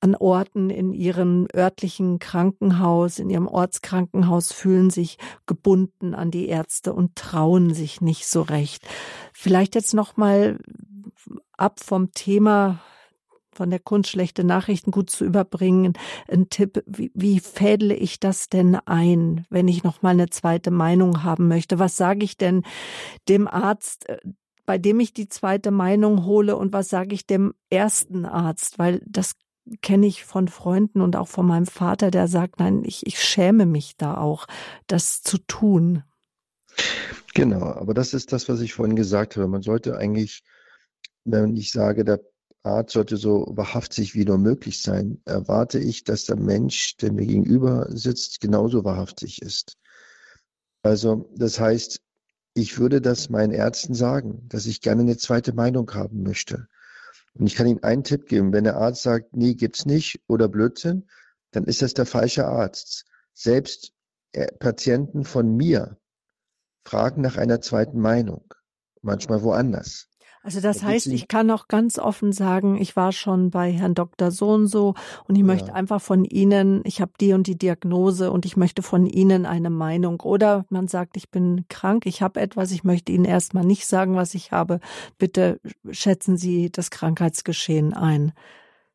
an 0.02 0.16
Orten 0.16 0.70
in 0.70 0.94
ihrem 0.94 1.48
örtlichen 1.53 2.20
Krankenhaus, 2.20 3.20
in 3.20 3.30
ihrem 3.30 3.48
Ortskrankenhaus 3.48 4.53
fühlen 4.53 4.90
sich 4.90 5.18
gebunden 5.45 6.16
an 6.16 6.32
die 6.32 6.48
Ärzte 6.48 6.94
und 6.94 7.16
trauen 7.16 7.74
sich 7.74 7.99
nicht 7.99 8.26
so 8.28 8.41
recht. 8.41 8.88
Vielleicht 9.34 9.76
jetzt 9.76 9.94
noch 9.94 10.16
mal 10.16 10.57
ab 11.57 11.82
vom 11.84 12.11
Thema 12.11 12.80
von 13.60 13.69
der 13.69 13.80
Kunst 13.80 14.10
schlechte 14.10 14.45
Nachrichten 14.45 14.90
gut 14.90 15.10
zu 15.10 15.26
überbringen. 15.26 15.91
Ein 16.30 16.48
Tipp, 16.48 16.81
wie, 16.86 17.11
wie 17.14 17.41
fädle 17.41 17.94
ich 17.94 18.22
das 18.22 18.48
denn 18.48 18.76
ein, 18.86 19.45
wenn 19.49 19.68
ich 19.68 19.84
noch 19.84 20.02
mal 20.02 20.11
eine 20.11 20.30
zweite 20.30 20.72
Meinung 20.72 21.23
haben 21.23 21.49
möchte? 21.49 21.77
Was 21.77 21.98
sage 21.98 22.23
ich 22.23 22.38
denn 22.38 22.64
dem 23.27 23.49
Arzt, 23.49 24.07
äh, 24.07 24.18
bei 24.65 24.77
dem 24.77 25.02
ich 25.02 25.14
die 25.14 25.27
zweite 25.27 25.72
Meinung 25.72 26.23
hole 26.23 26.56
und 26.56 26.72
was 26.72 26.88
sage 26.88 27.14
ich 27.14 27.27
dem 27.27 27.53
ersten 27.69 28.26
Arzt? 28.26 28.80
Weil 28.80 29.02
das 29.06 29.34
kenne 29.81 30.07
ich 30.07 30.23
von 30.23 30.48
Freunden 30.48 31.02
und 31.02 31.18
auch 31.18 31.27
von 31.27 31.45
meinem 31.45 31.65
Vater, 31.65 32.11
der 32.11 32.30
sagt, 32.30 32.60
nein, 32.60 32.84
ich, 32.86 33.06
ich 33.06 33.22
schäme 33.22 33.65
mich 33.65 33.98
da 33.98 34.15
auch, 34.15 34.48
das 34.88 35.22
zu 35.22 35.38
tun. 35.38 36.03
Genau, 37.34 37.65
aber 37.65 37.94
das 37.94 38.14
ist 38.14 38.31
das, 38.31 38.48
was 38.48 38.61
ich 38.61 38.73
vorhin 38.73 38.95
gesagt 38.95 39.36
habe. 39.36 39.49
Man 39.49 39.64
sollte 39.64 39.98
eigentlich, 39.98 40.44
wenn 41.26 41.57
ich 41.57 41.73
sage, 41.73 42.06
der 42.06 42.22
Art 42.64 42.90
sollte 42.90 43.18
so 43.18 43.45
wahrhaftig 43.49 44.15
wie 44.15 44.26
nur 44.26 44.38
möglich 44.38 44.81
sein, 44.81 45.22
erwarte 45.26 45.80
ich, 45.80 46.03
dass 46.03 46.26
der 46.26 46.36
Mensch, 46.36 46.98
der 46.98 47.11
mir 47.11 47.26
gegenüber 47.26 47.88
sitzt, 47.90 48.41
genauso 48.41 48.84
wahrhaftig 48.84 49.41
ist. 49.41 49.77
Also 50.81 51.30
das 51.36 51.60
heißt, 51.60 52.02
ich 52.53 52.77
würde 52.77 53.02
das 53.02 53.30
meinen 53.30 53.53
Ärzten 53.53 53.94
sagen, 53.94 54.48
dass 54.49 54.65
ich 54.65 54.81
gerne 54.81 55.02
eine 55.02 55.18
zweite 55.18 55.53
Meinung 55.53 55.94
haben 55.94 56.23
möchte. 56.23 56.68
Und 57.34 57.48
ich 57.48 57.56
kann 57.56 57.68
Ihnen 57.68 57.84
einen 57.84 58.03
Tipp 58.03 58.27
geben, 58.27 58.52
wenn 58.52 58.65
der 58.65 58.77
Arzt 58.77 59.03
sagt, 59.03 59.36
nee, 59.36 59.53
gibt's 59.53 59.86
nicht 59.86 60.22
oder 60.27 60.49
Blödsinn, 60.49 61.07
dann 61.52 61.64
ist 61.64 61.81
das 61.81 61.94
der 61.94 62.06
falsche 62.06 62.45
Arzt. 62.45 63.06
Selbst 63.34 63.94
äh, 64.34 64.52
Patienten 64.52 65.23
von 65.23 65.56
mir 65.56 65.98
fragen 66.84 67.22
nach 67.22 67.38
einer 67.38 67.61
zweiten 67.61 67.99
Meinung, 67.99 68.53
manchmal 69.02 69.44
woanders. 69.44 70.09
Also 70.41 70.61
das 70.61 70.84
heißt, 70.84 71.07
ich 71.07 71.28
kann 71.28 71.52
auch 71.52 71.68
ganz 71.68 71.99
offen 71.99 72.32
sagen, 72.32 72.80
ich 72.80 72.95
war 72.95 73.11
schon 73.11 73.49
bei 73.49 73.72
Herrn 73.72 73.94
Dr. 73.94 74.32
So 74.32 74.49
und 74.49 74.68
so 74.68 74.95
und 75.28 75.36
ich 75.36 75.44
möchte 75.44 75.70
ja. 75.70 75.74
einfach 75.74 76.02
von 76.02 76.24
Ihnen, 76.24 76.82
ich 76.86 77.02
habe 77.02 77.11
die 77.20 77.34
und 77.34 77.45
die 77.45 77.57
Diagnose 77.57 78.32
und 78.32 78.45
ich 78.45 78.56
möchte 78.56 78.82
von 78.82 79.06
Ihnen 79.06 79.45
eine 79.45 79.70
Meinung. 79.70 80.22
Oder 80.22 80.66
man 80.70 80.88
sagt, 80.88 81.18
ich 81.18 81.30
bin 81.30 81.66
krank, 81.68 82.06
ich 82.06 82.22
habe 82.22 82.40
etwas, 82.40 82.72
ich 82.72 82.84
möchte 82.84 83.11
Ihnen 83.11 83.26
erstmal 83.26 83.66
nicht 83.66 83.86
sagen, 83.86 84.16
was 84.16 84.34
ich 84.34 84.52
habe. 84.52 84.80
Bitte 85.18 85.60
schätzen 85.91 86.38
Sie 86.38 86.72
das 86.72 86.90
Krankheitsgeschehen 86.90 87.94
ein. 87.94 88.32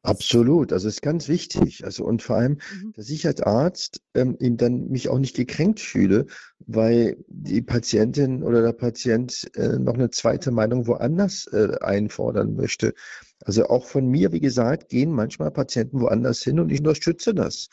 Absolut, 0.04 0.70
also 0.74 0.86
ist 0.86 1.00
ganz 1.00 1.28
wichtig. 1.28 1.82
Also 1.84 2.04
und 2.04 2.22
vor 2.22 2.36
allem, 2.36 2.52
mhm. 2.52 2.92
dass 2.94 3.08
ich 3.08 3.26
als 3.26 3.40
Arzt 3.40 4.02
ähm, 4.14 4.36
ihn 4.38 4.58
dann 4.58 4.88
mich 4.88 5.08
auch 5.08 5.18
nicht 5.18 5.34
gekränkt 5.34 5.80
fühle, 5.80 6.26
weil 6.66 7.16
die 7.28 7.62
Patientin 7.62 8.42
oder 8.42 8.62
der 8.62 8.72
Patient 8.72 9.50
äh, 9.54 9.78
noch 9.78 9.94
eine 9.94 10.10
zweite 10.10 10.50
Meinung 10.50 10.86
woanders 10.86 11.46
äh, 11.52 11.76
einfordern 11.80 12.54
möchte. 12.54 12.94
Also 13.44 13.66
auch 13.68 13.84
von 13.84 14.06
mir, 14.06 14.32
wie 14.32 14.40
gesagt, 14.40 14.88
gehen 14.88 15.10
manchmal 15.10 15.50
Patienten 15.50 16.00
woanders 16.00 16.42
hin 16.42 16.60
und 16.60 16.72
ich 16.72 16.78
unterstütze 16.78 17.34
das. 17.34 17.68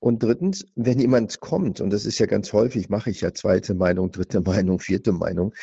Und 0.00 0.22
drittens, 0.22 0.64
wenn 0.74 0.98
jemand 0.98 1.40
kommt, 1.40 1.80
und 1.80 1.90
das 1.90 2.06
ist 2.06 2.18
ja 2.18 2.26
ganz 2.26 2.52
häufig, 2.52 2.88
mache 2.88 3.10
ich 3.10 3.20
ja 3.20 3.32
zweite 3.32 3.74
Meinung, 3.74 4.10
dritte 4.10 4.40
Meinung, 4.40 4.80
vierte 4.80 5.12
Meinung, 5.12 5.54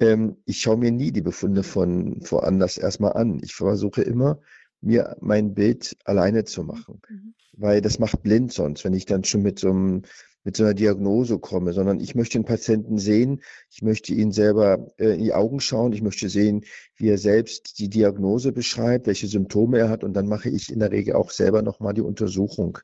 ähm, 0.00 0.36
ich 0.44 0.60
schaue 0.60 0.76
mir 0.76 0.90
nie 0.90 1.12
die 1.12 1.22
Befunde 1.22 1.62
von 1.62 2.18
woanders 2.28 2.76
erstmal 2.76 3.14
an. 3.14 3.40
Ich 3.42 3.54
versuche 3.54 4.02
immer, 4.02 4.40
mir 4.82 5.16
mein 5.20 5.54
Bild 5.54 5.96
alleine 6.04 6.44
zu 6.44 6.64
machen. 6.64 7.00
Mhm. 7.08 7.34
Weil 7.56 7.80
das 7.80 7.98
macht 7.98 8.22
blind 8.22 8.52
sonst, 8.52 8.84
wenn 8.84 8.94
ich 8.94 9.06
dann 9.06 9.24
schon 9.24 9.42
mit 9.42 9.58
so 9.58 9.70
einem 9.70 10.02
mit 10.44 10.56
so 10.56 10.64
einer 10.64 10.74
Diagnose 10.74 11.38
komme, 11.38 11.72
sondern 11.72 12.00
ich 12.00 12.14
möchte 12.14 12.38
den 12.38 12.44
Patienten 12.44 12.98
sehen, 12.98 13.42
ich 13.70 13.82
möchte 13.82 14.14
ihn 14.14 14.32
selber 14.32 14.90
äh, 14.98 15.14
in 15.14 15.24
die 15.24 15.34
Augen 15.34 15.60
schauen, 15.60 15.92
ich 15.92 16.02
möchte 16.02 16.28
sehen, 16.28 16.64
wie 16.96 17.08
er 17.08 17.18
selbst 17.18 17.78
die 17.78 17.88
Diagnose 17.88 18.52
beschreibt, 18.52 19.06
welche 19.06 19.26
Symptome 19.26 19.78
er 19.78 19.88
hat 19.90 20.04
und 20.04 20.14
dann 20.14 20.28
mache 20.28 20.48
ich 20.48 20.72
in 20.72 20.78
der 20.78 20.90
Regel 20.90 21.14
auch 21.14 21.30
selber 21.30 21.62
nochmal 21.62 21.94
die 21.94 22.00
Untersuchung, 22.00 22.78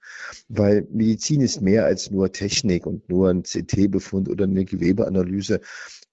weil 0.49 0.87
Medizin 0.91 1.41
ist 1.41 1.61
mehr 1.61 1.87
als 1.87 2.11
nur 2.11 2.33
Technik 2.33 2.87
und 2.87 3.09
nur 3.09 3.31
ein 3.31 3.43
CT-Befund 3.43 4.29
oder 4.29 4.45
eine 4.45 4.65
Gewebeanalyse. 4.65 5.61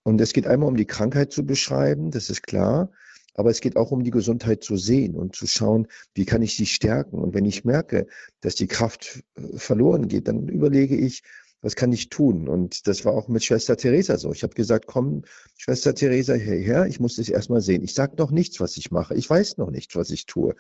Und 0.04 0.20
es 0.20 0.34
geht 0.34 0.48
einmal 0.48 0.70
um 0.70 0.76
die 0.78 0.86
Krankheit 0.86 1.32
zu 1.32 1.46
beschreiben, 1.46 2.12
das 2.12 2.30
ist 2.30 2.44
klar, 2.44 2.92
aber 3.34 3.50
es 3.50 3.62
geht 3.62 3.76
auch 3.78 3.92
um 3.92 4.04
die 4.04 4.12
Gesundheit 4.12 4.64
zu 4.64 4.78
sehen 4.78 5.16
und 5.16 5.36
zu 5.36 5.48
schauen, 5.48 5.88
wie 6.14 6.26
kann 6.26 6.42
ich 6.42 6.56
sie 6.56 6.66
stärken. 6.66 7.18
Und 7.20 7.34
wenn 7.34 7.46
ich 7.46 7.66
merke, 7.66 8.08
dass 8.42 8.56
die 8.56 8.68
Kraft 8.68 9.24
äh, 9.36 9.58
verloren 9.58 10.08
geht, 10.08 10.28
dann 10.28 10.48
überlege 10.48 10.96
ich, 10.96 11.24
was 11.62 11.76
kann 11.76 11.94
ich 11.94 12.10
tun? 12.10 12.50
Und 12.50 12.88
das 12.88 13.06
war 13.06 13.14
auch 13.14 13.30
mit 13.30 13.44
Schwester 13.44 13.78
Theresa 13.78 14.18
so. 14.18 14.34
Ich 14.34 14.44
habe 14.44 14.54
gesagt, 14.54 14.86
komm, 14.86 15.24
Schwester 15.58 15.96
Theresa, 15.96 16.34
hierher, 16.34 16.88
ich 16.88 17.00
muss 17.00 17.16
das 17.16 17.30
erstmal 17.30 17.62
sehen. 17.62 17.84
Ich 17.84 17.94
sage 17.94 18.18
noch 18.18 18.32
nichts, 18.32 18.60
was 18.60 18.76
ich 18.76 18.92
mache. 18.92 19.16
Ich 19.16 19.30
weiß 19.30 19.58
noch 19.58 19.72
nicht, 19.72 19.96
was 19.96 20.10
ich 20.10 20.26
tue. 20.26 20.56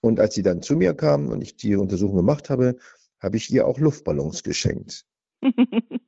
Und 0.00 0.18
als 0.18 0.34
sie 0.34 0.42
dann 0.42 0.62
zu 0.62 0.76
mir 0.76 0.94
kam 0.94 1.28
und 1.28 1.42
ich 1.42 1.56
die 1.56 1.76
Untersuchung 1.76 2.16
gemacht 2.16 2.48
habe, 2.48 2.76
habe 3.20 3.36
ich 3.36 3.50
ihr 3.50 3.66
auch 3.66 3.78
Luftballons 3.78 4.42
geschenkt. 4.42 5.04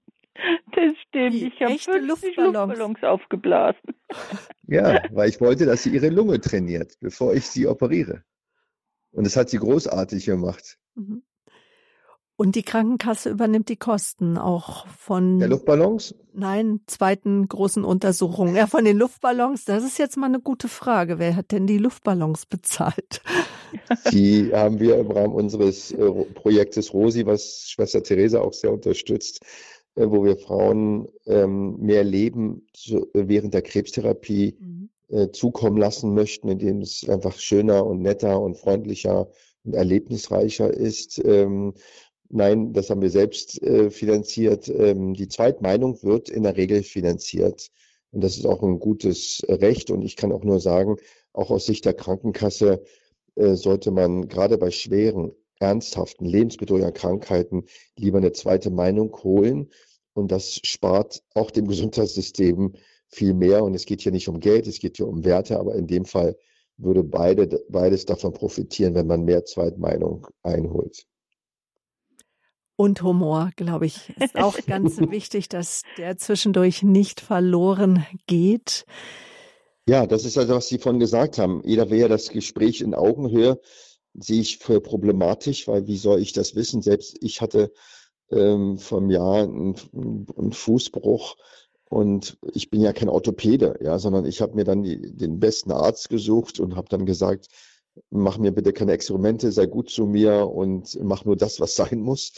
Das 0.74 0.94
stimmt. 1.12 1.34
Ich 1.34 1.60
habe 1.60 1.78
50 1.78 2.06
Luftballons. 2.08 2.78
Luftballons 2.78 3.02
aufgeblasen. 3.02 3.80
Ja, 4.68 5.02
weil 5.10 5.28
ich 5.28 5.38
wollte, 5.40 5.66
dass 5.66 5.82
sie 5.82 5.90
ihre 5.90 6.08
Lunge 6.08 6.40
trainiert, 6.40 6.94
bevor 7.00 7.34
ich 7.34 7.46
sie 7.46 7.66
operiere. 7.66 8.22
Und 9.10 9.24
das 9.24 9.36
hat 9.36 9.50
sie 9.50 9.58
großartig 9.58 10.24
gemacht. 10.24 10.78
Mhm. 10.94 11.22
Und 12.36 12.56
die 12.56 12.62
Krankenkasse 12.62 13.28
übernimmt 13.28 13.68
die 13.68 13.76
Kosten 13.76 14.38
auch 14.38 14.86
von 14.86 15.38
der 15.38 15.48
Luftballons? 15.48 16.14
Nein, 16.32 16.80
zweiten 16.86 17.46
großen 17.46 17.84
Untersuchung. 17.84 18.54
Ja, 18.56 18.66
von 18.66 18.84
den 18.84 18.96
Luftballons. 18.96 19.66
Das 19.66 19.84
ist 19.84 19.98
jetzt 19.98 20.16
mal 20.16 20.26
eine 20.26 20.40
gute 20.40 20.68
Frage. 20.68 21.18
Wer 21.18 21.36
hat 21.36 21.52
denn 21.52 21.66
die 21.66 21.78
Luftballons 21.78 22.46
bezahlt? 22.46 23.20
Die 24.12 24.52
haben 24.54 24.80
wir 24.80 24.98
im 24.98 25.10
Rahmen 25.10 25.34
unseres 25.34 25.92
äh, 25.92 26.10
Projektes 26.34 26.92
Rosi, 26.92 27.26
was 27.26 27.68
Schwester 27.68 28.02
Theresa 28.02 28.40
auch 28.40 28.52
sehr 28.52 28.72
unterstützt, 28.72 29.40
äh, 29.94 30.06
wo 30.08 30.24
wir 30.24 30.36
Frauen 30.36 31.08
ähm, 31.26 31.76
mehr 31.78 32.04
Leben 32.04 32.66
zu, 32.72 33.12
äh, 33.14 33.28
während 33.28 33.54
der 33.54 33.62
Krebstherapie 33.62 34.56
mhm. 34.58 34.88
äh, 35.08 35.30
zukommen 35.30 35.76
lassen 35.76 36.14
möchten, 36.14 36.48
indem 36.48 36.80
es 36.80 37.08
einfach 37.08 37.38
schöner 37.38 37.84
und 37.86 38.00
netter 38.00 38.40
und 38.40 38.56
freundlicher 38.56 39.28
und 39.64 39.74
erlebnisreicher 39.74 40.72
ist. 40.72 41.22
Ähm, 41.24 41.74
nein, 42.28 42.72
das 42.72 42.90
haben 42.90 43.02
wir 43.02 43.10
selbst 43.10 43.62
äh, 43.62 43.90
finanziert. 43.90 44.68
Ähm, 44.68 45.14
die 45.14 45.28
Zweitmeinung 45.28 46.02
wird 46.02 46.28
in 46.30 46.44
der 46.44 46.56
Regel 46.56 46.82
finanziert. 46.82 47.68
Und 48.12 48.22
das 48.22 48.36
ist 48.36 48.46
auch 48.46 48.62
ein 48.62 48.78
gutes 48.78 49.42
Recht. 49.48 49.90
Und 49.90 50.02
ich 50.02 50.16
kann 50.16 50.32
auch 50.32 50.44
nur 50.44 50.60
sagen, 50.60 50.96
auch 51.32 51.50
aus 51.50 51.66
Sicht 51.66 51.84
der 51.84 51.94
Krankenkasse 51.94 52.82
äh, 53.36 53.54
sollte 53.54 53.90
man 53.90 54.28
gerade 54.28 54.58
bei 54.58 54.70
schweren 54.70 55.32
ernsthaften, 55.62 56.26
lebensbedrohlichen 56.26 56.92
Krankheiten 56.92 57.64
lieber 57.96 58.18
eine 58.18 58.32
zweite 58.32 58.70
Meinung 58.70 59.16
holen. 59.22 59.70
Und 60.12 60.30
das 60.30 60.60
spart 60.64 61.22
auch 61.34 61.50
dem 61.50 61.66
Gesundheitssystem 61.68 62.74
viel 63.08 63.34
mehr. 63.34 63.64
Und 63.64 63.74
es 63.74 63.86
geht 63.86 64.02
hier 64.02 64.12
nicht 64.12 64.28
um 64.28 64.40
Geld, 64.40 64.66
es 64.66 64.80
geht 64.80 64.96
hier 64.96 65.08
um 65.08 65.24
Werte, 65.24 65.58
aber 65.58 65.74
in 65.74 65.86
dem 65.86 66.04
Fall 66.04 66.36
würde 66.76 67.04
beide, 67.04 67.64
beides 67.68 68.04
davon 68.06 68.32
profitieren, 68.32 68.94
wenn 68.94 69.06
man 69.06 69.24
mehr 69.24 69.44
Zweitmeinung 69.44 70.26
einholt. 70.42 71.06
Und 72.76 73.02
Humor, 73.02 73.50
glaube 73.54 73.86
ich, 73.86 74.12
ist 74.18 74.36
auch 74.36 74.56
ganz 74.66 74.98
wichtig, 74.98 75.48
dass 75.48 75.82
der 75.98 76.16
zwischendurch 76.16 76.82
nicht 76.82 77.20
verloren 77.20 78.04
geht. 78.26 78.84
Ja, 79.88 80.06
das 80.06 80.24
ist 80.24 80.38
also, 80.38 80.54
was 80.54 80.68
Sie 80.68 80.78
vorhin 80.78 81.00
gesagt 81.00 81.38
haben. 81.38 81.62
Jeder 81.64 81.90
will 81.90 81.98
ja 81.98 82.08
das 82.08 82.30
Gespräch 82.30 82.80
in 82.80 82.94
Augenhöhe 82.94 83.60
sehe 84.14 84.40
ich 84.40 84.58
für 84.58 84.80
problematisch, 84.80 85.68
weil 85.68 85.86
wie 85.86 85.96
soll 85.96 86.20
ich 86.20 86.32
das 86.32 86.54
wissen? 86.54 86.82
Selbst 86.82 87.16
ich 87.20 87.40
hatte 87.40 87.72
ähm, 88.30 88.78
vom 88.78 89.10
Jahr 89.10 89.42
einen, 89.42 89.76
einen 89.92 90.52
Fußbruch 90.52 91.36
und 91.88 92.38
ich 92.54 92.70
bin 92.70 92.80
ja 92.80 92.92
kein 92.92 93.08
Orthopäde, 93.08 93.78
ja, 93.82 93.98
sondern 93.98 94.24
ich 94.24 94.40
habe 94.40 94.54
mir 94.54 94.64
dann 94.64 94.82
die, 94.82 95.14
den 95.14 95.40
besten 95.40 95.72
Arzt 95.72 96.08
gesucht 96.08 96.60
und 96.60 96.76
habe 96.76 96.88
dann 96.88 97.06
gesagt, 97.06 97.48
mach 98.10 98.38
mir 98.38 98.52
bitte 98.52 98.72
keine 98.72 98.92
Experimente, 98.92 99.52
sei 99.52 99.66
gut 99.66 99.90
zu 99.90 100.06
mir 100.06 100.48
und 100.48 100.98
mach 101.02 101.24
nur 101.24 101.36
das, 101.36 101.60
was 101.60 101.76
sein 101.76 102.00
muss. 102.00 102.32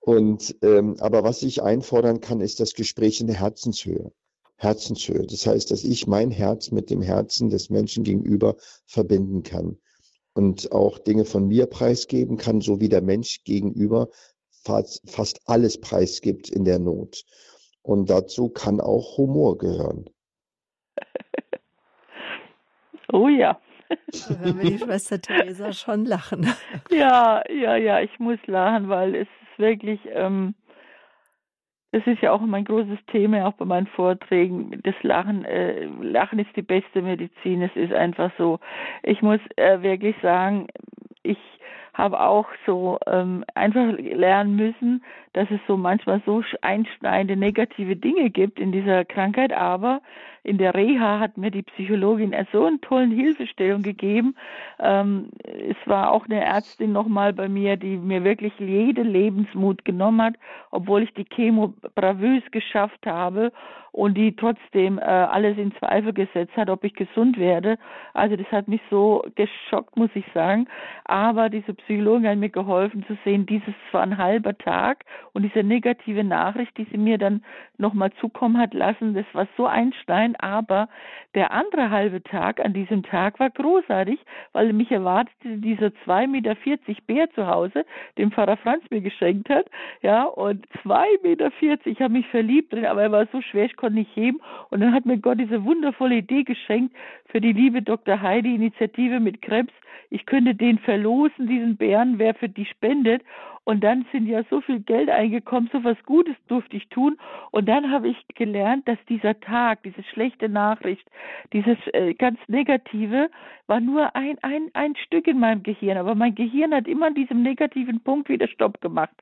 Und 0.00 0.56
ähm, 0.62 0.96
aber 1.00 1.24
was 1.24 1.42
ich 1.42 1.62
einfordern 1.62 2.20
kann, 2.20 2.40
ist 2.40 2.60
das 2.60 2.74
Gespräch 2.74 3.20
in 3.20 3.26
der 3.26 3.40
Herzenshöhe. 3.40 4.12
Herzenshöhe. 4.56 5.26
Das 5.26 5.46
heißt, 5.46 5.70
dass 5.70 5.84
ich 5.84 6.06
mein 6.06 6.30
Herz 6.30 6.70
mit 6.70 6.90
dem 6.90 7.02
Herzen 7.02 7.50
des 7.50 7.68
Menschen 7.68 8.04
gegenüber 8.04 8.56
verbinden 8.86 9.42
kann 9.42 9.78
und 10.36 10.70
auch 10.70 10.98
Dinge 10.98 11.24
von 11.24 11.48
mir 11.48 11.66
preisgeben 11.66 12.36
kann, 12.36 12.60
so 12.60 12.78
wie 12.78 12.90
der 12.90 13.00
Mensch 13.00 13.42
gegenüber 13.44 14.08
fast, 14.50 15.02
fast 15.10 15.40
alles 15.46 15.80
preisgibt 15.80 16.50
in 16.50 16.64
der 16.64 16.78
Not. 16.78 17.24
Und 17.82 18.10
dazu 18.10 18.50
kann 18.50 18.80
auch 18.80 19.16
Humor 19.16 19.58
gehören. 19.58 20.04
Oh 23.12 23.28
ja. 23.28 23.60
Da 23.88 24.38
hören 24.40 24.60
wir 24.60 24.70
die 24.72 24.78
Schwester 24.78 25.20
Theresa 25.20 25.72
schon 25.72 26.06
lachen. 26.06 26.52
Ja, 26.90 27.44
ja, 27.48 27.76
ja, 27.76 28.00
ich 28.00 28.18
muss 28.18 28.40
lachen, 28.46 28.88
weil 28.88 29.14
es 29.14 29.28
ist 29.28 29.58
wirklich, 29.58 30.00
ähm, 30.06 30.56
das 31.96 32.06
ist 32.06 32.20
ja 32.20 32.30
auch 32.30 32.42
mein 32.42 32.66
großes 32.66 32.98
Thema, 33.06 33.46
auch 33.46 33.54
bei 33.54 33.64
meinen 33.64 33.86
Vorträgen. 33.86 34.82
Das 34.82 34.94
Lachen, 35.00 35.46
äh, 35.46 35.86
Lachen 36.02 36.38
ist 36.38 36.54
die 36.54 36.60
beste 36.60 37.00
Medizin. 37.00 37.62
Es 37.62 37.74
ist 37.74 37.90
einfach 37.90 38.30
so. 38.36 38.60
Ich 39.02 39.22
muss 39.22 39.40
äh, 39.56 39.80
wirklich 39.80 40.14
sagen, 40.20 40.66
ich 41.22 41.38
habe 41.94 42.20
auch 42.20 42.48
so 42.66 42.98
ähm, 43.06 43.46
einfach 43.54 43.96
lernen 43.96 44.56
müssen, 44.56 45.02
dass 45.32 45.50
es 45.50 45.58
so 45.66 45.78
manchmal 45.78 46.20
so 46.26 46.42
einschneidende 46.60 47.34
negative 47.34 47.96
Dinge 47.96 48.28
gibt 48.28 48.60
in 48.60 48.72
dieser 48.72 49.06
Krankheit, 49.06 49.54
aber 49.54 50.02
in 50.46 50.58
der 50.58 50.74
Reha 50.74 51.18
hat 51.18 51.36
mir 51.36 51.50
die 51.50 51.64
Psychologin 51.64 52.32
so 52.52 52.66
eine 52.66 52.80
tolle 52.80 53.12
Hilfestellung 53.12 53.82
gegeben. 53.82 54.36
Ähm, 54.78 55.30
es 55.42 55.76
war 55.86 56.12
auch 56.12 56.26
eine 56.26 56.40
Ärztin 56.40 56.92
nochmal 56.92 57.32
bei 57.32 57.48
mir, 57.48 57.76
die 57.76 57.96
mir 57.96 58.22
wirklich 58.22 58.52
jede 58.60 59.02
Lebensmut 59.02 59.84
genommen 59.84 60.22
hat, 60.22 60.34
obwohl 60.70 61.02
ich 61.02 61.12
die 61.14 61.24
Chemo 61.24 61.74
bravös 61.96 62.44
geschafft 62.52 63.06
habe 63.06 63.50
und 63.96 64.14
die 64.14 64.36
trotzdem 64.36 64.98
äh, 64.98 65.04
alles 65.04 65.56
in 65.56 65.74
Zweifel 65.76 66.12
gesetzt 66.12 66.54
hat, 66.54 66.68
ob 66.68 66.84
ich 66.84 66.92
gesund 66.92 67.38
werde. 67.38 67.78
Also 68.12 68.36
das 68.36 68.46
hat 68.52 68.68
mich 68.68 68.82
so 68.90 69.24
geschockt, 69.36 69.96
muss 69.96 70.10
ich 70.12 70.26
sagen. 70.34 70.68
Aber 71.06 71.48
diese 71.48 71.72
Psychologin 71.72 72.28
hat 72.28 72.36
mir 72.36 72.50
geholfen 72.50 73.06
zu 73.06 73.16
sehen, 73.24 73.46
dieses 73.46 73.72
war 73.92 74.02
ein 74.02 74.18
halber 74.18 74.56
Tag 74.56 75.06
und 75.32 75.44
diese 75.44 75.62
negative 75.62 76.24
Nachricht, 76.24 76.76
die 76.76 76.86
sie 76.92 76.98
mir 76.98 77.16
dann 77.16 77.42
nochmal 77.78 78.12
zukommen 78.20 78.58
hat 78.58 78.74
lassen, 78.74 79.14
das 79.14 79.24
war 79.32 79.48
so 79.56 79.64
einstein, 79.66 80.35
aber 80.40 80.88
der 81.34 81.50
andere 81.52 81.90
halbe 81.90 82.22
Tag 82.22 82.64
an 82.64 82.72
diesem 82.72 83.02
Tag 83.02 83.38
war 83.40 83.50
großartig, 83.50 84.18
weil 84.52 84.72
mich 84.72 84.90
erwartete 84.90 85.58
dieser 85.58 85.88
2,40 86.06 86.26
Meter 86.28 86.56
Bär 87.06 87.30
zu 87.30 87.46
Hause, 87.46 87.84
den 88.18 88.30
Pfarrer 88.30 88.56
Franz 88.56 88.84
mir 88.90 89.00
geschenkt 89.00 89.48
hat, 89.48 89.66
ja, 90.02 90.24
und 90.24 90.66
2,40 90.84 91.22
Meter, 91.22 91.50
ich 91.84 92.00
habe 92.00 92.12
mich 92.12 92.26
verliebt 92.28 92.72
drin, 92.72 92.86
aber 92.86 93.02
er 93.02 93.12
war 93.12 93.26
so 93.32 93.40
schwer, 93.40 93.66
ich 93.66 93.76
konnte 93.76 93.96
nicht 93.96 94.14
heben 94.14 94.40
und 94.70 94.80
dann 94.80 94.92
hat 94.92 95.06
mir 95.06 95.18
Gott 95.18 95.38
diese 95.38 95.64
wundervolle 95.64 96.16
Idee 96.16 96.44
geschenkt 96.44 96.94
für 97.26 97.40
die 97.40 97.52
liebe 97.52 97.82
Dr. 97.82 98.20
Heidi 98.20 98.54
Initiative 98.54 99.20
mit 99.20 99.42
Krebs, 99.42 99.72
ich 100.10 100.26
könnte 100.26 100.54
den 100.54 100.78
verlosen, 100.78 101.46
diesen 101.48 101.76
Bären, 101.76 102.18
wer 102.18 102.34
für 102.34 102.48
die 102.48 102.66
spendet. 102.66 103.22
Und 103.66 103.82
dann 103.82 104.06
sind 104.12 104.28
ja 104.28 104.44
so 104.48 104.60
viel 104.60 104.78
Geld 104.78 105.10
eingekommen, 105.10 105.68
so 105.72 105.82
was 105.82 106.00
Gutes 106.04 106.36
durfte 106.46 106.76
ich 106.76 106.88
tun. 106.88 107.18
Und 107.50 107.68
dann 107.68 107.90
habe 107.90 108.06
ich 108.06 108.16
gelernt, 108.36 108.86
dass 108.86 108.98
dieser 109.08 109.40
Tag, 109.40 109.82
diese 109.82 110.04
schlechte 110.04 110.48
Nachricht, 110.48 111.04
dieses 111.52 111.76
äh, 111.92 112.14
ganz 112.14 112.38
Negative, 112.46 113.28
war 113.66 113.80
nur 113.80 114.14
ein, 114.14 114.38
ein, 114.42 114.70
ein 114.74 114.94
Stück 114.94 115.26
in 115.26 115.40
meinem 115.40 115.64
Gehirn. 115.64 115.98
Aber 115.98 116.14
mein 116.14 116.36
Gehirn 116.36 116.72
hat 116.72 116.86
immer 116.86 117.06
an 117.06 117.16
diesem 117.16 117.42
negativen 117.42 117.98
Punkt 117.98 118.28
wieder 118.28 118.46
Stopp 118.46 118.80
gemacht. 118.80 119.16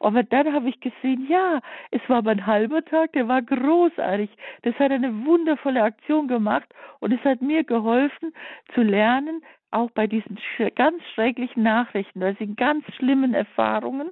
Aber 0.00 0.22
dann 0.22 0.52
habe 0.52 0.68
ich 0.68 0.78
gesehen, 0.80 1.26
ja, 1.30 1.62
es 1.90 2.02
war 2.08 2.18
aber 2.18 2.32
ein 2.32 2.44
halber 2.44 2.84
Tag, 2.84 3.14
der 3.14 3.28
war 3.28 3.40
großartig. 3.40 4.28
Das 4.60 4.74
hat 4.74 4.92
eine 4.92 5.24
wundervolle 5.24 5.82
Aktion 5.82 6.28
gemacht 6.28 6.68
und 7.00 7.12
es 7.12 7.24
hat 7.24 7.40
mir 7.40 7.64
geholfen 7.64 8.34
zu 8.74 8.82
lernen, 8.82 9.40
auch 9.76 9.90
bei 9.90 10.06
diesen 10.06 10.38
ganz 10.74 11.02
schrecklichen 11.14 11.62
Nachrichten, 11.62 12.20
bei 12.20 12.32
diesen 12.32 12.56
ganz 12.56 12.84
schlimmen 12.96 13.34
Erfahrungen, 13.34 14.10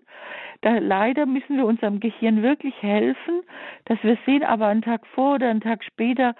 da 0.60 0.78
leider 0.78 1.26
müssen 1.26 1.56
wir 1.56 1.66
unserem 1.66 2.00
Gehirn 2.00 2.42
wirklich 2.42 2.74
helfen, 2.82 3.42
dass 3.86 4.02
wir 4.02 4.16
sehen, 4.26 4.44
aber 4.44 4.66
einen 4.66 4.82
Tag 4.82 5.06
vor 5.08 5.36
oder 5.36 5.48
einen 5.48 5.60
Tag 5.60 5.82
später 5.84 6.34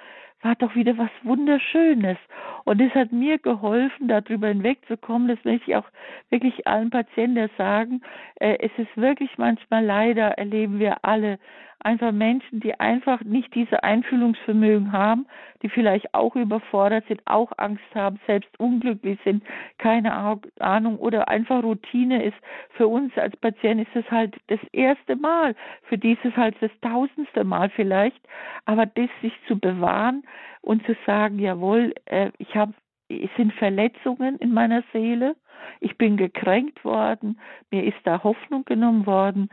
war 0.44 0.54
doch 0.56 0.74
wieder 0.74 0.96
was 0.98 1.10
Wunderschönes. 1.22 2.18
Und 2.64 2.80
es 2.80 2.94
hat 2.94 3.12
mir 3.12 3.38
geholfen, 3.38 4.08
darüber 4.08 4.48
hinwegzukommen. 4.48 5.28
Das 5.28 5.42
möchte 5.44 5.70
ich 5.70 5.76
auch 5.76 5.88
wirklich 6.28 6.66
allen 6.66 6.90
Patienten 6.90 7.48
sagen. 7.56 8.02
Äh, 8.36 8.58
es 8.60 8.70
ist 8.76 8.94
wirklich 8.96 9.30
manchmal 9.38 9.84
leider, 9.84 10.38
erleben 10.38 10.78
wir 10.78 11.02
alle, 11.02 11.38
einfach 11.84 12.12
Menschen, 12.12 12.60
die 12.60 12.78
einfach 12.80 13.20
nicht 13.22 13.54
diese 13.54 13.82
Einfühlungsvermögen 13.84 14.92
haben, 14.92 15.26
die 15.62 15.68
vielleicht 15.68 16.12
auch 16.14 16.34
überfordert 16.36 17.04
sind, 17.08 17.22
auch 17.26 17.52
Angst 17.56 17.84
haben, 17.94 18.18
selbst 18.26 18.50
unglücklich 18.58 19.18
sind, 19.24 19.44
keine 19.78 20.12
Ahnung 20.60 20.98
oder 20.98 21.28
einfach 21.28 21.62
Routine 21.62 22.24
ist. 22.24 22.36
Für 22.70 22.88
uns 22.88 23.16
als 23.16 23.36
Patient 23.36 23.82
ist 23.82 23.94
es 23.94 24.10
halt 24.10 24.34
das 24.48 24.60
erste 24.72 25.16
Mal, 25.16 25.54
für 25.84 25.98
die 25.98 26.12
ist 26.12 26.24
es 26.24 26.36
halt 26.36 26.56
das 26.60 26.70
tausendste 26.80 27.44
Mal 27.44 27.70
vielleicht, 27.70 28.20
aber 28.64 28.86
das 28.86 29.08
sich 29.22 29.32
zu 29.46 29.58
bewahren 29.58 30.24
und 30.62 30.84
zu 30.86 30.96
sagen, 31.06 31.38
jawohl, 31.38 31.94
äh, 32.06 32.30
ich 32.38 32.54
habe 32.56 32.74
es 33.08 33.30
sind 33.36 33.52
Verletzungen 33.52 34.38
in 34.38 34.52
meiner 34.52 34.82
Seele, 34.92 35.36
ich 35.80 35.96
bin 35.98 36.16
gekränkt 36.16 36.84
worden, 36.84 37.38
mir 37.70 37.84
ist 37.84 37.98
da 38.04 38.22
Hoffnung 38.22 38.64
genommen 38.64 39.06
worden, 39.06 39.50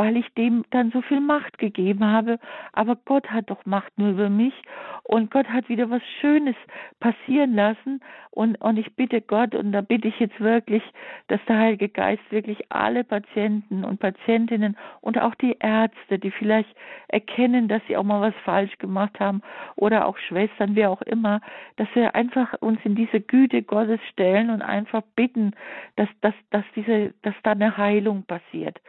weil 0.00 0.16
ich 0.16 0.32
dem 0.32 0.64
dann 0.70 0.90
so 0.92 1.02
viel 1.02 1.20
Macht 1.20 1.58
gegeben 1.58 2.06
habe. 2.06 2.38
Aber 2.72 2.96
Gott 3.04 3.30
hat 3.30 3.50
doch 3.50 3.66
Macht 3.66 3.98
nur 3.98 4.12
über 4.12 4.30
mich 4.30 4.54
und 5.02 5.30
Gott 5.30 5.46
hat 5.48 5.68
wieder 5.68 5.90
was 5.90 6.00
Schönes 6.22 6.56
passieren 7.00 7.54
lassen. 7.54 8.00
Und, 8.30 8.60
und 8.60 8.78
ich 8.78 8.94
bitte 8.94 9.20
Gott, 9.20 9.56
und 9.56 9.72
da 9.72 9.80
bitte 9.80 10.06
ich 10.06 10.20
jetzt 10.20 10.38
wirklich, 10.38 10.84
dass 11.26 11.40
der 11.48 11.58
Heilige 11.58 11.88
Geist 11.88 12.22
wirklich 12.30 12.60
alle 12.70 13.02
Patienten 13.02 13.84
und 13.84 13.98
Patientinnen 13.98 14.76
und 15.00 15.18
auch 15.18 15.34
die 15.34 15.56
Ärzte, 15.58 16.20
die 16.20 16.30
vielleicht 16.30 16.72
erkennen, 17.08 17.66
dass 17.66 17.82
sie 17.88 17.96
auch 17.96 18.04
mal 18.04 18.20
was 18.20 18.34
falsch 18.44 18.78
gemacht 18.78 19.18
haben 19.18 19.42
oder 19.74 20.06
auch 20.06 20.16
Schwestern, 20.16 20.76
wer 20.76 20.90
auch 20.90 21.02
immer, 21.02 21.40
dass 21.74 21.88
wir 21.94 22.14
einfach 22.14 22.54
uns 22.60 22.78
in 22.84 22.94
diese 22.94 23.20
Güte 23.20 23.62
Gottes 23.64 24.00
stellen 24.12 24.50
und 24.50 24.62
einfach 24.62 25.02
bitten, 25.16 25.50
dass, 25.96 26.08
dass, 26.20 26.34
dass, 26.50 26.64
diese, 26.76 27.12
dass 27.22 27.34
da 27.42 27.50
eine 27.50 27.76
Heilung 27.76 28.22
passiert. 28.22 28.80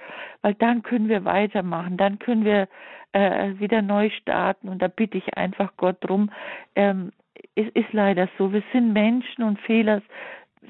Weil 0.44 0.54
dann 0.54 0.84
können 0.84 1.01
können 1.02 1.10
wir 1.10 1.26
weitermachen, 1.26 1.98
dann 1.98 2.20
können 2.20 2.46
wir 2.46 2.68
äh, 3.14 3.54
wieder 3.58 3.82
neu 3.82 4.10
starten. 4.12 4.70
Und 4.70 4.82
da 4.82 4.88
bitte 4.88 5.18
ich 5.18 5.36
einfach 5.36 5.74
Gott 5.78 5.98
drum. 6.02 6.30
Ähm, 6.76 7.12
es 7.56 7.68
ist 7.74 7.92
leider 7.92 8.30
so, 8.38 8.54
wir 8.54 8.62
sind 8.72 8.94
Menschen 8.94 9.44
und 9.44 9.60
Fehler 9.62 10.02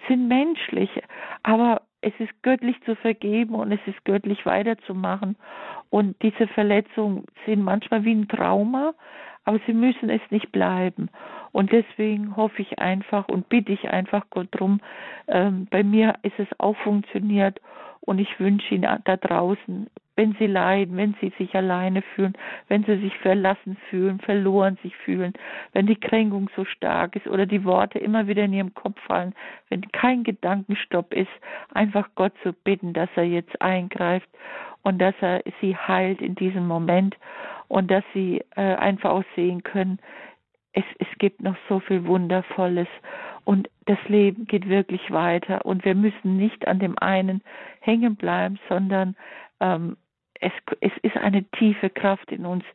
sind 0.08 0.30
menschlich, 0.30 0.90
aber 1.44 1.82
es 2.00 2.14
ist 2.20 2.32
göttlich 2.44 2.78
zu 2.86 2.96
vergeben 2.96 3.56
und 3.56 3.74
es 3.74 3.80
ist 3.86 4.06
göttlich 4.06 4.46
weiterzumachen. 4.46 5.36
Und 5.90 6.16
diese 6.22 6.48
Verletzungen 6.48 7.26
sind 7.46 7.62
manchmal 7.62 8.06
wie 8.06 8.16
ein 8.16 8.30
Trauma, 8.30 8.94
aber 9.44 9.60
sie 9.68 9.74
müssen 9.74 10.10
es 10.10 10.22
nicht 10.30 10.54
bleiben. 10.54 11.10
Und 11.52 11.74
deswegen 11.74 12.38
hoffe 12.38 12.62
ich 12.62 12.80
einfach 12.80 13.28
und 13.28 13.50
bitte 13.50 13.74
ich 13.74 13.90
einfach 13.90 14.30
Gott 14.30 14.48
drum. 14.52 14.80
Ähm, 15.28 15.68
bei 15.70 15.84
mir 15.84 16.16
ist 16.22 16.40
es 16.40 16.48
auch 16.58 16.78
funktioniert 16.78 17.60
und 18.00 18.20
ich 18.20 18.40
wünsche 18.40 18.74
Ihnen 18.74 19.02
da 19.04 19.18
draußen 19.18 19.88
wenn 20.16 20.34
sie 20.34 20.48
leiden, 20.48 20.98
wenn 20.98 21.16
sie 21.22 21.32
sich 21.38 21.56
alleine 21.56 22.02
fühlen, 22.02 22.34
wenn 22.68 22.84
sie 22.84 22.98
sich 22.98 23.18
verlassen 23.20 23.78
fühlen, 23.90 24.20
verloren 24.20 24.78
sich 24.84 24.96
fühlen, 24.98 25.34
wenn 25.74 25.88
die 25.88 26.00
Kränkung 26.00 26.50
so 26.56 26.66
stark 26.66 27.16
ist 27.16 27.28
oder 27.28 27.46
die 27.46 27.64
Worte 27.64 28.00
immer 28.00 28.28
wieder 28.28 28.44
in 28.44 28.54
ihrem 28.54 28.74
Kopf 28.74 29.00
fallen, 29.02 29.34
wenn 29.70 29.90
kein 29.92 30.24
Gedankenstopp 30.24 31.14
ist, 31.14 31.32
einfach 31.74 32.10
Gott 32.16 32.34
zu 32.44 32.54
bitten, 32.54 32.94
dass 32.94 33.10
er 33.16 33.24
jetzt 33.24 33.62
eingreift 33.62 34.30
und 34.84 35.00
dass 35.00 35.16
er 35.22 35.42
sie 35.62 35.76
heilt 35.76 36.22
in 36.22 36.36
diesem 36.36 36.68
Moment 36.68 37.18
und 37.68 37.90
dass 37.90 38.04
sie 38.14 38.44
äh, 38.56 38.76
einfach 38.76 39.12
auch 39.12 39.24
sehen 39.36 39.64
können, 39.64 40.00
es, 40.74 40.84
es 41.00 41.08
gibt 41.20 41.42
noch 41.42 41.56
so 41.68 41.80
viel 41.80 42.06
Wundervolles 42.06 42.88
und 43.44 43.70
das 43.86 43.98
Leben 44.08 44.46
geht 44.46 44.70
wirklich 44.70 45.12
weiter 45.12 45.66
und 45.66 45.84
wir 45.84 45.96
müssen 45.96 46.38
nicht 46.38 46.68
an 46.68 46.80
dem 46.80 46.98
einen 47.00 47.42
hängen 47.82 48.16
bleiben, 48.16 48.60
sondern 48.70 49.16
ähm, 49.62 49.96
es, 50.42 50.52
es 50.82 50.92
ist 51.04 51.16
eine 51.18 51.44
tiefe 51.52 51.90
Kraft 51.90 52.32
in 52.32 52.46
uns 52.46 52.66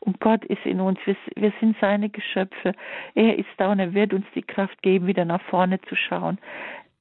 und 0.00 0.20
Gott 0.20 0.44
ist 0.44 0.64
in 0.64 0.80
uns. 0.80 0.98
Wir, 1.06 1.16
wir 1.36 1.52
sind 1.58 1.76
seine 1.80 2.10
Geschöpfe. 2.10 2.74
Er 3.14 3.38
ist 3.38 3.48
da 3.56 3.72
und 3.72 3.80
er 3.80 3.94
wird 3.94 4.12
uns 4.12 4.26
die 4.34 4.42
Kraft 4.42 4.80
geben, 4.82 5.06
wieder 5.06 5.24
nach 5.24 5.42
vorne 5.42 5.80
zu 5.82 5.96
schauen. 5.96 6.38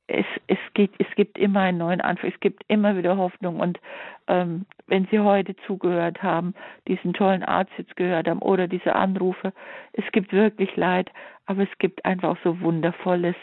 Es, 0.07 0.25
es, 0.47 0.57
geht, 0.73 0.91
es 0.97 1.07
gibt 1.15 1.37
immer 1.37 1.61
einen 1.61 1.77
neuen 1.77 2.01
Anfang, 2.01 2.29
es 2.29 2.39
gibt 2.39 2.63
immer 2.67 2.97
wieder 2.97 3.17
Hoffnung. 3.17 3.59
Und 3.59 3.79
ähm, 4.27 4.65
wenn 4.87 5.07
Sie 5.11 5.19
heute 5.19 5.55
zugehört 5.67 6.23
haben, 6.23 6.53
diesen 6.87 7.13
tollen 7.13 7.43
Arzt 7.43 7.71
jetzt 7.77 7.95
gehört 7.95 8.27
haben 8.27 8.39
oder 8.39 8.67
diese 8.67 8.95
Anrufe, 8.95 9.53
es 9.93 10.05
gibt 10.11 10.31
wirklich 10.33 10.75
Leid, 10.75 11.11
aber 11.45 11.63
es 11.63 11.77
gibt 11.79 12.03
einfach 12.05 12.37
so 12.43 12.59
Wundervolles. 12.61 13.35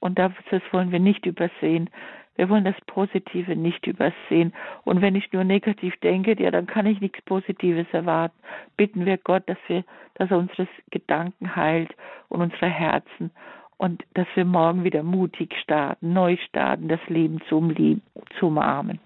Und 0.00 0.18
das 0.18 0.32
wollen 0.72 0.92
wir 0.92 1.00
nicht 1.00 1.26
übersehen. 1.26 1.90
Wir 2.40 2.48
wollen 2.48 2.64
das 2.64 2.80
Positive 2.86 3.54
nicht 3.54 3.86
übersehen. 3.86 4.54
Und 4.84 5.02
wenn 5.02 5.14
ich 5.14 5.30
nur 5.30 5.44
negativ 5.44 5.94
denke, 6.02 6.42
ja, 6.42 6.50
dann 6.50 6.66
kann 6.66 6.86
ich 6.86 6.98
nichts 6.98 7.20
Positives 7.26 7.86
erwarten. 7.92 8.34
Bitten 8.78 9.04
wir 9.04 9.18
Gott, 9.18 9.42
dass 9.46 9.58
wir, 9.66 9.84
dass 10.14 10.30
er 10.30 10.38
unsere 10.38 10.66
Gedanken 10.90 11.54
heilt 11.54 11.90
und 12.30 12.40
unsere 12.40 12.70
Herzen 12.70 13.30
und 13.76 14.02
dass 14.14 14.26
wir 14.36 14.46
morgen 14.46 14.84
wieder 14.84 15.02
mutig 15.02 15.54
starten, 15.62 16.14
neu 16.14 16.38
starten, 16.48 16.88
das 16.88 17.00
Leben 17.08 17.42
zu, 17.46 17.58
umlieben, 17.58 18.00
zu 18.38 18.46
umarmen. 18.46 19.00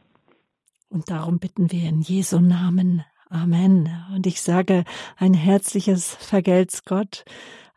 Und 0.88 1.10
darum 1.10 1.40
bitten 1.40 1.72
wir 1.72 1.88
in 1.88 2.02
Jesu 2.02 2.38
Namen. 2.38 3.04
Amen. 3.30 3.90
Und 4.14 4.28
ich 4.28 4.42
sage 4.42 4.84
ein 5.16 5.34
herzliches 5.34 6.14
Vergelt's 6.14 6.84
Gott 6.84 7.24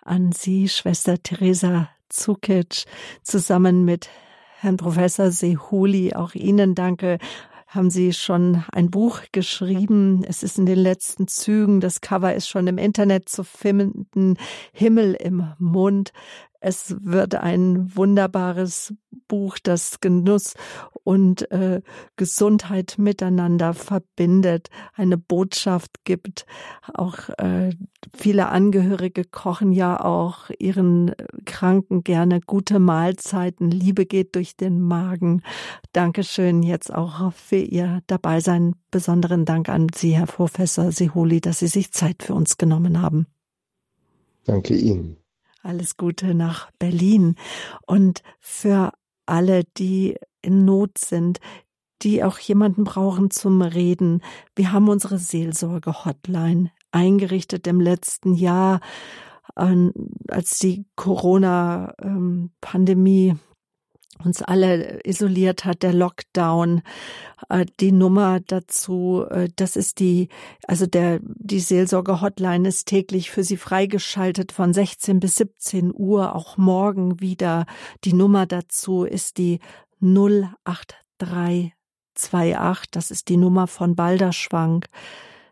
an 0.04 0.32
Sie, 0.34 0.70
Schwester 0.70 1.18
Theresa 1.18 1.90
Zukic, 2.10 2.86
zusammen 3.24 3.86
mit 3.86 4.12
Herrn 4.60 4.78
Professor 4.78 5.30
Sehuli, 5.30 6.14
auch 6.16 6.34
Ihnen 6.34 6.74
danke. 6.74 7.20
Haben 7.68 7.92
Sie 7.92 8.12
schon 8.12 8.64
ein 8.72 8.90
Buch 8.90 9.22
geschrieben? 9.32 10.24
Es 10.28 10.42
ist 10.42 10.58
in 10.58 10.66
den 10.66 10.80
letzten 10.80 11.28
Zügen. 11.28 11.80
Das 11.80 12.02
Cover 12.02 12.34
ist 12.34 12.48
schon 12.48 12.66
im 12.66 12.80
Internet 12.80 13.30
zu 13.30 13.44
finden. 13.44 14.36
Himmel 14.72 15.14
im 15.14 15.54
Mund. 15.60 16.12
Es 16.68 16.98
wird 17.00 17.34
ein 17.36 17.96
wunderbares 17.96 18.94
Buch, 19.30 19.58
das 19.58 20.02
Genuss 20.02 20.56
und 21.06 21.50
äh, 21.50 21.82
Gesundheit 22.18 22.96
miteinander 22.98 23.74
verbindet, 23.74 24.68
eine 24.94 25.18
Botschaft 25.18 26.04
gibt. 26.04 26.46
Auch 26.94 27.30
äh, 27.38 27.70
viele 28.14 28.50
Angehörige 28.50 29.24
kochen 29.24 29.72
ja 29.72 30.04
auch 30.04 30.50
ihren 30.60 31.14
Kranken 31.46 32.04
gerne 32.04 32.42
gute 32.42 32.80
Mahlzeiten. 32.80 33.72
Liebe 33.72 34.06
geht 34.06 34.36
durch 34.36 34.58
den 34.58 34.82
Magen. 34.82 35.44
Dankeschön 35.94 36.64
jetzt 36.64 36.94
auch 36.94 37.32
für 37.32 37.60
Ihr 37.60 38.02
Dabeisein. 38.08 38.76
Besonderen 38.92 39.46
Dank 39.46 39.70
an 39.70 39.88
Sie, 39.96 40.18
Herr 40.18 40.26
Professor 40.26 40.92
Siholi, 40.92 41.40
dass 41.40 41.60
Sie 41.60 41.68
sich 41.68 41.94
Zeit 41.94 42.24
für 42.24 42.34
uns 42.34 42.58
genommen 42.58 43.02
haben. 43.02 43.26
Danke 44.44 44.76
Ihnen. 44.76 45.16
Alles 45.64 45.98
Gute 45.98 46.34
nach 46.34 46.72
Berlin. 46.80 47.36
Und 47.86 48.24
für 48.40 48.94
alle, 49.26 49.64
die 49.78 50.18
in 50.42 50.66
Not 50.66 50.98
sind, 50.98 51.40
die 52.04 52.24
auch 52.24 52.40
jemanden 52.40 52.84
brauchen 52.84 53.32
zum 53.32 53.62
Reden. 53.62 54.22
Wir 54.56 54.72
haben 54.72 54.88
unsere 54.88 55.18
Seelsorge-Hotline 55.18 56.72
eingerichtet 56.92 57.68
im 57.68 57.82
letzten 57.82 58.34
Jahr, 58.34 58.80
als 59.56 60.60
die 60.60 60.86
Corona-Pandemie 60.96 63.36
uns 64.24 64.42
alle 64.42 65.06
isoliert 65.06 65.66
hat, 65.66 65.84
der 65.84 65.94
Lockdown, 65.94 66.82
äh, 67.50 67.66
die 67.80 67.92
Nummer 67.92 68.40
dazu, 68.40 69.26
äh, 69.30 69.50
das 69.56 69.76
ist 69.76 70.00
die, 70.00 70.30
also 70.68 70.86
der, 70.86 71.20
die 71.22 71.60
Seelsorge-Hotline 71.60 72.68
ist 72.68 72.88
täglich 72.88 73.32
für 73.32 73.44
Sie 73.44 73.58
freigeschaltet 73.58 74.52
von 74.52 74.74
16 74.74 75.20
bis 75.20 75.36
17 75.36 75.94
Uhr, 75.96 76.36
auch 76.36 76.58
morgen 76.58 77.20
wieder. 77.20 77.66
Die 78.04 78.14
Nummer 78.14 78.46
dazu 78.46 79.04
ist 79.04 79.38
die 79.38 79.60
08328, 80.02 82.92
das 82.92 83.12
ist 83.12 83.30
die 83.30 83.38
Nummer 83.38 83.68
von 83.68 83.96
Balderschwank, 83.96 84.88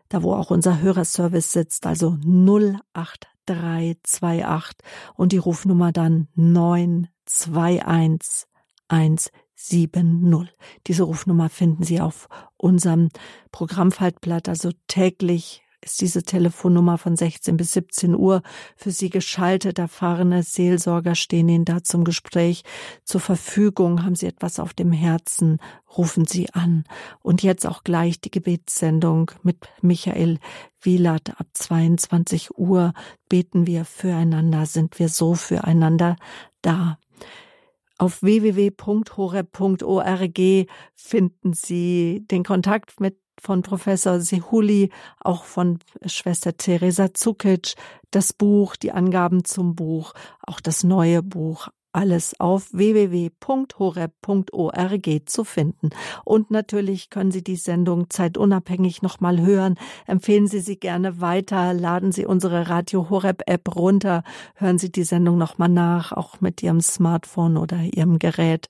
da 0.08 0.22
wo 0.22 0.34
auch 0.34 0.50
unser 0.50 0.80
Hörerservice 0.80 1.52
sitzt, 1.52 1.86
also 1.86 2.18
08328 2.22 4.78
und 5.14 5.32
die 5.32 5.38
Rufnummer 5.38 5.92
dann 5.92 6.28
921 6.34 8.46
170. 8.88 10.48
Diese 10.86 11.02
Rufnummer 11.04 11.48
finden 11.48 11.82
Sie 11.82 12.00
auf 12.00 12.28
unserem 12.56 13.08
Programmfaltblatt. 13.52 14.48
Also 14.48 14.70
täglich 14.88 15.62
ist 15.86 16.00
diese 16.00 16.22
Telefonnummer 16.24 16.98
von 16.98 17.16
16 17.16 17.56
bis 17.56 17.72
17 17.72 18.14
Uhr 18.14 18.42
für 18.76 18.90
Sie 18.90 19.08
geschaltet. 19.08 19.78
Erfahrene 19.78 20.42
Seelsorger 20.42 21.14
stehen 21.14 21.48
Ihnen 21.48 21.64
da 21.64 21.82
zum 21.82 22.04
Gespräch 22.04 22.64
zur 23.04 23.20
Verfügung. 23.20 24.02
Haben 24.02 24.16
Sie 24.16 24.26
etwas 24.26 24.58
auf 24.58 24.74
dem 24.74 24.92
Herzen? 24.92 25.58
Rufen 25.96 26.26
Sie 26.26 26.52
an. 26.52 26.84
Und 27.22 27.42
jetzt 27.42 27.66
auch 27.66 27.84
gleich 27.84 28.20
die 28.20 28.30
Gebetssendung 28.30 29.30
mit 29.42 29.58
Michael 29.80 30.38
Wielert 30.80 31.40
ab 31.40 31.46
22 31.52 32.58
Uhr. 32.58 32.92
Beten 33.28 33.66
wir 33.66 33.84
füreinander, 33.84 34.66
sind 34.66 34.98
wir 34.98 35.08
so 35.08 35.34
füreinander 35.34 36.16
da. 36.62 36.98
Auf 37.98 38.22
www.horeb.org 38.22 40.40
finden 40.94 41.52
Sie 41.54 42.24
den 42.30 42.44
Kontakt 42.44 43.00
mit 43.00 43.18
von 43.40 43.62
Professor 43.62 44.20
Sehuli, 44.20 44.90
auch 45.20 45.44
von 45.44 45.78
Schwester 46.04 46.56
Theresa 46.56 47.12
Zukic, 47.12 47.74
das 48.10 48.32
Buch, 48.32 48.76
die 48.76 48.92
Angaben 48.92 49.44
zum 49.44 49.74
Buch, 49.74 50.14
auch 50.46 50.60
das 50.60 50.84
neue 50.84 51.22
Buch 51.22 51.68
alles 51.96 52.38
auf 52.38 52.72
www.horeb.org 52.72 53.30
zu 55.26 55.44
finden. 55.44 55.90
Und 56.24 56.50
natürlich 56.50 57.10
können 57.10 57.30
Sie 57.30 57.42
die 57.42 57.56
Sendung 57.56 58.10
zeitunabhängig 58.10 59.02
nochmal 59.02 59.40
hören. 59.40 59.76
Empfehlen 60.06 60.46
Sie 60.46 60.60
sie 60.60 60.78
gerne 60.78 61.20
weiter, 61.20 61.72
laden 61.72 62.12
Sie 62.12 62.26
unsere 62.26 62.68
Radio 62.68 63.08
Horeb 63.10 63.42
App 63.46 63.74
runter, 63.74 64.22
hören 64.54 64.78
Sie 64.78 64.92
die 64.92 65.04
Sendung 65.04 65.38
nochmal 65.38 65.70
nach, 65.70 66.12
auch 66.12 66.40
mit 66.40 66.62
Ihrem 66.62 66.80
Smartphone 66.80 67.56
oder 67.56 67.78
Ihrem 67.80 68.18
Gerät. 68.18 68.68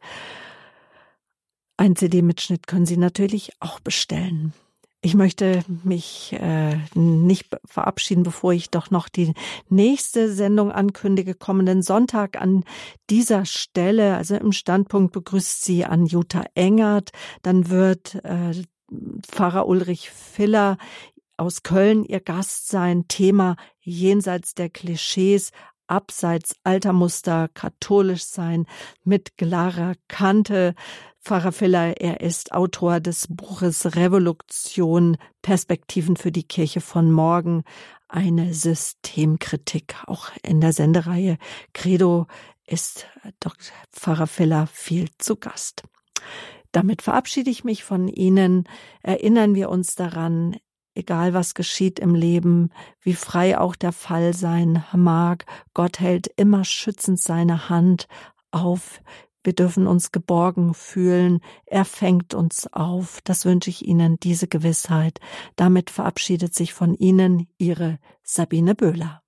Ein 1.76 1.96
CD-Mitschnitt 1.96 2.66
können 2.66 2.86
Sie 2.86 2.96
natürlich 2.96 3.50
auch 3.60 3.80
bestellen. 3.80 4.54
Ich 5.02 5.14
möchte 5.14 5.62
mich 5.84 6.32
äh, 6.32 6.78
nicht 6.94 7.46
verabschieden, 7.64 8.22
bevor 8.22 8.52
ich 8.52 8.70
doch 8.70 8.90
noch 8.90 9.08
die 9.08 9.34
nächste 9.68 10.32
Sendung 10.32 10.72
ankündige. 10.72 11.34
Kommenden 11.34 11.82
Sonntag 11.82 12.40
an 12.40 12.64
dieser 13.10 13.44
Stelle, 13.44 14.16
also 14.16 14.34
im 14.36 14.52
Standpunkt, 14.52 15.12
begrüßt 15.12 15.64
sie 15.64 15.84
an 15.84 16.06
Jutta 16.06 16.44
Engert. 16.54 17.10
Dann 17.42 17.70
wird 17.70 18.16
äh, 18.24 18.54
Pfarrer 19.22 19.68
Ulrich 19.68 20.10
Filler 20.10 20.78
aus 21.36 21.62
Köln 21.62 22.04
ihr 22.04 22.20
Gast 22.20 22.68
sein. 22.68 23.06
Thema 23.06 23.56
jenseits 23.80 24.54
der 24.54 24.70
Klischees, 24.70 25.52
abseits 25.86 26.56
alter 26.64 26.92
Muster, 26.92 27.48
katholisch 27.48 28.24
sein 28.24 28.66
mit 29.04 29.36
klarer 29.36 29.94
Kante. 30.08 30.74
Pfarrer 31.20 31.52
Filler, 31.52 32.00
er 32.00 32.20
ist 32.20 32.52
Autor 32.52 33.00
des 33.00 33.26
Buches 33.28 33.96
Revolution, 33.96 35.16
Perspektiven 35.42 36.16
für 36.16 36.30
die 36.30 36.44
Kirche 36.44 36.80
von 36.80 37.10
morgen, 37.10 37.64
eine 38.08 38.54
Systemkritik. 38.54 39.96
Auch 40.06 40.30
in 40.42 40.60
der 40.60 40.72
Sendereihe 40.72 41.38
Credo 41.72 42.26
ist 42.64 43.06
Dr. 43.40 43.74
Pfarrer 43.90 44.26
Filler 44.26 44.66
viel 44.68 45.08
zu 45.18 45.36
Gast. 45.36 45.82
Damit 46.72 47.02
verabschiede 47.02 47.50
ich 47.50 47.64
mich 47.64 47.84
von 47.84 48.06
Ihnen. 48.06 48.68
Erinnern 49.02 49.54
wir 49.54 49.70
uns 49.70 49.94
daran, 49.94 50.56
egal 50.96 51.34
was 51.34 51.54
geschieht 51.54 51.98
im 51.98 52.14
Leben, 52.14 52.70
wie 53.00 53.14
frei 53.14 53.58
auch 53.58 53.76
der 53.76 53.92
Fall 53.92 54.34
sein 54.34 54.84
mag, 54.94 55.44
Gott 55.74 56.00
hält 56.00 56.28
immer 56.36 56.64
schützend 56.64 57.20
seine 57.20 57.68
Hand 57.68 58.08
auf 58.50 59.00
wir 59.46 59.54
dürfen 59.54 59.86
uns 59.86 60.10
geborgen 60.10 60.74
fühlen. 60.74 61.38
Er 61.66 61.84
fängt 61.84 62.34
uns 62.34 62.66
auf. 62.72 63.20
Das 63.22 63.44
wünsche 63.44 63.70
ich 63.70 63.86
Ihnen, 63.86 64.18
diese 64.18 64.48
Gewissheit. 64.48 65.20
Damit 65.54 65.88
verabschiedet 65.88 66.52
sich 66.52 66.74
von 66.74 66.94
Ihnen 66.94 67.46
Ihre 67.56 68.00
Sabine 68.24 68.74
Böhler. 68.74 69.22